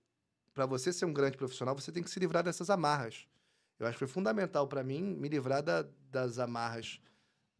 para 0.53 0.65
você 0.65 0.91
ser 0.91 1.05
um 1.05 1.13
grande 1.13 1.37
profissional, 1.37 1.73
você 1.75 1.91
tem 1.91 2.01
que 2.03 2.09
se 2.09 2.19
livrar 2.19 2.43
dessas 2.43 2.69
amarras. 2.69 3.27
Eu 3.79 3.85
acho 3.85 3.93
que 3.93 3.99
foi 3.99 4.07
fundamental 4.07 4.67
para 4.67 4.83
mim 4.83 5.03
me 5.03 5.29
livrar 5.29 5.61
da- 5.61 5.85
das 6.11 6.39
amarras 6.39 6.99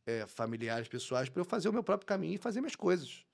é, 0.07 0.25
familiares, 0.25 0.87
pessoais, 0.87 1.27
para 1.27 1.41
eu 1.41 1.45
fazer 1.45 1.67
o 1.67 1.73
meu 1.73 1.83
próprio 1.83 2.07
caminho 2.07 2.35
e 2.35 2.37
fazer 2.37 2.61
minhas 2.61 2.75
coisas. 2.75 3.25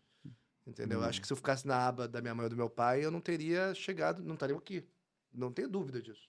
Entendeu? 0.66 1.02
Eu 1.02 1.06
acho 1.06 1.22
que 1.22 1.28
se 1.28 1.32
eu 1.32 1.38
ficasse 1.38 1.68
na 1.68 1.88
aba 1.88 2.08
da 2.08 2.20
minha 2.20 2.34
mãe 2.34 2.46
ou 2.46 2.50
do 2.50 2.56
meu 2.58 2.70
pai, 2.70 3.06
eu 3.06 3.12
não 3.12 3.22
teria 3.22 3.76
chegado, 3.76 4.24
não 4.24 4.34
estaria 4.34 4.56
aqui. 4.58 4.84
Não 5.32 5.52
tenho 5.52 5.70
dúvida 5.70 6.02
disso. 6.02 6.28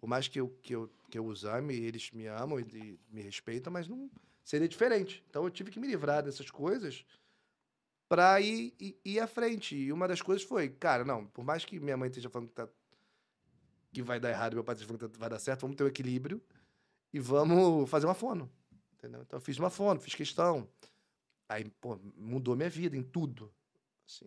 Por 0.00 0.06
mais 0.06 0.28
que 0.28 0.40
eu, 0.40 0.48
que 0.62 0.74
eu, 0.74 0.90
que 1.10 1.18
eu 1.18 1.26
os 1.26 1.44
ame, 1.44 1.74
eles 1.74 2.10
me 2.12 2.26
amam 2.26 2.60
e, 2.60 2.62
e 2.62 3.00
me 3.10 3.22
respeitam, 3.22 3.72
mas 3.72 3.88
não 3.88 4.10
seria 4.44 4.68
diferente. 4.68 5.24
Então 5.28 5.42
eu 5.44 5.50
tive 5.50 5.70
que 5.70 5.80
me 5.80 5.88
livrar 5.88 6.22
dessas 6.22 6.50
coisas 6.50 7.04
para 8.08 8.40
ir, 8.40 8.74
ir, 8.78 9.00
ir 9.04 9.18
à 9.18 9.26
frente. 9.26 9.74
E 9.74 9.92
uma 9.92 10.06
das 10.06 10.22
coisas 10.22 10.46
foi, 10.46 10.68
cara, 10.68 11.04
não, 11.04 11.26
por 11.26 11.44
mais 11.44 11.64
que 11.64 11.80
minha 11.80 11.96
mãe 11.96 12.08
esteja 12.08 12.28
falando 12.30 12.48
que, 12.48 12.54
tá, 12.54 12.68
que 13.92 14.02
vai 14.02 14.20
dar 14.20 14.30
errado, 14.30 14.54
meu 14.54 14.62
pai 14.62 14.74
esteja 14.74 14.86
falando 14.86 15.00
que 15.00 15.08
tá- 15.08 15.18
vai 15.18 15.30
dar 15.30 15.38
certo, 15.38 15.62
vamos 15.62 15.76
ter 15.76 15.84
um 15.84 15.88
equilíbrio 15.88 16.40
e 17.12 17.18
vamos 17.18 17.88
fazer 17.88 18.06
uma 18.06 18.14
fono. 18.14 18.50
Entendeu? 19.04 19.20
Então 19.22 19.36
eu 19.36 19.42
fiz 19.42 19.58
uma 19.58 19.68
fono, 19.68 20.00
fiz 20.00 20.14
questão. 20.14 20.66
Aí, 21.46 21.68
pô, 21.78 21.98
mudou 22.16 22.56
minha 22.56 22.70
vida 22.70 22.96
em 22.96 23.02
tudo. 23.02 23.52
Assim, 24.06 24.26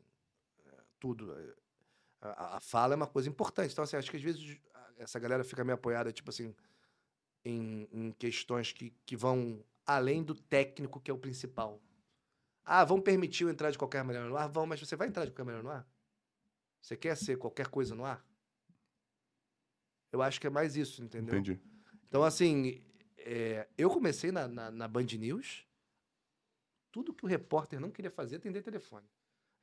é, 0.68 0.72
tudo. 1.00 1.36
A, 2.22 2.58
a- 2.58 2.60
fala 2.60 2.94
é 2.94 2.96
uma 2.96 3.08
coisa 3.08 3.28
importante. 3.28 3.72
Então, 3.72 3.84
assim, 3.84 3.98
acho 3.98 4.12
que 4.12 4.18
às 4.18 4.24
vezes 4.24 4.60
essa 4.98 5.18
galera 5.20 5.44
fica 5.44 5.64
meio 5.64 5.74
apoiada, 5.76 6.12
tipo 6.14 6.30
assim, 6.30 6.56
em, 7.44 7.88
em 7.92 8.12
questões 8.12 8.72
que, 8.72 8.92
que 9.04 9.16
vão 9.16 9.64
além 9.84 10.24
do 10.24 10.36
técnico, 10.36 11.00
que 11.02 11.10
é 11.10 11.14
o 11.14 11.18
principal. 11.18 11.82
Ah, 12.64 12.86
vão 12.86 13.02
permitir 13.02 13.44
eu 13.46 13.50
entrar 13.50 13.72
de 13.72 13.80
qualquer 13.80 14.04
maneira 14.04 14.28
no 14.30 14.38
ar? 14.38 14.48
Vão, 14.48 14.68
mas 14.68 14.80
você 14.80 14.96
vai 14.96 15.08
entrar 15.08 15.26
de 15.26 15.32
qualquer 15.32 15.46
maneira 15.46 15.64
no 15.64 15.72
ar? 15.72 15.88
Você 16.82 16.96
quer 16.96 17.18
ser 17.18 17.38
qualquer 17.38 17.68
coisa 17.68 17.96
no 17.96 18.06
ar? 18.06 18.24
Eu 20.12 20.22
acho 20.22 20.40
que 20.40 20.46
é 20.46 20.50
mais 20.52 20.76
isso, 20.76 21.04
entendeu? 21.04 21.34
Entendi. 21.34 21.60
Então, 22.08 22.24
assim, 22.24 22.82
é, 23.28 23.68
eu 23.78 23.90
comecei 23.90 24.32
na, 24.32 24.48
na, 24.48 24.72
na 24.72 24.88
Band 24.88 25.04
News. 25.20 25.66
Tudo 26.92 27.14
que 27.14 27.26
o 27.26 27.28
repórter 27.28 27.80
não 27.80 27.92
queria 27.92 28.10
fazer 28.10 28.36
é 28.36 28.38
atender 28.38 28.62
telefone. 28.64 29.06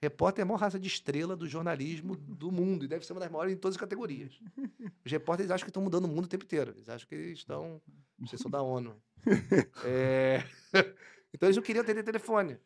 Repórter 0.02 0.42
é 0.42 0.44
a 0.44 0.46
maior 0.46 0.58
raça 0.58 0.78
de 0.78 0.86
estrela 0.86 1.34
do 1.34 1.46
jornalismo 1.48 2.14
do 2.14 2.52
mundo 2.52 2.84
e 2.84 2.88
deve 2.88 3.06
ser 3.06 3.12
uma 3.14 3.20
das 3.20 3.30
maiores 3.30 3.54
em 3.54 3.56
todas 3.56 3.74
as 3.76 3.80
categorias. 3.80 4.38
Os 5.04 5.10
repórteres 5.10 5.50
acham 5.50 5.64
que 5.64 5.70
estão 5.70 5.82
mudando 5.82 6.04
o 6.04 6.08
mundo 6.08 6.26
o 6.26 6.28
tempo 6.28 6.44
inteiro. 6.44 6.72
Eles 6.72 6.88
acham 6.88 7.08
que 7.08 7.14
eles 7.14 7.38
estão. 7.38 7.80
Vocês 8.18 8.40
são 8.40 8.50
da 8.50 8.60
ONU. 8.62 9.00
É, 9.84 10.42
Então 11.32 11.48
eles 11.48 11.56
não 11.56 11.62
queriam 11.62 11.82
atender 11.82 12.02
telefone. 12.04 12.58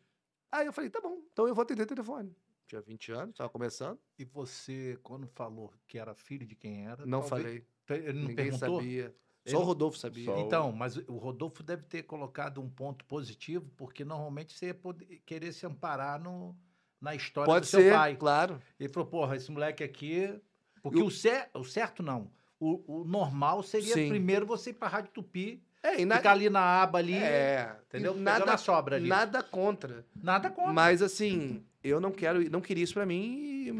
Aí 0.51 0.65
eu 0.67 0.73
falei, 0.73 0.89
tá 0.89 0.99
bom, 1.01 1.21
então 1.31 1.47
eu 1.47 1.55
vou 1.55 1.61
atender 1.63 1.85
telefone. 1.85 2.35
Tinha 2.67 2.81
20 2.81 3.11
anos, 3.13 3.29
estava 3.31 3.49
começando. 3.49 3.97
E 4.17 4.25
você, 4.25 4.99
quando 5.01 5.27
falou 5.27 5.73
que 5.87 5.97
era 5.97 6.13
filho 6.13 6.45
de 6.45 6.55
quem 6.55 6.85
era, 6.87 7.05
Não 7.05 7.21
talvez- 7.21 7.63
falei. 7.87 8.03
Ele 8.07 8.19
não 8.19 8.27
Ninguém 8.27 8.35
perguntou? 8.51 8.79
sabia. 8.79 9.15
Ele 9.49 9.55
Só 9.55 9.57
o 9.57 9.59
não- 9.61 9.67
Rodolfo 9.67 9.97
sabia. 9.97 10.25
Só 10.25 10.35
o- 10.37 10.39
Então, 10.39 10.71
mas 10.71 10.97
o 10.97 11.17
Rodolfo 11.17 11.61
deve 11.63 11.83
ter 11.83 12.03
colocado 12.03 12.61
um 12.61 12.69
ponto 12.69 13.03
positivo, 13.05 13.69
porque 13.77 14.03
normalmente 14.05 14.53
você 14.53 14.67
ia 14.67 14.73
poder- 14.73 15.21
querer 15.25 15.51
se 15.53 15.65
amparar 15.65 16.19
no, 16.21 16.55
na 17.01 17.15
história 17.15 17.45
Pode 17.51 17.65
do 17.65 17.69
seu 17.69 17.81
ser, 17.81 17.93
pai. 17.93 18.15
claro. 18.15 18.61
Ele 18.79 18.89
falou, 18.89 19.07
porra, 19.09 19.35
esse 19.35 19.51
moleque 19.51 19.83
aqui. 19.83 20.39
Porque 20.81 20.99
E 20.99 21.01
o- 21.01 21.07
o, 21.07 21.11
cer- 21.11 21.49
o 21.53 21.63
certo 21.63 22.01
não. 22.01 22.31
O, 22.59 23.01
o 23.01 23.03
normal 23.05 23.63
seria 23.63 23.93
Sim. 23.93 24.09
primeiro 24.09 24.45
você 24.45 24.69
ir 24.69 24.73
pra 24.73 24.87
Rádio 24.87 25.11
Tupi, 25.11 25.61
É, 25.81 26.01
e 26.01 26.05
na- 26.05 26.17
ficar 26.17 26.31
ali 26.31 26.49
na 26.49 26.81
aba 26.81 26.99
ali. 26.99 27.15
É, 27.15 27.75
entendeu? 27.87 28.13
Pegando 28.13 28.23
Nada, 28.23 28.53
a 28.53 28.57
sobra 28.57 28.95
ali. 28.97 29.07
nada 29.07 29.41
contra. 29.41 30.05
Nada 30.15 30.49
contra. 30.49 30.73
Mas 30.73 31.01
assim, 31.01 31.63
eu 31.83 31.99
não 32.01 32.11
quero, 32.11 32.49
não 32.49 32.59
queria 32.61 32.83
isso 32.83 32.93
pra 32.93 33.05
mim 33.05 33.23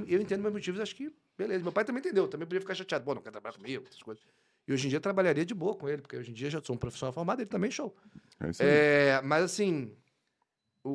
e 0.07 0.13
eu 0.13 0.21
entendo 0.21 0.41
meus 0.41 0.53
motivos, 0.53 0.79
acho 0.79 0.95
que 0.95 1.13
beleza. 1.37 1.61
Meu 1.63 1.71
pai 1.73 1.83
também 1.85 1.99
entendeu, 1.99 2.27
também 2.27 2.45
podia 2.47 2.61
ficar 2.61 2.73
chateado, 2.75 3.03
pô, 3.05 3.13
não 3.15 3.21
quer 3.21 3.31
trabalhar 3.31 3.55
comigo, 3.55 3.85
essas 3.89 4.01
coisas. 4.01 4.23
E 4.69 4.71
hoje 4.71 4.85
em 4.85 4.89
dia 4.89 4.97
eu 4.97 5.01
trabalharia 5.01 5.43
de 5.43 5.55
boa 5.55 5.73
com 5.73 5.89
ele, 5.89 5.99
porque 5.99 6.15
hoje 6.15 6.29
em 6.29 6.33
dia 6.33 6.47
já 6.47 6.61
sou 6.63 6.75
um 6.75 6.79
profissional 6.79 7.11
formado, 7.11 7.39
ele 7.41 7.49
também 7.49 7.71
show. 7.71 7.95
É 8.39 8.51
isso 8.51 8.61
aí. 8.61 8.69
É, 8.69 9.21
mas 9.23 9.43
assim, 9.43 9.97
o, 10.83 10.91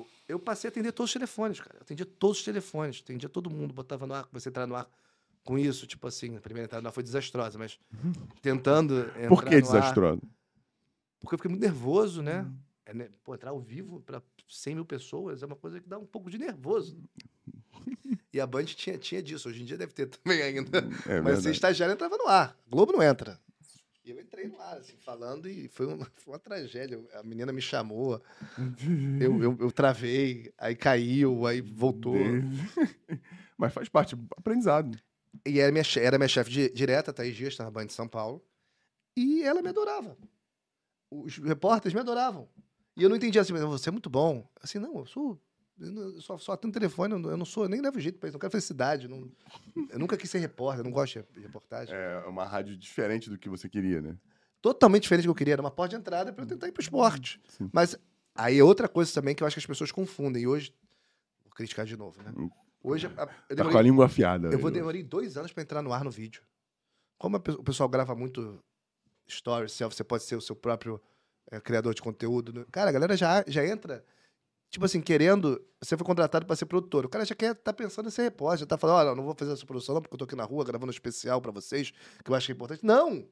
o- 0.00 0.06
eu 0.28 0.36
passei 0.40 0.66
a 0.66 0.70
atender 0.72 0.90
todos 0.90 1.10
os 1.10 1.12
telefones, 1.12 1.60
cara. 1.60 1.76
Eu 1.76 1.82
atendia 1.82 2.04
todos 2.04 2.38
os 2.38 2.44
telefones, 2.44 3.00
atendia 3.00 3.28
todo 3.28 3.48
mundo, 3.48 3.72
botava 3.72 4.04
no 4.04 4.14
ar, 4.14 4.26
comecei 4.26 4.50
a 4.50 4.52
entrar 4.52 4.66
no 4.66 4.74
ar 4.74 4.90
com 5.44 5.56
isso, 5.56 5.86
tipo 5.86 6.08
assim, 6.08 6.36
a 6.36 6.40
primeira 6.40 6.64
entrada 6.66 6.82
no 6.82 6.88
ar 6.88 6.92
foi 6.92 7.04
desastrosa, 7.04 7.56
mas 7.56 7.78
tentando 8.42 8.98
entrar 9.10 9.28
Por 9.28 9.44
que 9.44 9.60
no 9.60 9.70
ar- 9.70 9.94
porque 11.20 11.34
eu 11.34 11.38
fiquei 11.38 11.50
muito 11.50 11.62
nervoso, 11.62 12.20
né? 12.20 12.50
É, 12.84 12.92
né? 12.92 13.10
Pô, 13.22 13.32
entrar 13.32 13.50
ao 13.50 13.60
vivo 13.60 14.00
para 14.00 14.20
100 14.48 14.74
mil 14.74 14.84
pessoas 14.84 15.40
é 15.40 15.46
uma 15.46 15.54
coisa 15.54 15.80
que 15.80 15.88
dá 15.88 15.98
um 16.00 16.06
pouco 16.06 16.28
de 16.28 16.36
nervoso. 16.36 16.98
E 18.32 18.40
a 18.40 18.46
Band 18.46 18.64
tinha, 18.64 18.98
tinha 18.98 19.22
disso. 19.22 19.48
Hoje 19.48 19.62
em 19.62 19.64
dia 19.64 19.78
deve 19.78 19.92
ter 19.92 20.06
também 20.06 20.42
ainda. 20.42 20.86
É 21.06 21.20
Mas 21.20 21.38
ser 21.42 21.50
estagiário 21.50 21.94
entrava 21.94 22.16
no 22.18 22.26
ar. 22.28 22.54
Globo 22.68 22.92
não 22.92 23.02
entra. 23.02 23.40
E 24.04 24.10
eu 24.10 24.20
entrei 24.20 24.46
no 24.48 24.60
ar, 24.60 24.76
assim, 24.78 24.96
falando, 24.98 25.48
e 25.48 25.66
foi 25.68 25.86
uma, 25.86 26.04
foi 26.16 26.34
uma 26.34 26.38
tragédia. 26.38 27.02
A 27.14 27.22
menina 27.22 27.52
me 27.52 27.60
chamou, 27.62 28.22
eu, 29.18 29.42
eu, 29.42 29.56
eu 29.60 29.72
travei, 29.72 30.52
aí 30.58 30.76
caiu, 30.76 31.46
aí 31.46 31.60
voltou. 31.62 32.14
Mas 33.56 33.72
faz 33.72 33.88
parte, 33.88 34.14
aprendizado. 34.36 34.96
E 35.46 35.58
era 35.60 35.72
minha, 35.72 35.84
era 36.00 36.18
minha 36.18 36.28
chefe 36.28 36.50
di- 36.50 36.70
direta, 36.70 37.12
Thaís 37.12 37.34
Dias, 37.34 37.56
na 37.58 37.70
Band 37.70 37.86
de 37.86 37.92
São 37.92 38.06
Paulo. 38.08 38.44
E 39.16 39.42
ela 39.42 39.62
me 39.62 39.68
adorava. 39.70 40.16
Os 41.10 41.38
repórteres 41.38 41.94
me 41.94 42.00
adoravam. 42.00 42.48
E 42.96 43.02
eu 43.02 43.08
não 43.08 43.16
entendia 43.16 43.40
assim, 43.40 43.52
mas 43.52 43.62
você 43.62 43.88
é 43.88 43.92
muito 43.92 44.10
bom. 44.10 44.46
Assim, 44.62 44.78
não, 44.78 44.98
eu 44.98 45.06
sou. 45.06 45.40
Eu 45.80 46.20
só, 46.20 46.36
só 46.38 46.52
atendo 46.52 46.72
telefone, 46.74 47.12
eu 47.14 47.36
não, 47.36 47.44
sou, 47.44 47.68
nem 47.68 47.80
levo 47.80 48.00
jeito 48.00 48.18
pra 48.18 48.28
isso, 48.28 48.34
não 48.34 48.40
quero 48.40 48.50
felicidade. 48.50 49.06
Não, 49.06 49.30
eu 49.90 49.98
nunca 49.98 50.16
quis 50.16 50.28
ser 50.28 50.38
repórter, 50.38 50.82
não 50.84 50.90
gosto 50.90 51.24
de 51.32 51.40
reportagem. 51.40 51.94
É 51.94 52.18
uma 52.26 52.44
rádio 52.44 52.76
diferente 52.76 53.30
do 53.30 53.38
que 53.38 53.48
você 53.48 53.68
queria, 53.68 54.00
né? 54.02 54.16
Totalmente 54.60 55.02
diferente 55.04 55.22
do 55.24 55.26
que 55.26 55.30
eu 55.30 55.34
queria, 55.36 55.54
era 55.54 55.62
uma 55.62 55.70
porta 55.70 55.90
de 55.94 56.00
entrada 56.00 56.32
pra 56.32 56.42
eu 56.44 56.48
tentar 56.48 56.66
ir 56.66 56.72
pro 56.72 56.82
esporte. 56.82 57.40
Sim. 57.48 57.70
Mas 57.72 57.96
aí 58.34 58.58
é 58.58 58.64
outra 58.64 58.88
coisa 58.88 59.12
também 59.12 59.34
que 59.36 59.42
eu 59.42 59.46
acho 59.46 59.54
que 59.54 59.60
as 59.60 59.66
pessoas 59.66 59.92
confundem. 59.92 60.42
E 60.42 60.46
hoje. 60.48 60.74
Vou 61.44 61.52
criticar 61.52 61.86
de 61.86 61.96
novo, 61.96 62.20
né? 62.22 62.32
Hoje. 62.82 63.06
a- 63.06 63.10
eu 63.10 63.14
Tá 63.14 63.26
com 63.26 63.32
a 63.52 63.54
demorei- 63.54 63.82
língua 63.82 64.06
afiada. 64.06 64.48
eu 64.48 64.58
vou 64.58 64.70
né? 64.70 64.78
demorei 64.78 65.02
dois 65.04 65.36
anos 65.36 65.52
pra 65.52 65.62
entrar 65.62 65.80
no 65.82 65.92
ar 65.92 66.02
no 66.02 66.10
vídeo. 66.10 66.42
Como 67.18 67.36
a 67.36 67.38
o 67.52 67.62
pessoal 67.62 67.88
grava 67.88 68.14
muito 68.16 68.58
stories, 69.30 69.72
self, 69.72 69.94
você 69.94 70.02
pode 70.04 70.24
ser 70.24 70.34
o 70.36 70.40
seu 70.40 70.56
próprio 70.56 71.00
eh, 71.52 71.60
criador 71.60 71.94
de 71.94 72.02
conteúdo. 72.02 72.52
né? 72.52 72.64
Cara, 72.72 72.90
a 72.90 72.92
galera 72.92 73.16
já, 73.16 73.44
já 73.46 73.64
entra, 73.64 74.04
tipo 74.70 74.84
assim, 74.84 75.00
querendo. 75.00 75.60
Você 75.80 75.96
foi 75.96 76.04
contratado 76.06 76.44
pra 76.46 76.56
ser 76.56 76.66
produtor. 76.66 77.04
O 77.04 77.08
cara 77.08 77.24
já 77.24 77.34
quer 77.34 77.54
tá 77.54 77.72
pensando 77.72 78.08
em 78.08 78.10
ser 78.10 78.22
repórter, 78.22 78.60
já 78.60 78.66
tá 78.66 78.76
falando, 78.76 78.96
olha, 79.06 79.14
não 79.16 79.24
vou 79.24 79.34
fazer 79.38 79.52
essa 79.52 79.64
produção 79.66 79.94
não, 79.94 80.02
porque 80.02 80.14
eu 80.14 80.18
tô 80.18 80.24
aqui 80.24 80.34
na 80.36 80.44
rua 80.44 80.64
gravando 80.64 80.90
um 80.90 80.94
especial 80.94 81.40
pra 81.40 81.52
vocês, 81.52 81.92
que 82.24 82.30
eu 82.30 82.34
acho 82.34 82.46
que 82.46 82.52
é 82.52 82.54
importante. 82.54 82.84
Não! 82.84 83.26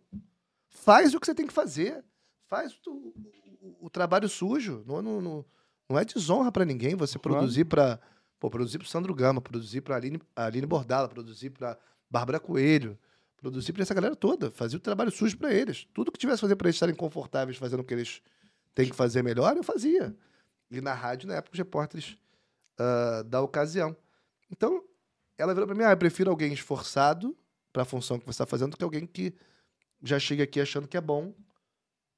Faz 0.69 1.15
o 1.15 1.21
que 1.21 1.27
você 1.27 1.35
tem 1.35 1.47
que 1.47 1.53
fazer. 1.53 2.05
Faz 2.49 2.75
o, 2.87 2.91
o- 3.61 3.77
o 3.87 3.91
trabalho 3.91 4.29
sujo. 4.29 4.85
Não, 4.87 5.03
não, 5.03 5.21
não, 5.21 5.45
não 5.89 5.99
é 5.99 6.05
desonra 6.05 6.53
pra 6.53 6.65
ninguém 6.65 6.95
você 6.95 7.19
Claro. 7.19 7.39
produzir 7.39 7.65
pra. 7.65 7.99
Pô, 8.39 8.51
produzir 8.51 8.79
pro 8.79 8.87
Sandro 8.87 9.15
Gama, 9.15 9.41
produzir 9.41 9.81
pra 9.81 9.97
Aline, 9.97 10.21
Aline 10.37 10.67
Bordala, 10.67 11.09
produzir 11.09 11.51
pra 11.51 11.77
Bárbara 12.11 12.39
Coelho, 12.39 12.99
produzir 13.39 13.73
pra 13.73 13.83
essa 13.83 13.95
galera 13.95 14.15
toda. 14.15 14.51
Fazer 14.51 14.77
o 14.77 14.81
trabalho 14.81 15.11
sujo 15.11 15.37
pra 15.39 15.53
eles. 15.53 15.87
Tudo 15.95 16.13
que 16.13 16.19
tivesse 16.19 16.37
que 16.37 16.43
fazer 16.43 16.55
pra 16.57 16.69
eles 16.69 16.77
estarem 16.77 16.95
confortáveis 16.95 17.57
fazendo 17.57 17.81
o 17.81 17.85
que 17.85 17.95
eles 17.95 18.21
têm 18.75 18.89
que 18.91 18.95
fazer 18.95 19.23
melhor, 19.23 19.57
eu 19.57 19.65
fazia. 19.65 20.15
E 20.71 20.81
na 20.81 20.95
rádio, 20.95 21.29
na 21.29 21.35
época, 21.37 21.53
os 21.55 21.59
repórteres 21.59 22.17
ah, 22.79 23.23
da 23.27 23.41
ocasião. 23.41 23.97
Então, 24.51 24.83
ela 25.39 25.53
virou 25.55 25.67
pra 25.67 25.77
mim: 25.77 25.85
ah, 25.85 25.93
eu 25.93 25.97
prefiro 25.97 26.31
alguém 26.31 26.53
esforçado 26.53 27.37
pra 27.73 27.85
função 27.85 28.19
que 28.19 28.27
você 28.27 28.39
tá 28.39 28.47
fazendo 28.47 28.71
do 28.73 28.77
que 28.77 28.85
alguém 28.85 29.07
que 29.07 29.35
já 30.03 30.19
chega 30.19 30.45
aqui 30.45 30.61
achando 30.61 30.87
que 30.89 30.97
é 30.97 31.01
bom 31.01 31.35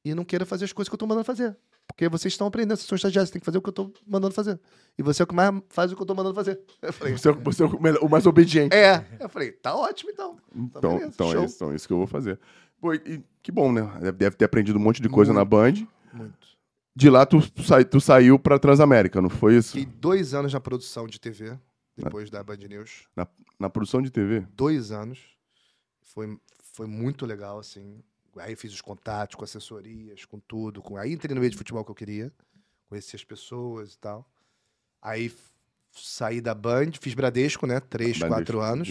e 0.05 0.15
não 0.15 0.25
queira 0.25 0.47
fazer 0.47 0.65
as 0.65 0.73
coisas 0.73 0.89
que 0.89 0.95
eu 0.95 0.99
tô 0.99 1.07
mandando 1.07 1.25
fazer. 1.25 1.57
Porque 1.87 2.07
vocês 2.09 2.35
estão 2.35 2.47
aprendendo, 2.47 2.77
vocês 2.77 2.87
são 2.87 2.97
estagiários, 2.97 3.29
você 3.31 3.33
tem 3.33 3.41
que 3.41 3.47
fazer 3.47 3.57
o 3.59 3.63
que 3.63 3.69
eu 3.71 3.73
tô 3.73 3.91
mandando 4.07 4.35
fazer. 4.35 4.61
E 4.99 5.03
você 5.03 5.23
é 5.23 5.25
o 5.25 5.27
que 5.27 5.35
mais 5.35 5.55
faz 5.71 5.91
o 5.91 5.97
que 5.97 6.03
eu 6.03 6.07
tô 6.07 6.15
mandando 6.15 6.35
fazer. 6.35 6.61
Eu 6.83 6.93
falei, 6.93 7.17
Você, 7.17 7.29
é 7.29 7.31
o- 7.31 7.41
você 7.41 7.63
é 7.63 7.67
o, 7.67 7.81
melhor- 7.81 8.05
o 8.05 8.09
mais 8.11 8.27
obediente. 8.27 8.75
é. 8.77 9.05
Eu 9.19 9.29
falei, 9.29 9.53
tá 9.53 9.75
ótimo 9.75 10.11
então. 10.11 10.39
Então, 10.55 10.81
beleza, 10.97 11.07
então, 11.15 11.27
é 11.33 11.45
isso, 11.47 11.55
então 11.57 11.73
é 11.73 11.77
isso 11.77 11.87
que 11.87 11.93
eu 11.93 11.97
vou 11.97 12.07
fazer. 12.07 12.39
Pô, 12.79 12.93
e 12.93 13.25
que 13.43 13.51
bom, 13.51 13.73
né? 13.73 13.83
Deve- 14.01 14.13
Deve 14.19 14.37
ter 14.37 14.45
aprendido 14.45 14.79
um 14.79 14.83
monte 14.83 15.01
de 15.01 15.09
coisa 15.09 15.33
na 15.33 15.45
Band. 15.47 15.87
Muito. 16.13 16.58
De 16.99 17.09
lá, 17.09 17.25
tu, 17.25 17.39
sai- 17.63 17.85
tu 17.85 18.01
saiu 18.01 18.41
pra 18.41 18.59
Transamérica, 18.59 19.23
não 19.23 19.31
foi 19.31 19.57
isso? 19.57 19.71
Fiquei 19.79 19.87
dois 19.87 20.35
anos 20.35 20.53
na 20.53 20.59
produção 20.59 21.07
de 21.07 21.21
TV, 21.21 21.57
depois 21.97 22.29
da 22.29 22.43
Band 22.43 22.57
News. 22.57 23.07
Na 23.57 23.71
produção 23.71 24.03
de 24.03 24.11
TV? 24.11 24.41
Dois 24.53 24.91
anos. 24.91 25.21
Foi, 26.03 26.37
foi 26.75 26.89
muito 26.89 27.25
legal, 27.25 27.61
assim. 27.61 28.03
Aí 28.39 28.57
fiz 28.57 28.73
os 28.73 28.81
contatos 28.81 29.37
com 29.37 29.45
assessorias, 29.45 30.25
com 30.25 30.41
tudo. 30.41 30.83
Com... 30.83 30.97
Aí 30.97 31.13
entrei 31.13 31.33
no 31.37 31.41
meio 31.41 31.53
de 31.53 31.57
futebol 31.57 31.85
que 31.85 31.91
eu 31.93 31.95
queria. 31.95 32.33
Conheci 32.89 33.15
as 33.15 33.23
pessoas 33.23 33.95
e 33.95 33.99
tal. 33.99 34.29
Aí 35.01 35.33
saí 35.93 36.41
da 36.41 36.53
Band, 36.53 36.91
fiz 37.01 37.15
Bradesco, 37.15 37.65
né? 37.65 37.79
Três, 37.79 38.19
Bradesco, 38.19 38.41
quatro 38.41 38.61
anos. 38.61 38.89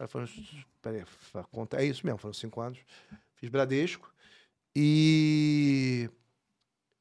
Aí 0.00 0.08
foram, 0.08 0.28
peraí, 0.82 1.04
conta 1.52 1.76
é 1.80 1.84
isso 1.84 2.04
mesmo, 2.04 2.18
foram 2.18 2.34
cinco 2.34 2.60
anos. 2.60 2.80
Fiz 3.36 3.48
Bradesco. 3.48 4.12
E, 4.74 6.10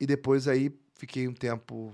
e 0.03 0.05
depois 0.05 0.47
aí 0.47 0.71
fiquei 0.95 1.27
um 1.27 1.33
tempo 1.33 1.93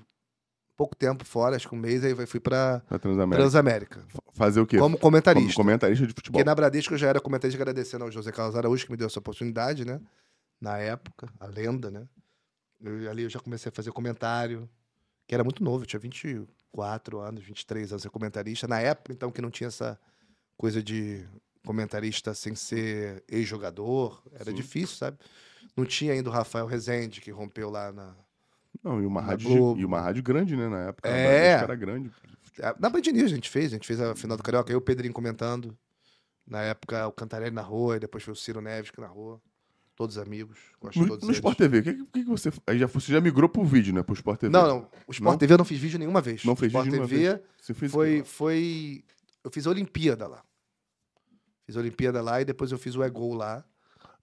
pouco 0.76 0.96
tempo 0.96 1.26
fora, 1.26 1.56
acho 1.58 1.68
que 1.68 1.76
um 1.76 1.78
mês, 1.78 2.04
aí 2.06 2.16
fui 2.26 2.40
pra 2.40 2.80
Pra 2.88 2.98
Transamérica. 2.98 3.38
Transamérica. 3.42 4.06
Fazer 4.34 4.62
o 4.62 4.66
quê? 4.66 4.78
Como 4.78 4.98
comentarista. 4.98 5.54
Como 5.54 5.66
comentarista 5.68 6.08
de 6.08 6.14
futebol. 6.14 6.40
Porque 6.40 6.46
na 6.50 6.56
Bradesco 6.56 6.94
eu 6.94 6.98
já 6.98 7.08
era 7.10 7.20
comentarista 7.20 7.62
agradecendo 7.62 8.06
ao 8.06 8.12
José 8.12 8.32
Carlos 8.32 8.56
Araújo, 8.56 8.86
que 8.86 8.92
me 8.92 8.98
deu 8.98 9.08
essa 9.08 9.20
oportunidade, 9.20 9.84
né? 9.86 10.00
Na 10.62 10.78
época, 10.78 11.28
a 11.40 11.46
lenda, 11.48 11.92
né? 11.92 12.08
Eu- 12.82 13.12
ali 13.12 13.24
eu 13.24 13.30
já 13.30 13.40
comecei 13.42 13.70
a 13.70 13.74
fazer 13.74 13.92
comentário, 13.92 14.70
que 15.28 15.36
era 15.36 15.44
muito 15.44 15.62
novo, 15.64 15.84
eu 15.84 15.88
tinha 15.88 16.00
24 16.00 17.20
anos, 17.20 17.44
23 17.44 17.92
anos 17.92 18.02
ser 18.04 18.10
comentarista. 18.10 18.66
Na 18.68 18.80
época, 18.80 19.12
então, 19.12 19.30
que 19.32 19.42
não 19.42 19.52
tinha 19.52 19.68
essa 19.68 20.00
coisa 20.58 20.82
de 20.82 21.28
comentarista 21.66 22.34
sem 22.34 22.56
ser 22.56 23.22
ex-jogador, 23.28 24.22
era 24.34 24.46
Sim. 24.46 24.54
difícil, 24.54 24.96
sabe? 24.96 25.18
Não 25.76 25.86
tinha 25.86 26.14
ainda 26.14 26.30
o 26.30 26.34
Rafael 26.34 26.66
Rezende, 26.66 27.22
que 27.22 27.32
rompeu 27.32 27.70
lá 27.70 27.92
na, 27.92 28.16
Não, 28.84 29.02
e 29.02 29.06
uma, 29.06 29.22
Na 29.22 29.28
rádio, 29.28 29.50
Globo. 29.50 29.80
e 29.80 29.86
uma 29.86 30.02
rádio 30.02 30.22
grande, 30.24 30.56
né? 30.56 30.68
Na 30.68 30.88
época. 30.88 31.08
É. 31.10 31.48
Era 31.52 31.76
grande. 31.76 32.12
É, 32.60 32.76
Na 32.80 32.90
Band 32.90 33.02
News 33.02 33.32
a 33.32 33.36
gente 33.36 33.50
fez, 33.50 33.68
a 33.68 33.76
gente 33.76 33.88
fez 33.88 34.00
a 34.02 34.16
final 34.16 34.36
do 34.36 34.44
Carioca, 34.44 34.72
eu 34.72 34.76
e 34.76 34.78
o 34.78 34.82
Pedrinho 34.82 35.14
comentando. 35.14 35.78
Na 36.46 36.62
época, 36.62 37.08
o 37.08 37.12
Cantarelli 37.12 37.54
narrou, 37.54 37.96
e 37.96 38.00
depois 38.00 38.24
foi 38.24 38.34
o 38.34 38.36
Ciro 38.36 38.60
Neves 38.60 38.90
que 38.92 39.00
narrou. 39.00 39.40
Todos 39.96 40.18
amigos, 40.18 40.58
gosto 40.80 40.94
de 40.94 41.02
No, 41.02 41.08
todos 41.10 41.24
no 41.24 41.28
eles. 41.30 41.38
Sport 41.38 41.58
TV, 41.58 41.80
o 41.80 41.84
que, 41.84 41.94
que, 41.94 42.24
que 42.24 42.30
você. 42.30 42.52
Aí 42.66 42.80
já, 42.80 42.88
você 42.88 43.12
já 43.12 43.20
migrou 43.20 43.50
pro 43.50 43.66
vídeo, 43.66 43.94
né? 43.94 44.02
Pro 44.02 44.14
Sport 44.16 44.40
TV. 44.40 44.52
Não, 44.52 44.66
não. 44.66 44.78
O 45.06 45.12
Sport 45.12 45.32
Não? 45.34 45.38
TV 45.38 45.54
eu 45.54 45.58
não 45.58 45.66
fiz 45.66 45.78
vídeo 45.78 46.00
nenhuma 46.00 46.22
vez. 46.22 46.44
Não 46.46 46.56
fez 46.56 46.72
Sport 46.72 46.86
vídeo 46.86 47.06
nenhuma 47.06 47.10
TV 47.36 47.44
Você 47.62 47.74
fez 47.74 47.92
foi, 47.92 48.24
foi. 48.24 49.04
Eu 49.44 49.52
fiz 49.52 49.68
a 49.68 49.70
Olimpíada 49.70 50.26
lá. 50.26 50.42
Fiz 51.66 51.76
a 51.76 51.82
Olimpíada 51.82 52.22
lá 52.22 52.42
e 52.42 52.46
depois 52.46 52.72
eu 52.72 52.78
fiz 52.80 52.96
o 52.96 53.04
E-Gol 53.04 53.34
lá. 53.34 53.64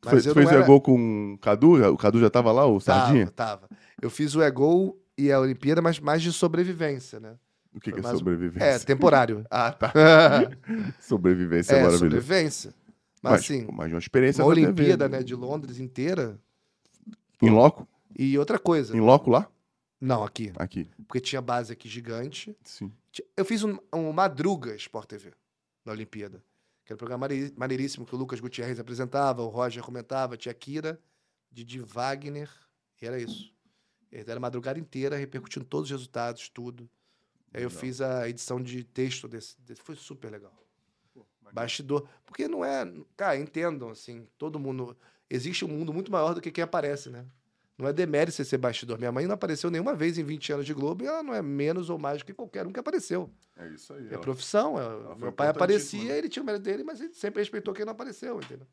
Mas 0.06 0.14
fez, 0.14 0.26
eu 0.26 0.34
fez 0.34 0.46
não 0.46 0.52
o 0.52 0.56
era- 0.56 0.66
gol 0.66 0.80
com 0.80 1.34
o 1.34 1.38
Cadu? 1.38 1.92
O 1.92 1.96
Cadu 1.96 2.18
já 2.20 2.30
tava 2.30 2.50
lá, 2.52 2.64
o 2.66 2.80
Sardinha? 2.80 3.26
Tava, 3.30 3.62
tava. 3.66 3.68
Eu 4.00 4.08
fiz 4.10 4.34
o 4.34 4.42
E-Gol 4.42 4.98
e 5.18 5.30
a 5.32 5.38
Olimpíada, 5.40 5.80
mas 5.82 5.98
mais 6.00 6.22
de 6.22 6.32
sobrevivência, 6.32 7.18
né? 7.20 7.34
O 7.74 7.80
que, 7.80 7.92
que 7.92 7.98
é 7.98 8.02
mais 8.02 8.14
um- 8.14 8.18
sobrevivência? 8.18 8.64
É, 8.66 8.78
temporário. 8.78 9.44
Ah, 9.50 9.70
tá. 9.72 9.92
Sobrevivência 11.00 11.74
é, 11.74 11.80
é, 11.82 11.90
sobrevivência. 11.90 12.74
Mas, 13.22 13.32
Mas, 13.32 13.40
assim, 13.42 13.66
mas 13.72 13.92
uma 13.92 13.98
experiência 13.98 14.42
uma 14.44 14.50
Olimpíada, 14.50 15.08
né, 15.08 15.22
de 15.22 15.34
Londres 15.34 15.78
inteira. 15.80 16.38
Em 17.42 17.50
loco? 17.50 17.86
E 18.18 18.38
outra 18.38 18.58
coisa. 18.58 18.96
Em 18.96 19.00
loco 19.00 19.30
lá? 19.30 19.48
Não, 20.00 20.22
aqui. 20.24 20.52
Aqui. 20.56 20.88
Porque 21.06 21.20
tinha 21.20 21.40
base 21.42 21.72
aqui 21.72 21.88
gigante. 21.88 22.56
Sim. 22.62 22.90
Eu 23.36 23.44
fiz 23.44 23.62
um, 23.64 23.78
um 23.94 24.12
Madruga 24.12 24.74
Sport 24.76 25.06
TV 25.08 25.32
na 25.84 25.92
Olimpíada. 25.92 26.42
Que 26.86 26.92
era 26.92 26.94
um 26.94 26.98
programa 26.98 27.22
manei- 27.28 27.52
maneiríssimo 27.56 28.06
que 28.06 28.14
o 28.14 28.18
Lucas 28.18 28.38
Gutierrez 28.40 28.78
apresentava, 28.80 29.42
o 29.42 29.48
Roger 29.48 29.82
comentava, 29.82 30.36
tinha 30.36 30.54
Kira, 30.54 30.98
Didi 31.50 31.80
Wagner, 31.80 32.48
e 33.02 33.06
era 33.06 33.20
isso. 33.20 33.52
E 34.12 34.18
Era 34.18 34.36
a 34.36 34.40
madrugada 34.40 34.78
inteira, 34.78 35.16
repercutindo 35.16 35.64
todos 35.66 35.90
os 35.90 35.90
resultados, 35.90 36.48
tudo. 36.48 36.88
Aí 37.52 37.62
eu 37.62 37.68
Legal. 37.68 37.80
fiz 37.80 38.00
a 38.00 38.28
edição 38.28 38.62
de 38.62 38.84
texto 38.84 39.26
desse, 39.26 39.60
desse- 39.60 39.82
Foi 39.82 39.96
super 39.96 40.30
legal. 40.30 40.54
Bastidor. 41.52 42.08
Porque 42.24 42.46
não 42.48 42.64
é. 42.64 42.84
Cara, 43.16 43.36
entendam, 43.38 43.90
assim, 43.90 44.26
todo 44.38 44.58
mundo. 44.58 44.96
Existe 45.28 45.64
um 45.64 45.68
mundo 45.68 45.92
muito 45.92 46.10
maior 46.10 46.34
do 46.34 46.40
que 46.40 46.50
quem 46.52 46.62
aparece, 46.62 47.08
né? 47.10 47.24
Não 47.78 47.86
é 47.86 47.92
demérito 47.92 48.34
você 48.34 48.44
ser 48.44 48.56
bastidor. 48.56 48.98
Minha 48.98 49.12
mãe 49.12 49.26
não 49.26 49.34
apareceu 49.34 49.70
nenhuma 49.70 49.94
vez 49.94 50.16
em 50.16 50.24
20 50.24 50.50
anos 50.52 50.66
de 50.66 50.72
Globo 50.72 51.04
e 51.04 51.06
ela 51.06 51.22
não 51.22 51.34
é 51.34 51.42
menos 51.42 51.90
ou 51.90 51.98
mais 51.98 52.18
do 52.18 52.24
que 52.24 52.32
qualquer 52.32 52.66
um 52.66 52.72
que 52.72 52.80
apareceu. 52.80 53.30
É 53.54 53.68
isso 53.68 53.92
aí. 53.92 54.06
É 54.08 54.12
ela- 54.14 54.20
profissão. 54.20 54.78
é- 54.78 55.04
foi 55.08 55.16
meu 55.16 55.32
pai 55.32 55.48
aparecia, 55.48 56.12
né? 56.12 56.18
ele 56.18 56.28
tinha 56.28 56.42
o 56.42 56.46
mérito 56.46 56.64
dele, 56.64 56.82
mas 56.82 57.00
ele 57.00 57.12
sempre 57.12 57.40
respeitou 57.40 57.74
quem 57.74 57.84
não 57.84 57.92
apareceu, 57.92 58.38
entendeu? 58.38 58.66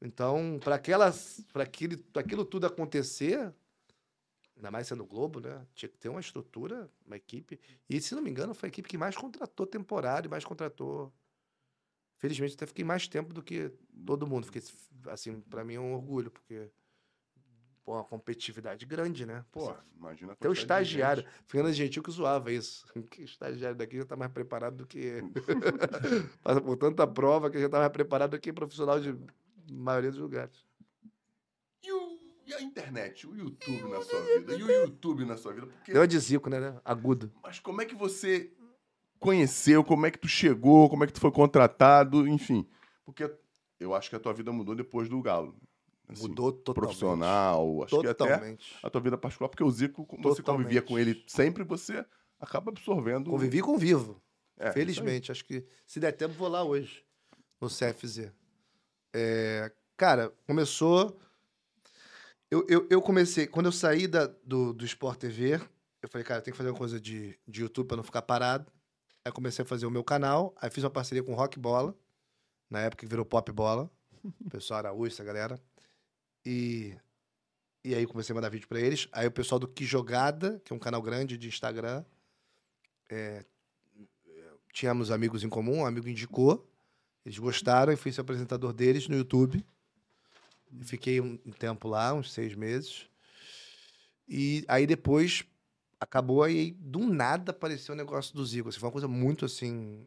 Então, 0.00 0.58
para 0.62 0.76
aquelas, 0.76 1.44
para 1.52 1.64
aquilo, 1.64 1.98
aquilo 2.14 2.44
tudo 2.44 2.66
acontecer, 2.66 3.52
ainda 4.56 4.70
mais 4.70 4.86
sendo 4.86 5.04
Globo, 5.04 5.40
né? 5.40 5.66
Tinha 5.74 5.88
que 5.88 5.98
ter 5.98 6.08
uma 6.08 6.20
estrutura, 6.20 6.88
uma 7.04 7.16
equipe. 7.16 7.58
E 7.88 8.00
se 8.00 8.14
não 8.14 8.22
me 8.22 8.30
engano, 8.30 8.54
foi 8.54 8.68
a 8.68 8.70
equipe 8.70 8.88
que 8.88 8.96
mais 8.96 9.16
contratou 9.16 9.66
temporário, 9.66 10.30
mais 10.30 10.44
contratou. 10.44 11.12
Felizmente, 12.16 12.54
até 12.54 12.64
fiquei 12.66 12.84
mais 12.84 13.08
tempo 13.08 13.34
do 13.34 13.42
que 13.42 13.72
todo 14.06 14.26
mundo. 14.26 14.46
Fiquei, 14.46 14.62
assim, 15.08 15.40
para 15.40 15.64
mim 15.64 15.74
é 15.74 15.80
um 15.80 15.94
orgulho, 15.94 16.30
porque 16.30 16.70
pô, 17.84 17.92
uma 17.94 18.04
competitividade 18.04 18.84
grande, 18.86 19.24
né? 19.26 19.44
Pô, 19.50 19.74
imagina 19.96 20.32
a 20.32 20.34
Até 20.34 20.48
o 20.48 20.52
quantidade 20.52 20.84
de 20.88 20.90
estagiário. 20.96 21.24
Fernando 21.46 21.72
Gentil 21.72 22.02
que 22.02 22.10
zoava 22.10 22.52
isso. 22.52 22.86
Que 23.10 23.22
estagiário 23.22 23.76
daqui 23.76 23.96
já 23.96 24.04
tá 24.04 24.16
mais 24.16 24.30
preparado 24.32 24.76
do 24.76 24.86
que. 24.86 25.22
Passa 26.42 26.60
por 26.60 26.76
tanta 26.76 27.06
prova 27.06 27.50
que 27.50 27.60
já 27.60 27.68
tá 27.68 27.78
mais 27.78 27.92
preparado 27.92 28.32
do 28.32 28.40
que 28.40 28.52
profissional 28.52 29.00
de 29.00 29.16
maioria 29.70 30.10
dos 30.10 30.20
lugares. 30.20 30.64
E, 31.82 31.92
o- 31.92 32.18
e 32.46 32.52
a 32.54 32.60
internet, 32.60 33.26
o 33.26 33.34
YouTube 33.36 33.88
na 33.88 34.02
sua 34.02 34.20
vida? 34.20 34.54
E 34.54 34.62
o 34.62 34.70
YouTube 34.70 35.24
na 35.24 35.36
sua 35.36 35.52
vida? 35.52 35.66
Porque, 35.66 35.92
Deu 35.92 36.06
de 36.06 36.18
zico, 36.18 36.50
né? 36.50 36.60
né? 36.60 36.80
Agudo. 36.84 37.32
mas 37.42 37.58
como 37.60 37.80
é 37.80 37.84
que 37.86 37.94
você 37.94 38.52
conheceu? 39.18 39.82
Como 39.84 40.06
é 40.06 40.10
que 40.10 40.18
tu 40.18 40.28
chegou? 40.28 40.88
Como 40.90 41.04
é 41.04 41.06
que 41.06 41.12
tu 41.12 41.20
foi 41.20 41.30
contratado? 41.32 42.26
Enfim. 42.26 42.66
Porque 43.04 43.30
eu 43.78 43.94
acho 43.94 44.10
que 44.10 44.16
a 44.16 44.20
tua 44.20 44.32
vida 44.34 44.52
mudou 44.52 44.74
depois 44.74 45.08
do 45.08 45.20
Galo. 45.22 45.56
Assim, 46.12 46.28
Mudou 46.28 46.52
totalmente. 46.52 46.88
Profissional, 46.88 47.82
acho 47.84 48.00
que 48.00 48.06
até 48.06 48.14
Totalmente. 48.14 48.76
a 48.82 48.90
tua 48.90 49.00
vida 49.00 49.16
particular, 49.16 49.48
porque 49.48 49.62
o 49.62 49.70
Zico, 49.70 50.04
como 50.04 50.22
você 50.22 50.42
convivia 50.42 50.82
Totalmente. 50.82 50.88
com 50.88 50.98
ele 50.98 51.24
sempre, 51.26 51.62
você 51.62 52.04
acaba 52.38 52.70
absorvendo. 52.70 53.30
Convivi 53.30 53.58
e 53.58 53.62
convivo. 53.62 54.20
É. 54.58 54.72
Felizmente. 54.72 55.30
Acho 55.30 55.44
que 55.44 55.64
se 55.86 56.00
der 56.00 56.12
tempo, 56.12 56.34
vou 56.34 56.48
lá 56.48 56.62
hoje. 56.62 57.04
No 57.60 57.68
CFZ. 57.68 58.32
É, 59.14 59.72
cara, 59.96 60.32
começou. 60.46 61.18
Eu, 62.50 62.66
eu, 62.68 62.86
eu 62.90 63.00
comecei. 63.00 63.46
Quando 63.46 63.66
eu 63.66 63.72
saí 63.72 64.06
da, 64.06 64.26
do, 64.26 64.72
do 64.72 64.84
Sport 64.84 65.18
TV, 65.18 65.60
eu 66.02 66.08
falei, 66.08 66.24
cara, 66.24 66.40
tem 66.42 66.52
que 66.52 66.58
fazer 66.58 66.70
uma 66.70 66.78
coisa 66.78 67.00
de, 67.00 67.38
de 67.46 67.62
YouTube 67.62 67.86
pra 67.86 67.96
não 67.96 68.04
ficar 68.04 68.22
parado. 68.22 68.70
Aí 69.24 69.30
comecei 69.30 69.62
a 69.62 69.66
fazer 69.66 69.86
o 69.86 69.90
meu 69.90 70.02
canal. 70.02 70.54
Aí 70.60 70.70
fiz 70.70 70.82
uma 70.82 70.90
parceria 70.90 71.22
com 71.22 71.34
Rock 71.34 71.58
Bola. 71.58 71.94
Na 72.68 72.80
época 72.80 73.00
que 73.00 73.10
virou 73.10 73.24
Pop 73.24 73.50
Bola. 73.52 73.90
O 74.44 74.50
pessoal 74.50 74.78
Araújo, 74.78 75.12
essa 75.12 75.24
galera. 75.24 75.60
E, 76.44 76.96
e 77.84 77.94
aí 77.94 78.06
comecei 78.06 78.32
a 78.32 78.36
mandar 78.36 78.48
vídeo 78.48 78.68
pra 78.68 78.80
eles. 78.80 79.08
Aí 79.12 79.26
o 79.26 79.30
pessoal 79.32 79.58
do 79.58 79.68
Que 79.68 79.84
Jogada, 79.84 80.60
que 80.64 80.72
é 80.72 80.76
um 80.76 80.78
canal 80.78 81.02
grande 81.02 81.36
de 81.36 81.48
Instagram. 81.48 82.04
é, 83.10 83.44
tínhamos 84.72 85.10
amigos 85.10 85.42
em 85.42 85.48
comum, 85.48 85.78
um 85.78 85.86
amigo 85.86 86.08
indicou. 86.08 86.66
Eles 87.24 87.38
gostaram 87.38 87.92
e 87.92 87.96
fui 87.96 88.12
ser 88.12 88.22
apresentador 88.22 88.72
deles 88.72 89.08
no 89.08 89.16
YouTube. 89.16 89.64
Fiquei 90.82 91.20
um 91.20 91.38
um 91.44 91.52
tempo 91.52 91.88
lá, 91.88 92.14
uns 92.14 92.32
seis 92.32 92.54
meses. 92.54 93.06
E 94.28 94.64
aí 94.68 94.86
depois 94.86 95.44
acabou 95.98 96.42
aí, 96.42 96.72
do 96.78 97.00
nada 97.00 97.50
apareceu 97.50 97.94
o 97.94 97.98
negócio 97.98 98.34
do 98.34 98.46
Zico. 98.46 98.68
Assim, 98.68 98.78
foi 98.78 98.86
uma 98.86 98.92
coisa 98.92 99.08
muito 99.08 99.44
assim. 99.44 100.06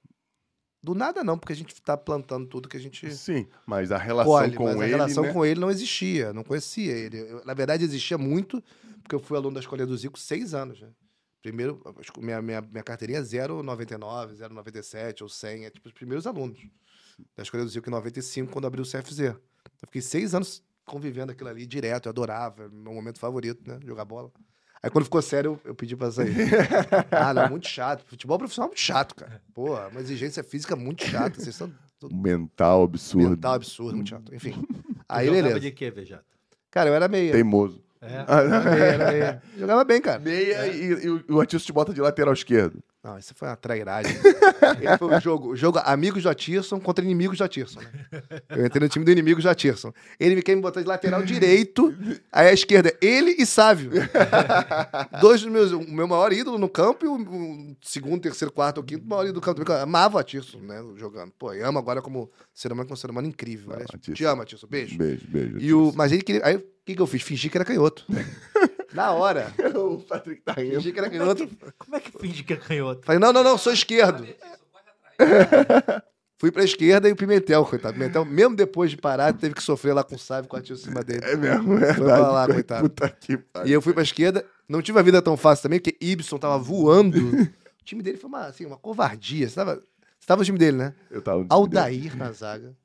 Do 0.84 0.94
nada 0.94 1.24
não, 1.24 1.38
porque 1.38 1.54
a 1.54 1.56
gente 1.56 1.82
tá 1.82 1.96
plantando 1.96 2.46
tudo 2.46 2.68
que 2.68 2.76
a 2.76 2.80
gente 2.80 3.10
Sim, 3.16 3.48
mas 3.66 3.90
a 3.90 3.98
relação 3.98 4.34
colhe, 4.34 4.54
com 4.54 4.66
mas 4.66 4.76
a 4.76 4.84
ele. 4.84 4.92
relação 4.92 5.24
né? 5.24 5.32
com 5.32 5.46
ele 5.46 5.60
não 5.62 5.72
existia, 5.72 6.34
não 6.34 6.44
conhecia 6.44 6.92
ele. 6.92 7.20
Eu, 7.20 7.46
na 7.46 7.54
verdade, 7.54 7.86
existia 7.86 8.18
muito, 8.18 8.62
porque 9.02 9.16
eu 9.16 9.20
fui 9.20 9.38
aluno 9.38 9.54
da 9.54 9.62
escola 9.62 9.86
do 9.86 9.96
Zico 9.96 10.20
seis 10.20 10.54
anos, 10.54 10.82
né? 10.82 10.90
Primeiro, 11.42 11.82
minha, 12.18 12.42
minha, 12.42 12.62
minha 12.62 12.84
carteirinha 12.84 13.20
é 13.20 13.22
0,99, 13.22 14.34
0,97 14.36 15.22
ou 15.22 15.30
100, 15.30 15.66
é 15.66 15.70
tipo 15.70 15.88
os 15.88 15.94
primeiros 15.94 16.28
alunos 16.28 16.60
da 17.36 17.44
escola 17.44 17.64
do 17.64 17.70
Zico 17.70 17.90
em 17.90 17.92
95, 17.92 18.52
quando 18.52 18.66
abriu 18.68 18.84
o 18.84 18.86
CFZ. 18.86 19.20
Eu 19.20 19.40
fiquei 19.86 20.02
seis 20.02 20.36
anos 20.36 20.62
convivendo 20.86 21.32
aquilo 21.32 21.50
ali 21.50 21.66
direto, 21.66 22.08
eu 22.08 22.10
adorava, 22.10 22.68
meu 22.68 22.94
momento 22.94 23.20
favorito, 23.20 23.62
né? 23.66 23.80
Jogar 23.86 24.04
bola. 24.04 24.30
Aí 24.84 24.90
quando 24.90 25.06
ficou 25.06 25.22
sério, 25.22 25.60
eu, 25.64 25.70
eu 25.70 25.76
pedi 25.76 25.96
pra 25.96 26.12
sair. 26.12 26.36
ah, 27.10 27.34
não, 27.34 27.50
muito 27.50 27.68
chato. 27.70 28.04
Futebol 28.06 28.38
profissional 28.38 28.68
é 28.68 28.72
muito 28.72 28.82
chato, 28.82 29.16
cara. 29.16 29.42
Pô, 29.54 29.74
uma 29.88 30.02
exigência 30.02 30.44
física 30.44 30.76
muito 30.76 31.06
chata. 31.06 31.40
Vocês 31.40 31.56
são 31.56 31.72
Mental 32.12 32.84
absurdo. 32.84 33.30
mental 33.30 33.54
absurdo, 33.54 33.96
muito 33.96 34.10
chato. 34.10 34.36
Enfim. 34.36 34.52
Aí, 35.08 35.28
Jogava 35.28 35.44
beleza. 35.44 35.60
de 35.62 35.72
quê, 35.72 35.90
Vejata? 35.90 36.26
Cara, 36.70 36.90
eu 36.90 36.94
era 36.96 37.08
meia. 37.08 37.32
Teimoso. 37.32 37.82
É. 38.02 38.26
Era 38.28 38.62
meia, 38.62 38.84
era 38.84 39.12
meia. 39.12 39.44
Jogava 39.58 39.84
bem, 39.86 40.02
cara. 40.02 40.20
Meia 40.20 40.68
e, 40.68 40.84
e 41.06 41.10
o- 41.10 41.24
o 41.30 41.40
Atício 41.40 41.66
te 41.66 41.72
bota 41.72 41.94
de 41.94 42.02
lateral 42.02 42.34
esquerdo. 42.34 42.84
Não, 43.04 43.18
isso 43.18 43.34
foi 43.36 43.50
uma 43.50 43.58
trairagem. 43.58 44.16
Esse 44.82 44.98
foi 44.98 45.18
o 45.18 45.20
jogo. 45.20 45.50
O 45.50 45.56
jogo 45.58 45.78
Amigos 45.84 46.24
do 46.24 46.30
Atirson 46.30 46.80
contra 46.80 47.04
Inimigos 47.04 47.38
do 47.38 47.44
Atirson. 47.44 47.82
Né? 47.82 48.22
Eu 48.50 48.66
entrei 48.66 48.82
no 48.82 48.88
time 48.88 49.04
do 49.04 49.12
Inimigos 49.12 49.44
do 49.44 49.50
Atirson. 49.50 49.92
Ele 50.18 50.36
me 50.36 50.42
quer 50.42 50.56
me 50.56 50.62
botar 50.62 50.82
de 50.82 50.88
lateral 50.88 51.22
direito, 51.26 51.94
aí 52.32 52.48
à 52.48 52.54
esquerda, 52.54 52.96
ele 53.02 53.36
e 53.38 53.46
Sávio. 53.46 53.92
Dois 55.20 55.42
dos 55.42 55.52
meus. 55.52 55.74
O 55.74 55.82
meu 55.92 56.08
maior 56.08 56.32
ídolo 56.32 56.58
no 56.58 56.70
campo 56.70 57.06
e 57.06 57.10
o, 57.10 57.16
o 57.16 57.76
segundo, 57.82 58.22
terceiro, 58.22 58.54
quarto 58.54 58.78
ou 58.78 58.84
quinto 58.86 59.06
maior 59.06 59.24
ídolo 59.24 59.42
do 59.42 59.42
campo. 59.42 59.62
Eu 59.62 59.82
amava 59.82 60.16
o 60.16 60.20
Atirson, 60.20 60.60
né? 60.60 60.82
Jogando. 60.96 61.34
Pô, 61.38 61.52
eu 61.52 61.68
amo 61.68 61.80
agora 61.80 62.02
como 62.02 62.32
ser 62.54 62.72
humano, 62.72 62.88
como 62.88 62.96
ser 62.96 63.12
humano 63.12 63.28
incrível. 63.28 63.74
Aliás. 63.74 63.90
Atirson. 63.94 64.14
Te 64.14 64.24
amo, 64.24 64.44
Atirson. 64.44 64.68
Beijo. 64.68 64.98
Beijo, 64.98 65.28
beijo. 65.28 65.58
E 65.60 65.74
o, 65.74 65.92
mas 65.94 66.14
ele 66.14 66.22
queria. 66.22 66.46
Aí 66.46 66.56
o 66.56 66.64
que, 66.86 66.96
que 66.96 67.02
eu 67.02 67.08
fiz? 67.08 67.22
Fingi 67.22 67.50
que 67.50 67.58
era 67.58 67.66
canhoto. 67.66 68.06
Na 68.94 69.12
hora. 69.12 69.54
o 69.76 70.00
Patrick 70.00 70.42
tá 70.42 70.54
rindo. 70.54 70.76
Fingi 70.76 70.92
que 70.92 71.00
era 71.00 71.10
canhoto. 71.10 71.50
Como 71.78 71.96
é 71.96 72.00
que 72.00 72.12
finge 72.18 72.44
que 72.44 72.54
é 72.54 72.58
canhoto? 72.58 73.06
Falei, 73.06 73.20
não, 73.20 73.34
não, 73.34 73.44
não, 73.44 73.58
sou 73.58 73.74
esquerdo. 73.74 74.28
Fui 76.38 76.52
pra 76.52 76.64
esquerda 76.64 77.08
e 77.08 77.14
o 77.14 77.16
Pimentel, 77.16 77.66
coitado. 77.66 77.94
Pimentel, 77.94 78.26
mesmo 78.26 78.56
depois 78.56 78.92
de 78.92 78.98
parar, 78.98 79.32
teve 79.34 79.56
que 79.56 79.64
sofrer 79.64 79.94
lá 79.94 80.04
com 80.04 80.16
o 80.16 80.20
Sávio 80.20 80.50
com 80.50 80.58
a 80.58 80.62
tia 80.62 80.76
em 80.76 80.78
cima 80.78 81.02
dele. 81.02 81.22
É 81.24 81.38
mesmo, 81.38 81.78
é 81.78 81.94
Foi 81.94 82.06
pra 82.06 82.32
lá, 82.32 82.46
coitado. 82.46 82.90
Puta 82.90 83.10
que 83.10 83.38
pariu. 83.38 83.70
E 83.70 83.74
eu 83.74 83.82
fui 83.82 83.94
pra 83.94 84.04
esquerda. 84.04 84.46
não 84.68 84.82
tive 84.82 85.00
a 85.00 85.02
vida 85.02 85.22
tão 85.22 85.38
fácil 85.38 85.64
também, 85.64 85.80
porque 85.80 85.98
Ibson 86.06 86.38
tava 86.38 86.58
voando. 86.58 87.18
o 87.80 87.84
time 87.86 88.04
dele 88.04 88.18
foi 88.18 88.28
uma, 88.28 88.48
assim, 88.48 88.66
uma 88.66 88.76
covardia. 88.76 89.48
Você 89.48 89.56
tava, 89.56 89.76
você 89.76 90.28
tava 90.28 90.40
no 90.40 90.46
time 90.46 90.58
dele, 90.58 90.76
né? 90.76 90.94
Eu 91.10 91.22
tava. 91.22 91.46
Aldair 91.50 92.18
na 92.18 92.32
zaga, 92.34 92.76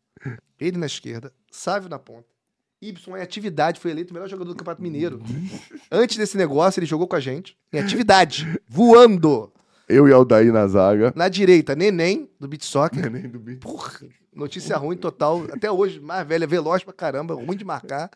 ele 0.61 0.79
na 0.79 0.87
esquerda, 0.87 1.33
Sávio 1.51 1.89
na 1.89 1.99
ponta. 1.99 2.38
Ibson 2.81 3.17
em 3.17 3.21
atividade 3.21 3.81
foi 3.81 3.91
eleito 3.91 4.11
o 4.11 4.15
melhor 4.15 4.29
jogador 4.29 4.53
do 4.53 4.57
Campeonato 4.57 4.83
Mineiro. 4.83 5.21
Antes 5.91 6.17
desse 6.17 6.37
negócio, 6.37 6.79
ele 6.79 6.87
jogou 6.87 7.09
com 7.09 7.17
a 7.17 7.21
gente. 7.21 7.57
Em 7.73 7.79
atividade, 7.81 8.47
voando. 8.69 9.53
Eu 9.89 10.07
e 10.07 10.13
Aldair 10.13 10.53
na 10.53 10.67
zaga. 10.67 11.13
Na 11.17 11.29
direita, 11.29 11.75
Neném, 11.75 12.29
do 12.39 12.47
Beat 12.47 12.63
Soccer. 12.63 13.11
Nem 13.11 13.29
do 13.29 13.39
bicho. 13.39 13.61
Porra, 13.61 14.01
notícia 14.35 14.77
ruim 14.77 14.97
total. 14.97 15.45
Até 15.51 15.71
hoje, 15.71 15.99
mais 15.99 16.27
velha, 16.27 16.47
veloz 16.47 16.85
pra 16.85 16.93
caramba, 16.93 17.35
ruim 17.35 17.57
de 17.57 17.65
marcar. 17.65 18.11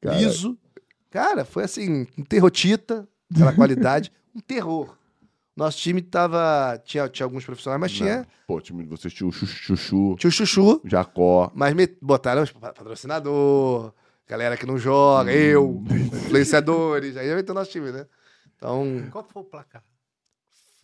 Cara. 0.00 0.16
Liso. 0.18 0.58
Cara, 1.10 1.44
foi 1.44 1.62
assim, 1.64 2.06
um 2.18 2.24
terrotita, 2.24 3.06
aquela 3.32 3.52
qualidade. 3.54 4.10
Um 4.34 4.40
terror. 4.40 4.96
Nosso 5.54 5.78
time 5.78 6.00
tava. 6.02 6.80
Tinha, 6.84 7.08
tinha 7.08 7.24
alguns 7.24 7.44
profissionais, 7.44 7.80
mas 7.80 7.92
tinha, 7.92 8.18
Não. 8.18 8.26
Pô, 8.46 8.56
o 8.56 8.60
time 8.60 8.82
de 8.82 8.88
vocês 8.88 9.12
tinha 9.12 9.28
o 9.28 9.32
Chuchu, 9.32 9.76
Chuchu, 9.76 10.16
tinha 10.18 10.28
o 10.28 10.32
Chuchu, 10.32 10.80
Jacó. 10.84 11.52
mas 11.54 11.74
me, 11.74 11.86
botaram 12.00 12.44
patrocinador, 12.46 13.92
galera 14.28 14.56
que 14.56 14.66
não 14.66 14.78
joga, 14.78 15.32
eu, 15.32 15.82
influenciadores. 15.90 17.16
Aí 17.16 17.32
vai 17.32 17.42
ter 17.42 17.52
o 17.52 17.54
nosso 17.54 17.70
time, 17.70 17.90
né? 17.92 18.06
Então, 18.56 19.08
Qual 19.10 19.24
foi 19.24 19.42
o 19.42 19.44
placar? 19.44 19.82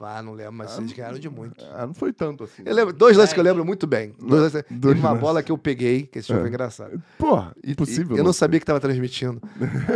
ah, 0.01 0.23
não 0.23 0.33
lembro, 0.33 0.53
mas 0.53 0.71
vocês 0.71 0.93
ganharam 0.93 1.19
de 1.19 1.29
muito. 1.29 1.65
Ah, 1.73 1.87
não 1.87 1.95
foi 1.95 2.13
tanto 2.13 2.45
assim. 2.45 2.63
Eu 2.65 2.73
lembro, 2.75 2.93
dois 2.93 3.17
lances 3.17 3.33
que 3.33 3.41
eu 3.41 3.45
lembro 3.45 3.65
muito 3.65 3.85
bem. 3.87 4.15
Dois 4.19 4.43
lances, 4.43 4.63
teve 4.63 4.79
Dois 4.81 4.99
uma 4.99 5.09
lances. 5.11 5.21
bola 5.21 5.43
que 5.43 5.51
eu 5.51 5.59
peguei, 5.59 6.07
que 6.07 6.19
esse 6.21 6.29
jogo 6.29 6.41
foi 6.41 6.49
É. 6.49 6.53
engraçado. 6.53 7.03
Porra, 7.19 7.53
impossível. 7.67 8.17
e 8.17 8.19
eu 8.21 8.25
não 8.25 8.33
sabia 8.33 8.61
que 8.61 8.67
tava 8.67 8.79
transmitindo. 8.81 9.41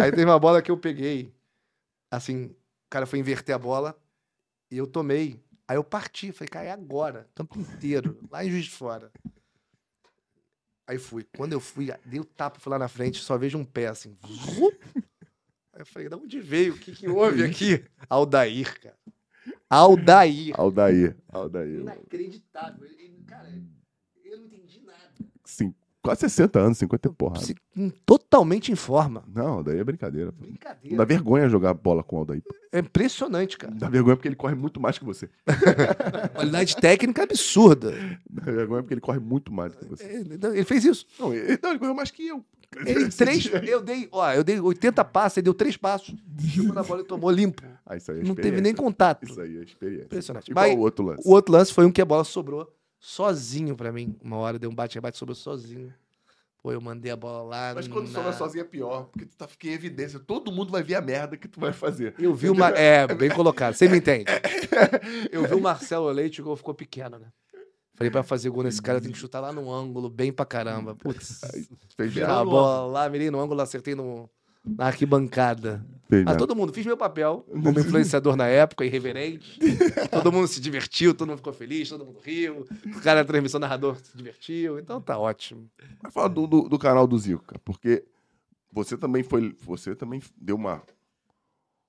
Aí 0.01 0.11
teve 0.11 0.25
uma 0.25 0.39
bola 0.41 0.61
que 0.61 0.71
eu 0.71 0.77
peguei. 0.77 1.33
Assim, 2.11 2.47
o 2.47 2.57
cara 2.91 3.07
foi 3.07 3.19
inverter 3.21 3.55
a 3.55 3.59
bola 3.59 3.97
e 4.71 4.77
eu 4.79 4.87
tomei. 4.89 5.41
Aí 5.69 5.77
eu 5.77 5.85
parti, 5.85 6.33
falei, 6.33 6.49
cara, 6.49 6.67
é 6.67 6.73
agora. 6.73 7.29
Campo 7.35 7.59
inteiro, 7.61 8.19
lá 8.31 8.45
em 8.45 8.51
Juiz 8.51 8.65
de 8.65 8.71
Fora. 8.71 9.11
Aí 10.93 10.99
fui. 10.99 11.27
Quando 11.39 11.55
eu 11.55 11.61
fui, 11.61 11.89
dei 12.05 12.21
o 12.21 12.25
tapa, 12.25 12.61
fui 12.61 12.71
lá 12.71 12.79
na 12.79 12.87
frente, 12.87 13.19
só 13.19 13.39
vejo 13.39 13.57
um 13.57 13.65
pé 13.65 13.87
assim. 13.87 14.15
Aí 15.73 15.81
eu 15.81 15.87
falei, 15.87 16.07
de 16.07 16.15
onde 16.15 16.39
veio? 16.39 16.75
O 16.75 16.79
que, 16.79 16.93
que 16.93 17.09
houve 17.09 17.43
aqui? 17.43 17.83
Aldair, 18.11 18.79
cara. 18.79 18.99
Aldair. 19.71 20.53
Aldair. 20.55 21.17
Aldair. 21.31 21.81
Inacreditável. 21.81 22.85
Ele- 22.85 23.25
Cara, 23.27 23.49
eu 24.23 24.37
não 24.37 24.45
entendi 24.45 24.83
nada. 24.85 25.11
Sim, 25.47 25.75
quase 26.03 26.21
60 26.23 26.59
anos, 26.59 26.79
50 26.79 27.09
e 27.09 27.13
porra. 27.13 27.41
Totalmente 28.05 28.73
em 28.73 28.75
forma. 28.75 29.23
Não, 29.33 29.55
Aldair 29.55 29.81
é 29.81 29.85
brincadeira. 29.85 30.33
Brincadeira. 30.33 30.97
dá 30.97 31.05
vergonha 31.05 31.49
jogar 31.49 31.73
bola 31.75 32.03
com 32.03 32.17
o 32.17 32.19
Aldair. 32.21 32.43
É 32.73 32.81
impressionante, 32.81 33.57
cara. 33.57 33.75
Dá 33.75 33.89
vergonha 33.89 34.17
porque 34.17 34.29
ele 34.29 34.37
corre 34.37 34.55
muito 34.55 34.81
mais 34.81 34.99
que 34.99 35.05
você. 35.05 35.29
Qualidade 36.35 36.77
técnica 36.77 37.23
absurda. 37.23 37.95
Dá 38.29 38.51
vergonha 38.51 38.83
porque 38.83 38.95
ele 38.95 39.01
corre 39.01 39.21
muito 39.21 39.53
mais 39.53 39.75
que 39.75 39.85
você. 39.85 40.05
Ele 40.05 40.39
ele 40.43 40.65
fez 40.65 40.85
isso. 40.85 41.07
Não, 41.19 41.33
ele, 41.33 41.59
não, 41.63 41.71
ele 41.71 41.79
correu 41.79 41.95
mais 41.95 42.11
que 42.11 42.27
eu. 42.27 42.45
Ele, 42.85 43.09
três, 43.13 43.47
eu 43.47 43.83
dei, 43.83 44.09
ó, 44.11 44.33
eu 44.33 44.43
dei 44.43 44.59
80 44.59 45.05
passos, 45.05 45.37
ele 45.39 45.45
deu 45.45 45.55
três 45.55 45.77
passos. 45.77 46.15
Chegou 46.41 46.75
na 46.75 46.83
bola 46.83 47.03
e 47.03 47.05
tomou 47.05 47.31
limpo. 47.31 47.63
Ah, 47.85 47.97
isso 47.97 48.11
aí 48.11 48.21
é 48.21 48.23
Não 48.23 48.35
teve 48.35 48.61
nem 48.61 48.75
contato. 48.75 49.25
Isso 49.25 49.41
aí 49.41 49.59
é 49.59 49.63
experiência. 49.63 50.07
Impressionante. 50.07 50.51
E 50.51 50.55
Mas 50.55 50.75
o 50.75 50.79
outro 50.79 51.05
lance? 51.05 51.23
o 51.25 51.33
outro 51.33 51.53
lance 51.53 51.73
foi 51.73 51.85
um 51.85 51.93
que 51.93 52.01
a 52.01 52.05
bola 52.05 52.25
sobrou 52.25 52.69
sozinho 53.03 53.75
pra 53.77 53.93
mim. 53.93 54.17
Uma 54.23 54.37
hora 54.37 54.59
deu 54.59 54.71
um 54.71 54.75
bate-rebate, 54.75 55.19
sobrou 55.19 55.35
sozinho. 55.35 55.93
Pô, 56.63 56.71
eu 56.71 56.81
mandei 56.81 57.11
a 57.11 57.17
bola 57.17 57.43
lá. 57.43 57.73
Mas 57.75 57.89
quando 57.89 58.07
na- 58.07 58.13
sobra 58.13 58.33
sozinho 58.33 58.63
é 58.63 58.65
pior, 58.65 59.07
porque 59.07 59.27
tu 59.27 59.37
tá 59.37 59.49
fica 59.49 59.67
em 59.67 59.73
evidência. 59.73 60.21
Todo 60.21 60.53
mundo 60.53 60.71
vai 60.71 60.81
ver 60.85 60.95
a 60.95 61.01
merda 61.01 61.37
que 61.37 61.49
tu 61.49 61.59
vai 61.59 61.73
fazer. 61.73 62.15
Eu 62.17 62.33
vi 62.33 62.49
uma. 62.49 62.69
É, 62.71 63.05
bem 63.13 63.29
colocado. 63.31 63.75
Você 63.75 63.89
me 63.89 63.99
entende? 63.99 64.27
Eu 65.33 65.45
vi 65.49 65.55
o 65.55 65.61
Marcelo 65.61 66.09
Leite, 66.11 66.41
o 66.41 66.45
gol 66.45 66.55
ficou 66.55 66.73
pequeno, 66.73 67.19
né? 67.19 67.27
Falei, 67.95 68.11
pra 68.13 68.23
fazer 68.23 68.49
gol 68.51 68.63
nesse 68.63 68.81
cara, 68.81 68.99
eu 68.99 69.03
tenho 69.03 69.13
que 69.13 69.19
chutar 69.19 69.39
lá 69.41 69.53
no 69.53 69.71
ângulo, 69.71 70.09
bem 70.09 70.33
pra 70.33 70.47
caramba. 70.47 70.95
Putz. 70.95 71.41
Fez 71.97 72.17
a 72.23 72.43
bola 72.45 72.87
lá, 72.87 73.09
mirei 73.09 73.31
no 73.31 73.39
ângulo, 73.41 73.61
acertei 73.61 73.95
no, 73.95 74.31
na 74.65 74.87
arquibancada. 74.87 75.85
Ah, 76.27 76.35
todo 76.35 76.55
mundo, 76.55 76.75
fiz 76.75 76.85
meu 76.85 76.97
papel 76.97 77.45
como 77.51 77.81
influenciador 77.81 78.37
na 78.37 78.47
época, 78.47 78.85
irreverente. 78.85 79.59
todo 80.11 80.31
mundo 80.31 80.47
se 80.47 80.61
divertiu, 80.61 81.15
todo 81.15 81.29
mundo 81.29 81.39
ficou 81.39 81.55
feliz, 81.55 81.89
todo 81.89 82.05
mundo 82.05 82.21
riu. 82.23 82.67
O 82.95 83.01
cara 83.01 83.23
da 83.23 83.25
transmissão 83.27 83.59
narrador 83.59 83.97
se 83.97 84.15
divertiu, 84.15 84.79
então 84.79 85.01
tá 85.01 85.17
ótimo. 85.19 85.71
Mas 86.03 86.13
fala 86.13 86.29
do, 86.29 86.47
do, 86.47 86.69
do 86.69 86.79
canal 86.79 87.07
do 87.07 87.19
Zico, 87.19 87.59
porque 87.65 88.05
você 88.71 88.97
também 88.97 89.23
foi. 89.23 89.57
Você 89.63 89.95
também 89.95 90.21
deu 90.37 90.57
uma, 90.57 90.83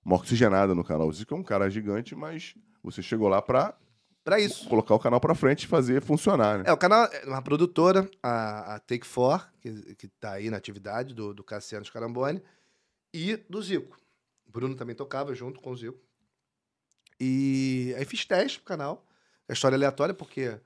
uma 0.05 0.15
oxigenada 0.15 0.73
no 0.73 0.85
canal. 0.85 1.07
O 1.09 1.13
Zico 1.13 1.33
é 1.33 1.37
um 1.37 1.43
cara 1.43 1.69
gigante, 1.69 2.15
mas 2.15 2.55
você 2.81 3.01
chegou 3.01 3.27
lá 3.27 3.41
pra 3.41 3.75
Pra 4.23 4.39
isso. 4.39 4.69
colocar 4.69 4.95
o 4.95 4.99
canal 4.99 5.19
pra 5.19 5.35
frente 5.35 5.63
e 5.63 5.67
fazer 5.67 6.01
funcionar, 6.01 6.59
né? 6.59 6.63
É, 6.67 6.71
o 6.71 6.77
canal 6.77 7.03
é 7.11 7.25
uma 7.27 7.41
produtora, 7.41 8.09
a, 8.21 8.75
a 8.75 8.79
Take 8.79 9.05
Four, 9.05 9.45
que, 9.59 9.95
que 9.95 10.07
tá 10.07 10.31
aí 10.31 10.49
na 10.49 10.55
atividade, 10.55 11.13
do, 11.13 11.33
do 11.33 11.43
Cassiano 11.43 11.83
Scaramboni, 11.85 12.41
e 13.13 13.37
do 13.37 13.61
Zico. 13.61 13.99
O 14.45 14.51
Bruno 14.51 14.75
também 14.75 14.95
tocava 14.95 15.33
junto 15.35 15.59
com 15.59 15.71
o 15.71 15.75
Zico. 15.77 15.99
E 17.19 17.93
aí 17.97 18.05
fiz 18.05 18.25
teste 18.25 18.59
pro 18.59 18.67
canal. 18.67 19.05
É 19.47 19.53
história 19.53 19.75
aleatória, 19.75 20.13
porque 20.13 20.59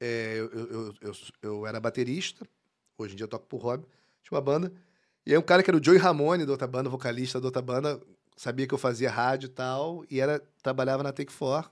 é, 0.00 0.34
eu, 0.38 0.50
eu, 0.50 0.94
eu, 1.00 1.12
eu, 1.42 1.66
era 1.66 1.80
baterista, 1.80 2.46
hoje 2.96 3.14
em 3.14 3.16
dia 3.16 3.24
eu 3.24 3.28
toco 3.28 3.46
por 3.46 3.58
hobby, 3.58 3.84
tinha 4.22 4.36
uma 4.36 4.40
banda. 4.40 4.72
E 5.26 5.32
aí 5.32 5.38
um 5.38 5.42
cara 5.42 5.62
que 5.62 5.70
era 5.70 5.76
o 5.76 5.84
Joey 5.84 5.98
Ramone, 5.98 6.46
da 6.46 6.52
outra 6.52 6.66
banda, 6.66 6.88
vocalista 6.88 7.40
da 7.40 7.46
outra 7.46 7.60
banda, 7.60 8.00
sabia 8.36 8.66
que 8.66 8.72
eu 8.72 8.78
fazia 8.78 9.10
rádio 9.10 9.46
e 9.46 9.50
tal, 9.50 10.04
e 10.10 10.20
era, 10.20 10.40
trabalhava 10.62 11.02
na 11.02 11.12
Take 11.12 11.32
Four, 11.32 11.70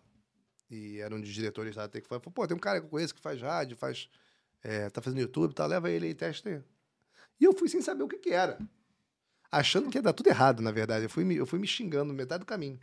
e 0.69 0.99
era 0.99 1.15
um 1.15 1.21
dos 1.21 1.31
diretores 1.31 1.77
da 1.77 1.89
Take 1.89 2.07
Four. 2.07 2.21
Falou, 2.21 2.33
pô, 2.33 2.47
tem 2.47 2.57
um 2.57 2.61
cara 2.61 2.81
que 2.81 2.87
eu 2.87 2.91
conheço 2.91 3.15
que 3.15 3.21
faz 3.21 3.41
rádio, 3.41 3.77
faz, 3.77 4.09
é, 4.63 4.91
tá 4.91 5.01
fazendo 5.01 5.21
YouTube 5.21 5.53
e 5.53 5.55
tal, 5.55 5.69
leva 5.69 5.91
ele 5.91 6.07
aí, 6.07 6.15
testa 6.15 6.49
aí. 6.49 6.61
E 7.41 7.45
eu 7.45 7.53
fui 7.53 7.69
sem 7.69 7.81
saber 7.81 8.03
o 8.03 8.09
que 8.09 8.19
que 8.19 8.31
era. 8.31 8.59
Achando 9.59 9.91
que 9.91 9.99
ia 9.99 10.03
dar 10.03 10.13
tudo 10.13 10.29
errado, 10.29 10.61
na 10.63 10.71
verdade. 10.71 11.05
Eu 11.05 11.11
fui, 11.11 11.25
me- 11.25 11.37
eu 11.37 11.47
fui 11.47 11.59
me 11.59 11.67
xingando 11.67 12.13
metade 12.13 12.41
do 12.41 12.47
caminho. 12.47 12.79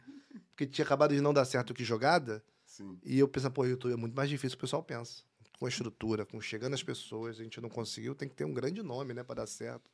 Porque 0.49 0.65
tinha 0.65 0.85
acabado 0.85 1.13
de 1.13 1.21
não 1.21 1.33
dar 1.33 1.45
certo 1.45 1.73
que 1.73 1.83
jogada, 1.83 2.43
Sim. 2.65 2.97
e 3.03 3.19
eu 3.19 3.27
pensei, 3.27 3.49
pô, 3.49 3.65
YouTube 3.65 3.93
é 3.93 3.95
muito 3.95 4.15
mais 4.15 4.29
difícil, 4.29 4.57
o 4.57 4.61
pessoal 4.61 4.83
pensa. 4.83 5.23
Com 5.59 5.65
a 5.65 5.69
estrutura, 5.69 6.25
com 6.25 6.39
chegando 6.41 6.73
as 6.73 6.83
pessoas, 6.83 7.39
a 7.39 7.43
gente 7.43 7.59
não 7.61 7.69
conseguiu, 7.69 8.13
tem 8.15 8.27
que 8.27 8.35
ter 8.35 8.43
um 8.45 8.53
grande 8.53 8.81
nome, 8.83 9.13
né, 9.13 9.23
pra 9.23 9.35
dar 9.35 9.47
certo. 9.47 9.89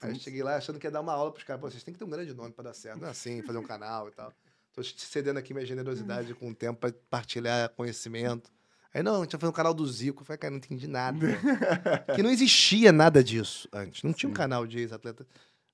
Aí 0.00 0.10
eu 0.10 0.14
cheguei 0.16 0.42
lá 0.42 0.56
achando 0.56 0.78
que 0.78 0.86
ia 0.86 0.90
dar 0.90 1.00
uma 1.00 1.12
aula 1.12 1.30
pros 1.32 1.44
caras, 1.44 1.60
pô, 1.60 1.70
vocês 1.70 1.82
têm 1.82 1.92
que 1.92 1.98
ter 1.98 2.04
um 2.04 2.10
grande 2.10 2.32
nome 2.34 2.52
pra 2.52 2.64
dar 2.64 2.74
certo. 2.74 3.00
Não 3.00 3.08
é 3.08 3.10
assim, 3.10 3.42
fazer 3.42 3.58
um 3.58 3.64
canal 3.64 4.08
e 4.08 4.12
tal. 4.12 4.32
Tô 4.72 4.82
cedendo 4.82 5.38
aqui 5.38 5.52
minha 5.52 5.66
generosidade 5.66 6.34
com 6.34 6.50
o 6.50 6.54
tempo 6.54 6.78
pra 6.80 6.92
partilhar 7.10 7.68
conhecimento. 7.70 8.50
Aí, 8.94 9.02
não, 9.02 9.16
a 9.16 9.22
gente 9.24 9.32
vai 9.32 9.40
fazer 9.40 9.50
um 9.50 9.54
canal 9.54 9.74
do 9.74 9.86
Zico. 9.86 10.22
Eu 10.22 10.26
falei, 10.26 10.38
cara, 10.38 10.50
não 10.50 10.58
entendi 10.58 10.86
nada. 10.88 11.18
que 12.16 12.22
não 12.22 12.30
existia 12.30 12.90
nada 12.90 13.22
disso 13.22 13.68
antes. 13.72 14.02
Não 14.02 14.12
tinha 14.12 14.30
um 14.30 14.32
canal 14.32 14.66
de 14.66 14.78
ex-atleta. 14.78 15.26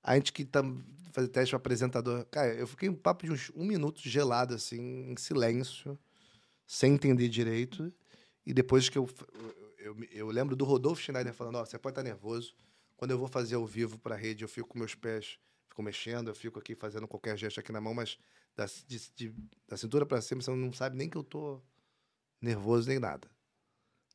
A 0.02 0.14
gente 0.16 0.32
que 0.32 0.44
tá 0.44 0.62
fazendo 1.12 1.30
teste 1.30 1.50
para 1.50 1.56
apresentador. 1.58 2.26
Cara, 2.26 2.52
eu 2.54 2.66
fiquei 2.66 2.88
um 2.88 2.94
papo 2.94 3.24
de 3.24 3.32
uns 3.32 3.50
um 3.54 3.64
minuto 3.64 4.00
gelado, 4.02 4.54
assim, 4.54 5.10
em 5.10 5.16
silêncio, 5.16 5.98
sem 6.66 6.94
entender 6.94 7.28
direito. 7.28 7.92
E 8.44 8.52
depois 8.52 8.88
que 8.88 8.98
eu. 8.98 9.08
Eu, 9.78 9.96
eu, 9.96 10.04
eu 10.10 10.26
lembro 10.28 10.56
do 10.56 10.64
Rodolfo 10.64 11.00
Schneider 11.00 11.32
falando: 11.32 11.56
Ó, 11.56 11.64
você 11.64 11.78
pode 11.78 11.92
estar 11.92 12.02
nervoso. 12.02 12.54
Quando 12.96 13.12
eu 13.12 13.18
vou 13.18 13.28
fazer 13.28 13.54
ao 13.54 13.64
vivo 13.66 13.98
para 13.98 14.14
a 14.14 14.18
rede, 14.18 14.44
eu 14.44 14.48
fico 14.48 14.68
com 14.68 14.78
meus 14.78 14.94
pés, 14.94 15.38
fico 15.68 15.82
mexendo, 15.82 16.28
eu 16.28 16.34
fico 16.34 16.58
aqui 16.58 16.74
fazendo 16.74 17.06
qualquer 17.08 17.36
gesto 17.36 17.58
aqui 17.60 17.72
na 17.72 17.80
mão, 17.80 17.92
mas 17.94 18.18
da, 18.56 18.66
de- 18.86 19.10
de- 19.16 19.34
da 19.68 19.76
cintura 19.76 20.04
para 20.06 20.20
cima, 20.22 20.40
você 20.42 20.50
não 20.54 20.72
sabe 20.72 20.96
nem 20.96 21.08
que 21.08 21.16
eu 21.16 21.22
tô 21.24 21.60
nervoso 22.44 22.88
nem 22.88 22.98
nada. 22.98 23.28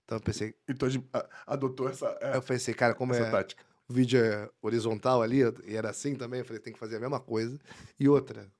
Então 0.06 0.18
eu 0.18 0.22
pensei, 0.22 0.56
Então 0.68 0.88
a 0.88 0.92
gente 0.92 1.08
a- 1.14 1.30
adotou 1.48 1.88
essa, 1.90 2.08
é, 2.22 2.36
eu 2.36 2.42
pensei, 2.42 2.74
cara, 2.74 2.96
como 2.96 3.14
essa 3.14 3.24
é, 3.24 3.32
tática. 3.32 3.64
o 3.88 3.94
vídeo 3.94 4.20
é 4.24 4.50
horizontal 4.62 5.22
ali, 5.22 5.40
e 5.66 5.76
era 5.76 5.90
assim 5.90 6.16
também, 6.16 6.40
eu 6.40 6.46
falei, 6.46 6.60
tem 6.62 6.74
que 6.74 6.80
fazer 6.80 6.96
a 6.98 7.00
mesma 7.00 7.20
coisa. 7.20 7.60
E 8.00 8.08
outra, 8.10 8.52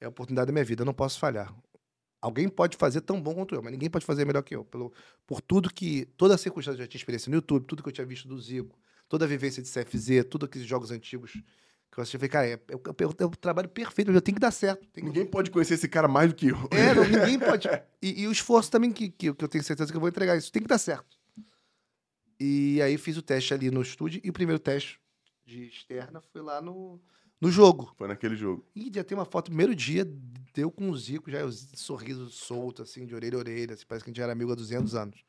é 0.00 0.06
a 0.06 0.08
oportunidade 0.08 0.46
da 0.46 0.52
minha 0.52 0.64
vida, 0.64 0.82
eu 0.82 0.86
não 0.86 0.94
posso 0.94 1.18
falhar. 1.18 1.52
Alguém 2.20 2.48
pode 2.48 2.76
fazer 2.76 3.00
tão 3.00 3.20
bom 3.20 3.34
quanto 3.34 3.52
eu, 3.54 3.62
mas 3.62 3.72
ninguém 3.72 3.90
pode 3.90 4.04
fazer 4.06 4.24
melhor 4.24 4.42
que 4.42 4.54
eu. 4.54 4.64
Pelo, 4.64 4.92
por 5.26 5.40
tudo 5.40 5.68
que. 5.72 6.04
Toda 6.16 6.36
a 6.36 6.38
circunstância 6.38 6.76
que 6.76 6.82
eu 6.82 6.84
já 6.86 6.88
tinha 6.88 7.00
experiência 7.00 7.28
no 7.28 7.34
YouTube, 7.34 7.64
tudo 7.66 7.82
que 7.82 7.88
eu 7.88 7.92
tinha 7.92 8.06
visto 8.06 8.28
do 8.28 8.38
Zico, 8.40 8.78
toda 9.08 9.24
a 9.24 9.28
vivência 9.28 9.60
de 9.60 9.68
CFZ, 9.68 10.24
todos 10.30 10.46
aqueles 10.48 10.64
jogos 10.68 10.92
antigos 10.92 11.32
que 11.92 11.98
eu 11.98 12.02
assisti, 12.02 12.16
eu 12.16 12.20
falei, 12.20 12.30
cara, 12.30 12.46
é, 12.48 12.52
é, 12.52 12.74
o- 12.74 13.14
é 13.20 13.24
o 13.26 13.30
trabalho 13.30 13.68
perfeito, 13.68 14.10
eu 14.10 14.20
tenho 14.22 14.34
que 14.34 14.40
dar 14.40 14.50
certo. 14.50 14.80
tem 14.88 15.04
que- 15.04 15.10
Ninguém 15.10 15.26
pode 15.26 15.50
conhecer 15.50 15.74
esse 15.74 15.86
cara 15.88 16.08
mais 16.08 16.30
do 16.30 16.34
que 16.34 16.48
eu. 16.48 16.56
é, 16.70 16.94
não, 16.94 17.04
ninguém 17.04 17.38
pode. 17.38 17.68
E, 18.00 18.22
e 18.22 18.26
o 18.26 18.32
esforço 18.32 18.70
também, 18.70 18.90
que, 18.90 19.10
que, 19.10 19.32
que 19.34 19.44
eu 19.44 19.48
tenho 19.48 19.62
certeza 19.62 19.92
que 19.92 19.96
eu 19.96 20.00
vou 20.00 20.08
entregar 20.08 20.36
isso. 20.36 20.50
Tem 20.50 20.62
que 20.62 20.68
dar 20.68 20.78
certo. 20.78 21.16
E 22.40 22.80
aí 22.82 22.98
fiz 22.98 23.16
o 23.16 23.22
teste 23.22 23.54
ali 23.54 23.70
no 23.70 23.82
estúdio. 23.82 24.20
E 24.24 24.30
o 24.30 24.32
primeiro 24.32 24.58
teste 24.58 24.98
de 25.44 25.66
externa 25.68 26.20
foi 26.20 26.40
lá 26.42 26.60
no, 26.60 27.00
no 27.40 27.50
jogo. 27.50 27.94
Foi 27.96 28.08
naquele 28.08 28.36
jogo. 28.36 28.64
E 28.74 28.90
já 28.92 29.04
tem 29.04 29.16
uma 29.16 29.24
foto, 29.24 29.46
primeiro 29.46 29.74
dia, 29.74 30.04
deu 30.54 30.70
com 30.70 30.90
o 30.90 30.96
Zico, 30.96 31.30
já 31.30 31.44
o 31.44 31.52
sorriso 31.52 32.28
solto, 32.30 32.82
assim, 32.82 33.06
de 33.06 33.14
orelha 33.14 33.36
a 33.36 33.38
orelha. 33.40 33.74
assim, 33.74 33.84
parece 33.86 34.04
que 34.04 34.10
a 34.10 34.12
gente 34.12 34.16
já 34.18 34.24
era 34.24 34.32
amigo 34.32 34.50
há 34.50 34.54
200 34.54 34.94
anos. 34.94 35.22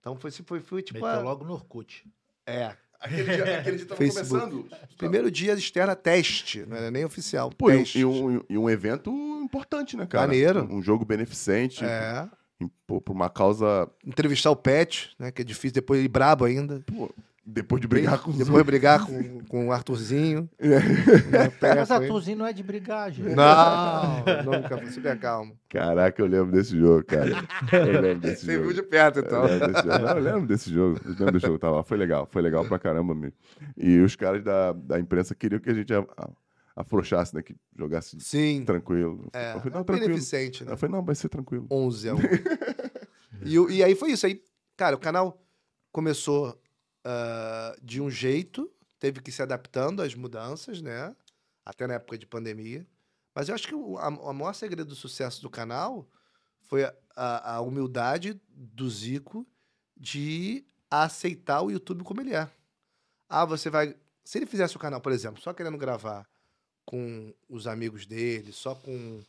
Então 0.00 0.16
foi, 0.16 0.30
foi, 0.30 0.60
foi 0.60 0.82
tipo. 0.82 0.98
Meteu 0.98 1.20
a- 1.20 1.22
logo 1.22 1.44
no 1.44 1.52
Orkut. 1.52 2.04
É. 2.46 2.74
Aquele 3.00 3.24
dia, 3.36 3.58
aquele 3.58 3.76
dia 3.76 3.86
tava 3.86 3.98
Facebook. 3.98 4.28
começando. 4.28 4.68
Primeiro 4.96 5.30
dia 5.30 5.52
externa, 5.54 5.94
teste. 5.94 6.64
Não 6.66 6.76
era 6.76 6.90
nem 6.90 7.04
oficial. 7.04 7.50
Pô, 7.50 7.70
e 7.70 7.74
um, 7.74 7.78
teste. 7.78 7.98
e, 8.00 8.04
um, 8.04 8.44
e 8.48 8.58
um 8.58 8.68
evento 8.68 9.10
importante, 9.42 9.96
né, 9.96 10.06
cara? 10.06 10.26
Maneiro. 10.26 10.68
Um 10.70 10.82
jogo 10.82 11.04
beneficente. 11.04 11.84
É. 11.84 12.28
Pô, 12.86 13.00
por 13.00 13.12
uma 13.12 13.30
causa. 13.30 13.88
Entrevistar 14.04 14.50
o 14.50 14.56
Pet, 14.56 15.10
né? 15.18 15.30
Que 15.30 15.42
é 15.42 15.44
difícil. 15.44 15.74
Depois 15.74 16.00
ele 16.00 16.08
brabo 16.08 16.44
ainda. 16.44 16.82
Pô, 16.86 17.08
depois 17.50 17.80
de 17.80 17.88
brigar 17.88 18.20
com 18.20 18.30
os 18.30 18.36
Depois 18.36 18.62
brigar 18.64 19.06
com, 19.06 19.40
com 19.46 19.68
o 19.68 19.72
Arthurzinho. 19.72 20.48
É. 20.60 20.68
Né, 20.68 21.52
Mas. 21.60 21.90
Arthurzinho 21.90 22.36
não 22.38 22.46
é 22.46 22.52
de 22.52 22.62
brigar, 22.62 23.10
gente. 23.10 23.34
Não, 23.34 24.24
nunca. 24.44 24.76
Foi 24.76 24.86
super 24.90 25.18
calmo. 25.18 25.58
Caraca, 25.68 26.20
eu 26.20 26.26
lembro 26.26 26.52
desse 26.52 26.78
jogo, 26.78 27.04
cara. 27.04 27.30
Eu 27.72 28.00
lembro 28.00 28.20
desse 28.20 28.44
Você 28.46 28.54
jogo. 28.54 28.66
viu 28.68 28.74
de 28.74 28.82
perto, 28.82 29.20
Eu 29.20 29.24
então. 29.24 29.44
lembro 29.44 29.66
desse 29.72 29.82
jogo. 29.86 29.98
Não, 29.98 30.08
eu 30.16 30.22
lembro 30.22 30.46
desse 30.46 30.70
jogo. 30.72 31.00
Eu 31.04 31.10
lembro 31.10 31.32
desse 31.32 31.46
jogo. 31.46 31.58
Tava 31.58 31.76
lá. 31.76 31.82
Foi 31.82 31.96
legal. 31.96 32.28
Foi 32.30 32.42
legal 32.42 32.64
pra 32.66 32.78
caramba 32.78 33.14
mesmo. 33.14 33.34
E 33.76 33.98
os 34.00 34.14
caras 34.14 34.44
da, 34.44 34.72
da 34.72 35.00
imprensa 35.00 35.34
queriam 35.34 35.58
que 35.60 35.70
a 35.70 35.74
gente 35.74 35.92
afrouxasse, 36.76 37.34
né? 37.34 37.42
Que 37.42 37.56
jogasse 37.76 38.20
Sim. 38.20 38.62
tranquilo. 38.64 39.28
É, 39.32 39.54
eu 39.54 39.58
falei, 39.60 39.72
não, 39.74 39.80
é 39.80 39.84
tranquilo. 39.84 40.00
beneficente, 40.08 40.64
né? 40.64 40.72
Eu 40.72 40.76
falei, 40.76 40.94
não, 40.94 41.02
vai 41.04 41.14
ser 41.14 41.28
tranquilo. 41.28 41.66
11 41.70 42.08
a 42.10 42.14
1. 42.14 42.18
e, 43.44 43.58
o- 43.58 43.70
e 43.70 43.82
aí 43.82 43.94
foi 43.94 44.10
isso. 44.12 44.26
Aí, 44.26 44.40
cara, 44.76 44.94
o 44.94 44.98
canal 44.98 45.42
começou 45.90 46.56
ah, 47.08 47.76
de 47.82 48.00
um 48.00 48.10
jeito, 48.10 48.70
teve 48.98 49.20
que 49.22 49.32
se 49.32 49.42
adaptando 49.42 50.02
às 50.02 50.14
mudanças, 50.14 50.82
né? 50.82 51.14
Até 51.64 51.86
na 51.86 51.94
época 51.94 52.18
de 52.18 52.26
pandemia. 52.26 52.86
Mas 53.34 53.48
eu 53.48 53.54
acho 53.54 53.68
que 53.68 53.74
o 53.74 53.98
a, 53.98 54.10
maior 54.34 54.52
segredo 54.54 54.88
do 54.88 54.96
sucesso 54.96 55.42
do 55.42 55.50
canal 55.50 56.08
foi 56.62 56.84
a, 56.84 56.94
a- 57.16 57.54
a 57.56 57.60
humildade 57.60 58.40
do 58.50 58.88
Zico 58.90 59.46
de 59.96 60.66
aceitar 60.90 61.62
o 61.62 61.70
YouTube 61.70 62.04
como 62.04 62.20
ele 62.20 62.34
é. 62.34 62.50
Ah, 63.28 63.44
você 63.44 63.70
vai. 63.70 63.96
Se 64.24 64.38
ele 64.38 64.46
fizesse 64.46 64.76
o 64.76 64.78
canal, 64.80 65.00
por 65.00 65.12
exemplo, 65.12 65.40
só 65.40 65.52
querendo 65.52 65.78
gravar 65.78 66.26
com 66.84 67.34
os 67.48 67.66
amigos 67.66 68.06
dele, 68.06 68.52
só 68.52 68.74
com 68.74 69.22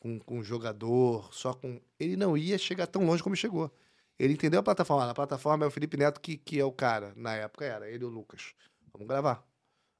com, 0.00 0.18
com 0.20 0.40
o 0.40 0.44
jogador, 0.44 1.32
só 1.34 1.54
com. 1.54 1.80
Ele 1.98 2.16
não 2.16 2.36
ia 2.36 2.58
chegar 2.58 2.86
tão 2.88 3.04
longe 3.06 3.22
como 3.22 3.36
chegou. 3.36 3.72
Ele 4.18 4.34
entendeu 4.34 4.60
a 4.60 4.62
plataforma. 4.62 5.10
A 5.10 5.14
plataforma 5.14 5.64
é 5.64 5.68
o 5.68 5.70
Felipe 5.70 5.96
Neto, 5.96 6.20
que, 6.20 6.36
que 6.36 6.58
é 6.58 6.64
o 6.64 6.72
cara. 6.72 7.12
Na 7.16 7.34
época 7.34 7.64
era 7.64 7.90
ele 7.90 8.04
e 8.04 8.06
o 8.06 8.10
Lucas. 8.10 8.54
Vamos 8.92 9.08
gravar. 9.08 9.46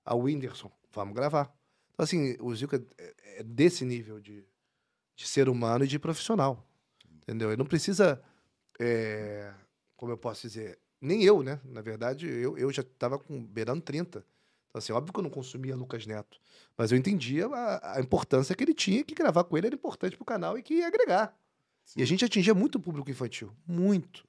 A 0.04 0.14
Whindersson, 0.14 0.70
vamos 0.92 1.14
gravar. 1.14 1.52
Então, 1.92 2.04
assim, 2.04 2.36
o 2.40 2.54
Zico 2.54 2.76
é, 2.76 2.82
é 3.38 3.42
desse 3.42 3.84
nível 3.84 4.20
de, 4.20 4.44
de 5.14 5.26
ser 5.26 5.48
humano 5.48 5.84
e 5.84 5.88
de 5.88 5.98
profissional. 5.98 6.66
Entendeu? 7.22 7.50
Ele 7.50 7.56
não 7.56 7.66
precisa. 7.66 8.22
é, 8.78 9.52
como 9.96 10.12
eu 10.12 10.18
posso 10.18 10.42
dizer? 10.42 10.78
Nem 11.00 11.22
eu, 11.24 11.42
né? 11.42 11.60
Na 11.64 11.80
verdade, 11.80 12.28
eu, 12.28 12.56
eu 12.56 12.72
já 12.72 12.82
estava 12.82 13.18
com 13.18 13.44
beirando 13.44 13.82
30. 13.82 14.24
Então, 14.72 14.78
assim, 14.78 14.92
óbvio 14.92 15.12
que 15.12 15.18
eu 15.18 15.22
não 15.22 15.30
consumia 15.30 15.76
Lucas 15.76 16.06
Neto. 16.06 16.40
Mas 16.76 16.90
eu 16.90 16.98
entendia 16.98 17.46
a, 17.46 17.98
a 17.98 18.00
importância 18.00 18.54
que 18.54 18.64
ele 18.64 18.74
tinha, 18.74 19.04
que 19.04 19.14
gravar 19.14 19.44
com 19.44 19.56
ele 19.56 19.66
era 19.66 19.74
importante 19.74 20.16
pro 20.16 20.24
canal 20.24 20.56
e 20.56 20.62
que 20.62 20.74
ia 20.74 20.86
agregar. 20.86 21.36
E 21.96 22.02
a 22.02 22.06
gente 22.06 22.24
atingia 22.24 22.54
muito 22.54 22.76
o 22.76 22.80
público 22.80 23.10
infantil. 23.10 23.52
Muito. 23.66 24.24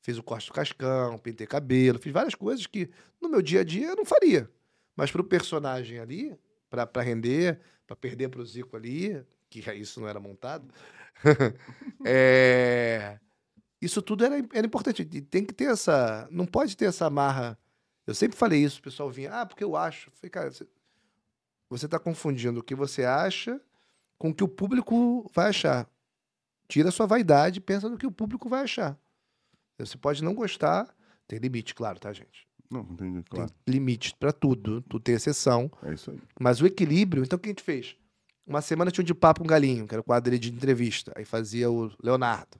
Fiz 0.00 0.16
o 0.16 0.22
corte 0.22 0.48
do 0.48 0.54
cascão, 0.54 1.18
pintei 1.18 1.46
cabelo, 1.46 1.98
fiz 1.98 2.12
várias 2.12 2.34
coisas 2.34 2.66
que 2.66 2.90
no 3.20 3.28
meu 3.28 3.42
dia 3.42 3.60
a 3.60 3.64
dia 3.64 3.88
eu 3.88 3.96
não 3.96 4.04
faria. 4.04 4.50
Mas 4.96 5.10
pro 5.10 5.22
personagem 5.22 5.98
ali, 5.98 6.34
pra 6.68 7.02
render, 7.02 7.60
pra 7.86 7.94
perder 7.94 8.28
pro 8.28 8.44
Zico 8.44 8.76
ali, 8.76 9.22
que 9.48 9.60
isso 9.72 10.00
não 10.00 10.08
era 10.08 10.20
montado, 10.20 10.72
é, 12.04 13.18
isso 13.80 14.00
tudo 14.00 14.24
era, 14.24 14.36
era 14.52 14.66
importante. 14.66 15.04
Tem 15.04 15.44
que 15.44 15.54
ter 15.54 15.64
essa. 15.64 16.28
Não 16.30 16.46
pode 16.46 16.76
ter 16.76 16.86
essa 16.86 17.06
amarra. 17.06 17.58
Eu 18.06 18.14
sempre 18.14 18.36
falei 18.36 18.62
isso, 18.62 18.80
o 18.80 18.82
pessoal 18.82 19.10
vinha, 19.10 19.32
ah, 19.32 19.46
porque 19.46 19.62
eu 19.62 19.76
acho. 19.76 20.08
Eu 20.08 20.12
falei, 20.14 20.30
cara, 20.30 20.50
você, 20.50 20.66
você 21.68 21.88
tá 21.88 21.98
confundindo 21.98 22.60
o 22.60 22.62
que 22.62 22.74
você 22.74 23.04
acha 23.04 23.60
com 24.18 24.30
o 24.30 24.34
que 24.34 24.44
o 24.44 24.48
público 24.48 25.30
vai 25.32 25.48
achar. 25.50 25.88
Tira 26.70 26.88
a 26.88 26.92
sua 26.92 27.04
vaidade 27.04 27.58
e 27.58 27.60
pensa 27.60 27.88
no 27.88 27.98
que 27.98 28.06
o 28.06 28.12
público 28.12 28.48
vai 28.48 28.62
achar. 28.62 28.96
Você 29.76 29.98
pode 29.98 30.22
não 30.22 30.34
gostar, 30.34 30.94
tem 31.26 31.38
limite, 31.38 31.74
claro, 31.74 31.98
tá, 31.98 32.12
gente? 32.12 32.46
Não, 32.70 32.82
entendi, 32.82 33.24
claro. 33.28 33.50
Tem 33.64 33.74
limite 33.74 34.14
pra 34.14 34.32
tudo, 34.32 34.80
tu 34.82 35.00
tem 35.00 35.16
exceção. 35.16 35.68
É 35.82 35.92
isso 35.92 36.12
aí. 36.12 36.20
Mas 36.38 36.60
o 36.60 36.66
equilíbrio, 36.66 37.24
então 37.24 37.36
o 37.36 37.40
que 37.40 37.48
a 37.48 37.52
gente 37.52 37.62
fez? 37.62 37.96
Uma 38.46 38.62
semana 38.62 38.90
tinha 38.90 39.02
um 39.02 39.06
de 39.06 39.14
papo 39.14 39.40
com 39.40 39.46
galinho, 39.46 39.86
que 39.86 39.94
era 39.94 40.00
o 40.00 40.04
quadro 40.04 40.38
de 40.38 40.52
entrevista. 40.52 41.12
Aí 41.16 41.24
fazia 41.24 41.68
o 41.70 41.90
Leonardo. 42.02 42.56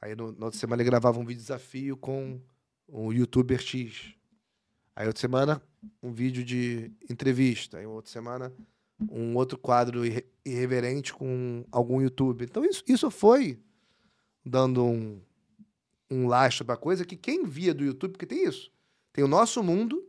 Aí 0.00 0.14
no, 0.14 0.32
na 0.32 0.46
outra 0.46 0.60
semana 0.60 0.82
ele 0.82 0.90
gravava 0.90 1.18
um 1.18 1.24
vídeo 1.24 1.40
desafio 1.40 1.96
com 1.96 2.38
o 2.86 3.12
youtuber 3.12 3.60
X. 3.60 4.14
Aí 4.94 5.06
outra 5.06 5.20
semana, 5.20 5.62
um 6.02 6.12
vídeo 6.12 6.44
de 6.44 6.92
entrevista. 7.08 7.78
Aí 7.78 7.86
outra 7.86 8.10
semana, 8.10 8.52
um 9.10 9.36
outro 9.36 9.58
quadro 9.58 10.04
irre- 10.06 10.26
irreverente 10.44 11.12
com 11.12 11.64
algum 11.70 12.00
youtuber. 12.00 12.46
Então 12.48 12.64
isso, 12.64 12.82
isso 12.86 13.10
foi 13.10 13.58
dando 14.44 14.84
um, 14.84 15.20
um 16.10 16.26
lastro 16.26 16.64
pra 16.64 16.76
coisa 16.76 17.04
que 17.04 17.16
quem 17.16 17.44
via 17.44 17.74
do 17.74 17.84
YouTube, 17.84 18.12
porque 18.12 18.26
tem 18.26 18.46
isso. 18.46 18.70
Tem 19.12 19.24
o 19.24 19.28
nosso 19.28 19.62
mundo 19.62 20.06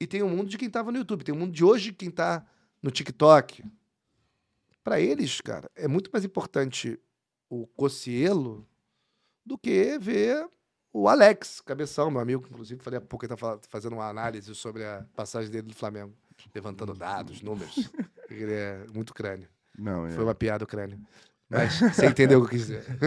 e 0.00 0.06
tem 0.06 0.22
o 0.22 0.28
mundo 0.28 0.48
de 0.48 0.58
quem 0.58 0.68
tava 0.70 0.90
no 0.92 0.98
YouTube. 0.98 1.24
Tem 1.24 1.34
o 1.34 1.38
mundo 1.38 1.52
de 1.52 1.64
hoje 1.64 1.92
quem 1.92 2.10
tá 2.10 2.46
no 2.82 2.90
TikTok. 2.90 3.64
Pra 4.82 5.00
eles, 5.00 5.40
cara, 5.40 5.70
é 5.74 5.86
muito 5.86 6.10
mais 6.12 6.24
importante 6.24 6.98
o 7.50 7.66
Cocielo 7.66 8.66
do 9.44 9.58
que 9.58 9.98
ver 9.98 10.48
o 10.92 11.08
Alex 11.08 11.60
Cabeção, 11.60 12.10
meu 12.10 12.20
amigo, 12.20 12.46
inclusive 12.50 12.82
falei 12.82 12.98
há 12.98 13.00
pouco 13.00 13.24
ele 13.24 13.28
tá 13.30 13.36
fala- 13.36 13.60
fazendo 13.68 13.92
uma 13.92 14.08
análise 14.08 14.54
sobre 14.54 14.84
a 14.84 15.04
passagem 15.14 15.50
dele 15.50 15.68
do 15.68 15.74
Flamengo, 15.74 16.14
levantando 16.54 16.94
dados, 16.94 17.42
números. 17.42 17.74
Ele 18.30 18.52
é 18.52 18.84
muito 18.92 19.14
crânio. 19.14 19.48
Não, 19.78 20.06
é. 20.06 20.10
Foi 20.10 20.24
uma 20.24 20.34
piada 20.34 20.64
o 20.64 20.66
crânio. 20.66 20.98
Mas 21.48 21.78
você 21.80 22.06
entendeu 22.06 22.40
o 22.40 22.42
que 22.42 22.56
eu 22.56 22.58
quis 22.58 22.66
dizer. 22.66 22.84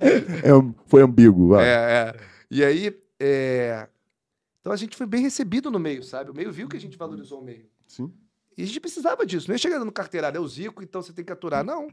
é 0.00 0.50
foi 0.86 1.02
ambíguo, 1.02 1.48
vai. 1.48 1.64
É, 1.64 1.72
é. 1.74 2.16
E 2.50 2.64
aí, 2.64 2.96
é... 3.18 3.88
então 4.60 4.72
a 4.72 4.76
gente 4.76 4.96
foi 4.96 5.06
bem 5.06 5.22
recebido 5.22 5.70
no 5.70 5.78
meio, 5.78 6.04
sabe? 6.04 6.30
O 6.30 6.34
meio 6.34 6.52
viu 6.52 6.68
que 6.68 6.76
a 6.76 6.80
gente 6.80 6.96
valorizou 6.96 7.40
o 7.40 7.44
meio. 7.44 7.68
Sim. 7.86 8.12
E 8.56 8.62
a 8.62 8.66
gente 8.66 8.80
precisava 8.80 9.26
disso. 9.26 9.48
Não 9.48 9.54
é 9.54 9.58
chegando 9.58 9.84
no 9.84 9.92
carteirado, 9.92 10.36
é 10.36 10.40
o 10.40 10.46
Zico, 10.46 10.82
então 10.82 11.02
você 11.02 11.12
tem 11.12 11.24
que 11.24 11.32
aturar. 11.32 11.64
Não. 11.64 11.88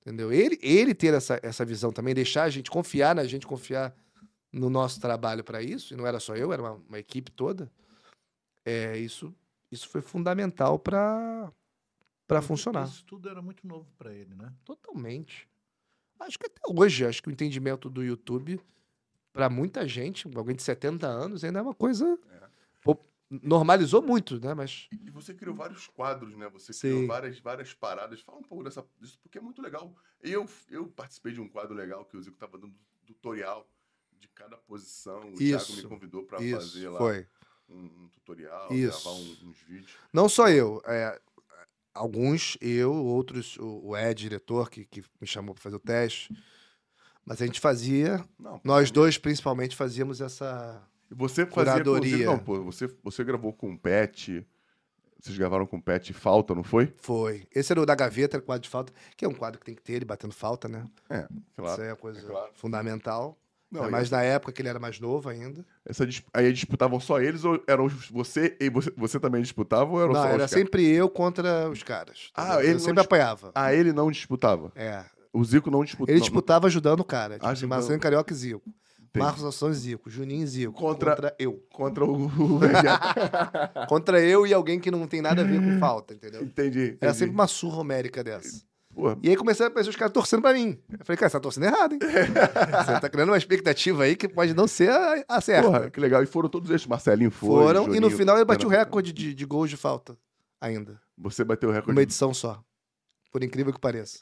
Entendeu? 0.00 0.32
Ele, 0.32 0.58
ele 0.62 0.94
ter 0.94 1.12
essa, 1.12 1.38
essa 1.42 1.64
visão 1.64 1.92
também, 1.92 2.14
deixar 2.14 2.44
a 2.44 2.50
gente 2.50 2.70
confiar 2.70 3.14
na 3.14 3.24
gente, 3.24 3.46
confiar 3.46 3.94
no 4.52 4.70
nosso 4.70 5.00
trabalho 5.00 5.44
para 5.44 5.60
isso, 5.60 5.92
e 5.92 5.96
não 5.96 6.06
era 6.06 6.18
só 6.18 6.34
eu, 6.34 6.52
era 6.52 6.62
uma, 6.62 6.80
uma 6.88 6.98
equipe 6.98 7.30
toda. 7.30 7.70
É, 8.64 8.96
isso, 8.96 9.34
isso 9.70 9.88
foi 9.88 10.00
fundamental 10.00 10.78
para 10.78 11.52
para 12.26 12.42
funcionar. 12.42 12.86
Isso 12.86 13.04
tudo 13.06 13.28
era 13.28 13.40
muito 13.40 13.66
novo 13.66 13.90
pra 13.96 14.12
ele, 14.12 14.34
né? 14.34 14.52
Totalmente. 14.62 15.48
Acho 16.20 16.38
que 16.38 16.46
até 16.46 16.60
hoje, 16.68 17.06
acho 17.06 17.22
que 17.22 17.28
o 17.28 17.32
entendimento 17.32 17.88
do 17.88 18.04
YouTube, 18.04 18.60
para 19.32 19.48
muita 19.48 19.88
gente, 19.88 20.28
alguém 20.36 20.54
de 20.54 20.62
70 20.62 21.06
anos, 21.06 21.42
ainda 21.42 21.60
é 21.60 21.62
uma 21.62 21.74
coisa. 21.74 22.18
Pô, 22.82 22.98
normalizou 23.30 24.02
muito, 24.02 24.38
né? 24.38 24.52
Mas. 24.52 24.88
E 24.92 25.10
você 25.10 25.32
criou 25.32 25.54
vários 25.54 25.86
quadros, 25.86 26.36
né? 26.36 26.50
Você 26.50 26.72
Sim. 26.72 26.80
criou 26.80 27.06
várias, 27.06 27.38
várias 27.40 27.72
paradas. 27.72 28.20
Fala 28.20 28.38
um 28.38 28.42
pouco 28.42 28.62
dessa, 28.62 28.84
disso, 29.00 29.18
porque 29.22 29.38
é 29.38 29.40
muito 29.40 29.62
legal. 29.62 29.94
Eu, 30.20 30.46
eu 30.68 30.86
participei 30.88 31.32
de 31.32 31.40
um 31.40 31.48
quadro 31.48 31.74
legal 31.74 32.04
que 32.04 32.16
o 32.16 32.20
Zico 32.20 32.36
estava 32.36 32.58
dando 32.58 32.74
tutorial 33.06 33.66
de 34.18 34.28
cada 34.28 34.56
posição. 34.56 35.32
O 35.32 35.34
Thiago 35.34 35.62
Isso. 35.62 35.76
me 35.76 35.82
convidou 35.84 36.24
para 36.24 36.38
fazer 36.38 36.88
lá 36.88 36.98
foi. 36.98 37.26
Um, 37.68 37.76
um 37.84 38.08
tutorial, 38.12 38.72
Isso. 38.72 39.02
gravar 39.04 39.16
um- 39.18 39.48
uns 39.50 39.58
vídeos. 39.66 39.90
Não 40.12 40.28
só 40.28 40.48
eu. 40.48 40.82
é, 40.86 41.20
alguns, 41.94 42.56
eu, 42.60 42.92
outros, 42.94 43.56
o, 43.58 43.88
o 43.88 43.96
Ed, 43.96 44.22
diretor, 44.22 44.70
que, 44.70 44.84
que 44.84 45.02
me 45.20 45.26
chamou 45.26 45.54
para 45.54 45.62
fazer 45.62 45.76
o 45.76 45.80
teste. 45.80 46.32
Mas 47.24 47.42
a 47.42 47.46
gente 47.46 47.60
fazia, 47.60 48.24
Não, 48.38 48.60
nós 48.64 48.88
pô, 48.90 48.94
dois 48.94 49.18
principalmente 49.18 49.76
fazíamos 49.76 50.20
essa. 50.20 50.82
E 51.10 51.14
você 51.14 51.44
fazia 51.44 51.72
Curadoria. 51.72 52.26
Não, 52.26 52.38
pô, 52.38 52.62
você, 52.62 52.86
você 53.02 53.22
gravou 53.24 53.52
com 53.52 53.72
o 53.72 53.78
Pet. 53.78 54.46
Vocês 55.20 55.36
gravaram 55.36 55.66
com 55.66 55.76
o 55.78 55.82
Pet 55.82 56.12
Falta, 56.14 56.54
não 56.54 56.62
foi? 56.62 56.94
Foi. 56.98 57.44
Esse 57.52 57.72
era 57.72 57.80
o 57.82 57.84
da 57.86 57.94
gaveta, 57.96 58.40
quadro 58.40 58.62
de 58.62 58.68
falta, 58.68 58.92
que 59.16 59.24
é 59.24 59.28
um 59.28 59.34
quadro 59.34 59.58
que 59.58 59.66
tem 59.66 59.74
que 59.74 59.82
ter 59.82 59.94
ele 59.94 60.04
batendo 60.04 60.32
falta, 60.32 60.68
né? 60.68 60.84
É, 61.10 61.26
claro. 61.56 61.72
Isso 61.72 61.80
aí 61.82 61.88
é 61.88 61.90
a 61.90 61.96
coisa 61.96 62.20
é 62.20 62.30
claro. 62.30 62.50
fundamental. 62.54 63.36
Não, 63.70 63.80
Ainda 63.82 63.90
e 63.90 63.92
mais 63.92 64.06
essa- 64.06 64.16
na 64.16 64.22
época 64.22 64.50
que 64.52 64.62
ele 64.62 64.68
era 64.70 64.78
mais 64.78 64.98
novo 64.98 65.28
ainda. 65.28 65.64
essa 65.84 66.06
aí 66.32 66.52
disputavam 66.52 66.98
só 66.98 67.20
eles 67.20 67.44
ou 67.44 67.62
eram 67.66 67.86
você 68.10 68.56
e 68.58 68.70
você, 68.70 68.90
você 68.96 69.20
também 69.20 69.42
disputava 69.42 69.90
ou 69.90 70.00
eram 70.00 70.12
Não, 70.14 70.20
só 70.20 70.26
era 70.26 70.32
os 70.34 70.38
caras? 70.38 70.50
sempre 70.50 70.86
eu 70.90 71.08
contra 71.10 71.68
os 71.68 71.82
caras. 71.82 72.30
Ah, 72.34 72.44
entendeu? 72.44 72.60
ele 72.64 72.74
eu 72.74 72.78
sempre 72.80 72.94
dis- 72.96 73.04
apanhava. 73.04 73.52
Ah, 73.54 73.74
ele 73.74 73.92
não 73.92 74.10
disputava. 74.10 74.72
É. 74.74 75.04
O 75.32 75.44
Zico 75.44 75.70
não 75.70 75.84
disputou. 75.84 76.10
Ele 76.12 76.20
disputava 76.20 76.66
ajudando 76.66 77.00
o 77.00 77.04
cara. 77.04 77.34
Tipo, 77.34 77.44
assim, 77.44 77.52
Ajudando. 77.52 77.70
Marcelo 77.70 78.00
Carioca 78.00 78.32
e 78.32 78.36
Zico. 78.36 78.62
Entendi. 79.10 79.24
Marcos 79.24 79.44
Assunção 79.44 79.70
e 79.70 79.74
Zico. 79.74 80.10
Juninho 80.10 80.44
e 80.44 80.46
Zico. 80.46 80.72
Contra- 80.72 81.34
eu. 81.38 81.62
contra 81.70 82.04
o. 82.04 82.30
Contra 83.88 84.20
eu 84.20 84.46
e 84.46 84.52
alguém 84.54 84.78
que 84.80 84.90
não 84.90 85.06
tem 85.06 85.20
nada 85.22 85.42
a 85.42 85.44
ver 85.44 85.60
com 85.60 85.78
falta, 85.78 86.14
entendeu? 86.14 86.42
entendi, 86.42 86.78
entendi. 86.80 86.98
Era 87.00 87.14
sempre 87.14 87.34
uma 87.34 87.46
surra 87.46 87.78
homérica 87.78 88.22
dessa. 88.24 88.62
Pô, 88.98 89.16
E 89.22 89.28
aí 89.28 89.36
comecei 89.36 89.64
a 89.64 89.68
aparecer 89.68 89.90
os 89.90 89.96
caras 89.96 90.12
torcendo 90.12 90.42
pra 90.42 90.52
mim. 90.52 90.76
Eu 90.90 91.04
falei, 91.04 91.16
cara, 91.16 91.30
você 91.30 91.36
tá 91.36 91.40
torcendo 91.40 91.66
errado, 91.66 91.92
hein? 91.92 92.00
você 92.84 93.00
tá 93.00 93.08
criando 93.08 93.28
uma 93.28 93.38
expectativa 93.38 94.02
aí 94.02 94.16
que 94.16 94.28
pode 94.28 94.52
não 94.54 94.66
ser 94.66 94.90
a, 94.90 95.24
a 95.28 95.40
certa. 95.40 95.68
porra, 95.70 95.88
que 95.90 96.00
legal. 96.00 96.20
E 96.20 96.26
foram 96.26 96.48
todos 96.48 96.68
esses. 96.70 96.84
Marcelinho 96.84 97.30
foi. 97.30 97.48
Foram, 97.48 97.94
e 97.94 98.00
no 98.00 98.10
final 98.10 98.34
ele 98.36 98.44
bateu 98.44 98.68
o 98.68 98.72
recorde 98.72 99.12
de, 99.12 99.32
de 99.32 99.44
gols 99.46 99.70
de 99.70 99.76
falta 99.76 100.18
ainda. 100.60 101.00
Você 101.16 101.44
bateu 101.44 101.68
o 101.68 101.72
recorde. 101.72 101.92
Uma 101.96 102.02
edição 102.02 102.34
só. 102.34 102.60
Por 103.30 103.44
incrível 103.44 103.72
que 103.72 103.78
pareça. 103.80 104.18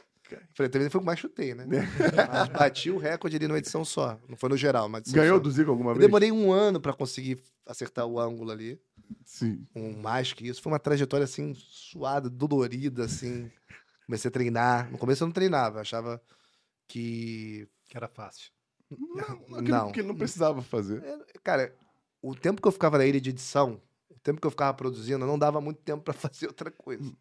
Falei, 0.55 0.69
também 0.69 0.91
foi 0.91 0.99
o 0.99 1.03
que 1.03 1.07
mais 1.07 1.21
chutei, 1.21 1.55
né? 1.55 1.65
Mas 1.69 2.49
bati 2.49 2.91
o 2.91 2.99
recorde 2.99 3.37
ali 3.37 3.49
numa 3.49 3.59
edição 3.59 3.83
só. 3.85 4.19
Não 4.29 4.37
foi 4.37 4.51
no 4.51 4.57
geral, 4.59 4.89
mas 4.91 5.05
Ganhou 5.11 5.37
só. 5.39 5.43
do 5.43 5.51
Zico 5.51 5.71
alguma 5.71 5.93
Eu 5.93 5.95
vez? 5.95 6.07
demorei 6.07 6.31
um 6.33 6.53
ano 6.53 6.81
pra 6.81 6.93
conseguir 6.93 7.39
acertar 7.65 8.05
o 8.05 8.21
ângulo 8.21 8.51
ali. 8.51 8.79
Sim. 9.25 9.65
Um 9.75 9.97
mais 10.03 10.33
que 10.35 10.47
isso. 10.47 10.61
Foi 10.61 10.71
uma 10.73 10.81
trajetória 10.81 11.25
assim, 11.25 11.55
suada, 11.57 12.29
dolorida, 12.29 13.05
assim. 13.05 13.49
Comecei 14.07 14.29
a 14.29 14.33
treinar. 14.33 14.91
No 14.91 14.99
começo 14.99 15.23
eu 15.23 15.27
não 15.27 15.33
treinava, 15.33 15.79
eu 15.79 15.81
achava 15.83 16.23
que. 16.89 17.69
Que 17.89 17.97
era 17.97 18.09
fácil. 18.09 18.51
Não, 18.91 19.45
Não. 19.63 19.85
Porque 19.87 20.01
ele 20.01 20.09
não 20.09 20.17
precisava 20.17 20.63
fazer. 20.63 21.03
É, 21.05 21.19
Cara, 21.43 21.75
o 22.23 22.35
tempo 22.35 22.61
que 22.63 22.69
eu 22.69 22.73
ficava 22.73 22.99
na 22.99 23.07
ilha 23.07 23.21
de 23.21 23.31
edição, 23.31 23.81
o 24.11 24.19
tempo 24.21 24.41
que 24.41 24.47
eu 24.47 24.51
ficava 24.51 24.75
produzindo, 24.75 25.27
não 25.27 25.39
dava 25.39 25.61
muito 25.61 25.81
tempo 25.83 26.03
pra 26.03 26.15
fazer 26.15 26.47
outra 26.47 26.71
coisa. 26.71 27.13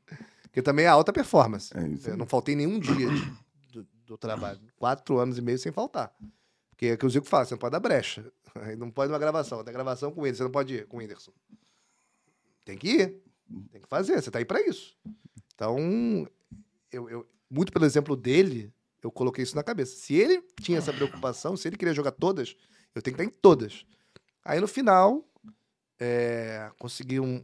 Porque 0.43 0.61
também 0.61 0.85
é 0.85 0.87
alta 0.87 1.11
performance. 1.11 1.75
É 1.77 1.87
isso. 1.87 2.09
Eu 2.09 2.17
não 2.17 2.25
faltei 2.25 2.55
nenhum 2.55 2.79
dia 2.79 2.93
de- 2.95 3.71
do, 3.71 3.87
do 4.05 4.17
trabalho. 4.17 4.59
Quatro 4.77 5.17
anos 5.19 5.37
e 5.37 5.41
meio 5.41 5.57
sem 5.59 5.71
faltar. 5.71 6.15
Porque 6.69 6.87
é 6.87 6.93
o 6.93 6.97
que 6.97 7.05
o 7.05 7.09
Zico 7.09 7.25
fala, 7.27 7.45
você 7.45 7.53
não 7.53 7.59
pode 7.59 7.71
dar 7.71 7.79
brecha. 7.79 8.31
Aí 8.61 8.75
Não 8.75 8.89
pode 8.91 9.11
uma 9.11 9.19
gravação. 9.19 9.63
Da 9.63 9.71
gravação 9.71 10.11
com 10.11 10.25
ele, 10.25 10.35
você 10.35 10.43
não 10.43 10.51
pode 10.51 10.73
ir 10.75 10.87
com 10.87 10.97
o 10.97 10.99
Whindersson. 10.99 11.31
Tem 12.63 12.77
que 12.77 12.87
ir. 12.89 13.23
Tem 13.71 13.81
que 13.81 13.87
fazer. 13.87 14.21
Você 14.21 14.31
tá 14.31 14.39
aí 14.39 14.45
pra 14.45 14.61
isso. 14.65 14.97
Então, 15.53 15.77
eu, 16.95 17.09
eu- 17.09 17.27
muito 17.49 17.71
pelo 17.71 17.85
exemplo 17.85 18.15
dele, 18.15 18.73
eu 19.03 19.11
coloquei 19.11 19.43
isso 19.43 19.55
na 19.55 19.63
cabeça. 19.63 19.95
Se 19.97 20.15
ele 20.15 20.41
tinha 20.61 20.77
essa 20.79 20.91
preocupação, 20.91 21.55
se 21.55 21.67
ele 21.67 21.77
queria 21.77 21.93
jogar 21.93 22.11
todas, 22.11 22.55
eu 22.95 23.01
tenho 23.01 23.15
que 23.15 23.21
estar 23.21 23.35
em 23.35 23.39
todas. 23.41 23.85
Aí 24.43 24.59
no 24.59 24.67
final, 24.67 25.23
é, 25.99 26.71
consegui 26.79 27.19
um- 27.19 27.43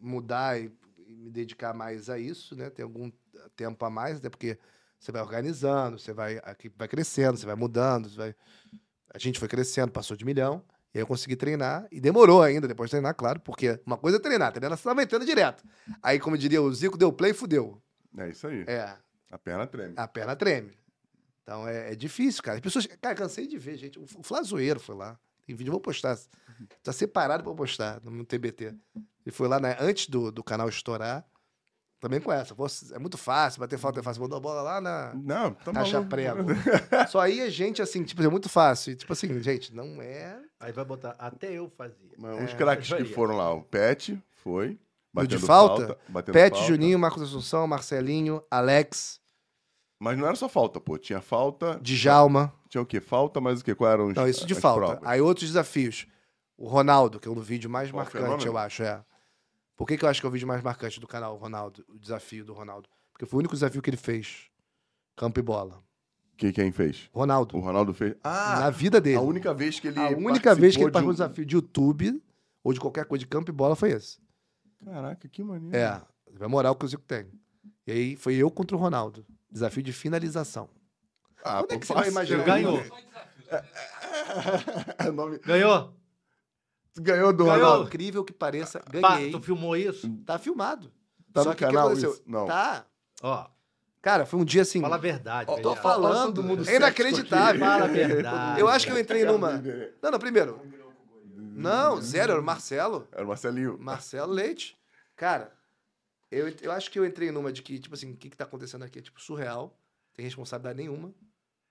mudar 0.00 0.58
e, 0.60 0.70
e 1.06 1.14
me 1.16 1.30
dedicar 1.30 1.74
mais 1.74 2.08
a 2.10 2.18
isso, 2.18 2.54
né? 2.56 2.70
Ter 2.70 2.82
algum 2.82 3.10
tempo 3.56 3.84
a 3.84 3.90
mais, 3.90 4.18
até 4.18 4.28
porque 4.30 4.58
você 4.98 5.12
vai 5.12 5.22
organizando, 5.22 5.98
você 5.98 6.12
vai, 6.12 6.38
aqui 6.44 6.70
vai 6.76 6.88
crescendo, 6.88 7.36
você 7.38 7.46
vai 7.46 7.54
mudando, 7.54 8.08
você 8.08 8.16
vai... 8.16 8.34
a 9.12 9.18
gente 9.18 9.38
foi 9.38 9.48
crescendo, 9.48 9.92
passou 9.92 10.16
de 10.16 10.24
milhão, 10.24 10.64
e 10.94 10.98
aí 10.98 11.02
eu 11.02 11.06
consegui 11.06 11.36
treinar, 11.36 11.86
e 11.90 12.00
demorou 12.00 12.42
ainda 12.42 12.66
depois 12.68 12.88
de 12.88 12.92
treinar, 12.92 13.14
claro, 13.14 13.40
porque 13.40 13.80
uma 13.84 13.96
coisa 13.98 14.16
é 14.16 14.20
treinar, 14.20 14.52
treinar 14.52 14.76
você 14.78 14.84
tava 14.84 15.02
entrando 15.02 15.26
direto. 15.26 15.62
Aí, 16.02 16.18
como 16.18 16.38
diria 16.38 16.62
o 16.62 16.72
Zico, 16.72 16.96
deu 16.96 17.12
play 17.12 17.32
e 17.32 17.34
fudeu. 17.34 17.82
É 18.18 18.28
isso 18.28 18.46
aí. 18.46 18.64
É, 18.66 18.96
A 19.30 19.38
perna 19.38 19.66
treme. 19.66 19.94
a 19.96 20.06
perna 20.08 20.36
treme. 20.36 20.72
Então 21.42 21.66
é, 21.68 21.92
é 21.92 21.94
difícil, 21.94 22.42
cara. 22.42 22.56
As 22.56 22.60
pessoas. 22.62 22.86
Cara, 22.86 23.14
cansei 23.14 23.46
de 23.46 23.58
ver, 23.58 23.76
gente. 23.76 23.98
O 23.98 24.04
o 24.04 24.22
Flazoeiro 24.22 24.80
foi 24.80 24.94
lá. 24.94 25.18
Tem 25.46 25.54
vídeo, 25.54 25.68
eu 25.68 25.72
vou 25.72 25.80
postar. 25.80 26.16
Tá 26.82 26.92
separado 26.92 27.42
pra 27.42 27.52
eu 27.52 27.56
postar 27.56 28.00
no 28.02 28.24
TBT. 28.24 28.74
Ele 29.26 29.32
foi 29.32 29.46
lá 29.48 29.60
né, 29.60 29.76
antes 29.80 30.08
do, 30.08 30.32
do 30.32 30.42
canal 30.42 30.68
estourar. 30.68 31.24
Também 32.00 32.20
com 32.20 32.30
essa. 32.32 32.54
É 32.94 32.98
muito 32.98 33.16
fácil, 33.18 33.60
bater 33.60 33.78
falta 33.78 34.00
é 34.00 34.02
fácil. 34.02 34.22
Mandou 34.22 34.36
a 34.36 34.40
bola 34.40 34.60
lá 34.62 34.80
na 34.80 35.12
Não, 35.14 35.52
tá 35.54 35.72
caixa 35.72 35.94
maluco. 36.00 36.10
prego. 36.10 36.38
Só 37.08 37.26
ia 37.26 37.50
gente 37.50 37.80
assim, 37.82 38.04
tipo, 38.04 38.22
é 38.22 38.28
muito 38.28 38.48
fácil. 38.48 38.92
E, 38.92 38.96
tipo 38.96 39.12
assim, 39.12 39.40
gente, 39.42 39.74
não 39.74 40.00
é. 40.02 40.38
Aí 40.60 40.70
vai 40.72 40.84
botar. 40.84 41.14
Até 41.18 41.52
eu 41.52 41.68
fazia. 41.70 42.12
Mas 42.18 42.42
uns 42.42 42.52
É, 42.52 42.56
craques 42.56 42.92
que 42.92 43.04
foram 43.06 43.36
lá. 43.36 43.52
O 43.52 43.62
Pet 43.62 44.22
foi. 44.36 44.78
No 45.14 45.26
de 45.28 45.38
falta? 45.38 45.98
batendo 46.08 46.34
Pet, 46.34 46.56
falta. 46.56 46.66
Juninho, 46.66 46.98
Marcos 46.98 47.22
Assunção, 47.22 47.66
Marcelinho, 47.66 48.42
Alex, 48.50 49.20
Mas 50.00 50.18
não 50.18 50.26
era 50.26 50.34
só 50.34 50.48
falta, 50.48 50.80
pô. 50.80 50.98
Tinha 50.98 51.20
falta. 51.20 51.78
Djalma. 51.80 52.52
Tinha 52.68 52.82
o 52.82 52.86
quê? 52.86 53.00
Falta, 53.00 53.40
mas 53.40 53.60
o 53.60 53.64
quê? 53.64 53.74
Qual 53.74 53.90
eram 53.90 54.08
os 54.08 54.14
Não, 54.14 54.28
isso 54.28 54.44
de 54.44 54.54
falta. 54.54 54.86
provas? 54.96 55.08
Aí 55.08 55.20
outros 55.20 55.48
desafios. 55.48 56.06
O 56.56 56.66
Ronaldo, 56.66 57.18
que 57.18 57.28
é 57.28 57.30
um 57.30 57.34
do 57.34 57.42
vídeo 57.42 57.70
mais 57.70 57.92
Ó, 57.92 57.96
marcante, 57.96 58.46
eu 58.46 58.58
acho, 58.58 58.82
é. 58.82 59.04
Por 59.76 59.86
que, 59.86 59.96
que 59.96 60.04
eu 60.04 60.08
acho 60.08 60.20
que 60.20 60.26
é 60.26 60.28
o 60.28 60.32
vídeo 60.32 60.46
mais 60.46 60.62
marcante 60.62 61.00
do 61.00 61.06
canal, 61.06 61.34
o 61.34 61.38
Ronaldo? 61.38 61.84
O 61.88 61.98
desafio 61.98 62.44
do 62.44 62.52
Ronaldo. 62.52 62.88
Porque 63.12 63.26
foi 63.26 63.38
o 63.38 63.40
único 63.40 63.54
desafio 63.54 63.80
que 63.82 63.90
ele 63.90 63.96
fez. 63.96 64.48
Campo 65.16 65.38
e 65.38 65.42
bola. 65.42 65.82
Que, 66.36 66.52
quem 66.52 66.72
fez? 66.72 67.08
Ronaldo. 67.12 67.56
O 67.56 67.60
Ronaldo 67.60 67.94
fez. 67.94 68.14
Ah! 68.22 68.60
na 68.60 68.70
vida 68.70 69.00
dele. 69.00 69.16
A 69.16 69.20
única 69.20 69.54
vez 69.54 69.78
que 69.78 69.88
ele. 69.88 69.98
A 69.98 70.08
única 70.10 70.54
vez 70.54 70.76
que 70.76 70.82
ele 70.82 70.90
participou 70.90 71.02
de 71.02 71.08
um 71.08 71.12
desafio 71.12 71.46
de 71.46 71.54
YouTube 71.54 72.22
ou 72.62 72.72
de 72.72 72.80
qualquer 72.80 73.04
coisa 73.04 73.20
de 73.20 73.28
campo 73.28 73.50
e 73.50 73.54
bola 73.54 73.76
foi 73.76 73.90
esse. 73.92 74.18
Caraca, 74.84 75.28
que 75.28 75.42
maneiro. 75.42 75.76
É. 75.76 76.00
A 76.40 76.48
moral 76.48 76.74
que 76.74 76.84
o 76.84 76.88
Zico 76.88 77.02
tem. 77.04 77.26
E 77.86 77.92
aí 77.92 78.16
foi 78.16 78.34
eu 78.34 78.50
contra 78.50 78.76
o 78.76 78.80
Ronaldo. 78.80 79.24
Desafio 79.50 79.82
de 79.82 79.92
finalização. 79.92 80.68
Ah, 81.44 81.58
Quando 81.62 81.72
é 81.72 81.78
que 81.78 81.86
você 81.86 81.94
vai 81.94 82.08
imaginar? 82.08 82.44
Ganhou. 82.44 82.82
É 84.98 85.10
nome- 85.10 85.38
Ganhou? 85.38 85.92
Ganhou 86.98 87.32
do 87.32 87.44
Ganhou. 87.44 87.58
Ronaldo. 87.58 87.86
Incrível 87.88 88.24
que 88.24 88.32
pareça, 88.32 88.80
Pá, 89.00 89.16
ganhei. 89.16 89.30
tu 89.30 89.40
filmou 89.42 89.76
isso? 89.76 90.08
Tá 90.24 90.38
filmado. 90.38 90.92
Tá 91.32 91.42
Só 91.42 91.50
no 91.50 91.56
que 91.56 91.64
o 91.64 91.68
que 91.68 91.72
canal 91.74 91.88
aconteceu? 91.88 92.12
isso? 92.12 92.22
Não. 92.26 92.46
Tá. 92.46 92.86
Ó, 93.22 93.46
Cara, 94.00 94.26
foi 94.26 94.38
um 94.38 94.44
dia 94.44 94.62
assim. 94.62 94.80
fala 94.82 94.96
a 94.96 94.98
verdade. 94.98 95.50
Ó, 95.50 95.56
tô 95.60 95.74
falando. 95.74 96.34
todo 96.34 96.42
mundo 96.44 96.68
é 96.68 96.76
inacreditável. 96.76 97.58
Fala 97.58 97.84
a 97.84 97.88
verdade. 97.88 98.60
Eu 98.60 98.68
acho 98.68 98.86
que 98.86 98.92
eu 98.92 98.98
entrei 98.98 99.24
numa. 99.24 99.52
Não, 100.02 100.10
não, 100.10 100.18
primeiro. 100.18 100.60
Não, 101.54 102.00
zero, 102.00 102.32
era 102.32 102.40
o 102.40 102.44
Marcelo. 102.44 103.08
Era 103.12 103.24
o 103.24 103.28
Marcelinho. 103.28 103.78
Marcelo 103.78 104.32
Leite. 104.32 104.78
Cara, 105.16 105.56
eu, 106.30 106.48
eu 106.48 106.72
acho 106.72 106.90
que 106.90 106.98
eu 106.98 107.06
entrei 107.06 107.30
numa 107.30 107.52
de 107.52 107.62
que, 107.62 107.78
tipo 107.78 107.94
assim, 107.94 108.12
o 108.12 108.16
que, 108.16 108.30
que 108.30 108.36
tá 108.36 108.44
acontecendo 108.44 108.84
aqui? 108.84 108.98
É, 108.98 109.02
tipo, 109.02 109.20
surreal. 109.20 109.78
Tem 110.14 110.24
responsabilidade 110.24 110.76
nenhuma. 110.78 111.14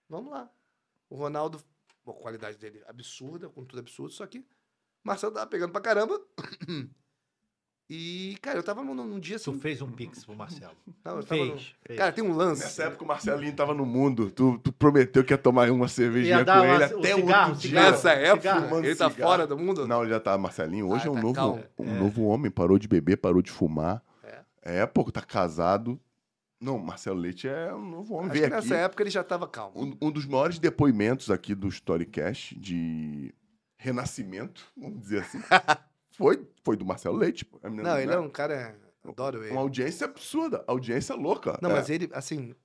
Vamos 0.09 0.31
lá. 0.31 0.49
O 1.09 1.15
Ronaldo, 1.15 1.61
bom, 2.03 2.11
a 2.11 2.21
qualidade 2.21 2.57
dele 2.57 2.83
absurda, 2.87 3.49
com 3.49 3.63
tudo 3.65 3.79
absurdo, 3.79 4.13
só 4.13 4.25
que 4.25 4.45
Marcelo 5.03 5.33
tava 5.33 5.47
pegando 5.47 5.71
pra 5.71 5.81
caramba. 5.81 6.19
E, 7.89 8.37
cara, 8.41 8.57
eu 8.57 8.63
tava 8.63 8.83
num, 8.83 8.93
num 8.95 9.19
dia 9.19 9.37
Tu 9.37 9.51
assim. 9.51 9.59
fez 9.59 9.81
um 9.81 9.91
pix 9.91 10.23
pro 10.25 10.35
Marcelo. 10.35 10.71
Não, 10.87 10.93
tava 11.03 11.17
num- 11.17 11.23
Fez, 11.57 11.75
fez. 11.85 11.99
Cara, 11.99 12.11
tem 12.11 12.23
um 12.23 12.33
lance. 12.33 12.63
Nessa 12.63 12.83
época 12.85 13.03
o 13.03 13.07
Marcelinho 13.07 13.53
tava 13.53 13.73
no 13.73 13.85
mundo. 13.85 14.31
Tu, 14.31 14.57
tu 14.59 14.71
prometeu 14.71 15.23
que 15.23 15.33
ia 15.33 15.37
tomar 15.37 15.69
uma 15.69 15.87
cervejinha 15.87 16.43
com 16.45 16.51
uma- 16.51 16.65
ele 16.65 16.83
o 16.83 16.85
até 16.99 17.13
o 17.15 17.17
cigarro, 17.19 17.49
outro 17.49 17.61
dia. 17.61 17.69
cigarro. 17.69 17.91
Nessa 17.91 18.11
época, 18.13 18.41
cigarro, 18.53 18.79
ele 18.79 18.95
tá 18.95 19.09
cigarro. 19.11 19.29
fora 19.31 19.45
do 19.47 19.57
mundo? 19.57 19.87
Não, 19.87 20.01
ele 20.01 20.09
já 20.11 20.19
tá. 20.19 20.37
Marcelinho, 20.37 20.87
hoje 20.89 21.03
Ah, 21.03 21.07
é 21.07 21.11
um, 21.11 21.15
tá 21.15 21.41
novo, 21.41 21.63
um 21.77 21.99
novo 21.99 22.23
homem. 22.23 22.49
Parou 22.49 22.79
de 22.79 22.87
beber, 22.87 23.17
parou 23.17 23.41
de 23.41 23.51
fumar. 23.51 24.01
É? 24.23 24.79
É, 24.81 24.85
pô, 24.85 25.03
tá 25.11 25.21
casado. 25.21 25.99
Não, 26.61 26.79
Marcelo 26.79 27.19
Leite 27.19 27.47
é 27.49 27.75
um 27.75 27.85
novo 27.85 28.13
homem. 28.15 28.31
Acho 28.31 28.39
Veio 28.39 28.47
que 28.49 28.53
aqui. 28.55 28.69
nessa 28.69 28.81
época 28.81 29.03
ele 29.03 29.09
já 29.09 29.23
tava 29.25 29.45
calmo. 29.45 29.73
Um, 29.75 30.07
um 30.07 30.09
dos 30.11 30.25
maiores 30.25 30.57
depoimentos 30.57 31.29
aqui 31.29 31.53
do 31.53 31.67
Storycast 31.67 32.57
de 32.57 33.35
renascimento, 33.77 34.63
vamos 34.77 35.01
dizer 35.01 35.19
assim, 35.19 35.39
foi, 36.17 36.47
foi 36.63 36.75
do 36.75 36.85
Marcelo 36.85 37.17
Leite. 37.17 37.45
pô. 37.45 37.59
Não, 37.69 37.99
ele 37.99 38.11
é 38.13 38.19
um 38.19 38.29
cara. 38.29 38.79
Adoro 39.03 39.43
ele. 39.43 39.51
Uma 39.51 39.61
audiência 39.61 40.05
absurda, 40.05 40.63
audiência 40.65 41.13
louca. 41.15 41.59
Não, 41.61 41.69
É. 41.71 41.73
mas 41.73 41.89
ele, 41.89 42.09
assim, 42.13 42.55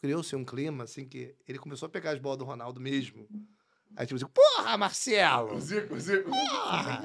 criou-se 0.00 0.34
um 0.36 0.44
clima, 0.44 0.84
assim, 0.84 1.06
que 1.06 1.34
ele 1.48 1.58
começou 1.58 1.86
a 1.86 1.88
pegar 1.88 2.10
as 2.10 2.18
bolas 2.18 2.38
do 2.38 2.44
Ronaldo 2.44 2.80
mesmo. 2.80 3.26
Aí, 3.96 4.06
tipo 4.06 4.16
assim, 4.16 4.26
porra, 4.32 4.76
Marcelo! 4.76 5.58
Zico, 5.60 5.98
Zico. 5.98 6.28
Porra! 6.30 7.00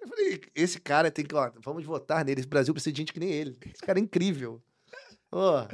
Eu 0.00 0.08
falei, 0.08 0.40
esse 0.54 0.78
cara 0.80 1.10
tem 1.10 1.24
que, 1.24 1.34
ó, 1.34 1.50
vamos 1.64 1.84
votar 1.84 2.24
nele. 2.24 2.40
Esse 2.40 2.48
Brasil 2.48 2.72
precisa 2.74 2.92
de 2.92 2.98
gente 2.98 3.12
que 3.12 3.20
nem 3.20 3.30
ele. 3.30 3.56
Esse 3.64 3.82
cara 3.82 3.98
é 3.98 4.02
incrível. 4.02 4.62
Ó, 5.30 5.66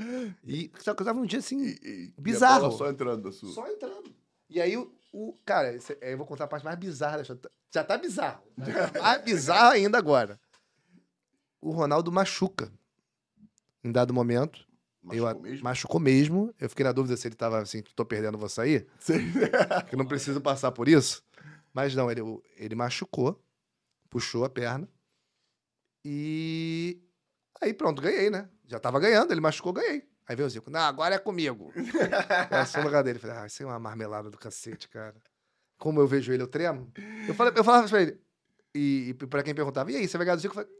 e 0.44 0.70
só 0.78 0.94
que 0.94 1.02
eu 1.02 1.06
tava 1.06 1.20
um 1.20 1.26
dia 1.26 1.38
assim, 1.38 1.60
E- 1.64 1.78
e- 1.82 2.14
e 2.16 2.20
Bizarro. 2.20 2.62
bola 2.66 2.72
só 2.76 2.88
entrando 2.90 3.32
só 3.32 3.66
entrando. 3.68 4.12
E 4.50 4.60
aí, 4.60 4.74
o, 5.14 5.32
cara, 5.44 5.68
aí 5.68 6.12
eu 6.12 6.18
vou 6.18 6.26
contar 6.26 6.42
a 6.42 6.48
parte 6.48 6.64
mais 6.64 6.76
bizarra 6.76 7.18
da 7.18 7.22
história. 7.22 7.40
Já 7.72 7.84
tá 7.84 7.96
bizarro. 7.96 8.42
Tá 8.92 8.98
mais 9.00 9.22
bizarro 9.22 9.70
ainda 9.70 9.96
agora. 9.96 10.40
O 11.60 11.70
Ronaldo 11.70 12.10
machuca. 12.10 12.72
Em 13.84 13.92
dado 13.92 14.12
momento. 14.12 14.66
eu, 15.12 15.22
Machucou 15.22 15.40
mesmo? 15.40 15.64
Machucou 15.64 16.00
mesmo. 16.00 16.54
Eu 16.58 16.68
fiquei 16.68 16.84
na 16.84 16.90
dúvida 16.90 17.16
se 17.16 17.28
ele 17.28 17.36
tava 17.36 17.60
assim, 17.60 17.80
tô 17.94 18.04
perdendo, 18.04 18.36
vou 18.36 18.48
sair. 18.48 18.88
Sei. 18.98 19.20
Que 19.88 19.94
eu 19.94 19.98
não 19.98 20.06
preciso 20.06 20.40
passar 20.40 20.72
por 20.72 20.88
isso. 20.88 21.22
Mas 21.72 21.94
não, 21.94 22.10
ele, 22.10 22.20
ele 22.56 22.74
machucou, 22.74 23.40
puxou 24.10 24.44
a 24.44 24.50
perna. 24.50 24.88
E 26.04 27.00
aí 27.60 27.72
pronto, 27.72 28.02
ganhei, 28.02 28.30
né? 28.30 28.48
Já 28.66 28.80
tava 28.80 28.98
ganhando, 28.98 29.30
ele 29.30 29.40
machucou, 29.40 29.72
ganhei. 29.72 30.08
Aí 30.26 30.34
veio 30.34 30.46
o 30.46 30.50
Zico, 30.50 30.70
não, 30.70 30.80
agora 30.80 31.14
é 31.14 31.18
comigo. 31.18 31.72
Assumi 32.50 32.82
no 32.82 32.88
lugar 32.88 33.02
dele. 33.02 33.18
Falei, 33.18 33.36
ah, 33.36 33.46
isso 33.46 33.62
é 33.62 33.66
uma 33.66 33.78
marmelada 33.78 34.30
do 34.30 34.38
cacete, 34.38 34.88
cara. 34.88 35.14
Como 35.78 36.00
eu 36.00 36.06
vejo 36.06 36.32
ele, 36.32 36.42
eu 36.42 36.46
tremo. 36.46 36.90
Eu, 37.28 37.34
falei, 37.34 37.52
eu 37.54 37.64
falava 37.64 37.88
pra 37.88 38.00
ele, 38.00 38.18
e, 38.74 39.10
e 39.10 39.14
pra 39.14 39.42
quem 39.42 39.54
perguntava, 39.54 39.92
e 39.92 39.96
aí, 39.96 40.08
você 40.08 40.16
vai 40.16 40.24
ganhar 40.24 40.36
do 40.36 40.42
Zico? 40.42 40.58
Eu 40.58 40.64
falei, 40.64 40.70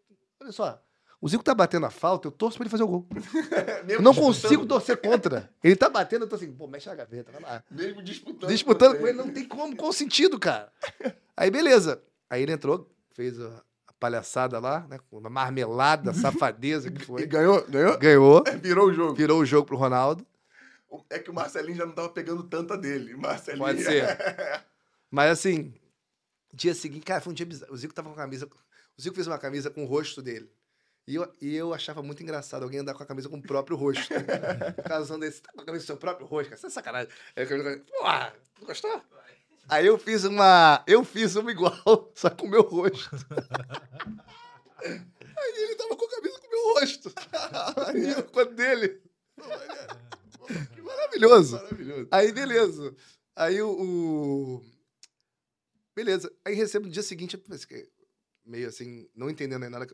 olha 0.40 0.52
só, 0.52 0.82
o 1.20 1.28
Zico 1.28 1.44
tá 1.44 1.54
batendo 1.54 1.86
a 1.86 1.90
falta, 1.90 2.28
eu 2.28 2.32
torço 2.32 2.56
pra 2.56 2.64
ele 2.64 2.70
fazer 2.70 2.84
o 2.84 2.88
gol. 2.88 3.08
Eu 3.88 4.00
não 4.00 4.14
consigo 4.14 4.66
torcer 4.66 4.96
contra. 4.96 5.50
Ele 5.62 5.76
tá 5.76 5.90
batendo, 5.90 6.24
eu 6.24 6.28
tô 6.28 6.36
assim, 6.36 6.50
pô, 6.50 6.66
mexe 6.66 6.88
na 6.88 6.94
gaveta, 6.94 7.30
vai 7.30 7.40
lá. 7.40 7.62
Mesmo 7.70 8.02
disputando. 8.02 8.50
Disputando 8.50 8.98
com 8.98 9.06
ele, 9.06 9.18
não 9.18 9.30
tem 9.30 9.46
como, 9.46 9.76
qual 9.76 9.92
sentido, 9.92 10.38
cara? 10.38 10.72
Aí, 11.36 11.50
beleza. 11.50 12.02
Aí 12.30 12.42
ele 12.42 12.52
entrou, 12.52 12.90
fez 13.12 13.38
a 13.38 13.62
palhaçada 14.04 14.58
lá, 14.58 14.86
né? 14.86 14.98
Uma 15.10 15.30
marmelada, 15.30 16.12
safadeza 16.14 16.90
que 16.90 17.00
E 17.02 17.04
foi. 17.06 17.26
ganhou? 17.26 17.64
Ganhou? 17.66 17.98
Ganhou, 17.98 18.44
Virou 18.60 18.88
o 18.88 18.92
jogo. 18.92 19.14
virou 19.14 19.40
o 19.40 19.46
jogo 19.46 19.66
pro 19.66 19.76
Ronaldo. 19.76 20.26
É 21.08 21.18
que 21.18 21.30
o 21.30 21.34
Marcelinho 21.34 21.76
já 21.78 21.86
não 21.86 21.92
tava 21.94 22.10
pegando 22.10 22.42
tanta 22.44 22.76
dele. 22.76 23.16
Marcelinho. 23.16 23.64
Pode 23.64 23.82
ser. 23.82 24.06
Mas 25.10 25.30
assim, 25.30 25.72
dia 26.52 26.74
seguinte, 26.74 27.04
cara, 27.04 27.20
foi 27.20 27.32
um 27.32 27.34
dia 27.34 27.46
bizarro. 27.46 27.72
O 27.72 27.76
Zico 27.76 27.94
tava 27.94 28.08
com 28.08 28.14
a 28.14 28.18
camisa. 28.18 28.46
O 28.96 29.02
Zico 29.02 29.14
fez 29.14 29.26
uma 29.26 29.38
camisa 29.38 29.70
com 29.70 29.82
o 29.84 29.86
rosto 29.86 30.20
dele. 30.20 30.48
E 31.06 31.16
eu, 31.16 31.30
e 31.40 31.54
eu 31.54 31.74
achava 31.74 32.02
muito 32.02 32.22
engraçado 32.22 32.62
alguém 32.62 32.80
andar 32.80 32.94
com 32.94 33.02
a 33.02 33.06
camisa 33.06 33.28
com 33.28 33.36
o 33.36 33.42
próprio 33.42 33.76
rosto. 33.76 34.12
o 34.78 34.82
cara 34.82 35.00
usando 35.02 35.24
esse, 35.24 35.42
tá 35.42 35.50
com 35.52 35.60
a 35.62 35.64
camisa 35.64 35.82
com 35.82 35.84
o 35.84 35.86
seu 35.86 35.96
próprio 35.96 36.26
rosto, 36.26 36.50
cara. 36.50 36.56
Isso 36.58 36.66
é 36.66 36.70
sacanagem. 36.70 37.08
Aí 37.36 37.46
camisa, 37.46 37.82
Porra, 37.98 38.32
gostou? 38.64 39.02
Aí 39.68 39.86
eu 39.86 39.98
fiz 39.98 40.24
uma. 40.24 40.82
Eu 40.86 41.04
fiz 41.04 41.36
uma 41.36 41.50
igual, 41.50 41.72
só 42.14 42.30
com 42.30 42.46
o 42.46 42.50
meu 42.50 42.62
rosto. 42.62 43.08
Aí 44.84 45.54
ele 45.56 45.74
tava 45.76 45.96
com 45.96 46.04
a 46.04 46.10
camisa 46.10 46.38
com 46.40 46.46
o 46.46 46.50
meu 46.50 46.74
rosto. 46.74 47.12
Aí 47.86 48.10
eu 48.10 48.24
com 48.24 48.40
a 48.40 48.44
dele. 48.44 49.00
Que 50.74 50.80
maravilhoso. 50.82 51.56
Maravilhoso. 51.56 52.08
Aí, 52.10 52.32
beleza. 52.32 52.94
Aí 53.34 53.60
o, 53.62 53.70
o- 53.70 54.64
Beleza. 55.96 56.32
Aí 56.44 56.54
recebo 56.54 56.86
no 56.86 56.92
dia 56.92 57.02
seguinte, 57.02 57.40
meio 58.44 58.68
assim, 58.68 59.08
não 59.14 59.30
entendendo 59.30 59.68
nada, 59.70 59.86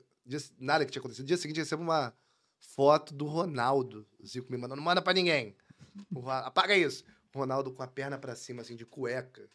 nada 0.59 0.85
que 0.85 0.91
tinha 0.91 1.01
acontecido. 1.01 1.23
No 1.25 1.29
dia 1.29 1.37
seguinte, 1.37 1.59
recebo 1.59 1.83
uma 1.83 2.13
foto 2.59 3.15
do 3.15 3.27
Ronaldo. 3.27 4.07
O 4.19 4.27
Zico 4.27 4.51
me 4.51 4.59
mandando, 4.59 4.77
não 4.77 4.85
manda 4.85 5.01
pra 5.03 5.13
ninguém. 5.13 5.57
Apaga 6.45 6.77
isso. 6.77 7.05
Ronaldo 7.35 7.71
com 7.73 7.83
a 7.83 7.87
perna 7.87 8.19
pra 8.19 8.35
cima, 8.35 8.63
assim, 8.63 8.75
de 8.77 8.85
cueca, 8.85 9.49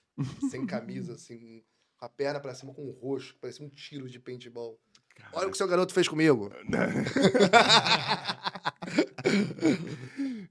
sem 0.49 0.65
camisa, 0.67 1.13
assim, 1.13 1.61
com 1.97 2.05
a 2.05 2.09
perna 2.09 2.39
pra 2.39 2.53
cima, 2.55 2.73
com 2.73 2.83
o 2.87 2.91
rosto, 2.91 3.35
parecia 3.41 3.65
um 3.65 3.69
tiro 3.69 4.09
de 4.09 4.19
paintball. 4.19 4.79
Olha 5.31 5.47
o 5.47 5.51
que 5.51 5.57
seu 5.57 5.67
garoto 5.67 5.93
fez 5.93 6.07
comigo. 6.09 6.51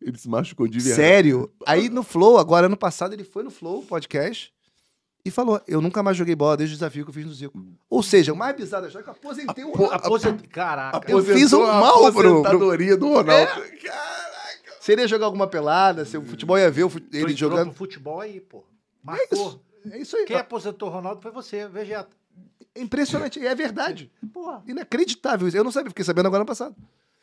Ele 0.00 0.18
se 0.18 0.28
machucou 0.28 0.66
de 0.68 0.78
verdade. 0.78 0.96
Sério? 0.96 1.50
Aí 1.66 1.88
no 1.88 2.02
Flow, 2.02 2.38
agora 2.38 2.66
ano 2.66 2.76
passado, 2.76 3.12
ele 3.14 3.24
foi 3.24 3.42
no 3.42 3.50
Flow 3.50 3.82
podcast 3.82 4.52
e 5.24 5.30
falou: 5.30 5.60
Eu 5.66 5.80
nunca 5.80 6.02
mais 6.02 6.16
joguei 6.16 6.34
bola 6.34 6.56
desde 6.56 6.74
o 6.74 6.78
desafio 6.78 7.04
que 7.04 7.10
eu 7.10 7.14
fiz 7.14 7.24
no 7.26 7.32
Zico. 7.32 7.62
Ou 7.88 8.02
seja, 8.02 8.32
o 8.32 8.36
mais 8.36 8.56
bizarro 8.56 8.82
da 8.82 8.88
história 8.88 9.02
é 9.02 9.04
que 9.04 9.10
eu 9.10 9.14
aposentei 9.28 9.64
o 9.64 9.70
Ronaldo. 9.72 9.94
aposent... 10.06 10.46
Caraca. 10.48 11.10
Eu 11.10 11.22
fiz 11.24 11.52
um 11.52 11.62
mal 11.64 12.12
pro- 12.12 12.40
aposentadoria 12.42 12.96
do 12.96 13.08
Ronaldo. 13.08 13.62
Caraca. 14.84 14.86
Seria 14.86 15.08
jogar 15.08 15.26
alguma 15.26 15.46
pelada, 15.46 16.04
se 16.04 16.16
o 16.16 16.24
futebol 16.24 16.58
ia 16.58 16.70
ver 16.70 16.88
Tu 16.88 16.98
ele 17.12 17.32
entrou 17.32 17.36
jogando. 17.50 17.72
futebol 17.72 18.20
aí, 18.20 18.40
pô. 18.40 18.58
É 18.58 18.62
Marcou. 19.02 19.26
isso. 19.48 19.60
É 19.90 19.98
isso 19.98 20.16
aí. 20.16 20.24
Quem 20.26 20.36
aposentou 20.36 20.88
o 20.88 20.92
Ronaldo 20.92 21.20
foi 21.22 21.30
você, 21.30 21.66
Vegeta. 21.68 22.16
É 22.74 22.80
impressionante. 22.80 23.44
É 23.44 23.54
verdade. 23.54 24.10
Porra. 24.32 24.62
Inacreditável 24.66 25.46
isso. 25.48 25.56
Eu 25.56 25.64
não 25.64 25.70
sabia, 25.72 25.90
fiquei 25.90 26.04
sabendo 26.04 26.26
agora 26.26 26.40
ano 26.42 26.46
passado. 26.46 26.74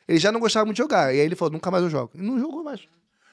Ele 0.07 0.17
já 0.19 0.31
não 0.31 0.39
gostava 0.39 0.65
muito 0.65 0.77
de 0.77 0.81
jogar. 0.83 1.13
E 1.13 1.19
aí 1.19 1.25
ele 1.25 1.35
falou: 1.35 1.51
Nunca 1.51 1.69
mais 1.69 1.83
eu 1.83 1.89
jogo. 1.89 2.11
E 2.15 2.21
não 2.21 2.39
jogou 2.39 2.63
mais. 2.63 2.87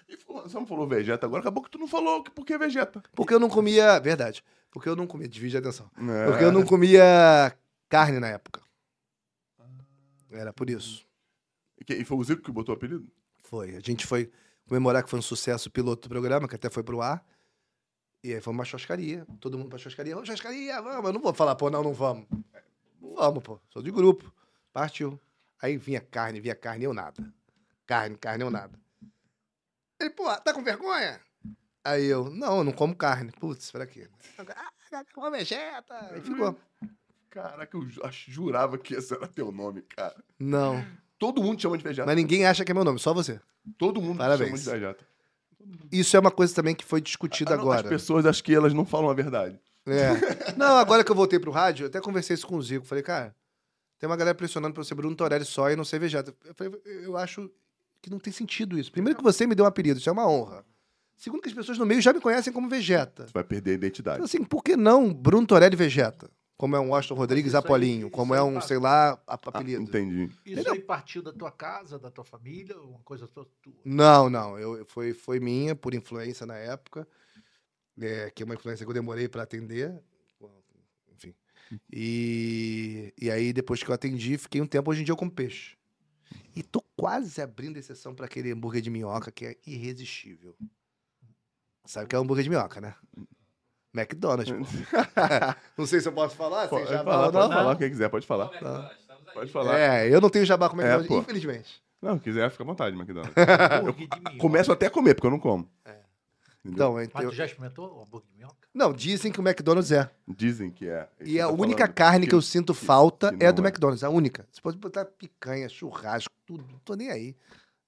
E 0.09 0.17
falou- 0.17 0.43
Você 0.43 0.55
não 0.59 0.67
falou 0.67 0.87
Vegeta 0.89 1.27
agora? 1.27 1.41
Acabou 1.41 1.63
que 1.63 1.71
tu 1.71 1.79
não 1.79 1.87
falou 1.89 2.23
que- 2.23 2.31
por 2.31 2.45
que 2.45 2.57
Vegeta. 2.59 3.03
Porque 3.15 3.33
eu 3.35 3.39
não 3.41 3.49
comia. 3.49 3.99
Verdade. 4.01 4.43
Porque 4.71 4.89
eu 4.89 4.97
não 4.97 5.07
comia. 5.07 5.29
Divide 5.29 5.57
a 5.57 5.61
atenção. 5.61 5.91
É. 5.97 6.27
Porque 6.27 6.45
eu 6.45 6.53
não 6.53 6.65
comia 6.65 7.55
carne 7.89 8.19
na 8.19 8.29
época. 8.29 8.61
Era 10.31 10.53
por 10.53 10.69
isso. 10.69 11.07
E 11.81 11.93
E 11.95 12.05
foi 12.05 12.17
o 12.19 12.25
Zico 12.25 12.43
que 12.43 12.51
botou 12.53 12.75
o 12.75 12.77
apelido? 12.77 13.07
Foi. 13.49 13.75
A 13.75 13.81
gente 13.81 14.07
foi 14.07 14.31
comemorar 14.67 15.03
que 15.03 15.09
foi 15.09 15.19
um 15.19 15.23
sucesso 15.23 15.71
o 15.71 15.73
piloto 15.73 16.07
do 16.07 16.11
programa, 16.11 16.47
que 16.47 16.55
até 16.55 16.69
foi 16.69 16.83
pro 16.83 17.01
ar. 17.01 17.25
E 18.23 18.35
aí 18.35 18.41
foi 18.43 18.53
uma 18.53 18.63
churrascaria. 18.63 19.27
Todo 19.41 19.57
mundo 19.57 19.71
pra 19.71 19.79
churrascaria. 19.79 20.15
Vamos, 20.15 20.27
churrascaria, 20.27 20.83
vamos. 20.83 21.07
Eu 21.07 21.13
não 21.15 21.21
vou 21.21 21.33
falar, 21.33 21.55
pô, 21.55 21.71
não, 21.71 21.83
não 21.83 21.95
vamos. 21.95 22.27
Vamos, 23.01 23.43
pô. 23.43 23.59
Sou 23.71 23.83
de 23.83 23.91
grupo. 23.91 24.31
Partiu. 24.71 25.19
Aí 25.63 25.79
vinha 25.79 26.01
carne, 26.01 26.41
vinha 26.41 26.55
carne, 26.55 26.85
eu 26.85 26.93
nada. 26.93 27.33
Carne, 27.87 28.19
carne, 28.19 28.45
eu 28.45 28.51
nada. 28.51 28.79
Ele, 29.99 30.11
pô, 30.11 30.25
tá 30.41 30.53
com 30.53 30.63
vergonha? 30.63 31.19
Aí 31.83 32.05
eu, 32.05 32.29
não, 32.29 32.59
eu 32.59 32.65
não 32.65 32.73
como 32.73 32.95
carne. 32.95 33.33
Putz, 33.33 33.65
espera 33.65 33.85
aqui. 33.85 34.07
Ah, 34.39 35.05
uma 35.17 35.31
vegeta. 35.31 36.13
Aí 36.13 36.21
ficou. 36.21 36.55
Caraca, 37.31 37.75
eu 37.75 37.89
jurava 38.11 38.77
que 38.77 38.95
esse 38.95 39.15
era 39.15 39.27
teu 39.27 39.51
nome, 39.51 39.81
cara. 39.83 40.23
Não. 40.39 40.85
Todo 41.19 41.43
mundo 41.43 41.61
chama 41.61 41.77
de 41.77 41.85
Vegeta. 41.85 42.07
Mas 42.07 42.17
ninguém 42.17 42.47
acha 42.47 42.65
que 42.65 42.71
é 42.71 42.75
meu 42.75 42.85
nome, 42.85 42.99
só 42.99 43.13
você. 43.13 43.41
Todo 43.77 44.01
mundo 44.01 44.19
Parabéns. 44.19 44.49
chama 44.51 44.59
de 44.59 44.71
Vegeta. 44.71 45.05
Isso 45.91 46.17
é 46.17 46.21
uma 46.21 46.31
coisa 46.31 46.55
também 46.55 46.75
que 46.75 46.85
foi 46.85 47.01
discutida 47.01 47.53
Ah, 47.53 47.55
agora. 47.55 47.81
As 47.81 47.87
pessoas 47.89 48.25
acho 48.25 48.43
que 48.43 48.55
elas 48.55 48.73
não 48.73 48.85
falam 48.87 49.11
a 49.11 49.15
verdade. 49.15 49.59
É. 49.87 50.53
Não, 50.57 50.77
agora 50.77 51.03
que 51.03 51.11
eu 51.11 51.17
voltei 51.17 51.39
pro 51.39 51.51
rádio, 51.51 51.85
eu 51.85 51.89
até 51.89 52.01
conversei 52.01 52.35
isso 52.35 52.47
com 52.47 52.57
o 52.57 52.63
Zico. 52.63 52.87
Falei, 52.87 53.03
cara, 53.03 53.35
tem 53.99 54.09
uma 54.09 54.17
galera 54.17 54.35
pressionando 54.35 54.75
pra 54.75 54.85
você 54.85 54.95
Bruno 54.95 55.17
Torelli 55.17 55.45
só 55.45 55.71
e 55.71 55.77
não 55.77 55.85
ser 55.85 55.99
Vegeta. 55.99 56.33
Eu 56.45 56.55
falei, 56.55 56.73
eu 57.03 57.17
acho 57.17 57.51
que 58.01 58.11
não 58.11 58.19
tem 58.19 58.33
sentido 58.33 58.79
isso. 58.79 58.93
Primeiro 58.93 59.17
que 59.19 59.25
você 59.25 59.47
me 59.47 59.55
deu 59.55 59.65
um 59.65 59.69
apelido, 59.69 59.99
isso 59.99 60.09
é 60.09 60.13
uma 60.13 60.29
honra. 60.29 60.65
Segundo 61.17 61.43
que 61.43 61.49
as 61.49 61.55
pessoas 61.55 61.79
no 61.79 61.85
meio 61.87 62.01
já 62.01 62.13
me 62.13 62.21
conhecem 62.21 62.53
como 62.53 62.69
Vegeta. 62.69 63.25
Tu 63.25 63.33
vai 63.33 63.43
perder 63.43 63.73
a 63.73 63.75
identidade. 63.75 64.17
Então, 64.19 64.25
assim, 64.27 64.45
por 64.45 64.63
que 64.63 64.77
não 64.77 65.13
Bruno 65.13 65.47
Torelli 65.47 65.75
Vegeta? 65.75 66.31
Como 66.59 66.75
é 66.75 66.81
um 66.81 66.89
Washington 66.91 67.15
Rodrigues 67.15 67.55
aí- 67.55 67.61
Apolinho, 67.61 68.11
como 68.11 68.35
é 68.35 68.43
um, 68.43 68.61
sei 68.61 68.79
lá, 68.79 69.13
a- 69.13 69.21
Ah, 69.29 69.39
apelido. 69.45 69.81
entendi. 69.81 70.29
Isso 70.45 70.69
aí 70.69 70.81
partiu 70.81 71.23
da 71.23 71.33
tua 71.33 71.53
casa, 71.53 72.01
da 72.01 72.11
tua 72.11 72.25
família, 72.25 72.77
uma 72.81 72.99
coisa 72.99 73.29
tua? 73.29 73.49
tua? 73.63 73.73
Não, 73.85 74.29
não. 74.29 74.59
Eu, 74.59 74.85
foi, 74.85 75.15
foi 75.15 75.39
minha, 75.39 75.77
por 75.77 75.95
influência 75.95 76.45
na 76.45 76.57
época. 76.57 77.07
é, 78.01 78.31
que 78.31 78.43
é 78.43 78.47
uma 78.47 78.55
influência 78.55 78.85
que 78.87 78.91
eu 78.91 78.95
demorei 78.95 79.29
para 79.29 79.43
atender. 79.43 80.01
Enfim. 81.13 81.35
E, 81.93 83.13
e 83.21 83.29
aí, 83.29 83.53
depois 83.53 83.83
que 83.83 83.91
eu 83.91 83.95
atendi, 83.95 84.39
fiquei 84.39 84.61
um 84.61 84.67
tempo. 84.67 84.89
Hoje 84.91 85.01
em 85.01 85.05
dia 85.05 85.13
eu 85.13 85.17
como 85.17 85.31
peixe. 85.33 85.77
E 86.55 86.63
tô 86.63 86.81
quase 86.97 87.41
abrindo 87.43 87.77
exceção 87.77 88.15
para 88.15 88.27
aquele 88.27 88.53
hambúrguer 88.53 88.81
de 88.83 88.89
minhoca 88.91 89.33
que 89.33 89.47
é 89.47 89.57
irresistível. 89.67 90.57
Sabe 91.87 92.07
o 92.07 92.09
que 92.09 92.15
é 92.15 92.19
hambúrguer 92.21 92.45
de 92.45 92.51
minhoca, 92.51 92.81
né? 92.81 92.95
McDonald's. 93.99 94.53
não 95.77 95.87
sei 95.87 96.01
se 96.01 96.09
eu 96.09 96.13
posso 96.13 96.37
falar. 96.37 96.69
Pode 96.69 96.87
sem 96.87 96.93
jabá 96.97 97.13
falar, 97.13 97.33
pode 97.33 97.49
não. 97.49 97.57
falar 97.57 97.77
quem 97.77 97.89
quiser, 97.91 98.09
pode 98.09 98.27
falar. 98.27 98.49
Pode 99.35 99.53
falar. 99.53 99.79
É, 99.79 100.09
eu 100.13 100.21
não 100.21 100.31
tenho 100.31 100.45
jabá 100.45 100.69
com 100.69 100.77
É, 100.77 100.85
McDonald's, 100.85 101.09
pô. 101.09 101.19
infelizmente. 101.19 101.83
Não, 102.01 102.19
quiser, 102.19 102.51
fica 102.51 102.63
à 102.63 102.67
vontade, 102.67 102.97
McDonald's. 102.97 103.35
Minhoca. 103.83 104.39
Começo 104.39 104.71
até 104.73 104.87
a 104.87 104.91
comer, 104.91 105.15
porque 105.15 105.27
eu 105.27 105.31
não 105.33 105.39
como. 105.41 105.69
Então, 106.65 106.95
Mas 106.95 107.25
eu- 107.25 107.31
tu 107.31 107.37
já 107.37 107.47
experimentou 107.47 107.87
o 107.87 108.03
hambúrguer 108.03 108.29
de 108.31 108.37
minhoca? 108.37 108.57
não, 108.75 108.93
dizem 108.93 109.33
que 109.33 109.41
o 109.41 109.47
McDonald's 109.47 109.91
é. 109.93 110.11
Dizem 110.27 110.71
que 110.71 110.89
é. 110.89 111.09
Isso 111.21 111.31
E 111.31 111.41
a 111.41 111.47
tá 111.47 111.53
única 111.53 111.79
falando 111.85 111.95
carne 111.95 112.27
que, 112.27 112.35
eu 112.35 112.43
sinto 112.43 112.75
falta 112.75 113.33
que 113.35 113.43
é 113.45 113.53
do 113.53 113.63
é. 113.63 113.69
McDonald's, 113.69 114.05
a 114.05 114.11
única. 114.11 114.47
Você 114.53 114.61
pode 114.61 114.77
botar 114.77 115.05
picanha, 115.07 115.69
churrasco, 115.69 116.31
tudo, 116.45 116.65
não 116.71 116.79
tô 116.81 116.95
nem 116.95 117.11
aí. 117.11 117.35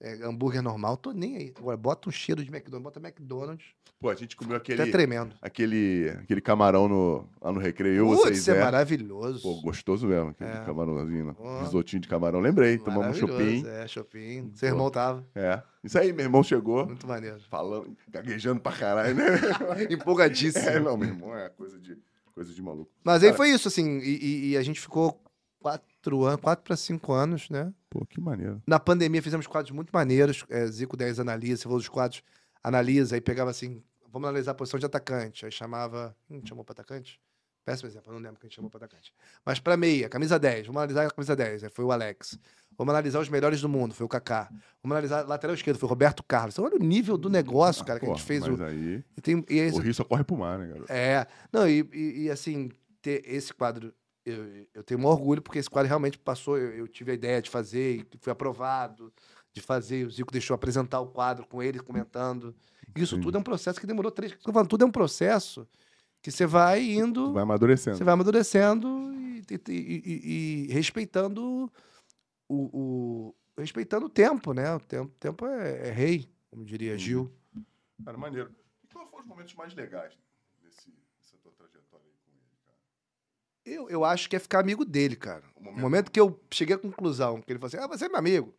É, 0.03 0.15
hambúrguer 0.25 0.63
normal, 0.63 0.97
tô 0.97 1.13
nem 1.13 1.37
aí. 1.37 1.53
Agora, 1.59 1.77
bota 1.77 2.09
um 2.09 2.13
cheiro 2.13 2.43
de 2.43 2.49
McDonald's, 2.51 2.83
bota 2.85 2.99
McDonald's, 3.07 3.67
Pô, 4.01 4.09
a 4.09 4.15
gente 4.15 4.35
comeu 4.35 4.57
aquele, 4.57 4.83
tá 4.83 4.91
tremendo. 4.91 5.35
aquele, 5.43 6.09
aquele 6.23 6.41
camarão 6.41 6.89
no, 6.89 7.29
lá 7.39 7.53
no 7.53 7.61
recreio, 7.61 8.07
Putz, 8.07 8.23
vocês 8.23 8.39
isso 8.39 8.51
é 8.51 8.57
é. 8.57 8.61
maravilhoso. 8.65 9.43
Pô, 9.43 9.61
gostoso 9.61 10.07
mesmo, 10.07 10.31
aquele 10.31 10.49
É. 10.49 10.65
camarãozinho? 10.65 11.37
Ó. 11.39 11.61
risotinho 11.61 12.01
de 12.01 12.09
camarão. 12.09 12.41
Lembrei, 12.41 12.79
tomamos 12.79 13.15
um 13.15 13.21
chopin. 13.21 13.63
É, 13.67 13.87
shopping. 13.87 14.53
Seu 14.55 14.71
irmão 14.71 14.91
tava. 14.91 15.23
É. 15.35 15.63
Isso 15.85 15.99
aí, 15.99 16.15
meu 16.15 16.25
irmão 16.25 16.43
chegou, 16.43 16.87
Muito 16.87 17.07
maneiro. 17.07 17.39
falando, 17.51 17.95
gaguejando 18.09 18.59
pra 18.63 18.73
caralho, 18.73 19.15
né? 19.15 19.25
Empolgadíssimo. 19.91 20.67
É, 20.67 20.81
não, 20.81 20.97
meu 20.97 21.09
irmão 21.09 21.37
é 21.37 21.51
coisa 21.51 21.79
de, 21.79 21.99
coisa 22.35 22.55
de 22.55 22.63
maluco. 22.63 22.91
Mas 23.05 23.23
aí 23.23 23.29
Cara- 23.29 23.37
foi 23.37 23.51
isso, 23.51 23.69
assim, 23.69 23.99
e, 23.99 24.17
e- 24.17 24.51
e 24.53 24.57
a 24.57 24.63
gente 24.63 24.81
ficou 24.81 25.21
quatro 25.59 25.87
anos, 26.09 26.41
quatro 26.41 26.65
para 26.65 26.77
cinco 26.77 27.13
anos, 27.13 27.51
né? 27.51 27.73
Pô, 27.89 28.05
que 28.07 28.21
maneiro. 28.21 28.63
Na 28.67 28.79
pandemia 28.81 29.23
fizemos 29.23 29.47
quadros 29.47 29.73
muito 29.75 29.91
maneiros. 29.93 30.45
É, 30.49 30.67
Zico 30.67 30.97
10 30.97 31.21
analisa, 31.21 31.57
você 31.59 31.63
falou 31.65 31.79
dos 31.79 31.89
quadros, 31.89 32.23
analisa, 32.63 33.15
aí 33.17 33.21
pegava 33.21 33.51
assim, 33.51 33.83
vamos 34.11 34.29
analisar 34.29 34.53
a 34.53 34.55
posição 34.55 34.79
de 34.81 34.87
atacante. 34.87 35.45
Aí 35.45 35.53
chamava. 35.53 36.17
Hum, 36.31 36.41
chamou 36.45 36.65
para 36.65 36.73
atacante? 36.73 37.21
Péssimo 37.65 37.89
exemplo, 37.91 38.11
eu 38.11 38.15
não 38.15 38.21
lembro 38.23 38.41
quem 38.41 38.51
chamou 38.51 38.71
para 38.71 38.87
atacante. 38.87 39.13
Mas 39.45 39.61
para 39.61 39.77
meia, 39.77 40.09
camisa 40.09 40.39
10, 40.39 40.67
vamos 40.67 40.81
analisar 40.81 41.07
a 41.07 41.11
camisa 41.11 41.37
10, 41.37 41.65
aí 41.65 41.71
foi 41.71 41.85
o 41.85 41.93
Alex. 41.93 42.39
Vamos 42.77 42.93
analisar 42.95 43.21
os 43.21 43.29
melhores 43.29 43.61
do 43.61 43.69
mundo, 43.69 43.93
foi 43.95 44.07
o 44.07 44.09
Kaká. 44.09 44.49
Vamos 44.83 44.97
analisar 44.97 45.29
lateral 45.29 45.55
esquerdo, 45.55 45.79
foi 45.79 45.87
o 45.87 45.91
Roberto 45.91 46.23
Carlos. 46.23 46.55
Então, 46.55 46.65
olha 46.65 46.77
o 46.77 46.83
nível 46.83 47.19
do 47.19 47.29
negócio, 47.29 47.85
cara, 47.85 48.01
que 48.01 48.07
a 48.07 48.09
gente 48.09 48.23
fez. 48.23 48.41
Mas 48.47 48.59
O, 48.59 48.65
aí, 48.65 49.05
e 49.15 49.21
tem, 49.21 49.45
e 49.51 49.59
esse- 49.59 49.77
o 49.79 49.83
rio 49.83 49.93
só 49.93 50.03
corre 50.05 50.25
pro 50.25 50.39
mar, 50.39 50.59
né, 50.59 50.69
garoto? 50.69 50.91
é, 50.91 51.27
não, 51.53 51.69
e, 51.69 51.87
e- 51.93 52.23
e, 52.23 52.31
assim, 52.31 52.71
ter 53.03 53.23
esse 53.27 53.53
quadro, 53.53 53.93
eu, 54.25 54.67
eu 54.75 54.83
tenho 54.85 55.01
um 55.01 55.07
orgulho, 55.07 55.41
porque 55.43 55.59
esse 55.59 55.71
quadro 55.71 55.89
realmente 55.89 56.19
passou, 56.19 56.57
eu, 56.59 56.73
eu 56.73 56.89
tive 56.89 57.13
a 57.13 57.15
ideia 57.15 57.41
de 57.41 57.49
fazer, 57.51 57.97
e 58.13 58.19
foi 58.19 58.33
aprovado, 58.33 59.13
de 59.53 59.61
fazer, 59.61 60.07
o 60.07 60.11
Zico 60.11 60.33
deixou 60.33 60.55
apresentar 60.55 61.01
o 61.01 61.09
quadro 61.09 61.47
com 61.47 61.63
ele 61.63 61.81
comentando. 61.81 62.55
Isso 62.95 63.15
Entendi. 63.15 63.27
tudo 63.27 63.37
é 63.39 63.41
um 63.41 63.45
processo 63.45 63.81
que 63.81 63.87
demorou 63.87 64.11
três. 64.11 64.33
Falando, 64.43 64.69
tudo 64.69 64.85
é 64.85 64.87
um 64.87 64.91
processo 64.93 65.67
que 66.23 66.31
você 66.31 66.47
vai 66.47 66.83
indo, 66.83 67.33
vai 67.33 67.43
amadurecendo. 67.43 67.97
você 67.97 68.05
vai 68.05 68.15
amadurecendo 68.15 69.13
e, 69.15 69.43
e- 69.51 69.63
e- 69.69 70.67
e- 70.69 70.73
respeitando 70.73 71.71
o, 72.49 72.55
o- 72.79 73.35
respeitando 73.59 74.07
o 74.07 74.11
tempo, 74.11 74.53
né? 74.53 74.75
O 74.75 74.81
tempo, 74.81 75.13
tempo 75.19 75.47
é, 75.47 75.89
é 75.89 75.91
rei, 75.91 76.29
como 76.51 76.65
diria 76.65 76.97
Gil. 76.99 77.33
Cara, 78.05 78.17
maneiro. 78.19 78.51
E 78.85 78.87
quais 78.89 79.09
foram 79.09 79.23
os 79.23 79.29
momentos 79.29 79.55
mais 79.55 79.75
legais 79.75 80.13
desse, 80.63 80.91
dessa 81.19 81.37
tua 81.43 81.53
trajetória 81.53 82.07
aí 82.07 82.15
com 82.25 82.31
ele, 82.33 82.57
cara? 82.67 82.79
Eu, 83.65 83.89
eu 83.91 84.05
acho 84.05 84.29
que 84.29 84.37
é 84.37 84.39
ficar 84.39 84.61
amigo 84.61 84.85
dele, 84.85 85.17
cara. 85.17 85.43
O 85.55 85.61
No 85.61 85.65
momento- 85.67 85.81
momento 85.83 86.11
que 86.11 86.21
eu 86.21 86.41
cheguei 86.51 86.75
à 86.77 86.79
conclusão, 86.79 87.41
que 87.43 87.53
ele 87.53 87.59
falou 87.59 87.69
assim, 87.69 87.77
ah, 87.79 87.87
você 87.87 88.07
é 88.07 88.09
meu 88.09 88.19
amigo. 88.19 88.55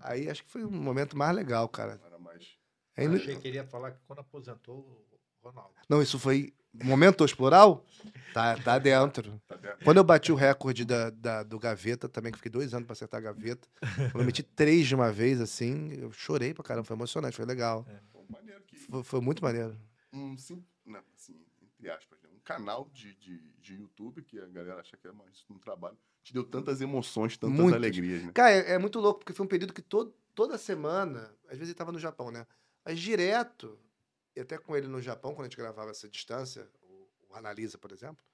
Aí 0.00 0.28
acho 0.30 0.44
que 0.44 0.50
foi 0.50 0.64
um 0.64 0.70
momento 0.70 1.16
mais 1.16 1.34
legal, 1.34 1.68
cara. 1.68 2.00
Era 2.06 2.18
mais. 2.18 2.56
Aí 2.96 3.04
Eu 3.04 3.10
não- 3.10 3.16
achei 3.16 3.36
que 3.36 3.48
ele 3.48 3.56
ia 3.56 3.64
falar 3.66 3.90
que 3.92 3.98
quando 4.06 4.20
aposentou 4.20 4.78
o 5.42 5.48
Ronaldo. 5.48 5.70
Não, 5.88 6.00
isso 6.00 6.18
foi 6.18 6.54
momento 6.72 7.24
exploral? 7.24 7.84
Tá, 8.32 8.56
tá 8.62 8.78
dentro. 8.78 9.40
Tá 9.48 9.56
dentro. 9.56 9.78
Quando 9.84 9.96
eu 9.98 10.04
bati 10.04 10.30
o 10.30 10.34
recorde 10.34 10.84
da, 10.84 11.10
da- 11.10 11.42
do 11.42 11.58
Gaveta, 11.58 12.08
também, 12.08 12.30
que 12.32 12.38
fiquei 12.38 12.50
dois 12.52 12.72
anos 12.72 12.86
pra 12.86 12.92
acertar 12.92 13.18
a 13.18 13.24
Gaveta. 13.24 13.66
Eu 14.14 14.24
meti 14.24 14.42
três 14.42 14.86
de 14.86 14.94
uma 14.94 15.10
vez, 15.10 15.40
assim, 15.40 15.92
eu 15.94 16.12
chorei 16.12 16.54
pra 16.54 16.62
caramba. 16.64 16.84
Foi 16.84 16.96
emocionante, 16.96 17.36
foi 17.36 17.44
legal. 17.46 17.84
Que. 18.66 18.76
Foi, 18.76 19.02
foi 19.02 19.20
muito 19.20 19.42
maneiro. 19.42 19.76
Um, 20.12 20.36
sim, 20.36 20.64
não, 20.84 21.00
assim, 21.14 21.44
entre 21.62 21.90
aspas, 21.90 22.18
né? 22.22 22.25
Canal 22.46 22.88
de, 22.94 23.12
de, 23.16 23.38
de 23.60 23.74
YouTube 23.74 24.22
que 24.22 24.38
a 24.38 24.46
galera 24.46 24.80
acha 24.80 24.96
que 24.96 25.06
é 25.08 25.12
mais 25.12 25.44
um 25.50 25.58
trabalho. 25.58 25.98
Te 26.22 26.32
deu 26.32 26.44
tantas 26.44 26.80
emoções, 26.80 27.36
tantas 27.36 27.58
Muitas. 27.58 27.74
alegrias, 27.76 28.22
né? 28.24 28.30
Cara, 28.32 28.50
é, 28.52 28.72
é 28.72 28.78
muito 28.78 29.00
louco, 29.00 29.20
porque 29.20 29.32
foi 29.32 29.44
um 29.44 29.48
período 29.48 29.72
que 29.74 29.82
todo, 29.82 30.14
toda 30.34 30.56
semana, 30.56 31.34
às 31.46 31.58
vezes 31.58 31.68
ele 31.70 31.74
tava 31.74 31.90
no 31.92 31.98
Japão, 31.98 32.30
né? 32.30 32.46
Mas 32.84 33.00
direto, 33.00 33.78
e 34.34 34.40
até 34.40 34.56
com 34.58 34.76
ele 34.76 34.86
no 34.86 35.02
Japão, 35.02 35.34
quando 35.34 35.46
a 35.46 35.48
gente 35.48 35.56
gravava 35.58 35.90
essa 35.90 36.08
distância, 36.08 36.70
o, 36.82 37.08
o 37.30 37.34
Analisa, 37.34 37.76
por 37.78 37.90
exemplo, 37.90 38.24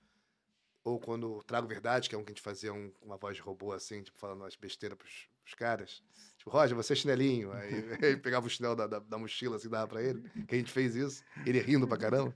ou 0.85 0.99
quando 1.01 1.33
o 1.39 1.43
Trago 1.43 1.67
Verdade, 1.67 2.09
que 2.09 2.15
é 2.15 2.19
um 2.19 2.25
que 2.25 2.33
a 2.33 2.35
gente 2.35 2.43
fazia 2.43 2.73
um- 2.73 2.93
uma 3.01 3.17
voz 3.17 3.37
de 3.37 3.43
robô 3.43 3.73
assim, 3.73 4.03
tipo, 4.03 4.19
falando 4.19 4.41
umas 4.43 4.57
besteiras 4.57 4.99
pros, 4.99 5.29
pros 5.43 5.55
caras. 5.55 6.03
Tipo, 6.37 6.51
Roger, 6.51 6.77
você 6.77 6.93
é 6.93 6.97
chinelinho. 6.97 7.53
Aí, 7.53 7.71
aí 8.05 8.17
pegava 8.17 8.47
o 8.47 8.51
chinelo 8.51 8.75
da, 8.77 8.87
da, 8.87 8.99
da 8.99 9.17
mochila 9.19 9.57
assim, 9.57 9.69
dava 9.71 9.87
pra 9.87 10.03
ele, 10.03 10.23
que 10.47 10.55
a 10.55 10.59
gente 10.59 10.73
fez 10.73 10.97
isso, 10.97 11.23
ele 11.47 11.61
rindo 11.61 11.87
pra 11.87 11.97
caramba. 11.97 12.35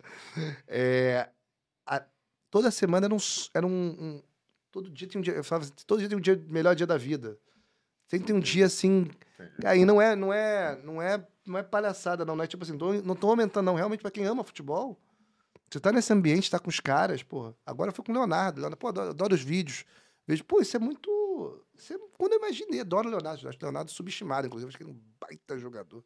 É, 0.68 1.28
a- 1.86 2.04
toda 2.50 2.70
semana 2.70 3.06
era 3.06 3.14
um. 3.14 3.18
Era 3.54 3.66
um, 3.66 3.70
um- 3.70 4.22
todo 4.72 4.90
dia 4.90 5.08
tem 5.08 5.18
um 5.18 5.22
dia. 5.22 5.34
Eu 5.34 5.44
falava 5.44 5.64
assim, 5.64 5.74
todo 5.86 5.98
dia 6.00 6.08
tem 6.08 6.18
um 6.18 6.20
dia, 6.20 6.36
melhor 6.48 6.74
dia 6.74 6.86
da 6.86 6.96
vida. 6.98 7.38
Sempre 8.08 8.26
tem 8.28 8.36
um 8.36 8.40
dia 8.40 8.66
assim. 8.66 9.08
Aí 9.64 9.84
não 9.84 10.00
é, 10.00 10.14
não 10.16 10.32
é, 10.32 10.76
não 10.82 11.02
é, 11.02 11.26
não 11.46 11.58
é 11.58 11.62
palhaçada, 11.62 12.24
não. 12.24 12.36
Não 12.36 12.44
é 12.44 12.46
tipo 12.46 12.62
assim, 12.64 12.76
tô- 12.78 12.92
não 13.02 13.16
tô 13.16 13.28
aumentando, 13.28 13.66
não. 13.66 13.74
Realmente, 13.74 14.00
pra 14.00 14.10
quem 14.10 14.24
ama 14.24 14.44
futebol, 14.44 14.98
você 15.70 15.80
tá 15.80 15.90
nesse 15.92 16.12
ambiente, 16.12 16.50
tá 16.50 16.58
com 16.58 16.70
os 16.70 16.78
caras, 16.80 17.22
pô. 17.22 17.52
Agora 17.64 17.90
foi 17.92 18.04
com 18.04 18.12
o 18.12 18.14
Leonardo. 18.14 18.60
Leonardo 18.60 18.76
pô, 18.76 18.88
adoro, 18.88 19.10
adoro 19.10 19.34
os 19.34 19.42
vídeos. 19.42 19.84
Vejo, 20.26 20.44
pô, 20.44 20.60
isso 20.60 20.76
é 20.76 20.80
muito. 20.80 21.64
Isso 21.74 21.92
é, 21.94 21.98
quando 22.16 22.32
eu 22.32 22.38
imaginei, 22.38 22.80
adoro 22.80 23.08
o 23.08 23.10
Leonardo. 23.10 23.48
Acho 23.48 23.58
o 23.58 23.62
Leonardo 23.62 23.90
subestimado, 23.90 24.46
inclusive. 24.46 24.68
Acho 24.68 24.76
que 24.78 24.84
ele 24.84 24.90
é 24.90 24.94
um 24.94 25.00
baita 25.20 25.58
jogador. 25.58 26.04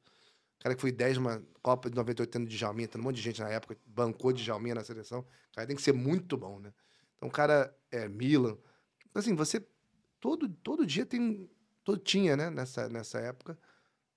Cara 0.60 0.74
que 0.74 0.80
foi 0.80 0.92
10 0.92 1.16
numa 1.16 1.42
Copa 1.62 1.90
de 1.90 1.96
98 1.96 2.30
tendo 2.30 2.48
de 2.48 2.56
Djalminha, 2.56 2.88
tendo 2.88 3.00
um 3.02 3.04
monte 3.04 3.16
de 3.16 3.22
gente 3.22 3.40
na 3.40 3.48
época, 3.48 3.76
bancou 3.84 4.32
de 4.32 4.42
Djalminha 4.44 4.74
na 4.76 4.84
seleção. 4.84 5.20
O 5.20 5.54
cara 5.54 5.66
tem 5.66 5.74
que 5.76 5.82
ser 5.82 5.92
muito 5.92 6.36
bom, 6.36 6.58
né? 6.60 6.72
Então, 7.16 7.28
o 7.28 7.32
cara 7.32 7.76
é 7.90 8.08
Milan. 8.08 8.56
Assim, 9.14 9.34
você. 9.34 9.62
Todo, 10.20 10.48
todo 10.48 10.86
dia 10.86 11.04
tem. 11.04 11.50
Todo, 11.84 11.98
tinha, 11.98 12.36
né, 12.36 12.48
nessa, 12.50 12.88
nessa 12.88 13.18
época, 13.20 13.58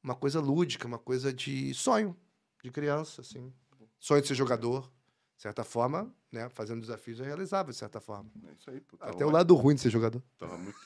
uma 0.03 0.15
coisa 0.15 0.39
lúdica, 0.39 0.85
uma 0.87 0.99
coisa 0.99 1.33
de 1.33 1.73
sonho 1.73 2.15
de 2.63 2.69
criança, 2.71 3.21
assim. 3.21 3.51
Sonho 3.99 4.21
de 4.21 4.27
ser 4.27 4.35
jogador. 4.35 4.91
De 5.35 5.41
certa 5.41 5.63
forma, 5.65 6.13
né? 6.31 6.47
Fazendo 6.49 6.79
desafios 6.79 7.19
é 7.19 7.23
realizável, 7.25 7.71
de 7.73 7.77
certa 7.77 7.99
forma. 7.99 8.29
É 8.47 8.53
isso 8.53 8.69
aí, 8.69 8.79
pô. 8.79 8.95
Até 9.01 9.25
o 9.25 9.27
mais, 9.27 9.31
lado 9.33 9.55
ruim 9.55 9.75
de 9.75 9.81
ser 9.81 9.89
jogador. 9.89 10.21
tava, 10.37 10.57
muito, 10.57 10.77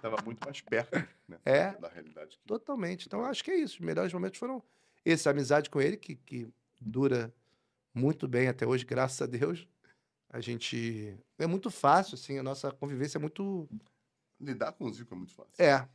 tava 0.00 0.16
muito 0.24 0.44
mais 0.44 0.60
perto 0.62 0.96
né, 1.28 1.38
É. 1.44 1.72
da 1.74 1.88
realidade. 1.88 2.36
que- 2.38 2.46
Totalmente. 2.46 3.06
Então, 3.06 3.20
eu 3.20 3.26
acho 3.26 3.44
que 3.44 3.50
é 3.52 3.56
isso. 3.56 3.74
Os 3.74 3.80
melhores 3.80 4.12
momentos 4.12 4.38
foram 4.40 4.60
esse. 5.04 5.28
A 5.28 5.32
amizade 5.32 5.70
com 5.70 5.80
ele, 5.80 5.96
que, 5.96 6.16
que 6.16 6.48
dura 6.80 7.32
muito 7.94 8.26
bem 8.28 8.48
até 8.48 8.66
hoje, 8.66 8.84
graças 8.84 9.20
a 9.20 9.26
Deus. 9.26 9.66
A 10.28 10.40
gente. 10.40 11.16
É 11.38 11.46
muito 11.46 11.70
fácil, 11.70 12.14
assim, 12.14 12.38
a 12.38 12.42
nossa 12.42 12.70
convivência 12.70 13.18
é 13.18 13.20
muito. 13.20 13.68
Lidar 14.40 14.72
com 14.72 14.84
o 14.86 14.92
Zico 14.92 15.12
é 15.12 15.16
muito 15.16 15.34
fácil. 15.34 15.52
É, 15.58 15.86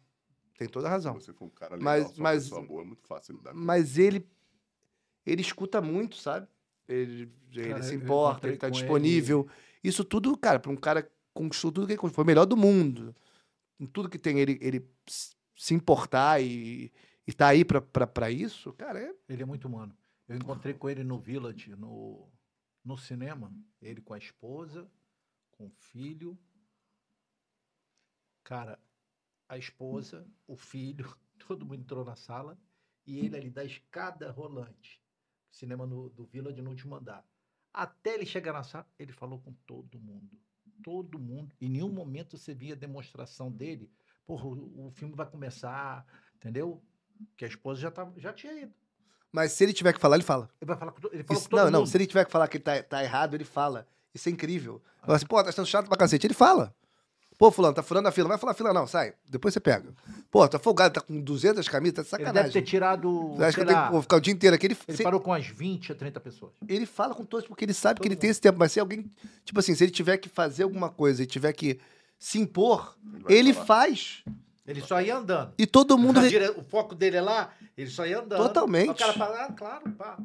tem 0.57 0.67
toda 0.67 0.87
a 0.87 0.89
razão. 0.89 1.13
você 1.13 1.33
for 1.33 1.45
um 1.45 1.49
cara 1.49 1.75
legal, 1.75 1.85
Mas- 1.85 2.17
mas- 2.17 2.43
pessoa 2.43 2.61
boa, 2.61 2.81
é 2.83 2.85
muito 2.85 3.03
fácil 3.07 3.35
lidar 3.35 3.51
com 3.53 3.59
Mas 3.59 3.97
ele. 3.97 4.27
Ele 5.25 5.41
escuta 5.41 5.81
muito, 5.81 6.17
sabe? 6.17 6.47
Ele, 6.87 7.31
ele 7.51 7.69
Cara, 7.69 7.81
se 7.81 7.95
eu 7.95 7.99
importa, 7.99 8.47
ele 8.47 8.57
tá 8.57 8.67
com 8.67 8.73
disponível. 8.73 9.47
Isso 9.83 10.03
tudo, 10.03 10.37
cara, 10.37 10.59
para 10.59 10.71
um 10.71 10.75
cara 10.75 11.11
conquistou 11.33 11.71
tudo 11.71 11.87
que 11.87 11.93
ele 11.93 11.97
conquistou, 11.97 12.15
foi 12.15 12.23
o 12.23 12.27
melhor 12.27 12.45
do 12.45 12.55
mundo. 12.55 13.15
Em 13.79 13.85
tudo 13.87 14.07
que 14.09 14.19
tem, 14.19 14.39
ele, 14.39 14.57
ele 14.61 14.87
se 15.57 15.73
importar 15.73 16.41
e, 16.41 16.91
e 17.27 17.33
tá 17.33 17.47
aí 17.47 17.65
pra 17.65 18.29
isso, 18.29 18.71
cara, 18.73 18.99
é 19.01 19.15
Ele 19.27 19.43
é 19.43 19.45
muito 19.45 19.67
humano. 19.67 19.97
Eu 20.27 20.37
encontrei 20.37 20.73
com 20.73 20.89
ele 20.89 21.03
no 21.03 21.19
Village, 21.19 21.75
no, 21.75 22.31
no 22.83 22.97
cinema. 22.97 23.51
Ele 23.81 24.01
com 24.01 24.13
a 24.13 24.17
esposa, 24.17 24.89
com 25.51 25.67
o 25.67 25.71
filho. 25.71 26.37
Cara, 28.43 28.79
a 29.49 29.57
esposa, 29.57 30.27
o 30.47 30.55
filho, 30.55 31.15
todo 31.47 31.65
mundo 31.65 31.81
entrou 31.81 32.05
na 32.05 32.15
sala. 32.15 32.59
E 33.07 33.19
ele 33.19 33.37
ali 33.37 33.49
da 33.49 33.63
escada 33.63 34.31
rolante. 34.31 35.01
Cinema 35.51 35.85
no, 35.85 36.09
do 36.09 36.25
Village 36.25 36.61
no 36.61 36.71
último 36.71 36.95
andar. 36.95 37.25
Até 37.73 38.15
ele 38.15 38.25
chegar 38.25 38.53
na 38.53 38.63
sala, 38.63 38.87
ele 38.97 39.11
falou 39.11 39.39
com 39.39 39.53
todo 39.65 39.99
mundo. 39.99 40.39
Todo 40.83 41.19
mundo. 41.19 41.55
Em 41.59 41.69
nenhum 41.69 41.91
momento 41.91 42.37
você 42.37 42.53
via 42.53 42.75
demonstração 42.75 43.51
dele. 43.51 43.91
Porra, 44.25 44.47
o, 44.47 44.87
o 44.87 44.91
filme 44.91 45.15
vai 45.15 45.29
começar, 45.29 46.05
entendeu? 46.35 46.83
Que 47.37 47.45
a 47.45 47.47
esposa 47.47 47.81
já, 47.81 47.91
tava, 47.91 48.11
já 48.17 48.31
tinha 48.33 48.53
ido. 48.53 48.71
Mas 49.31 49.51
se 49.51 49.63
ele 49.63 49.73
tiver 49.73 49.93
que 49.93 49.99
falar, 49.99 50.15
ele 50.15 50.23
fala. 50.23 50.49
Ele 50.61 50.67
vai 50.69 50.77
falar 50.77 50.91
com, 50.91 51.07
ele 51.11 51.23
fala 51.23 51.37
Isso- 51.39 51.49
com 51.49 51.55
todo 51.57 51.65
não, 51.65 51.71
não, 51.71 51.79
mundo. 51.81 51.89
se 51.89 51.97
ele 51.97 52.07
tiver 52.07 52.25
que 52.25 52.31
falar 52.31 52.47
que 52.47 52.57
tá, 52.59 52.81
tá 52.83 53.03
errado, 53.03 53.33
ele 53.35 53.43
fala. 53.43 53.87
Isso 54.13 54.29
é 54.29 54.31
incrível. 54.31 54.81
Fala 55.01 55.17
assim, 55.17 55.25
pô, 55.25 55.43
tá 55.43 55.51
sendo 55.51 55.67
chato 55.67 55.87
pra 55.87 55.97
cacete. 55.97 56.25
Ele 56.25 56.33
fala. 56.33 56.73
Pô, 57.37 57.51
fulano, 57.51 57.75
tá 57.75 57.83
furando 57.83 58.07
a 58.07 58.13
fila. 58.13 58.29
Vai 58.29 58.37
falar 58.37 58.53
fila, 58.53 58.71
não, 58.73 58.87
sai. 58.87 59.13
Depois 59.29 59.53
você 59.53 59.59
pega. 59.59 59.93
Pô, 60.31 60.47
tá 60.47 60.57
folgado, 60.57 60.93
tá 60.93 61.01
com 61.01 61.19
200 61.19 61.67
camisas, 61.67 61.95
tá 61.95 62.01
de 62.03 62.07
Ele 62.07 62.17
deve 62.17 62.27
sacanagem. 62.27 62.51
ter 62.53 62.61
tirado. 62.61 63.09
Você 63.35 63.43
acha 63.43 63.49
que 63.49 63.53
sei 63.55 63.63
eu 63.63 63.67
tenho 63.67 63.91
que 63.97 64.01
ficar 64.03 64.15
o 64.15 64.21
dia 64.21 64.33
inteiro 64.33 64.55
aqui? 64.55 64.67
Ele, 64.67 64.77
Ele 64.87 64.97
se- 64.97 65.03
parou 65.03 65.19
com 65.19 65.33
as 65.33 65.45
20 65.45 65.91
a 65.91 65.95
30 65.95 66.21
pessoas. 66.21 66.53
ele 66.65 66.85
fala 66.85 67.13
com 67.13 67.25
todos, 67.25 67.45
porque 67.45 67.65
ele 67.65 67.73
sabe 67.73 67.99
que 67.99 68.03
Todo 68.03 68.13
ele 68.13 68.15
tem 68.19 68.29
esse 68.29 68.39
tempo. 68.39 68.57
Mas 68.57 68.71
se 68.71 68.79
alguém. 68.79 69.11
Tipo 69.43 69.59
assim, 69.59 69.75
se 69.75 69.83
ele 69.83 69.91
tiver 69.91 70.15
que 70.17 70.29
fazer 70.29 70.63
alguma 70.63 70.89
coisa 70.89 71.23
e 71.23 71.25
tiver 71.25 71.51
que 71.51 71.77
se 72.17 72.39
impor, 72.39 72.95
ele 73.27 73.51
falar. 73.53 73.65
faz. 73.65 74.23
Ele 74.67 74.81
só 74.81 74.99
ia 75.01 75.15
andando. 75.17 75.53
E 75.57 75.65
todo 75.67 75.97
mundo. 75.97 76.27
Dire- 76.27 76.49
O 76.57 76.63
foco 76.63 76.95
dele 76.95 77.17
é 77.17 77.21
lá, 77.21 77.53
ele 77.77 77.89
só 77.89 78.05
ia 78.05 78.19
andando. 78.19 78.39
Totalmente. 78.41 78.89
O 78.89 78.95
cara 78.95 79.13
fala, 79.13 79.45
ah, 79.45 79.51
claro, 79.53 79.91
pá. 79.91 80.17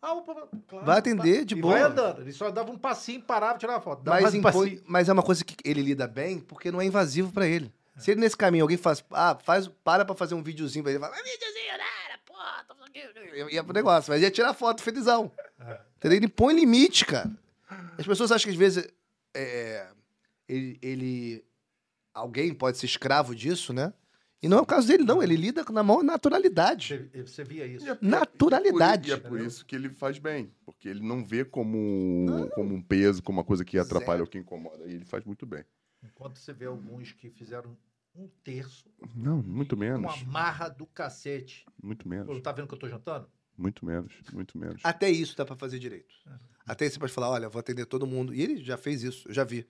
Ah, 0.00 0.12
opa, 0.14 0.46
claro, 0.68 0.86
Vai 0.86 0.98
atender 0.98 1.38
pá. 1.38 1.44
de 1.44 1.54
e 1.56 1.60
boa. 1.60 1.74
Vai 1.74 1.82
andando. 1.82 2.20
Ele 2.20 2.32
só 2.32 2.50
dava 2.50 2.70
um 2.70 2.78
passinho, 2.78 3.20
parava, 3.22 3.58
tirava 3.58 3.80
foto. 3.80 4.02
Dava 4.02 4.20
Mas, 4.20 4.34
um 4.34 4.38
impõe- 4.38 4.80
mas 4.86 5.08
é 5.08 5.12
uma 5.12 5.22
coisa 5.22 5.42
que 5.44 5.56
ele 5.68 5.82
lida 5.82 6.06
bem 6.06 6.38
porque 6.38 6.70
não 6.70 6.80
é 6.80 6.84
invasivo 6.84 7.32
pra 7.32 7.46
ele. 7.46 7.72
Se 7.96 8.12
ele 8.12 8.20
nesse 8.20 8.36
caminho 8.36 8.62
alguém 8.62 8.76
faz, 8.76 9.02
ah, 9.10 9.36
faz, 9.42 9.66
para 9.82 10.04
pra 10.04 10.14
fazer 10.14 10.36
um 10.36 10.42
videozinho 10.42 10.84
pra 10.84 10.92
ele, 10.92 11.00
fala, 11.00 11.16
"Ah, 11.16 11.22
videozinho, 11.22 11.72
nada, 11.72 12.20
pô, 12.24 12.34
tô 12.68 12.74
fazendo 12.76 13.18
aqui." 13.18 13.54
ia 13.54 13.64
pro 13.64 13.72
negócio, 13.74 14.12
mas 14.12 14.22
ia 14.22 14.30
tirar 14.30 14.54
foto 14.54 14.82
felizão. 14.82 15.32
É. 15.60 15.80
Entendeu? 15.96 16.18
Ele 16.18 16.28
põe 16.28 16.54
limite, 16.54 17.04
cara. 17.04 17.28
As 17.98 18.06
pessoas 18.06 18.30
acham 18.30 18.44
que 18.44 18.50
às 18.50 18.56
vezes 18.56 18.88
é, 19.34 19.88
ele, 20.48 20.78
ele- 20.80 21.44
alguém 22.18 22.52
pode 22.54 22.78
ser 22.78 22.86
escravo 22.86 23.34
disso, 23.34 23.72
né? 23.72 23.92
E 24.40 24.48
não 24.48 24.58
é 24.58 24.60
o 24.60 24.66
caso 24.66 24.86
dele, 24.86 25.02
não. 25.02 25.20
Ele 25.22 25.34
lida 25.34 25.64
na 25.72 25.82
maior 25.82 26.02
naturalidade. 26.04 27.10
Você, 27.12 27.22
você 27.22 27.44
via 27.44 27.66
isso. 27.66 27.84
E 27.86 27.90
é- 27.90 27.98
Naturalidade. 28.00 29.10
E 29.10 29.12
é 29.12 29.16
por 29.16 29.40
isso 29.40 29.66
que 29.66 29.74
ele 29.74 29.90
faz 29.90 30.18
bem. 30.18 30.52
Porque 30.64 30.88
ele 30.88 31.00
não 31.00 31.24
vê 31.24 31.44
como, 31.44 32.48
como 32.54 32.74
um 32.74 32.80
peso, 32.80 33.20
como 33.22 33.38
uma 33.38 33.44
coisa 33.44 33.64
que 33.64 33.76
atrapalha 33.78 34.18
Zero. 34.18 34.24
ou 34.24 34.26
que 34.30 34.38
incomoda. 34.38 34.84
E 34.86 34.94
ele 34.94 35.04
faz 35.04 35.24
muito 35.24 35.44
bem. 35.44 35.64
Enquanto 36.04 36.38
você 36.38 36.52
vê 36.52 36.66
alguns 36.66 37.10
que 37.12 37.30
fizeram 37.30 37.76
um 38.14 38.28
terço, 38.44 38.88
Não, 39.14 39.42
muito 39.42 39.74
com 39.76 39.80
menos. 39.80 40.22
uma 40.22 40.32
marra 40.32 40.68
do 40.68 40.86
cacete. 40.86 41.66
Muito 41.82 42.04
Pô, 42.04 42.08
menos. 42.10 42.40
tá 42.42 42.52
vendo 42.52 42.68
que 42.68 42.74
eu 42.74 42.78
tô 42.78 42.88
jantando? 42.88 43.28
Muito 43.56 43.84
menos. 43.84 44.12
Muito 44.32 44.56
menos. 44.56 44.80
Até 44.84 45.10
isso 45.10 45.36
dá 45.36 45.44
pra 45.44 45.56
fazer 45.56 45.80
direito. 45.80 46.14
Até 46.64 46.84
isso 46.86 46.94
você 46.94 47.00
pode 47.00 47.12
falar, 47.12 47.30
olha, 47.30 47.48
vou 47.48 47.58
atender 47.58 47.86
todo 47.86 48.06
mundo. 48.06 48.32
E 48.32 48.40
ele 48.40 48.62
já 48.62 48.76
fez 48.76 49.02
isso, 49.02 49.28
eu 49.28 49.34
já 49.34 49.42
vi. 49.42 49.66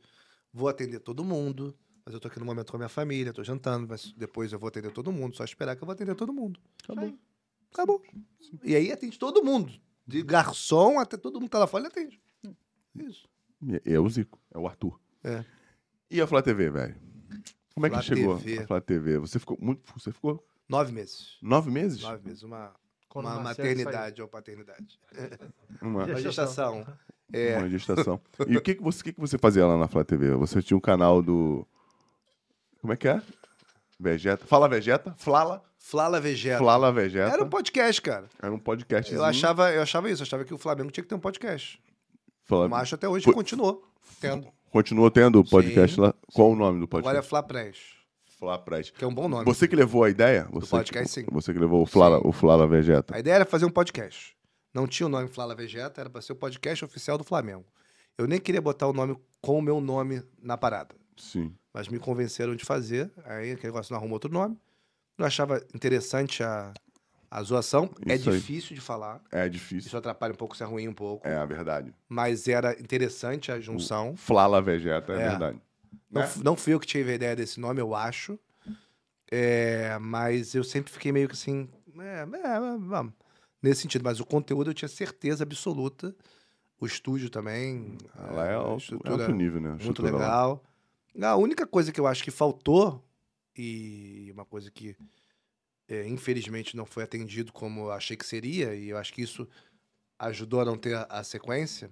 Vou 0.52 0.68
atender 0.68 0.98
todo 1.00 1.24
mundo, 1.24 1.74
mas 2.09 2.14
eu 2.14 2.20
tô 2.20 2.28
aqui 2.28 2.39
no 2.39 2.47
momento 2.47 2.70
com 2.70 2.78
a 2.78 2.80
minha 2.80 2.89
família, 2.89 3.35
tô 3.35 3.44
jantando, 3.44 3.86
mas 3.86 4.10
depois 4.12 4.51
eu 4.51 4.59
vou 4.59 4.68
atender 4.68 4.90
todo 4.90 5.12
mundo. 5.12 5.36
Só 5.36 5.44
esperar 5.44 5.76
que 5.76 5.82
eu 5.82 5.86
vou 5.86 5.93
atender 5.93 6.14
todo 6.14 6.32
mundo. 6.32 6.59
Acabou. 6.82 7.18
Acabou. 7.70 8.02
E 8.64 8.74
aí 8.74 8.90
atende 8.90 9.18
todo 9.18 9.44
mundo. 9.44 9.70
De 10.06 10.22
garçom 10.22 10.98
até 10.98 11.18
todo 11.18 11.35
mundo 11.35 11.44
que 11.44 11.51
tá 11.51 11.59
lá 11.59 11.66
fora, 11.66 11.82
ele 11.85 11.89
atende. 11.89 12.18
Isso. 12.94 13.28
E 13.85 13.93
É 13.93 14.01
o 14.01 14.09
Zico, 14.09 14.40
é 14.55 14.56
o 14.56 14.66
Arthur. 14.66 14.98
É. 15.22 15.44
E 16.10 16.18
a 16.18 16.26
Flá 16.26 16.40
TV, 16.40 16.70
velho? 16.70 16.97
Como 17.74 17.85
é 17.85 17.90
que 17.90 17.97
Flá 17.97 18.02
chegou 18.02 18.39
TV. 18.39 18.62
a 18.62 18.66
Flá 18.66 18.80
TV? 18.80 19.18
Você 19.18 19.39
ficou 19.39 19.59
muito. 19.60 19.82
Você 19.93 20.10
ficou 20.10 20.43
Nove 20.66 20.90
meses. 20.90 21.36
nove 21.43 21.70
meses? 21.70 22.01
Nove 22.01 22.26
meses. 22.26 22.43
Uma, 22.43 22.74
Quando 23.06 23.26
uma 23.26 23.39
maternidade 23.40 24.22
ou 24.22 24.28
paternidade. 24.28 24.98
Uma, 25.82 26.06
Uma 26.06 26.16
Gestação. 26.22 26.86
É. 27.30 27.59
uma 27.59 27.68
gestação. 27.68 28.18
E 28.47 28.56
o 28.56 28.62
que, 28.62 28.76
que, 28.76 28.82
você, 28.82 29.05
que, 29.05 29.12
que 29.12 29.20
você 29.20 29.36
fazia 29.36 29.66
lá 29.66 29.76
na 29.76 29.86
Flá 29.86 30.02
TV? 30.02 30.30
Você 30.36 30.62
tinha 30.62 30.74
um 30.74 30.80
canal 30.80 31.20
do. 31.22 31.68
Como 32.80 32.92
é 32.92 32.96
que 32.96 33.09
é? 33.09 33.20
Vegeta. 33.98 34.46
Fala 34.46 34.68
Vegeta? 34.68 35.14
Flala? 35.18 35.62
Flala 35.78 36.20
Vegeta. 36.20 36.59
Flala 36.59 36.92
Vegeta. 36.92 37.32
Era 37.32 37.42
um 37.42 37.48
podcast, 37.48 38.00
cara. 38.02 38.28
Era 38.40 38.52
um 38.52 38.59
podcast. 38.59 39.12
Eu 39.12 39.24
achava, 39.24 39.72
eu 39.72 39.82
achava 39.82 40.10
isso, 40.10 40.22
eu 40.22 40.26
achava 40.26 40.44
que 40.44 40.55
o 40.55 40.59
Flamengo 40.59 40.90
tinha 40.90 41.02
que 41.02 41.09
ter 41.09 41.14
um 41.14 41.20
podcast. 41.20 41.80
Fala- 42.44 42.68
Macho 42.68 42.94
até 42.94 43.09
hoje 43.09 43.24
Foi- 43.24 43.34
continuou 43.34 43.82
tendo. 44.20 44.46
Continua 44.70 45.10
tendo 45.10 45.40
o 45.40 45.44
podcast 45.44 45.94
Sim, 45.96 46.00
lá? 46.02 46.14
Qual 46.34 46.50
o 46.50 46.56
nome 46.56 46.78
do 46.78 46.84
Agora 46.98 47.18
é 47.18 47.22
podcast? 47.22 47.28
Flá 47.30 47.42
Press, 47.42 47.78
Flá 48.38 48.59
Press. 48.59 48.90
que 48.90 49.02
é 49.02 49.06
um 49.06 49.14
bom 49.14 49.28
nome. 49.28 49.44
Você 49.46 49.66
que 49.66 49.74
levou 49.74 50.05
a 50.05 50.10
ideia? 50.10 50.46
Você 50.52 50.68
podcast, 50.68 51.09
sim. 51.09 51.24
Você 51.32 51.52
que 51.52 51.59
levou 51.59 51.82
o 51.82 51.86
Sim. 51.86 51.98
o 52.24 52.32
Flá 52.32 52.66
Vegeta. 52.66 53.16
A 53.16 53.18
ideia 53.18 53.36
era 53.36 53.44
fazer 53.46 53.64
um 53.64 53.70
podcast. 53.70 54.36
Não 54.74 54.86
tinha 54.86 55.06
o 55.06 55.10
nome 55.10 55.26
Flala 55.28 55.55
Vegeta, 55.55 56.02
era 56.02 56.10
pra 56.10 56.20
ser 56.20 56.32
o 56.32 56.36
podcast 56.36 56.84
oficial 56.84 57.16
do 57.16 57.24
Flamengo. 57.24 57.64
Eu 58.18 58.26
nem 58.28 58.38
queria 58.38 58.60
botar 58.60 58.86
o 58.86 58.92
nome 58.92 59.16
com 59.40 59.59
o 59.59 59.62
meu 59.62 59.80
nome 59.80 60.22
na 60.42 60.56
parada. 60.59 60.94
Sim. 61.18 61.54
Mas 61.72 61.88
me 61.88 61.98
convenceram 61.98 62.54
de 62.56 62.64
fazer. 62.64 63.10
Aí 63.24 63.52
aquele 63.52 63.68
negócio 63.68 63.92
não 63.92 63.98
arruma 63.98 64.14
outro 64.14 64.32
nome. 64.32 64.56
Não 65.16 65.26
achava 65.26 65.62
interessante 65.74 66.42
a, 66.42 66.72
a 67.30 67.42
zoação. 67.42 67.90
é 68.06 68.14
Isso 68.14 68.30
aí. 68.30 68.36
difícil 68.36 68.74
de 68.74 68.80
falar. 68.80 69.20
É 69.32 69.48
difícil. 69.48 69.88
Isso 69.88 69.96
atrapalha 69.96 70.32
um 70.32 70.36
pouco, 70.36 70.54
isso 70.54 70.62
é 70.62 70.66
ruim 70.66 70.88
um 70.88 70.94
pouco. 70.94 71.26
É 71.26 71.36
a 71.36 71.44
verdade. 71.44 71.92
Mas 72.08 72.46
era 72.48 72.72
interessante 72.80 73.50
a 73.52 73.58
junção. 73.60 74.16
Flá 74.16 74.60
Vegeta, 74.60 75.12
é, 75.12 75.16
É. 75.16 75.28
verdade. 75.30 75.60
Não, 76.10 76.22
f- 76.22 76.42
não 76.42 76.56
fui 76.56 76.72
eu 76.74 76.80
que 76.80 76.86
tive 76.86 77.12
a 77.12 77.14
ideia 77.14 77.36
desse 77.36 77.60
nome, 77.60 77.80
eu 77.80 77.94
acho. 77.94 78.38
É, 79.30 79.98
mas 79.98 80.54
eu 80.54 80.64
sempre 80.64 80.90
fiquei 80.92 81.12
meio 81.12 81.28
que 81.28 81.34
assim. 81.34 81.68
É, 81.98 82.20
é, 82.22 82.60
vamos. 82.78 83.12
Nesse 83.62 83.82
sentido. 83.82 84.02
Mas 84.04 84.20
o 84.20 84.24
conteúdo 84.24 84.70
eu 84.70 84.74
tinha 84.74 84.88
certeza 84.88 85.42
absoluta. 85.44 86.14
O 86.80 86.86
estúdio 86.86 87.28
também. 87.28 87.98
Lá 88.32 88.46
é 88.46 88.54
alto, 88.54 89.00
é 89.04 89.10
alto 89.10 89.32
nível, 89.32 89.60
né? 89.60 89.76
Muito 89.82 90.00
legal. 90.00 90.62
A 91.20 91.36
única 91.36 91.66
coisa 91.66 91.92
que 91.92 92.00
eu 92.00 92.06
acho 92.06 92.22
que 92.22 92.30
faltou, 92.30 93.04
e 93.56 94.30
uma 94.32 94.44
coisa 94.44 94.70
que 94.70 94.96
é, 95.88 96.06
infelizmente 96.06 96.76
não 96.76 96.86
foi 96.86 97.02
atendido 97.02 97.52
como 97.52 97.86
eu 97.86 97.92
achei 97.92 98.16
que 98.16 98.26
seria, 98.26 98.74
e 98.74 98.90
eu 98.90 98.98
acho 98.98 99.12
que 99.12 99.22
isso 99.22 99.48
ajudou 100.18 100.60
a 100.60 100.64
não 100.64 100.76
ter 100.76 100.94
a, 100.94 101.02
a 101.04 101.24
sequência, 101.24 101.90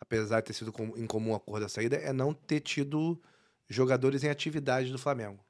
apesar 0.00 0.40
de 0.40 0.46
ter 0.46 0.52
sido 0.52 0.72
com, 0.72 0.96
em 0.96 1.06
comum 1.06 1.34
acordo 1.34 1.66
a 1.66 1.68
saída, 1.68 1.96
é 1.96 2.12
não 2.12 2.34
ter 2.34 2.60
tido 2.60 3.20
jogadores 3.68 4.24
em 4.24 4.28
atividade 4.28 4.90
do 4.90 4.98
Flamengo. 4.98 5.42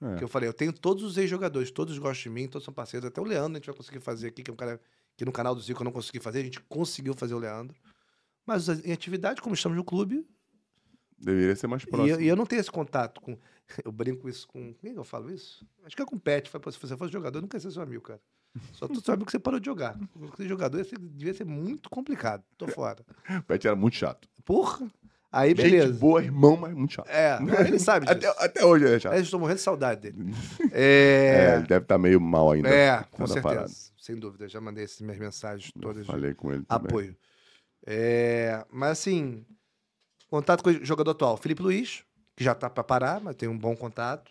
É. 0.00 0.16
Que 0.16 0.24
eu 0.24 0.28
falei, 0.28 0.48
eu 0.48 0.52
tenho 0.52 0.72
todos 0.72 1.02
os 1.02 1.16
ex-jogadores, 1.16 1.70
todos 1.70 1.96
gostam 1.98 2.24
de 2.24 2.30
mim, 2.30 2.48
todos 2.48 2.64
são 2.64 2.74
parceiros. 2.74 3.08
Até 3.08 3.20
o 3.20 3.24
Leandro 3.24 3.52
a 3.52 3.56
gente 3.56 3.66
vai 3.66 3.74
conseguir 3.74 4.00
fazer 4.00 4.28
aqui, 4.28 4.42
que 4.42 4.50
é 4.50 4.54
um 4.54 4.56
cara 4.56 4.80
que 5.16 5.24
no 5.24 5.32
canal 5.32 5.54
do 5.54 5.60
Zico 5.60 5.80
eu 5.80 5.84
não 5.84 5.92
consegui 5.92 6.20
fazer, 6.20 6.40
a 6.40 6.44
gente 6.44 6.60
conseguiu 6.60 7.14
fazer 7.14 7.34
o 7.34 7.38
Leandro. 7.38 7.74
Mas 8.44 8.68
em 8.68 8.92
atividade, 8.92 9.40
como 9.40 9.54
estamos 9.54 9.76
no 9.76 9.84
clube, 9.84 10.26
Deveria 11.18 11.56
ser 11.56 11.66
mais 11.66 11.82
e 11.82 11.86
próximo. 11.86 12.10
eu, 12.16 12.20
e 12.20 12.28
eu 12.28 12.36
não 12.36 12.46
tenho 12.46 12.60
esse 12.60 12.70
contato 12.70 13.20
com. 13.20 13.36
Eu 13.84 13.90
brinco 13.90 14.28
isso 14.28 14.46
com. 14.46 14.72
Quem 14.74 14.92
que 14.92 14.98
eu 14.98 15.02
falo 15.04 15.28
isso? 15.32 15.66
Acho 15.84 15.96
que 15.96 16.00
é 16.02 16.06
com 16.06 16.14
o 16.14 16.20
Pet. 16.20 16.48
Falo, 16.48 16.62
"Pô, 16.62 16.70
Se 16.70 16.78
você 16.78 16.96
fosse 16.96 17.12
jogador, 17.12 17.38
eu 17.38 17.42
nunca 17.42 17.56
ia 17.56 17.60
ser 17.60 17.72
seu 17.72 17.82
amigo, 17.82 18.00
cara. 18.00 18.20
Só 18.72 18.86
tu 18.86 19.02
amigo 19.10 19.26
que 19.26 19.32
você 19.32 19.40
parou 19.40 19.58
de 19.58 19.66
jogar. 19.66 19.98
Ser 20.36 20.46
jogador 20.48 20.84
ser- 20.84 20.98
devia 21.00 21.34
ser 21.34 21.44
muito 21.44 21.90
complicado. 21.90 22.44
Tô 22.56 22.68
fora. 22.68 23.04
O 23.28 23.42
Pet 23.42 23.66
era 23.66 23.74
muito 23.74 23.96
chato. 23.96 24.28
Porra! 24.44 24.86
Aí, 25.32 25.48
Gente 25.50 25.62
beleza. 25.62 25.98
boa, 25.98 26.22
irmão, 26.22 26.56
mas 26.56 26.72
muito 26.74 26.92
chato. 26.92 27.08
É, 27.08 27.36
ele 27.66 27.78
sabe 27.80 28.06
disso. 28.06 28.16
Até, 28.30 28.44
até 28.44 28.64
hoje 28.64 28.84
ele 28.84 28.94
é 28.94 29.00
chato. 29.00 29.14
Eu 29.14 29.20
estou 29.20 29.40
morrendo 29.40 29.56
de 29.56 29.62
saudade 29.62 30.00
dele. 30.02 30.32
É, 30.70 31.50
É. 31.50 31.56
ele 31.56 31.66
deve 31.66 31.84
estar 31.84 31.98
meio 31.98 32.20
mal 32.20 32.52
ainda. 32.52 32.68
É, 32.68 33.02
com 33.10 33.26
certeza. 33.26 33.42
parada. 33.42 33.68
Sem 33.98 34.14
dúvida. 34.16 34.48
Já 34.48 34.60
mandei 34.60 34.84
essas 34.84 35.00
minhas 35.00 35.18
mensagens 35.18 35.72
Eu 35.74 35.82
todas 35.82 36.02
de 36.02 36.06
Falei 36.06 36.32
com 36.34 36.52
ele 36.52 36.62
também. 36.62 36.86
apoio. 36.86 37.16
É, 37.84 38.64
mas 38.70 38.92
assim, 38.92 39.44
contato 40.28 40.62
com 40.62 40.70
o 40.70 40.84
jogador 40.84 41.10
atual, 41.12 41.36
Felipe 41.36 41.62
Luiz, 41.62 42.04
que 42.34 42.42
já 42.44 42.54
tá 42.54 42.68
pra 42.68 42.82
parar, 42.84 43.20
mas 43.20 43.36
tem 43.36 43.48
um 43.48 43.58
bom 43.58 43.74
contato. 43.76 44.30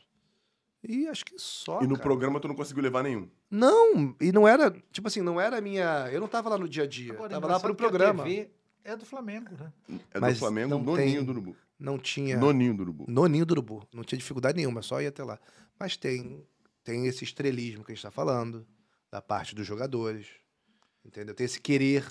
E 0.88 1.07
acho 1.07 1.26
que 1.26 1.34
só. 1.39 1.80
E 1.81 1.88
no 1.88 1.95
cara. 1.95 2.03
programa 2.03 2.39
tu 2.39 2.47
não 2.47 2.55
conseguiu 2.55 2.84
levar 2.84 3.01
nenhum. 3.03 3.27
Não, 3.49 4.15
e 4.22 4.31
não 4.31 4.47
era, 4.47 4.69
tipo 4.91 5.07
assim, 5.07 5.22
não 5.22 5.41
era 5.41 5.57
a 5.57 5.61
minha. 5.61 6.09
Eu 6.11 6.19
não 6.22 6.27
tava 6.27 6.49
lá 6.49 6.57
no 6.57 6.69
dia 6.69 6.84
a 6.84 6.88
dia. 6.88 7.13
Agora, 7.13 7.30
tava 7.30 7.47
lá 7.47 7.59
pro 7.59 7.72
engraçado 7.72 7.76
que 7.76 7.84
a 7.85 7.89
programa. 7.89 8.23
TV 8.23 8.51
é 8.84 8.95
do 8.95 9.05
Flamengo, 9.05 9.49
né? 9.57 9.73
É 10.13 10.19
Mas 10.19 10.35
do 10.35 10.39
Flamengo, 10.39 10.69
não 10.69 10.84
noninho 10.84 11.15
tem- 11.17 11.23
do 11.26 11.31
Urubu. 11.31 11.55
Não 11.80 11.97
tinha. 11.97 12.38
Noninho 12.38 12.73
do 12.76 12.84
Urubu. 12.84 13.05
Noninho 13.07 13.45
do 13.45 13.51
Urubu. 13.53 13.88
Não 13.91 14.03
tinha 14.03 14.17
dificuldade 14.19 14.57
nenhuma, 14.57 14.81
só 14.84 15.01
ia 15.01 15.09
até 15.09 15.23
lá. 15.23 15.39
Mas 15.80 15.97
tem, 15.97 16.45
tem 16.84 17.07
esse 17.07 17.23
estrelismo 17.23 17.84
que 17.84 17.91
a 17.91 17.95
gente 17.95 18.03
tá 18.03 18.11
falando, 18.11 18.65
da 19.11 19.22
parte 19.22 19.55
dos 19.55 19.65
jogadores. 19.65 20.27
Entendeu? 21.03 21.34
Tem 21.34 21.45
esse 21.45 21.59
querer 21.59 22.05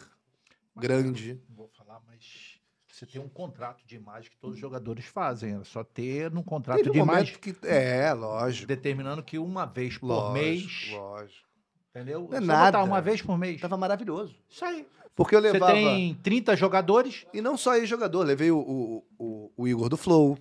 grande. 0.77 1.41
Não 1.49 1.57
vou 1.57 1.69
falar, 1.69 2.01
mas 2.07 2.54
você 2.95 3.07
tem 3.07 3.21
um 3.21 3.29
contrato 3.29 3.85
de 3.87 3.97
imagem 3.97 4.31
que 4.31 4.37
todos 4.37 4.55
os 4.55 4.61
jogadores 4.61 5.05
fazem. 5.05 5.59
É 5.61 5.65
só 5.65 5.83
ter 5.83 6.31
num 6.31 6.43
contrato 6.43 6.91
de 6.91 6.99
imagem 6.99 7.37
que. 7.39 7.55
É, 7.65 8.13
lógico. 8.13 8.67
determinando 8.69 9.23
que 9.23 9.39
uma 9.39 9.65
vez 9.67 9.99
por 9.99 10.07
Lógico, 10.07 10.33
mês, 10.33 10.89
lógico. 10.93 11.49
entendeu? 11.91 12.29
Não 12.31 12.37
é 12.37 12.41
nada. 12.41 12.83
uma 12.85 13.01
vez 13.01 13.21
por 13.21 13.37
mês. 13.37 13.61
Tava 13.61 13.77
maravilhoso. 13.77 14.37
Isso 14.49 14.65
aí. 14.65 14.87
Porque 15.17 15.35
eu 15.37 15.41
Você 15.43 15.53
levava. 15.53 15.73
tem 15.73 16.15
30 16.23 16.57
jogadores, 16.57 17.27
E 17.33 17.41
não 17.41 17.57
só 17.57 17.73
aí 17.73 17.87
jogador, 17.87 18.25
levei 18.25 18.51
o, 18.51 18.59
o, 18.59 19.05
o, 19.19 19.53
o 19.57 19.69
Igor 19.69 19.89
do 19.89 19.97
Flow, 19.97 20.37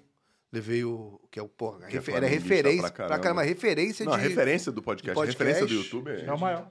levei 0.51 0.83
o. 0.83 1.19
Que 1.31 1.39
é 1.39 1.43
o, 1.43 1.47
porra, 1.47 1.79
Que 1.87 1.95
é 1.97 1.99
refer- 1.99 2.15
era 2.15 2.27
referência. 2.27 2.81
pra 2.81 2.89
Pra 2.91 2.97
caramba. 3.07 3.19
caramba, 3.23 3.41
referência 3.43 4.05
Não, 4.05 4.13
de. 4.17 4.21
referência 4.23 4.71
do 4.71 4.81
podcast. 4.81 5.11
de 5.11 5.15
podcast. 5.15 5.43
Referência 5.43 5.65
do 5.67 5.73
YouTube 5.73 6.09
é. 6.11 6.25
é 6.25 6.31
o 6.33 6.39
maior. 6.39 6.69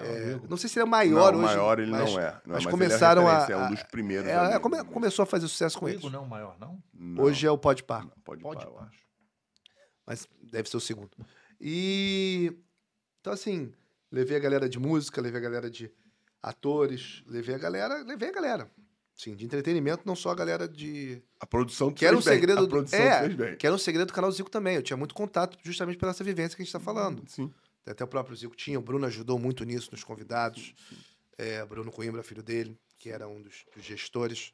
É, 0.00 0.40
não 0.48 0.56
sei 0.56 0.68
se 0.68 0.78
ele 0.78 0.82
é 0.82 0.84
o 0.84 0.88
maior 0.90 1.32
não, 1.32 1.40
hoje. 1.40 1.54
o 1.54 1.56
maior 1.58 1.78
ele 1.78 1.90
mas, 1.90 2.12
não 2.12 2.20
é. 2.20 2.32
Não, 2.32 2.40
mas 2.46 2.64
mas 2.64 2.66
começaram 2.66 3.22
ele 3.22 3.30
é, 3.30 3.32
a- 3.32 3.38
referência, 3.40 3.62
é 3.62 3.66
um 3.66 3.70
dos 3.74 3.82
primeiros. 3.84 4.28
É, 4.28 4.54
é, 4.54 4.58
come- 4.58 4.84
começou 4.84 5.22
a 5.22 5.26
fazer 5.26 5.46
sucesso 5.48 5.78
com 5.78 5.86
O 5.86 5.88
isso. 5.88 5.98
Igor 5.98 6.10
não 6.10 6.20
é 6.20 6.22
o 6.22 6.28
maior, 6.28 6.56
não? 6.58 6.82
Não, 6.92 7.22
Hoje 7.24 7.46
é 7.46 7.50
o 7.50 7.58
Pode 7.58 7.82
Par, 7.82 8.06
Pode, 8.24 8.42
Pode 8.42 8.64
pá, 8.64 8.70
eu 8.70 8.78
acho. 8.80 8.98
mas 10.06 10.28
deve 10.42 10.68
ser 10.68 10.76
o 10.76 10.80
segundo. 10.80 11.10
E. 11.60 12.52
Então, 13.20 13.32
assim, 13.32 13.72
levei 14.12 14.36
a 14.36 14.40
galera 14.40 14.68
de 14.68 14.78
música, 14.78 15.20
levei 15.20 15.40
a 15.40 15.42
galera 15.44 15.70
de 15.70 15.90
atores, 16.42 17.22
levei 17.26 17.54
a 17.54 17.58
galera. 17.58 18.02
Levei 18.02 18.28
a 18.28 18.32
galera. 18.32 18.70
Sim, 19.16 19.36
de 19.36 19.44
entretenimento, 19.44 20.02
não 20.04 20.16
só 20.16 20.30
a 20.30 20.34
galera 20.34 20.66
de. 20.68 21.22
A 21.38 21.46
produção 21.46 21.92
Que 21.92 22.04
era 22.04 22.16
um 22.16 22.20
fez 22.20 22.24
bem. 22.26 22.34
segredo 22.40 22.58
A 22.58 22.62
do- 22.62 22.68
produção 22.68 22.98
é, 22.98 23.20
fez 23.20 23.34
bem. 23.34 23.56
Que 23.56 23.64
era 23.66 23.74
um 23.74 23.78
segredo 23.78 24.08
do 24.08 24.12
canal 24.12 24.30
Zico 24.32 24.50
também. 24.50 24.74
Eu 24.74 24.82
tinha 24.82 24.96
muito 24.96 25.14
contato 25.14 25.56
justamente 25.62 25.96
pela 25.96 26.10
essa 26.10 26.24
vivência 26.24 26.56
que 26.56 26.62
a 26.62 26.64
gente 26.64 26.74
está 26.74 26.80
falando. 26.80 27.22
Sim. 27.28 27.50
Até 27.86 28.02
o 28.02 28.08
próprio 28.08 28.36
Zico 28.36 28.56
tinha, 28.56 28.78
o 28.78 28.82
Bruno 28.82 29.06
ajudou 29.06 29.38
muito 29.38 29.64
nisso 29.64 29.90
nos 29.92 30.02
convidados. 30.02 30.74
É, 31.36 31.64
Bruno 31.64 31.92
Coimbra, 31.92 32.22
filho 32.22 32.42
dele, 32.42 32.78
que 32.96 33.10
era 33.10 33.28
um 33.28 33.42
dos, 33.42 33.64
dos 33.74 33.84
gestores. 33.84 34.52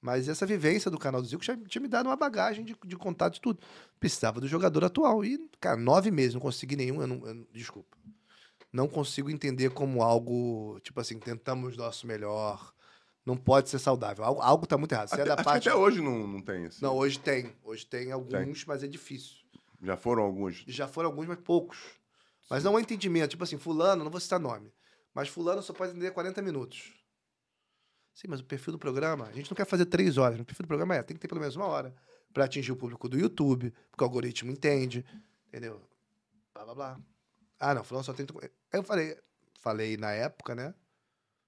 Mas 0.00 0.28
essa 0.28 0.44
vivência 0.44 0.90
do 0.90 0.98
canal 0.98 1.22
do 1.22 1.28
Zico 1.28 1.44
já 1.44 1.56
tinha 1.56 1.82
me 1.82 1.88
dado 1.88 2.06
uma 2.06 2.16
bagagem 2.16 2.64
de, 2.64 2.76
de 2.84 2.96
contato 2.96 3.34
de 3.34 3.40
tudo. 3.40 3.60
Precisava 4.00 4.40
do 4.40 4.48
jogador 4.48 4.84
atual. 4.84 5.24
E, 5.24 5.38
cara, 5.60 5.76
nove 5.76 6.10
meses, 6.10 6.34
não 6.34 6.40
consegui 6.40 6.76
nenhum. 6.76 7.00
Eu 7.00 7.06
não, 7.06 7.26
eu 7.26 7.46
desculpa. 7.52 7.96
Não 8.72 8.88
consigo 8.88 9.30
entender 9.30 9.70
como 9.70 10.02
algo, 10.02 10.80
tipo 10.80 10.98
assim, 11.00 11.18
tentamos 11.18 11.74
o 11.74 11.78
nosso 11.78 12.06
melhor. 12.06 12.72
Não 13.24 13.36
pode 13.36 13.68
ser 13.68 13.78
saudável. 13.78 14.24
Algo, 14.24 14.40
algo 14.40 14.66
tá 14.66 14.76
muito 14.76 14.92
errado. 14.92 15.08
Se 15.08 15.14
é 15.14 15.18
Até, 15.20 15.26
da 15.26 15.34
acho 15.34 15.44
parte. 15.44 15.68
até 15.68 15.78
hoje 15.78 16.00
não, 16.00 16.26
não 16.26 16.40
tem 16.42 16.66
assim. 16.66 16.78
Não, 16.82 16.96
hoje 16.96 17.18
tem. 17.18 17.52
Hoje 17.62 17.86
tem 17.86 18.10
alguns, 18.10 18.64
mas 18.64 18.82
é 18.82 18.88
difícil. 18.88 19.36
Já 19.80 19.96
foram 19.96 20.22
alguns. 20.22 20.64
Já 20.66 20.88
foram 20.88 21.10
alguns, 21.10 21.26
mas 21.26 21.38
poucos. 21.38 21.78
Mas 22.52 22.62
não 22.62 22.76
há 22.76 22.82
entendimento. 22.82 23.30
Tipo 23.30 23.44
assim, 23.44 23.56
fulano, 23.56 24.04
não 24.04 24.10
vou 24.10 24.20
citar 24.20 24.38
nome. 24.38 24.70
Mas 25.14 25.26
fulano 25.26 25.62
só 25.62 25.72
pode 25.72 25.92
entender 25.92 26.10
40 26.10 26.42
minutos. 26.42 26.92
Sim, 28.14 28.28
mas 28.28 28.40
o 28.40 28.44
perfil 28.44 28.74
do 28.74 28.78
programa, 28.78 29.24
a 29.24 29.32
gente 29.32 29.50
não 29.50 29.56
quer 29.56 29.64
fazer 29.64 29.86
três 29.86 30.18
horas. 30.18 30.38
O 30.38 30.44
perfil 30.44 30.64
do 30.64 30.68
programa 30.68 30.94
é, 30.94 31.02
tem 31.02 31.16
que 31.16 31.20
ter 31.22 31.28
pelo 31.28 31.40
menos 31.40 31.56
uma 31.56 31.64
hora. 31.64 31.94
Pra 32.30 32.44
atingir 32.44 32.70
o 32.70 32.76
público 32.76 33.08
do 33.08 33.18
YouTube, 33.18 33.72
porque 33.90 34.04
o 34.04 34.06
algoritmo 34.06 34.50
entende. 34.50 35.02
Entendeu? 35.48 35.80
Blá, 36.52 36.64
blá, 36.66 36.74
blá. 36.74 37.00
Ah, 37.58 37.74
não, 37.74 37.82
fulano 37.82 38.04
só 38.04 38.12
tem... 38.12 38.26
Eu 38.70 38.82
falei, 38.82 39.16
falei 39.54 39.96
na 39.96 40.12
época, 40.12 40.54
né? 40.54 40.74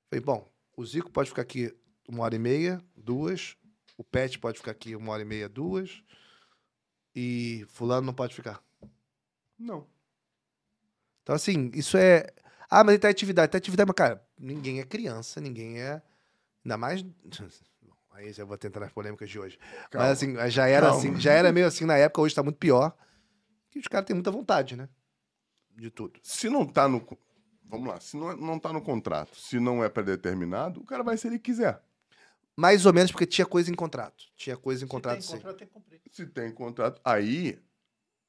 Falei, 0.09 0.25
bom, 0.25 0.51
o 0.75 0.87
Zico 0.87 1.11
pode 1.11 1.29
ficar 1.29 1.43
aqui 1.43 1.71
uma 2.09 2.25
hora 2.25 2.35
e 2.35 2.39
meia, 2.39 2.83
duas. 2.97 3.59
O 3.99 4.05
Pet 4.05 4.39
pode 4.39 4.57
ficar 4.57 4.71
aqui 4.71 4.97
uma 4.97 5.13
hora 5.13 5.21
e 5.21 5.27
meia, 5.27 5.51
duas. 5.51 6.03
E 7.15 7.67
fulano 7.69 8.07
não 8.07 8.15
pode 8.15 8.35
ficar. 8.35 8.65
Não. 9.59 9.87
Então, 11.25 11.35
assim, 11.35 11.71
isso 11.75 11.97
é. 11.97 12.27
Ah, 12.71 12.85
mas 12.85 12.93
ele 12.95 13.01
tá 13.01 13.09
em 13.09 13.11
atividade. 13.11 13.51
Tá 13.51 13.57
em 13.57 13.61
atividade, 13.61 13.89
mas, 13.89 13.97
cara, 13.97 14.25
ninguém 14.39 14.79
é 14.79 14.85
criança, 14.85 15.41
ninguém 15.41 15.81
é. 15.81 16.01
Ainda 16.65 16.77
mais. 16.77 17.05
Aí 18.13 18.33
já 18.33 18.45
vou 18.45 18.57
tentar 18.57 18.79
nas 18.79 18.93
polêmicas 18.93 19.29
de 19.29 19.41
hoje. 19.41 19.59
Calma. 19.91 20.07
Mas 20.09 20.19
assim, 20.19 20.37
já 20.51 20.69
era 20.69 20.87
Calma. 20.87 20.99
assim, 21.01 21.21
já 21.21 21.33
era 21.33 21.51
meio 21.51 21.67
assim 21.67 21.85
na 21.85 21.97
época, 21.97 22.21
hoje 22.23 22.33
tá 22.35 22.45
muito 22.45 22.59
pior. 22.59 22.97
Que 23.71 23.81
os 23.81 23.89
caras 23.89 24.07
têm 24.07 24.15
muita 24.15 24.31
vontade, 24.31 24.77
né? 24.77 24.89
De 25.77 25.91
tudo. 25.91 26.21
Se 26.23 26.49
não 26.49 26.65
tá 26.65 26.87
no. 26.87 27.05
Vamos 27.65 27.89
lá. 27.89 27.99
Se 27.99 28.17
não, 28.17 28.31
é- 28.31 28.37
não 28.37 28.57
tá 28.59 28.73
no 28.73 28.81
contrato, 28.81 29.35
se 29.37 29.59
não 29.59 29.83
é 29.83 29.89
predeterminado, 29.89 30.81
o 30.81 30.85
cara 30.85 31.03
vai 31.03 31.17
se 31.17 31.27
ele 31.27 31.41
quiser. 31.41 31.83
Mais 32.57 32.87
ou 32.87 32.93
menos 32.93 33.11
porque 33.11 33.27
tinha 33.27 33.47
coisa 33.47 33.69
em 33.69 33.75
contrato. 33.75 34.27
Tinha 34.37 34.57
coisa 34.57 34.85
em 34.85 34.87
contrato, 34.87 35.23
Se 35.23 35.27
sim. 35.29 35.33
tem 35.33 35.41
contrato, 35.41 35.59
tem 35.59 35.67
que 35.67 35.73
cumprir. 35.75 36.01
Se 36.13 36.27
tem 36.27 36.53
contrato, 36.53 37.01
aí 37.05 37.59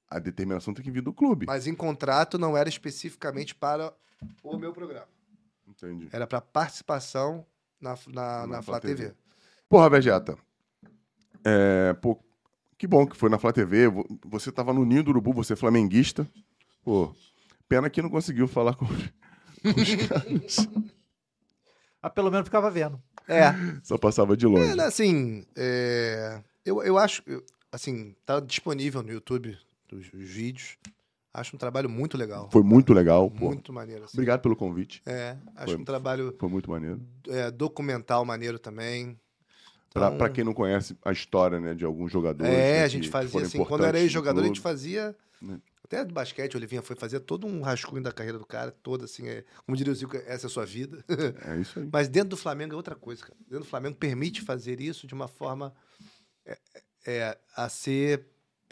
a 0.10 0.20
determinação 0.20 0.74
tem 0.74 0.84
que 0.84 0.92
vir 0.92 1.02
do 1.02 1.14
clube. 1.14 1.46
Mas 1.46 1.68
em 1.68 1.76
contrato 1.76 2.38
não 2.38 2.56
era 2.56 2.70
especificamente 2.70 3.54
para 3.56 3.94
o 4.44 4.58
meu 4.58 4.72
programa. 4.74 5.08
Entendi. 5.68 6.08
Era 6.12 6.26
para 6.28 6.40
participação 6.42 7.46
na, 7.82 7.96
na, 8.08 8.48
na, 8.48 8.62
Flá 8.62 8.80
TV. 8.80 9.14
Porra, 9.68 9.90
Vegeta. 9.90 10.38
É, 11.44 11.94
pô, 11.94 12.18
que 12.78 12.88
bom 12.88 13.06
que 13.06 13.16
foi 13.18 13.30
na 13.30 13.38
Flá 13.38 13.52
TV. 13.52 13.88
vo- 13.88 14.06
Você 14.26 14.52
tava 14.52 14.74
no 14.74 14.86
ninho 14.86 15.04
do 15.04 15.10
urubu, 15.10 15.34
você 15.34 15.54
é 15.54 15.56
flamenguista. 15.56 16.28
Pô, 16.84 17.14
pena 17.68 17.90
que 17.90 18.02
não 18.02 18.10
conseguiu 18.10 18.48
falar 18.48 18.76
com, 18.76 18.86
com 18.86 19.82
os 19.82 19.96
caras. 20.08 20.68
Ah, 22.02 22.10
pelo 22.10 22.30
menos 22.32 22.46
ficava 22.48 22.70
vendo. 22.70 23.02
É. 23.28 23.52
Só 23.84 23.98
passava 23.98 24.38
de 24.38 24.46
longe. 24.46 24.70
É, 24.72 24.76
né, 24.76 24.84
assim, 24.86 25.44
é, 25.56 26.42
eu, 26.64 26.82
eu 26.84 26.98
acho, 26.98 27.24
eu- 27.26 27.44
assim, 27.72 28.16
tá 28.26 28.40
disponível 28.40 29.02
no 29.02 29.12
YouTube 29.12 29.58
os, 29.96 30.14
os 30.14 30.30
vídeos. 30.30 30.78
Acho 31.34 31.56
um 31.56 31.60
trabalho 31.60 31.90
muito 31.90 32.18
legal. 32.18 32.50
Foi 32.50 32.64
muito 32.64 32.94
legal, 32.94 33.30
pô. 33.30 33.48
Muito 33.48 33.74
maneiro. 33.74 34.06
Assim. 34.06 34.16
Obrigado 34.16 34.42
pelo 34.42 34.56
convite. 34.56 35.02
É, 35.06 35.36
acho 35.56 35.74
Foi- 35.74 35.82
um 35.82 35.84
trabalho 35.84 36.34
Foi 36.40 36.48
muito 36.50 36.70
maneiro. 36.72 37.02
é, 37.28 37.52
documental 37.52 38.24
maneiro 38.24 38.58
também. 38.58 39.20
Pra, 39.94 40.08
Então, 40.08 40.18
pra 40.18 40.30
quem 40.30 40.44
não 40.44 40.54
conhece 40.54 40.98
a 41.04 41.12
história, 41.12 41.60
né, 41.60 41.74
de 41.74 41.84
alguns 41.86 42.12
jogadores. 42.12 42.54
É, 42.54 42.80
né, 42.80 42.84
a 42.84 42.88
gente 42.88 43.10
fazia 43.10 43.42
assim, 43.42 43.58
quando 43.58 43.66
importantes 43.66 43.88
era 43.88 43.98
no 43.98 44.04
ex-jogador, 44.04 44.42
a 44.44 44.48
gente 44.48 44.60
fazia. 44.62 45.16
Né. 45.42 45.60
Até 45.84 46.04
do 46.04 46.14
basquete, 46.14 46.56
o 46.56 46.58
Olivinha 46.58 46.82
foi 46.82 46.96
fazer 46.96 47.20
todo 47.20 47.46
um 47.46 47.62
rascunho 47.62 48.02
da 48.02 48.12
carreira 48.12 48.40
do 48.40 48.46
cara, 48.46 48.72
toda 48.72 49.06
assim. 49.06 49.28
É, 49.28 49.44
como 49.66 49.78
diria 49.78 49.92
o 49.94 49.96
Zico, 49.96 50.16
essa 50.18 50.46
é 50.46 50.48
a 50.48 50.50
sua 50.50 50.66
vida. 50.66 51.04
É 51.48 51.58
isso 51.60 51.80
aí. 51.80 51.88
Mas 51.92 52.08
dentro 52.08 52.30
do 52.30 52.38
Flamengo 52.38 52.74
é 52.74 52.76
outra 52.76 52.96
coisa, 52.96 53.22
cara. 53.22 53.36
Dentro 53.42 53.60
do 53.60 53.70
Flamengo 53.70 53.96
permite 53.96 54.42
fazer 54.42 54.80
isso 54.82 55.06
de 55.06 55.14
uma 55.14 55.28
forma 55.28 55.74
é, 56.46 56.58
é, 57.06 57.38
a 57.56 57.70
ser 57.70 58.26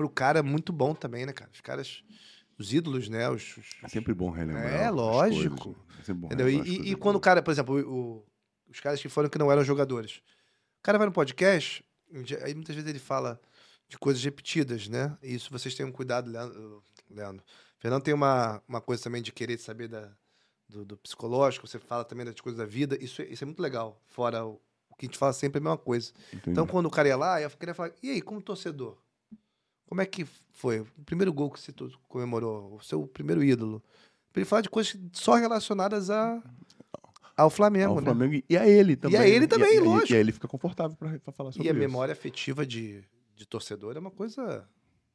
pro 0.03 0.09
cara 0.09 0.43
muito 0.43 0.73
bom 0.73 0.93
também, 0.93 1.25
né, 1.25 1.31
cara? 1.33 1.49
Os 1.53 1.61
caras, 1.61 2.03
os 2.57 2.73
ídolos, 2.73 3.07
né? 3.09 3.29
Os, 3.29 3.57
os- 3.57 3.65
É 3.83 3.87
sempre 3.87 4.13
bom 4.13 4.29
relembrar. 4.29 4.65
É, 4.73 4.89
lógico. 4.89 5.73
coisas, 5.73 5.81
né? 5.87 6.03
É 6.09 6.13
bom 6.13 6.27
entendeu? 6.27 6.49
E, 6.49 6.91
e- 6.91 6.95
quando 6.95 7.15
o 7.15 7.19
cara, 7.19 7.41
por 7.41 7.51
exemplo, 7.51 7.79
o- 7.79 8.25
os 8.69 8.79
caras 8.79 9.01
que 9.01 9.07
foram 9.09 9.29
que 9.29 9.37
não 9.37 9.51
eram 9.51 9.63
jogadores, 9.63 10.17
o 10.79 10.83
cara 10.83 10.97
vai 10.97 11.07
no 11.07 11.13
podcast, 11.13 11.83
aí 12.43 12.53
muitas 12.53 12.75
vezes 12.75 12.89
ele 12.89 12.99
fala 12.99 13.39
de 13.87 13.97
coisas 13.97 14.23
repetidas, 14.23 14.87
né? 14.89 15.17
E 15.21 15.35
isso 15.35 15.49
vocês 15.51 15.73
tenham 15.75 15.91
cuidado, 15.91 16.29
Leandro. 16.29 16.83
Leandro. 17.09 17.43
Fernando 17.79 18.01
tem 18.03 18.13
uma, 18.13 18.61
uma 18.67 18.81
coisa 18.81 19.03
também 19.03 19.21
de 19.21 19.31
querer 19.31 19.57
saber 19.57 19.87
da, 19.87 20.09
do, 20.67 20.83
do 20.85 20.97
psicológico, 20.97 21.67
você 21.67 21.77
fala 21.79 22.03
também 22.03 22.25
das 22.25 22.39
coisas 22.41 22.57
da 22.57 22.65
vida, 22.65 22.97
isso, 23.01 23.21
é- 23.21 23.25
isso 23.25 23.43
é 23.43 23.45
muito 23.45 23.61
legal. 23.61 24.01
Fora 24.07 24.43
o, 24.45 24.59
o 24.89 24.95
que 24.95 25.05
a 25.05 25.07
gente 25.07 25.17
fala 25.17 25.33
sempre 25.33 25.57
é 25.57 25.61
a 25.61 25.63
mesma 25.63 25.77
coisa. 25.77 26.11
Entendi. 26.29 26.51
Então, 26.51 26.65
quando 26.65 26.85
o 26.87 26.89
cara 26.91 27.07
ia 27.07 27.17
lá, 27.17 27.41
eu 27.41 27.49
queria 27.51 27.73
falar, 27.75 27.91
e 28.01 28.09
aí, 28.09 28.21
como 28.21 28.41
torcedor? 28.41 28.97
Como 29.87 30.01
é 30.01 30.05
que 30.05 30.25
foi? 30.51 30.79
O 30.79 30.87
primeiro 31.05 31.31
gol 31.33 31.51
que 31.51 31.59
você 31.59 31.73
comemorou, 32.07 32.75
o 32.75 32.81
seu 32.81 33.05
primeiro 33.07 33.43
ídolo. 33.43 33.81
Pra 34.31 34.39
ele 34.41 34.45
falar 34.49 34.61
de 34.61 34.69
coisas 34.69 34.97
só 35.11 35.35
relacionadas 35.35 36.09
a, 36.09 36.41
ao 37.37 37.49
Flamengo, 37.49 37.91
Ao 37.93 38.01
né? 38.01 38.03
Flamengo 38.05 38.43
e 38.49 38.57
a 38.57 38.67
ele 38.67 38.95
também. 38.95 39.19
a 39.19 39.27
ele 39.27 39.41
né? 39.41 39.47
também, 39.47 39.75
e, 39.75 39.79
lógico. 39.79 40.13
E 40.13 40.15
aí 40.15 40.21
ele 40.21 40.31
fica 40.31 40.47
confortável 40.47 40.95
pra, 40.97 41.19
pra 41.19 41.31
falar 41.33 41.51
sobre 41.51 41.67
E 41.67 41.69
a 41.69 41.71
isso. 41.73 41.79
memória 41.79 42.11
afetiva 42.11 42.65
de, 42.65 43.03
de 43.35 43.45
torcedor 43.45 43.95
é 43.95 43.99
uma 43.99 44.09
coisa. 44.11 44.67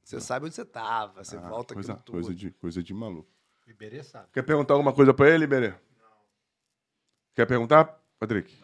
Você 0.04 0.20
sabe 0.20 0.46
onde 0.46 0.54
você 0.54 0.64
tava, 0.64 1.22
você 1.24 1.36
Ah, 1.36 1.48
volta 1.48 1.74
coisa, 1.74 1.92
aquilo 1.92 2.04
tudo. 2.04 2.14
coisa, 2.14 2.34
de, 2.34 2.50
coisa 2.52 2.82
de 2.82 2.94
maluco. 2.94 3.28
Iberê 3.66 4.02
sabe. 4.02 4.28
Quer 4.32 4.42
perguntar 4.42 4.74
alguma 4.74 4.92
coisa 4.94 5.12
pra 5.12 5.28
ele, 5.28 5.46
Berê? 5.46 5.74
Quer 7.34 7.46
perguntar, 7.46 8.00
Patrick? 8.18 8.56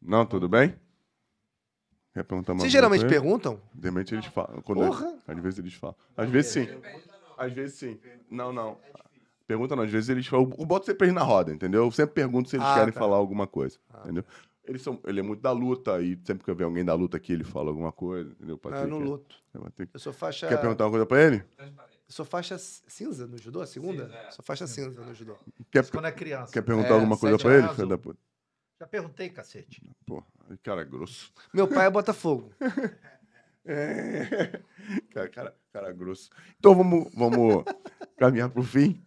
Não. 0.00 0.24
tudo 0.24 0.48
bem? 0.48 0.74
Quer 2.16 2.24
perguntar 2.24 2.52
uma 2.54 2.60
Vocês 2.60 2.72
coisa 2.72 2.78
geralmente 2.78 3.00
ele? 3.02 3.10
perguntam? 3.10 3.60
De 3.74 3.90
repente 3.90 4.14
eles 4.14 4.24
falam. 4.24 4.62
Quando 4.62 4.78
Porra! 4.86 5.18
Às 5.28 5.38
vezes 5.38 5.58
eles 5.58 5.74
falam. 5.74 5.94
Às 6.16 6.30
vezes 6.30 6.50
sim. 6.50 6.66
Às 7.36 7.52
vezes 7.52 7.74
sim. 7.74 8.00
Não, 8.30 8.54
não. 8.54 8.78
Pergunta 9.46 9.76
não. 9.76 9.82
Às 9.82 9.90
vezes 9.90 10.08
eles 10.08 10.26
falam. 10.26 10.50
Eu 10.58 10.64
boto 10.64 10.86
sempre 10.86 11.04
eles 11.08 11.14
na 11.14 11.22
roda, 11.22 11.52
entendeu? 11.52 11.84
Eu 11.84 11.90
sempre 11.90 12.14
pergunto 12.14 12.48
se 12.48 12.56
eles 12.56 12.66
Ah, 12.66 12.74
querem 12.76 12.90
tá. 12.94 12.98
falar 12.98 13.16
alguma 13.18 13.46
coisa. 13.46 13.78
Ah, 13.92 14.00
entendeu? 14.04 14.24
Eles 14.64 14.80
são, 14.80 14.98
ele 15.06 15.20
é 15.20 15.22
muito 15.22 15.42
da 15.42 15.52
luta 15.52 16.00
e 16.00 16.18
sempre 16.24 16.42
que 16.42 16.50
eu 16.50 16.56
ver 16.56 16.64
alguém 16.64 16.82
da 16.86 16.94
luta 16.94 17.18
aqui, 17.18 17.34
ele 17.34 17.44
fala 17.44 17.68
alguma 17.68 17.92
coisa. 17.92 18.30
Entendeu? 18.32 18.58
Não, 18.64 18.70
eu 18.78 18.86
não 18.88 19.00
é- 19.02 19.04
luto. 19.04 19.36
é 19.54 19.58
Patrick. 19.58 19.90
Eu 19.92 20.00
sou 20.00 20.12
faixa. 20.14 20.48
Quer 20.48 20.56
perguntar 20.58 20.84
uma 20.84 20.90
coisa 20.92 21.04
pra 21.04 21.22
ele? 21.22 21.44
Eu 21.58 21.68
sou 22.08 22.24
faixa 22.24 22.56
cinza 22.56 23.26
no 23.26 23.36
judô, 23.36 23.60
a 23.60 23.66
segunda? 23.66 24.08
Sou 24.30 24.42
faixa 24.42 24.66
cinza 24.66 25.02
no 25.02 25.14
judô. 25.14 25.34
Quer, 25.70 25.86
quando 25.90 26.06
é 26.06 26.12
criança. 26.12 26.50
quer 26.50 26.62
perguntar 26.62 26.88
É, 26.88 26.92
alguma 26.92 27.18
coisa 27.18 27.36
pra 27.36 27.58
ele? 27.58 27.68
filho 27.68 27.88
da 27.88 27.98
puta? 27.98 28.18
Já 28.78 28.86
perguntei, 28.86 29.30
cacete. 29.30 29.82
Pô, 30.04 30.22
cara 30.62 30.84
grosso. 30.84 31.32
Meu 31.52 31.66
pai 31.66 31.86
é 31.86 31.90
Botafogo. 31.90 32.52
É. 33.68 34.62
Cara, 35.12 35.28
cara, 35.28 35.60
cara 35.72 35.92
grosso. 35.92 36.30
Então 36.56 36.72
vamos, 36.72 37.10
vamos 37.12 37.64
caminhar 38.16 38.48
pro 38.48 38.62
fim. 38.62 39.04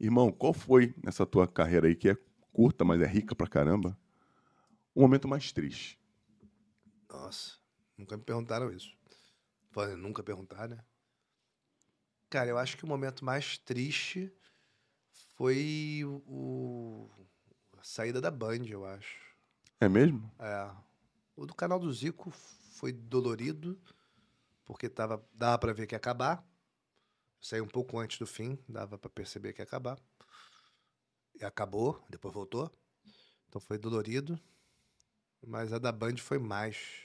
Irmão, 0.00 0.32
qual 0.32 0.52
foi 0.52 0.92
nessa 1.04 1.24
tua 1.24 1.46
carreira 1.46 1.86
aí, 1.86 1.94
que 1.94 2.08
é 2.08 2.16
curta, 2.52 2.84
mas 2.84 3.00
é 3.00 3.06
rica 3.06 3.36
pra 3.36 3.46
caramba, 3.46 3.96
o 4.92 5.00
momento 5.00 5.28
mais 5.28 5.52
triste? 5.52 6.00
Nossa, 7.08 7.58
nunca 7.96 8.16
me 8.16 8.24
perguntaram 8.24 8.72
isso. 8.72 8.92
Podem 9.70 9.96
nunca 9.96 10.20
perguntar, 10.20 10.66
né? 10.66 10.78
Cara, 12.28 12.50
eu 12.50 12.58
acho 12.58 12.76
que 12.76 12.84
o 12.84 12.88
momento 12.88 13.24
mais 13.24 13.56
triste 13.58 14.32
foi 15.36 16.00
o, 16.26 17.08
saída 17.82 18.20
da 18.20 18.30
Band, 18.30 18.66
eu 18.66 18.84
acho. 18.84 19.16
É 19.80 19.88
mesmo? 19.88 20.30
É. 20.38 20.70
O 21.36 21.46
do 21.46 21.54
canal 21.54 21.78
do 21.78 21.92
Zico 21.92 22.30
foi 22.30 22.92
dolorido, 22.92 23.80
porque 24.64 24.88
tava, 24.88 25.24
dava 25.32 25.58
pra 25.58 25.72
ver 25.72 25.86
que 25.86 25.94
ia 25.94 25.98
acabar. 25.98 26.44
Saiu 27.40 27.64
um 27.64 27.68
pouco 27.68 27.98
antes 27.98 28.18
do 28.18 28.26
fim, 28.26 28.58
dava 28.68 28.98
pra 28.98 29.08
perceber 29.08 29.52
que 29.52 29.60
ia 29.60 29.64
acabar. 29.64 29.98
E 31.40 31.44
acabou, 31.44 32.04
depois 32.10 32.34
voltou. 32.34 32.70
Então 33.48 33.60
foi 33.60 33.78
dolorido. 33.78 34.38
Mas 35.46 35.72
a 35.72 35.78
da 35.78 35.92
Band 35.92 36.16
foi 36.16 36.38
mais. 36.38 37.04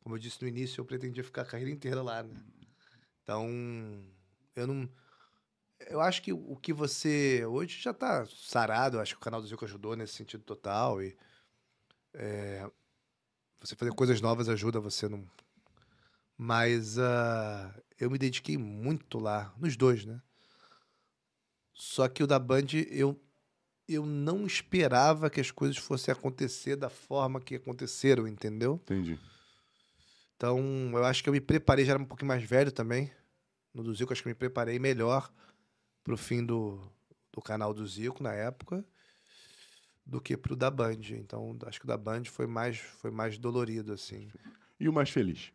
Como 0.00 0.16
eu 0.16 0.18
disse 0.18 0.42
no 0.42 0.48
início, 0.48 0.80
eu 0.80 0.84
pretendia 0.84 1.22
ficar 1.22 1.42
a 1.42 1.46
carreira 1.46 1.70
inteira 1.70 2.02
lá, 2.02 2.22
né? 2.22 2.42
Então, 3.22 3.48
eu 4.56 4.66
não. 4.66 4.90
Eu 5.88 6.00
acho 6.00 6.22
que 6.22 6.32
o 6.32 6.56
que 6.56 6.72
você. 6.72 7.44
Hoje 7.46 7.80
já 7.80 7.92
tá 7.92 8.26
sarado, 8.26 8.96
eu 8.96 9.00
acho 9.00 9.14
que 9.14 9.20
o 9.20 9.24
canal 9.24 9.40
do 9.40 9.46
Zico 9.46 9.64
ajudou 9.64 9.96
nesse 9.96 10.14
sentido 10.14 10.42
total. 10.44 11.02
E 11.02 11.16
você 13.60 13.76
fazer 13.76 13.92
coisas 13.92 14.20
novas 14.20 14.48
ajuda 14.48 14.80
você 14.80 15.08
não. 15.08 15.24
Mas 16.36 16.98
ah, 16.98 17.74
eu 17.98 18.10
me 18.10 18.18
dediquei 18.18 18.56
muito 18.56 19.18
lá, 19.18 19.54
nos 19.58 19.76
dois, 19.76 20.06
né? 20.06 20.20
Só 21.74 22.08
que 22.08 22.22
o 22.22 22.26
da 22.26 22.38
Band 22.38 22.66
eu, 22.90 23.20
eu 23.86 24.06
não 24.06 24.46
esperava 24.46 25.28
que 25.28 25.40
as 25.40 25.50
coisas 25.50 25.76
fossem 25.76 26.12
acontecer 26.12 26.76
da 26.76 26.88
forma 26.88 27.40
que 27.40 27.56
aconteceram, 27.56 28.26
entendeu? 28.26 28.80
Entendi. 28.84 29.18
Então 30.36 30.58
eu 30.92 31.04
acho 31.04 31.22
que 31.22 31.28
eu 31.28 31.32
me 31.32 31.40
preparei, 31.40 31.84
já 31.84 31.92
era 31.92 32.02
um 32.02 32.06
pouquinho 32.06 32.28
mais 32.28 32.42
velho 32.42 32.72
também. 32.72 33.12
No 33.74 33.82
do 33.82 33.94
Zico, 33.94 34.12
acho 34.12 34.22
que 34.22 34.28
eu 34.28 34.30
me 34.30 34.34
preparei 34.34 34.78
melhor 34.78 35.30
pro 36.04 36.16
fim 36.16 36.44
do, 36.44 36.80
do 37.32 37.40
canal 37.40 37.72
do 37.74 37.86
Zico 37.86 38.22
na 38.22 38.32
época 38.32 38.84
do 40.04 40.20
que 40.20 40.36
pro 40.36 40.56
da 40.56 40.70
Band. 40.70 41.00
Então 41.10 41.56
acho 41.66 41.78
que 41.78 41.84
o 41.84 41.88
da 41.88 41.96
Band 41.96 42.24
foi 42.24 42.46
mais, 42.46 42.78
foi 42.78 43.10
mais 43.10 43.38
dolorido, 43.38 43.92
assim. 43.92 44.30
E 44.78 44.88
o 44.88 44.92
mais 44.92 45.10
feliz? 45.10 45.52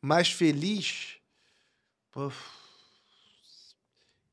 mais 0.00 0.30
feliz. 0.30 1.16
Pô, 2.12 2.30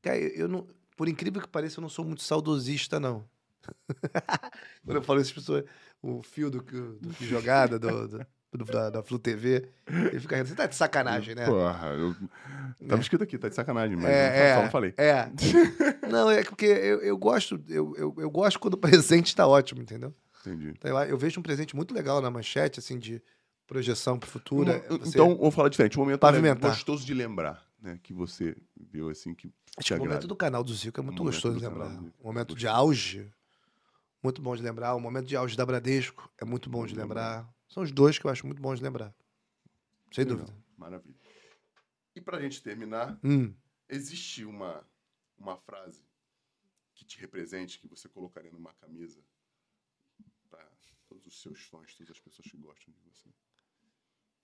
Cara, 0.02 0.18
eu 0.18 0.48
não, 0.48 0.66
por 0.96 1.08
incrível 1.08 1.40
que 1.40 1.48
pareça, 1.48 1.78
eu 1.78 1.82
não 1.82 1.88
sou 1.88 2.04
muito 2.04 2.22
saudosista, 2.22 2.98
não. 3.00 3.28
Quando 4.84 4.96
eu 4.96 5.02
falo 5.02 5.20
isso, 5.20 5.30
as 5.30 5.34
pessoas, 5.34 5.64
o 6.02 6.22
fio 6.22 6.50
do, 6.50 6.62
que- 6.62 6.76
do 7.00 7.14
que 7.14 7.24
jogada 7.24 7.78
do, 7.78 8.08
do- 8.08 8.26
do- 8.58 8.64
da, 8.64 8.90
da 8.90 9.02
Flu 9.02 9.18
TV, 9.18 9.68
ele 9.86 10.20
fica 10.20 10.36
rindo. 10.36 10.48
Você 10.48 10.54
tá 10.54 10.66
de 10.66 10.74
sacanagem, 10.74 11.34
né? 11.34 11.46
Porra, 11.46 11.88
eu... 11.88 12.14
Tava 12.88 13.00
escrito 13.00 13.22
aqui, 13.24 13.38
tá 13.38 13.48
de 13.48 13.54
sacanagem, 13.54 13.96
mas 13.96 14.06
É, 14.10 14.26
eu 14.50 14.54
só 14.54 14.60
é, 14.60 14.64
não 14.64 14.70
falei. 14.70 14.94
É. 14.96 15.30
Não, 16.10 16.30
é 16.30 16.42
porque 16.44 16.66
eu, 16.66 17.00
eu 17.00 17.16
gosto, 17.16 17.62
eu, 17.68 17.94
eu, 17.96 18.14
eu 18.18 18.30
gosto 18.30 18.58
quando 18.60 18.74
o 18.74 18.78
presente 18.78 19.34
tá 19.34 19.46
ótimo, 19.46 19.80
entendeu? 19.80 20.14
Entendi. 20.40 20.74
Então, 20.76 21.02
eu, 21.04 21.16
vejo 21.16 21.40
um 21.40 21.42
presente 21.42 21.74
muito 21.74 21.94
legal 21.94 22.20
na 22.20 22.30
manchete, 22.30 22.80
assim, 22.80 22.98
de 22.98 23.22
projeção 23.66 24.18
pro 24.18 24.28
futuro. 24.28 24.70
é 24.70 24.84
Um- 24.90 24.98
você- 24.98 25.08
Então, 25.10 25.34
vou 25.36 25.50
falar 25.50 25.68
diferente. 25.70 25.96
Um 25.98 26.02
momento 26.02 26.20
Pavimentar. 26.20 26.70
gostoso 26.72 27.06
de 27.06 27.14
lembrar, 27.14 27.64
né? 27.80 27.98
Que 28.02 28.12
você 28.12 28.54
viu 28.78 29.08
assim 29.08 29.34
que. 29.34 29.50
Acho 29.78 29.94
que 29.94 30.00
o 30.00 30.04
momento 30.04 30.26
do 30.26 30.36
canal 30.36 30.62
do 30.62 30.74
Zico 30.74 31.00
é 31.00 31.02
muito 31.02 31.22
gostoso 31.22 31.58
de 31.58 31.64
lembrar. 31.64 31.86
canal. 31.88 32.04
O 32.20 32.26
momento 32.26 32.54
de 32.54 32.66
auge, 32.68 33.32
muito 34.22 34.42
bom 34.42 34.54
de 34.54 34.62
lembrar. 34.62 34.94
O 34.94 35.00
momento 35.00 35.26
de 35.26 35.36
auge 35.36 35.56
da 35.56 35.64
Bradesco 35.64 36.28
é 36.38 36.44
muito 36.44 36.68
bom 36.68 36.84
de 36.84 36.94
lembrar. 36.94 37.48
São 37.72 37.82
os 37.82 37.90
dois 37.90 38.18
que 38.18 38.26
eu 38.26 38.30
acho 38.30 38.46
muito 38.46 38.60
bons 38.60 38.78
de 38.78 38.84
lembrar. 38.84 39.14
Sem 40.12 40.24
Legal. 40.24 40.40
dúvida. 40.40 40.58
Maravilha. 40.76 41.16
E 42.14 42.20
pra 42.20 42.38
gente 42.40 42.62
terminar, 42.62 43.18
Hum. 43.24 43.54
existe 43.88 44.44
uma, 44.44 44.86
uma 45.38 45.56
frase 45.56 46.02
que 46.94 47.02
te 47.04 47.18
represente, 47.18 47.78
que 47.78 47.88
você 47.88 48.08
colocaria 48.10 48.50
numa 48.52 48.74
camisa 48.74 49.22
para 50.50 50.68
todos 51.08 51.26
os 51.26 51.40
seus 51.40 51.62
fãs, 51.62 51.94
todas 51.94 52.10
as 52.10 52.20
pessoas 52.20 52.46
que 52.50 52.58
gostam 52.58 52.92
de 52.92 53.00
você? 53.00 53.30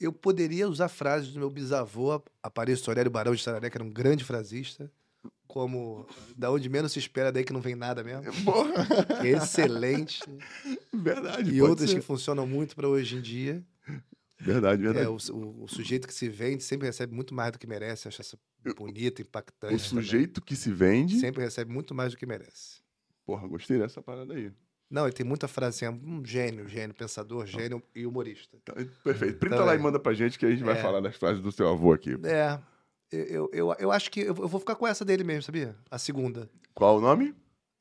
Eu 0.00 0.12
poderia 0.12 0.66
usar 0.66 0.88
frases 0.88 1.32
do 1.32 1.38
meu 1.40 1.50
bisavô, 1.50 2.22
Apareço 2.42 2.88
Aurélio 2.88 3.10
Barão 3.10 3.34
de 3.34 3.42
Sararé, 3.42 3.68
que 3.68 3.76
era 3.76 3.84
um 3.84 3.90
grande 3.92 4.24
frasista, 4.24 4.90
como 5.48 6.06
da 6.36 6.50
onde 6.50 6.68
menos 6.68 6.92
se 6.92 6.98
espera, 7.00 7.32
daí 7.32 7.42
que 7.42 7.52
não 7.52 7.60
vem 7.60 7.74
nada 7.74 8.04
mesmo. 8.04 8.22
Que 9.20 9.28
é 9.28 9.30
excelente. 9.38 10.20
Verdade, 10.92 11.50
e 11.52 11.60
outras 11.62 11.90
ser. 11.90 11.96
que 11.96 12.02
funcionam 12.02 12.46
muito 12.46 12.76
para 12.76 12.86
hoje 12.88 13.16
em 13.16 13.20
dia. 13.20 13.64
Verdade, 14.40 14.82
verdade. 14.82 15.06
É, 15.06 15.08
o, 15.08 15.16
o- 15.32 15.64
o 15.64 15.68
sujeito 15.68 16.06
que 16.06 16.14
se 16.14 16.28
vende 16.28 16.62
sempre 16.62 16.86
recebe 16.86 17.12
muito 17.14 17.34
mais 17.34 17.50
do 17.50 17.58
que 17.58 17.66
merece. 17.66 18.06
Acho 18.06 18.20
essa 18.22 18.38
bonita, 18.76 19.20
impactante. 19.22 19.74
o 19.74 19.78
também. 19.78 20.04
sujeito 20.04 20.40
que 20.40 20.54
se 20.54 20.70
vende. 20.70 21.18
sempre 21.18 21.42
recebe 21.42 21.72
muito 21.72 21.92
mais 21.94 22.12
do 22.12 22.18
que 22.18 22.24
merece. 22.26 22.80
Porra, 23.26 23.48
gostei 23.48 23.78
dessa 23.78 24.00
parada 24.00 24.34
aí. 24.34 24.52
Não, 24.90 25.04
ele 25.04 25.12
tem 25.12 25.26
muita 25.26 25.46
frase 25.48 25.84
assim, 25.84 26.00
um 26.02 26.24
gênio, 26.24 26.66
gênio, 26.68 26.94
pensador, 26.94 27.46
gênio 27.46 27.82
e 27.94 28.06
humorista. 28.06 28.56
Então, 28.62 28.74
Perfeito. 29.04 29.38
Printa 29.38 29.56
Também. 29.56 29.66
lá 29.66 29.74
e 29.74 29.78
manda 29.78 29.98
pra 30.00 30.14
gente 30.14 30.38
que 30.38 30.46
a 30.46 30.50
gente 30.50 30.62
vai 30.64 30.78
É. 30.78 30.82
falar 30.82 31.00
das 31.00 31.14
frases 31.16 31.42
do 31.42 31.52
seu 31.52 31.68
avô 31.68 31.92
aqui. 31.92 32.16
É, 32.24 32.58
eu, 33.10 33.50
eu, 33.52 33.72
eu 33.78 33.92
acho 33.92 34.10
que 34.10 34.20
eu 34.20 34.34
vou 34.34 34.60
ficar 34.60 34.74
com 34.76 34.86
essa 34.86 35.04
dele 35.04 35.24
mesmo, 35.24 35.42
sabia? 35.42 35.76
A 35.90 35.98
segunda. 35.98 36.48
Qual 36.74 36.98
o 36.98 37.00
nome? 37.00 37.34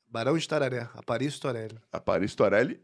Barão 0.08 0.36
de 0.38 0.48
Tararé, 0.48 0.88
Aparício 0.94 1.40
Torelli. 1.40 1.78
Paris 2.04 2.34
Torelli. 2.34 2.82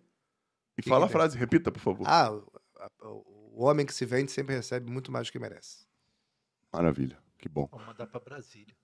E 0.77 0.83
Que 0.83 0.89
fala 0.89 1.05
a 1.05 1.09
que 1.09 1.13
tem? 1.13 1.21
frase, 1.21 1.39
repita, 1.39 1.71
por 1.73 1.81
favor. 1.81 2.07
Ah, 2.07 2.31
o, 2.33 2.45
a- 2.79 2.91
homem 3.69 3.87
que 3.87 3.95
se 3.95 4.05
vende 4.05 4.31
sempre 4.33 4.55
recebe 4.55 4.91
muito 4.91 5.11
mais 5.13 5.29
do 5.29 5.33
que 5.33 5.39
merece. 5.39 5.87
Maravilha. 6.73 7.17
Que 7.39 7.49
bom. 7.49 7.69
Vou 7.71 7.81
mandar 7.81 8.07
pra 8.07 8.21
Brasília. 8.21 8.75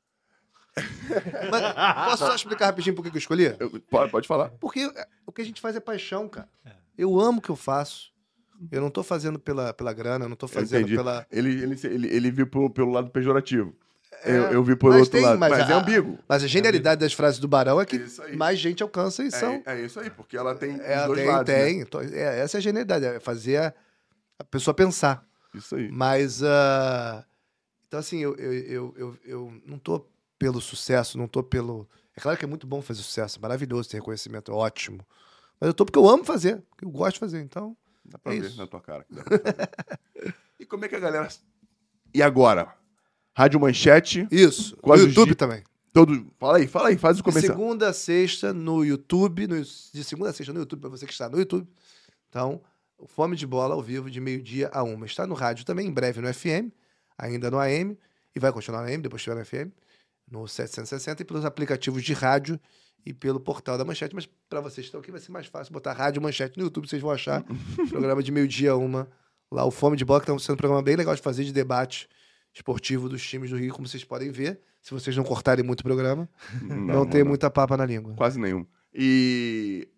Mas 1.51 2.11
posso 2.11 2.27
só 2.27 2.35
explicar 2.35 2.66
rapidinho 2.66 2.95
por 2.95 3.03
que 3.03 3.11
que 3.11 3.16
eu 3.16 3.20
escolhi? 3.20 3.57
Eu- 3.59 3.81
pode, 3.91 4.11
pode 4.11 4.28
falar. 4.28 4.51
Porque 4.61 4.81
é, 4.81 5.09
o 5.27 5.32
que 5.32 5.43
a 5.43 5.45
gente 5.45 5.61
faz 5.61 5.74
é 5.77 5.81
paixão, 5.81 6.28
cara. 6.28 6.49
É. 6.65 6.73
Eu 6.97 7.19
amo 7.20 7.39
o 7.39 7.43
que 7.43 7.51
eu 7.51 7.57
faço. 7.57 8.12
Eu 8.70 8.81
não 8.81 8.91
tô 8.91 9.03
fazendo 9.03 9.39
pela, 9.39 9.73
pela 9.73 9.93
grana, 9.93 10.24
eu 10.24 10.28
não 10.28 10.37
tô 10.37 10.47
fazendo 10.49 10.81
entendi. 10.82 10.97
pela. 10.97 11.27
Ele, 11.31 11.62
ele, 11.62 11.78
ele, 11.85 12.09
ele 12.15 12.31
viu 12.31 12.47
pelo, 12.47 12.69
pelo 12.70 12.91
lado 12.91 13.11
pejorativo. 13.11 13.74
É, 14.23 14.31
eu, 14.37 14.43
eu 14.53 14.65
vi 14.65 14.77
por 14.77 14.95
outro 14.95 15.11
tem- 15.11 15.23
lado. 15.23 15.39
mas 15.39 15.51
Mas, 15.51 15.70
é 15.70 15.73
a- 15.73 15.77
ambíguo. 15.78 16.19
Mas 16.28 16.45
a 16.45 16.47
genialidade 16.47 17.01
das 17.01 17.12
frases 17.15 17.39
do 17.41 17.49
Barão 17.49 17.81
é 17.81 17.87
que 17.87 17.97
aí. 18.23 18.37
mais 18.37 18.59
gente 18.59 18.82
alcança 18.82 19.23
e 19.24 19.31
são. 19.31 19.62
É, 19.65 19.81
é 19.81 19.85
isso 19.87 19.99
aí, 19.99 20.11
porque 20.11 20.37
ela 20.37 20.55
tem 20.55 20.78
É, 20.82 21.07
dois 21.07 21.20
tem, 21.20 21.28
lados. 21.28 21.55
né? 21.55 21.65
tem. 21.65 21.81
Então, 21.81 22.01
é, 22.03 22.41
essa 22.41 22.57
é 22.57 22.59
a 22.59 22.61
genialidade, 22.61 23.05
é 23.07 23.19
fazer 23.20 23.57
a, 23.59 23.74
a 24.39 24.45
pessoa 24.45 24.74
pensar. 24.74 25.27
Isso 25.55 25.74
aí. 25.77 25.91
Mas. 25.91 26.43
ah, 26.43 27.24
então, 27.89 27.99
assim, 27.99 28.19
eu, 28.19 28.35
eu, 28.37 28.53
eu, 28.53 28.95
eu, 28.97 29.16
eu 29.24 29.62
não 29.65 29.78
tô 29.78 30.07
pelo 30.39 30.61
sucesso, 30.61 31.16
não 31.16 31.27
tô 31.27 31.43
pelo. 31.43 31.89
É 32.15 32.20
claro 32.20 32.37
que 32.37 32.45
é 32.45 32.49
muito 32.49 32.66
bom 32.66 32.82
fazer 32.82 33.03
sucesso, 33.03 33.41
maravilhoso, 33.41 33.89
ter 33.89 33.97
reconhecimento, 33.97 34.53
é 34.53 34.55
ótimo. 34.55 34.99
Mas 35.59 35.69
eu 35.69 35.74
tô 35.74 35.85
porque 35.87 35.99
eu 35.99 36.09
amo 36.09 36.24
fazer, 36.24 36.62
porque 36.69 36.85
eu 36.85 36.91
gosto 36.91 37.15
de 37.15 37.20
fazer. 37.20 37.41
Então, 37.41 37.74
Dá 38.11 38.19
pra 38.19 38.35
É 38.35 38.41
ver 38.41 38.47
isso. 38.49 38.57
na 38.59 38.66
tua 38.66 38.81
cara. 38.81 39.07
pra 39.09 39.24
e 40.59 40.66
como 40.66 40.85
é 40.85 40.89
que 40.89 40.97
a 40.97 41.01
galera. 41.01 41.28
E 42.12 42.23
agora? 42.23 42.74
Rádio 43.37 43.61
Manchete, 43.61 44.27
isso. 44.31 44.77
No 44.85 44.95
YouTube 44.97 45.31
di- 45.31 45.35
também. 45.37 45.62
todo. 45.93 46.27
Fala 46.39 46.59
aí, 46.59 46.66
fala 46.66 46.89
aí, 46.89 46.99
faz 46.99 47.16
o 47.16 47.19
De 47.19 47.23
comercial. 47.23 47.57
segunda 47.57 47.89
a 47.89 47.93
sexta 47.93 48.53
no 48.53 48.85
YouTube, 48.85 49.47
no- 49.47 49.62
de 49.62 50.05
segunda 50.05 50.31
a 50.31 50.32
sexta 50.32 50.53
no 50.53 50.59
YouTube, 50.61 50.81
para 50.81 50.91
você 50.91 51.07
que 51.07 51.12
está 51.12 51.28
no 51.28 51.39
YouTube. 51.39 51.66
Então, 52.28 52.61
Fome 53.07 53.35
de 53.37 53.47
Bola 53.47 53.74
ao 53.74 53.82
vivo 53.82 54.11
de 54.11 54.20
meio-dia 54.20 54.69
a 54.74 54.82
uma. 54.82 55.07
Está 55.07 55.27
no 55.27 55.35
rádio 55.35 55.65
também, 55.65 55.87
em 55.87 55.93
breve 55.93 56.20
no 56.20 56.28
FM, 56.32 56.70
ainda 57.16 57.51
no 57.51 57.59
AM, 57.59 57.97
e 58.37 58.39
vai 58.41 58.53
continuar 58.53 58.82
no 58.82 58.89
AM, 58.89 59.01
depois 59.03 59.20
estiver 59.20 59.37
no 59.37 59.45
FM, 59.45 59.73
no 60.31 60.47
760, 60.47 61.23
e 61.23 61.24
pelos 61.24 61.45
aplicativos 61.47 62.03
de 62.03 62.12
rádio 62.12 62.61
e 63.05 63.12
pelo 63.12 63.40
portal 63.40 63.77
da 63.77 63.85
Manchete. 63.85 64.14
Mas 64.14 64.28
para 64.48 64.60
vocês 64.60 64.86
que 64.86 64.89
estão 64.89 65.01
aqui, 65.01 65.10
vai 65.10 65.20
ser 65.20 65.32
mais 65.32 65.47
fácil 65.47 65.72
botar 65.72 65.93
Rádio 65.93 66.20
Manchete 66.22 66.59
no 66.59 66.64
YouTube, 66.64 66.89
vocês 66.89 67.01
vão 67.01 67.10
achar 67.10 67.44
programa 67.90 68.22
de 68.22 68.32
meio-dia 68.32 68.77
uma. 68.77 69.09
Lá, 69.52 69.64
o 69.64 69.70
Fome 69.70 69.97
de 69.97 70.05
Bola, 70.05 70.20
que 70.20 70.31
está 70.31 70.39
sendo 70.39 70.55
um 70.55 70.59
programa 70.59 70.82
bem 70.82 70.94
legal 70.94 71.14
de 71.14 71.20
fazer, 71.20 71.43
de 71.43 71.52
debate 71.52 72.09
esportivo 72.55 73.09
dos 73.09 73.27
times 73.27 73.51
do 73.51 73.56
Rio, 73.56 73.72
como 73.72 73.86
vocês 73.86 74.05
podem 74.05 74.31
ver. 74.31 74.60
Se 74.81 74.93
vocês 74.93 75.16
não 75.16 75.24
cortarem 75.24 75.64
muito 75.64 75.81
o 75.81 75.85
programa, 75.85 76.28
não, 76.62 77.05
tem 77.05 77.22
muita 77.22 77.51
papa 77.51 77.77
na 77.77 77.85
língua. 77.85 78.14
Quase 78.14 78.40
nenhum. 78.40 78.64
E. 78.94 79.89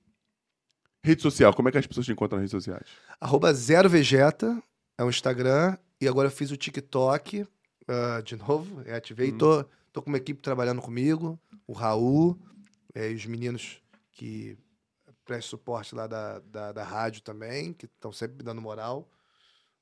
Rede 1.04 1.20
social, 1.20 1.52
como 1.52 1.68
é 1.68 1.72
que 1.72 1.78
as 1.78 1.86
pessoas 1.86 2.06
te 2.06 2.12
encontram 2.12 2.38
nas 2.38 2.50
redes 2.50 2.64
sociais? 2.64 2.88
Arroba 3.20 3.52
Zero 3.52 3.88
Vegeta 3.88 4.60
é 4.96 5.04
o 5.04 5.10
Instagram. 5.10 5.76
E 6.00 6.08
agora 6.08 6.26
eu 6.28 6.32
fiz 6.32 6.50
o 6.50 6.56
TikTok 6.56 7.46
ah, 7.88 8.20
de 8.24 8.36
novo. 8.36 8.82
Ativei. 8.90 9.32
Hum. 9.32 9.38
Tô, 9.38 9.64
tô 9.92 10.02
com 10.02 10.10
uma 10.10 10.18
equipe 10.18 10.40
trabalhando 10.40 10.80
comigo. 10.80 11.38
O 11.66 11.72
Raul 11.72 12.38
eh, 12.94 13.10
e 13.10 13.14
os 13.14 13.26
meninos 13.26 13.82
que 14.12 14.56
prestam 15.24 15.50
suporte 15.50 15.94
lá 15.94 16.06
da, 16.06 16.38
da, 16.40 16.72
da 16.72 16.84
rádio 16.84 17.22
também, 17.22 17.72
que 17.72 17.86
estão 17.86 18.12
sempre 18.12 18.36
me 18.38 18.42
dando 18.42 18.60
moral. 18.60 19.08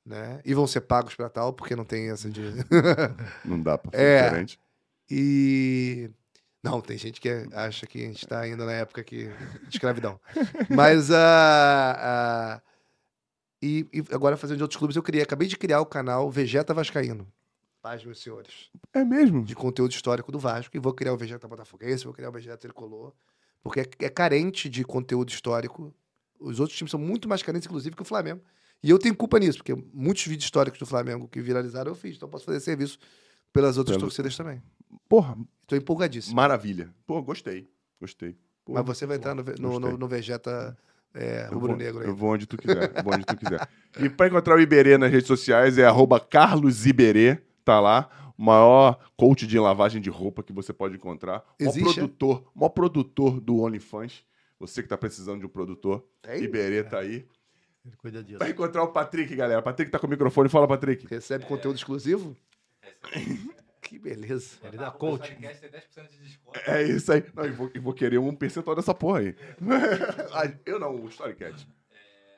Né? 0.05 0.41
E 0.43 0.53
vão 0.53 0.65
ser 0.65 0.81
pagos 0.81 1.13
para 1.15 1.29
tal, 1.29 1.53
porque 1.53 1.75
não 1.75 1.85
tem 1.85 2.09
essa 2.09 2.27
de. 2.29 2.41
Não 3.45 3.61
dá 3.61 3.77
fazer 3.77 3.95
É. 4.03 4.23
diferente. 4.23 4.59
E. 5.09 6.09
Não, 6.63 6.79
tem 6.81 6.97
gente 6.97 7.19
que 7.21 7.29
acha 7.53 7.85
que 7.85 8.03
a 8.03 8.07
gente 8.07 8.23
está 8.23 8.39
ainda 8.39 8.65
na 8.65 8.71
época 8.73 9.03
que... 9.03 9.27
de 9.27 9.69
escravidão. 9.69 10.19
Mas 10.69 11.11
a. 11.11 11.95
a- 12.57 12.61
E, 13.61 13.87
e 13.93 14.03
agora 14.13 14.35
fazendo 14.37 14.57
de 14.57 14.63
outros 14.63 14.77
clubes, 14.79 14.95
eu 14.95 15.03
criei, 15.03 15.21
acabei 15.23 15.47
de 15.47 15.55
criar 15.57 15.81
o 15.81 15.85
canal 15.85 16.31
Vegeta 16.31 16.73
Vascaíno. 16.73 17.31
Paz, 17.81 18.03
meus 18.05 18.21
senhores. 18.21 18.69
É 18.93 19.03
mesmo? 19.03 19.43
De 19.43 19.55
conteúdo 19.55 19.91
histórico 19.91 20.31
do 20.31 20.37
Vasco. 20.39 20.75
E 20.75 20.79
vou 20.79 20.93
criar 20.93 21.13
o 21.13 21.17
Vegeta 21.17 21.47
Botafoguense, 21.47 22.03
vou 22.05 22.13
criar 22.13 22.29
o 22.29 22.31
Vegeta 22.31 22.57
Tricolor. 22.57 23.11
Porque 23.63 23.79
é, 23.81 23.85
é 24.01 24.09
carente 24.09 24.69
de 24.69 24.83
conteúdo 24.83 25.29
histórico. 25.29 25.93
Os 26.39 26.59
outros 26.59 26.77
times 26.77 26.91
são 26.91 26.99
muito 26.99 27.27
mais 27.27 27.41
carentes, 27.41 27.67
inclusive, 27.67 27.95
que 27.95 28.01
o 28.01 28.05
Flamengo. 28.05 28.41
E 28.83 28.89
eu 28.89 28.97
tenho 28.97 29.15
culpa 29.15 29.37
nisso, 29.39 29.59
porque 29.59 29.75
muitos 29.93 30.23
vídeos 30.25 30.45
históricos 30.45 30.79
do 30.79 30.85
Flamengo 30.85 31.27
que 31.27 31.39
viralizaram 31.41 31.91
eu 31.91 31.95
fiz. 31.95 32.15
Então 32.15 32.27
eu 32.27 32.31
posso 32.31 32.45
fazer 32.45 32.59
serviço 32.59 32.97
pelas 33.53 33.77
outras 33.77 33.97
Pelo- 33.97 34.07
torcidas 34.07 34.35
também. 34.35 34.61
Porra, 35.07 35.37
Estou 35.61 35.77
empolgadíssimo. 35.77 36.35
maravilha. 36.35 36.93
Pô, 37.05 37.21
gostei. 37.21 37.67
Gostei. 37.99 38.35
Pô, 38.65 38.73
Mas 38.73 38.85
você 38.85 39.05
vai 39.05 39.17
entrar 39.17 39.35
no, 39.35 39.43
no, 39.59 39.79
no, 39.79 39.97
no 39.97 40.07
Vegeta 40.07 40.75
é, 41.13 41.45
rubro-negro 41.51 42.01
aí. 42.01 42.07
Eu 42.07 42.15
vou 42.15 42.31
onde 42.31 42.45
tu 42.47 42.57
quiser. 42.57 43.03
vou 43.03 43.13
onde 43.13 43.25
tu 43.25 43.37
quiser. 43.37 43.67
E 43.99 44.09
pra 44.09 44.27
encontrar 44.27 44.55
o 44.55 44.59
Iberê 44.61 44.97
nas 44.97 45.11
redes 45.11 45.27
sociais 45.27 45.77
é 45.77 45.85
arroba 45.85 46.19
Carlos 46.19 46.85
Iberê, 46.85 47.39
tá 47.63 47.79
lá. 47.79 48.33
O 48.37 48.43
maior 48.43 48.99
coach 49.15 49.45
de 49.45 49.59
lavagem 49.59 50.01
de 50.01 50.09
roupa 50.09 50.41
que 50.41 50.51
você 50.51 50.73
pode 50.73 50.95
encontrar. 50.95 51.39
O 51.59 51.63
maior 51.63 51.77
Existe, 51.77 51.89
é? 51.89 51.93
produtor, 51.93 52.43
o 52.55 52.59
maior 52.59 52.69
produtor 52.69 53.39
do 53.39 53.61
OnlyFans. 53.61 54.23
Você 54.59 54.83
que 54.83 54.89
tá 54.89 54.97
precisando 54.97 55.39
de 55.39 55.45
um 55.45 55.49
produtor. 55.49 56.05
Tem? 56.21 56.43
Iberê 56.43 56.83
tá 56.83 56.99
aí. 56.99 57.27
Ele 57.85 57.95
cuida 57.97 58.23
disso. 58.23 58.39
Vai 58.39 58.51
encontrar 58.51 58.83
o 58.83 58.89
Patrick, 58.89 59.35
galera. 59.35 59.61
Patrick 59.61 59.91
tá 59.91 59.97
com 59.97 60.05
o 60.05 60.09
microfone. 60.09 60.49
Fala, 60.49 60.67
Patrick. 60.67 61.07
Recebe 61.07 61.45
conteúdo 61.45 61.77
exclusivo? 61.77 62.35
que 63.81 63.97
beleza. 63.97 64.57
Ele 64.63 64.77
dá 64.77 64.91
coach. 64.91 65.35
É 66.67 66.83
isso 66.83 67.11
aí. 67.11 67.23
Não, 67.35 67.43
eu 67.43 67.53
vou, 67.53 67.71
eu 67.73 67.81
vou 67.81 67.93
querer 67.93 68.19
um 68.19 68.35
percentual 68.35 68.75
dessa 68.75 68.93
porra 68.93 69.19
aí. 69.19 69.35
Ah, 70.31 70.51
eu 70.65 70.79
não, 70.79 70.95
o 70.95 71.09
Storycat. 71.09 71.67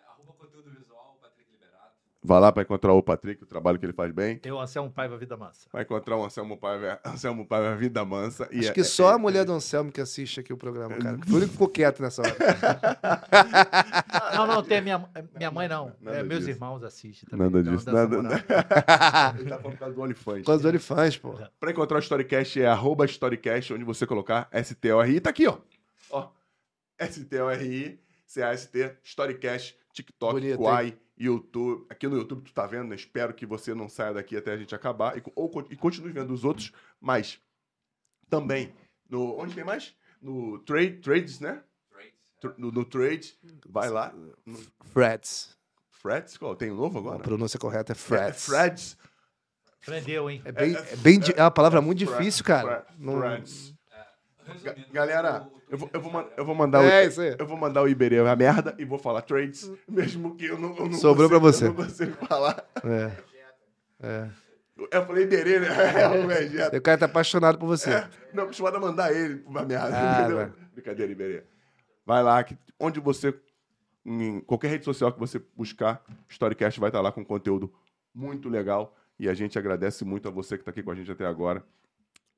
Arroba 0.08 0.34
conteúdo 0.34 0.72
visual, 0.72 1.18
Patrick 1.22 1.52
Liberato. 1.52 1.96
Vai 2.26 2.40
lá 2.40 2.52
pra 2.54 2.64
encontrar 2.64 2.94
o 2.94 3.04
Patrick, 3.04 3.44
o 3.44 3.46
trabalho 3.46 3.78
que 3.78 3.86
ele 3.86 3.92
faz 3.94 4.12
bem. 4.14 4.38
Tem 4.38 4.52
o 4.52 4.60
Anselmo 4.60 4.90
Paiva 4.90 5.18
Vida 5.18 5.36
Mansa. 5.36 5.68
Vai 5.74 5.82
encontrar 5.84 6.16
o 6.16 6.24
Anselmo 6.24 6.56
Paiva, 6.58 6.98
Anselmo 7.06 7.46
Paiva 7.46 7.76
Vida 7.76 8.06
Mansa. 8.06 8.48
E 8.52 8.60
Acho 8.60 8.70
é- 8.70 8.74
que 8.74 8.84
só 8.84 9.12
é- 9.12 9.16
a 9.16 9.18
mulher 9.18 9.44
do 9.46 9.52
Anselmo 9.52 9.92
que 9.92 10.00
assiste 10.00 10.40
aqui 10.40 10.54
o 10.54 10.58
programa, 10.58 10.96
cara. 10.98 11.18
Foi 11.28 11.34
o 11.34 11.36
único 11.36 11.48
que 11.48 11.52
ficou 11.54 11.68
quieto 11.68 12.02
nessa 12.02 12.22
hora. 12.22 12.34
Não, 14.36 14.48
não, 14.48 14.64
tem 14.64 14.82
minha, 14.82 15.08
minha 15.36 15.52
mãe 15.52 15.68
não. 15.68 15.94
Nada 16.02 16.18
É, 16.18 16.24
meus 16.24 16.46
disso. 16.46 16.58
irmãos 16.58 16.84
assistem 16.84 17.30
também. 17.30 17.46
Nada 17.48 17.60
então 17.60 17.76
disso. 17.76 17.92
Nada, 17.92 18.22
moral. 18.22 18.40
Ele 19.40 19.50
tá 19.50 19.58
falando 19.60 19.74
por 19.74 19.78
causa 19.80 19.96
do 19.96 20.02
OnlyFans. 20.02 20.46
Com 20.46 20.52
os 20.54 20.66
OnlyFans, 20.66 21.18
pô. 21.18 21.36
Pra 21.60 21.72
encontrar 21.72 21.98
o 21.98 22.00
Storycast 22.00 22.62
é 22.62 22.68
arroba 22.68 23.06
Storycast, 23.06 23.74
onde 23.74 23.84
você 23.84 24.06
colocar 24.08 24.50
STORI. 24.64 25.20
Tá 25.20 25.30
aqui, 25.30 25.48
ó. 25.48 25.58
Ó. 26.10 26.30
STORI, 27.00 28.00
C-A-S-T, 28.26 28.98
Storycast, 29.04 29.78
TikTok, 29.94 30.34
Bonito, 30.34 30.58
Quai, 30.58 30.98
YouTube. 31.18 31.86
Aqui 31.90 32.08
no 32.08 32.18
YouTube 32.18 32.44
tu 32.44 32.54
tá 32.54 32.66
vendo, 32.68 32.90
né? 32.90 32.96
Espero 32.96 33.34
que 33.34 33.46
você 33.46 33.74
não 33.74 33.88
saia 33.88 34.14
daqui 34.14 34.36
até 34.36 34.52
a 34.54 34.58
gente 34.58 34.74
acabar. 34.76 35.18
E, 35.18 35.24
ou, 35.36 35.52
e 35.70 35.76
continue 35.76 36.12
vendo 36.12 36.34
os 36.34 36.44
outros, 36.44 36.72
mas 37.00 37.40
também 38.30 38.74
no. 39.10 39.38
Onde 39.38 39.54
tem 39.56 39.64
mais? 39.64 39.96
No 40.22 40.58
Trade, 40.60 40.98
Trades, 41.00 41.40
né? 41.40 41.64
Trades. 41.90 42.14
Tr- 42.42 42.54
No, 42.58 42.72
no 42.72 42.84
Trade. 42.84 43.38
Vai 43.70 43.90
lá. 43.90 44.14
No 44.46 44.58
Freds. 44.86 45.56
Freds, 45.92 46.38
qual? 46.38 46.56
Tem 46.56 46.72
um 46.72 46.76
novo 46.76 46.98
A 46.98 47.02
agora? 47.02 47.20
pronúncia 47.24 47.58
correta 47.60 47.92
é 47.92 47.94
É, 47.94 47.96
Freds. 47.96 48.46
Freds. 48.46 48.98
Prendeu, 49.86 50.30
hein? 50.30 50.42
É 50.46 50.52
bem, 50.52 50.76
é 50.76 50.96
bem 50.98 51.20
di- 51.20 51.34
é 51.36 51.42
uma 51.44 51.52
palavra 51.52 51.82
muito 51.82 52.00
difícil, 52.00 52.44
cara. 52.44 52.82
Fre- 52.82 52.94
Não- 52.98 53.20
Freds. 53.20 53.74
Resumindo, 54.46 54.92
Galera, 54.92 55.48
o 55.54 55.62
eu 55.74 55.78
vou, 55.80 55.90
eu, 55.92 56.00
vou, 56.00 56.12
man- 56.12 56.28
eu 56.38 56.46
vou 56.46 56.54
mandar 56.56 56.84
É 56.84 57.04
o, 57.06 57.08
isso 57.10 57.20
aí. 57.22 57.36
eu 57.38 57.46
vou 57.48 57.58
mandar 57.58 57.82
o 57.82 57.88
Iberê 57.90 58.20
a 58.20 58.36
merda 58.36 58.76
e 58.78 58.86
vou 58.86 59.00
falar 59.00 59.22
trades, 59.24 59.70
mesmo 59.90 60.36
que 60.36 60.46
eu 60.46 60.60
não, 60.60 60.76
eu 60.78 60.86
não 60.86 60.94
Sobrou 60.94 61.28
pra 61.28 61.40
consiga- 61.40 61.72
você. 61.72 61.82
Eu 61.82 61.84
não 61.84 61.90
consigo 61.90 62.26
falar. 62.28 62.64
É. 62.86 63.12
É. 64.02 64.30
Eu 64.92 65.06
falei 65.06 65.24
Iberê, 65.24 65.60
né? 65.60 65.68
É 65.68 66.08
o 66.24 66.28
Vegeta. 66.28 66.78
O 66.78 66.82
cara 66.82 66.98
tá 67.00 67.06
apaixonado 67.06 67.58
por 67.58 67.66
você. 67.68 67.90
É, 67.92 68.10
não, 68.34 68.44
acostumado 68.44 68.76
a 68.78 68.80
mandar 68.80 69.12
ele 69.16 69.44
uma 69.48 69.64
merda. 69.64 69.90
Ah, 69.94 70.20
entendeu? 70.22 70.38
vai. 70.38 70.52
Brincadeira, 70.74 71.12
Iberê. 71.12 71.44
Vai 72.06 72.22
lá, 72.24 72.44
que 72.44 72.58
onde 72.80 73.00
você, 73.00 73.34
em 74.06 74.42
qualquer 74.42 74.68
rede 74.70 74.86
social 74.86 75.12
que 75.12 75.20
você 75.20 75.42
buscar, 75.56 76.04
Storycast 76.30 76.80
vai 76.80 76.90
estar 76.90 77.02
lá 77.02 77.12
com 77.12 77.24
conteúdo 77.26 77.74
muito 78.14 78.48
legal. 78.50 78.96
E 79.20 79.30
a 79.30 79.34
gente 79.34 79.58
agradece 79.58 80.04
muito 80.04 80.28
a 80.28 80.32
você 80.32 80.56
que 80.58 80.62
está 80.62 80.72
aqui 80.72 80.84
com 80.84 80.92
a 80.92 80.96
gente 80.96 81.12
até 81.12 81.26
agora, 81.26 81.64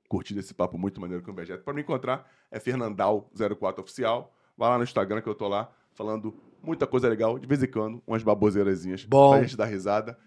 curtindo 0.08 0.40
esse 0.40 0.54
papo 0.54 0.78
muito 0.78 1.00
maneiro 1.02 1.24
com 1.24 1.32
o 1.32 1.34
Vegeta. 1.34 1.64
Para 1.64 1.74
me 1.74 1.82
encontrar, 1.82 2.30
é 2.52 2.60
Fernandal04 2.60 3.80
Oficial. 3.80 4.34
Vai 4.58 4.70
lá 4.70 4.78
no 4.78 4.84
Instagram 4.84 5.22
que 5.22 5.28
eu 5.30 5.36
tô 5.36 5.48
lá 5.48 5.70
falando 5.94 6.36
muita 6.62 6.88
coisa 6.88 7.08
legal, 7.08 7.38
de 7.38 7.48
vez 7.48 7.62
em 7.62 7.68
quando, 7.68 8.02
umas 8.08 8.24
baboseirazinhas 8.24 9.06
Bom. 9.06 9.32
pra 9.32 9.42
gente 9.44 9.56
dar 9.58 9.66
risada. 9.66 10.18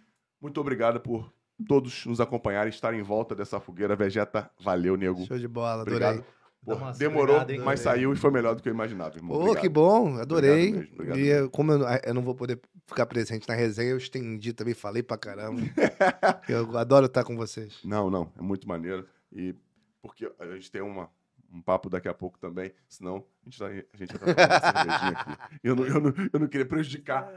Muito 0.41 0.61
obrigado 0.61 1.01
por 1.01 1.33
todos 1.67 2.07
nos 2.07 2.21
acompanharem, 2.21 2.71
estarem 2.71 3.01
em 3.01 3.03
volta 3.03 3.35
dessa 3.35 3.59
fogueira. 3.59 3.97
Vegeta, 3.97 4.51
valeu, 4.61 4.97
nego. 4.97 5.25
Show 5.27 5.39
de 5.39 5.49
bola, 5.49 5.83
Obrigado. 5.83 6.19
adorei. 6.19 6.39
Pô, 6.65 6.75
Nossa, 6.75 6.99
demorou, 6.99 7.37
obrigado, 7.37 7.51
hein, 7.51 7.61
mas 7.65 7.81
saiu 7.81 8.13
e 8.13 8.17
foi 8.17 8.31
melhor 8.33 8.55
do 8.55 8.63
que 8.63 8.69
eu 8.69 8.73
imaginava, 8.75 9.17
irmão. 9.17 9.31
Pô, 9.31 9.43
Obrigado. 9.43 9.63
que 9.63 9.69
bom, 9.69 10.17
adorei. 10.17 10.73
mesmo, 10.73 10.89
obrigado 10.95 11.19
e 11.19 11.31
eh, 11.31 11.49
como 11.53 11.73
eu, 11.73 11.79
não- 11.79 11.87
eu 12.05 12.15
não 12.15 12.23
vou 12.23 12.35
poder 12.35 12.61
ficar 12.85 13.07
presente 13.07 13.49
na 13.49 13.55
resenha, 13.55 13.91
eu 13.91 13.97
estendi 13.97 14.53
também, 14.53 14.75
falei 14.75 15.03
pra 15.03 15.17
caramba. 15.17 15.61
eu 16.49 16.77
adoro 16.77 17.07
estar 17.07 17.23
com 17.25 17.37
vocês. 17.37 17.79
Não, 17.85 18.11
não, 18.11 18.31
é 18.37 18.43
muito 18.43 18.67
maneiro. 18.69 19.07
E 19.33 19.55
porque 20.03 20.31
a 20.39 20.47
gente 20.55 20.71
tem 20.71 20.81
uma, 20.83 21.11
um 21.53 21.61
papo 21.63 21.89
daqui 21.91 22.09
a 22.09 22.15
pouco 22.15 22.39
também, 22.39 22.73
senão 22.89 23.25
a 23.45 23.51
gente, 23.51 23.59
vai- 23.59 23.85
a 23.93 23.97
gente 23.97 24.19
tá 24.19 24.27
uma 24.27 24.61
cervejinha 24.61 25.11
aqui. 25.21 25.59
Eu 25.63 25.77
não, 25.77 25.87
eu, 25.87 26.01
não, 26.01 26.15
eu 26.33 26.41
não 26.41 26.47
queria 26.49 26.67
prejudicar 26.67 27.31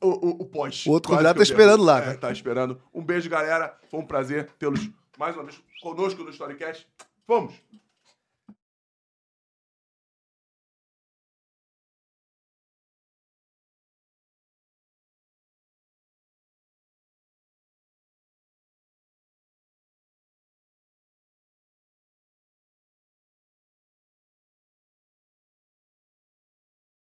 o, 0.00 0.08
o, 0.08 0.30
o 0.42 0.46
pós. 0.46 0.84
O 0.86 0.90
outro 0.90 1.10
convidado 1.12 1.38
tá 1.38 1.42
esperando 1.42 1.82
lá, 1.84 2.00
É, 2.02 2.06
né? 2.08 2.14
tá 2.16 2.30
esperando. 2.30 2.80
Um 2.92 3.02
beijo, 3.04 3.28
galera. 3.30 3.78
Foi 3.90 4.00
um 4.00 4.06
prazer 4.06 4.50
tê-los 4.58 4.88
mais 5.18 5.34
uma 5.36 5.44
vez 5.44 5.60
conosco 5.82 6.22
no 6.22 6.30
Storycast. 6.30 6.86
Vamos! 7.26 7.54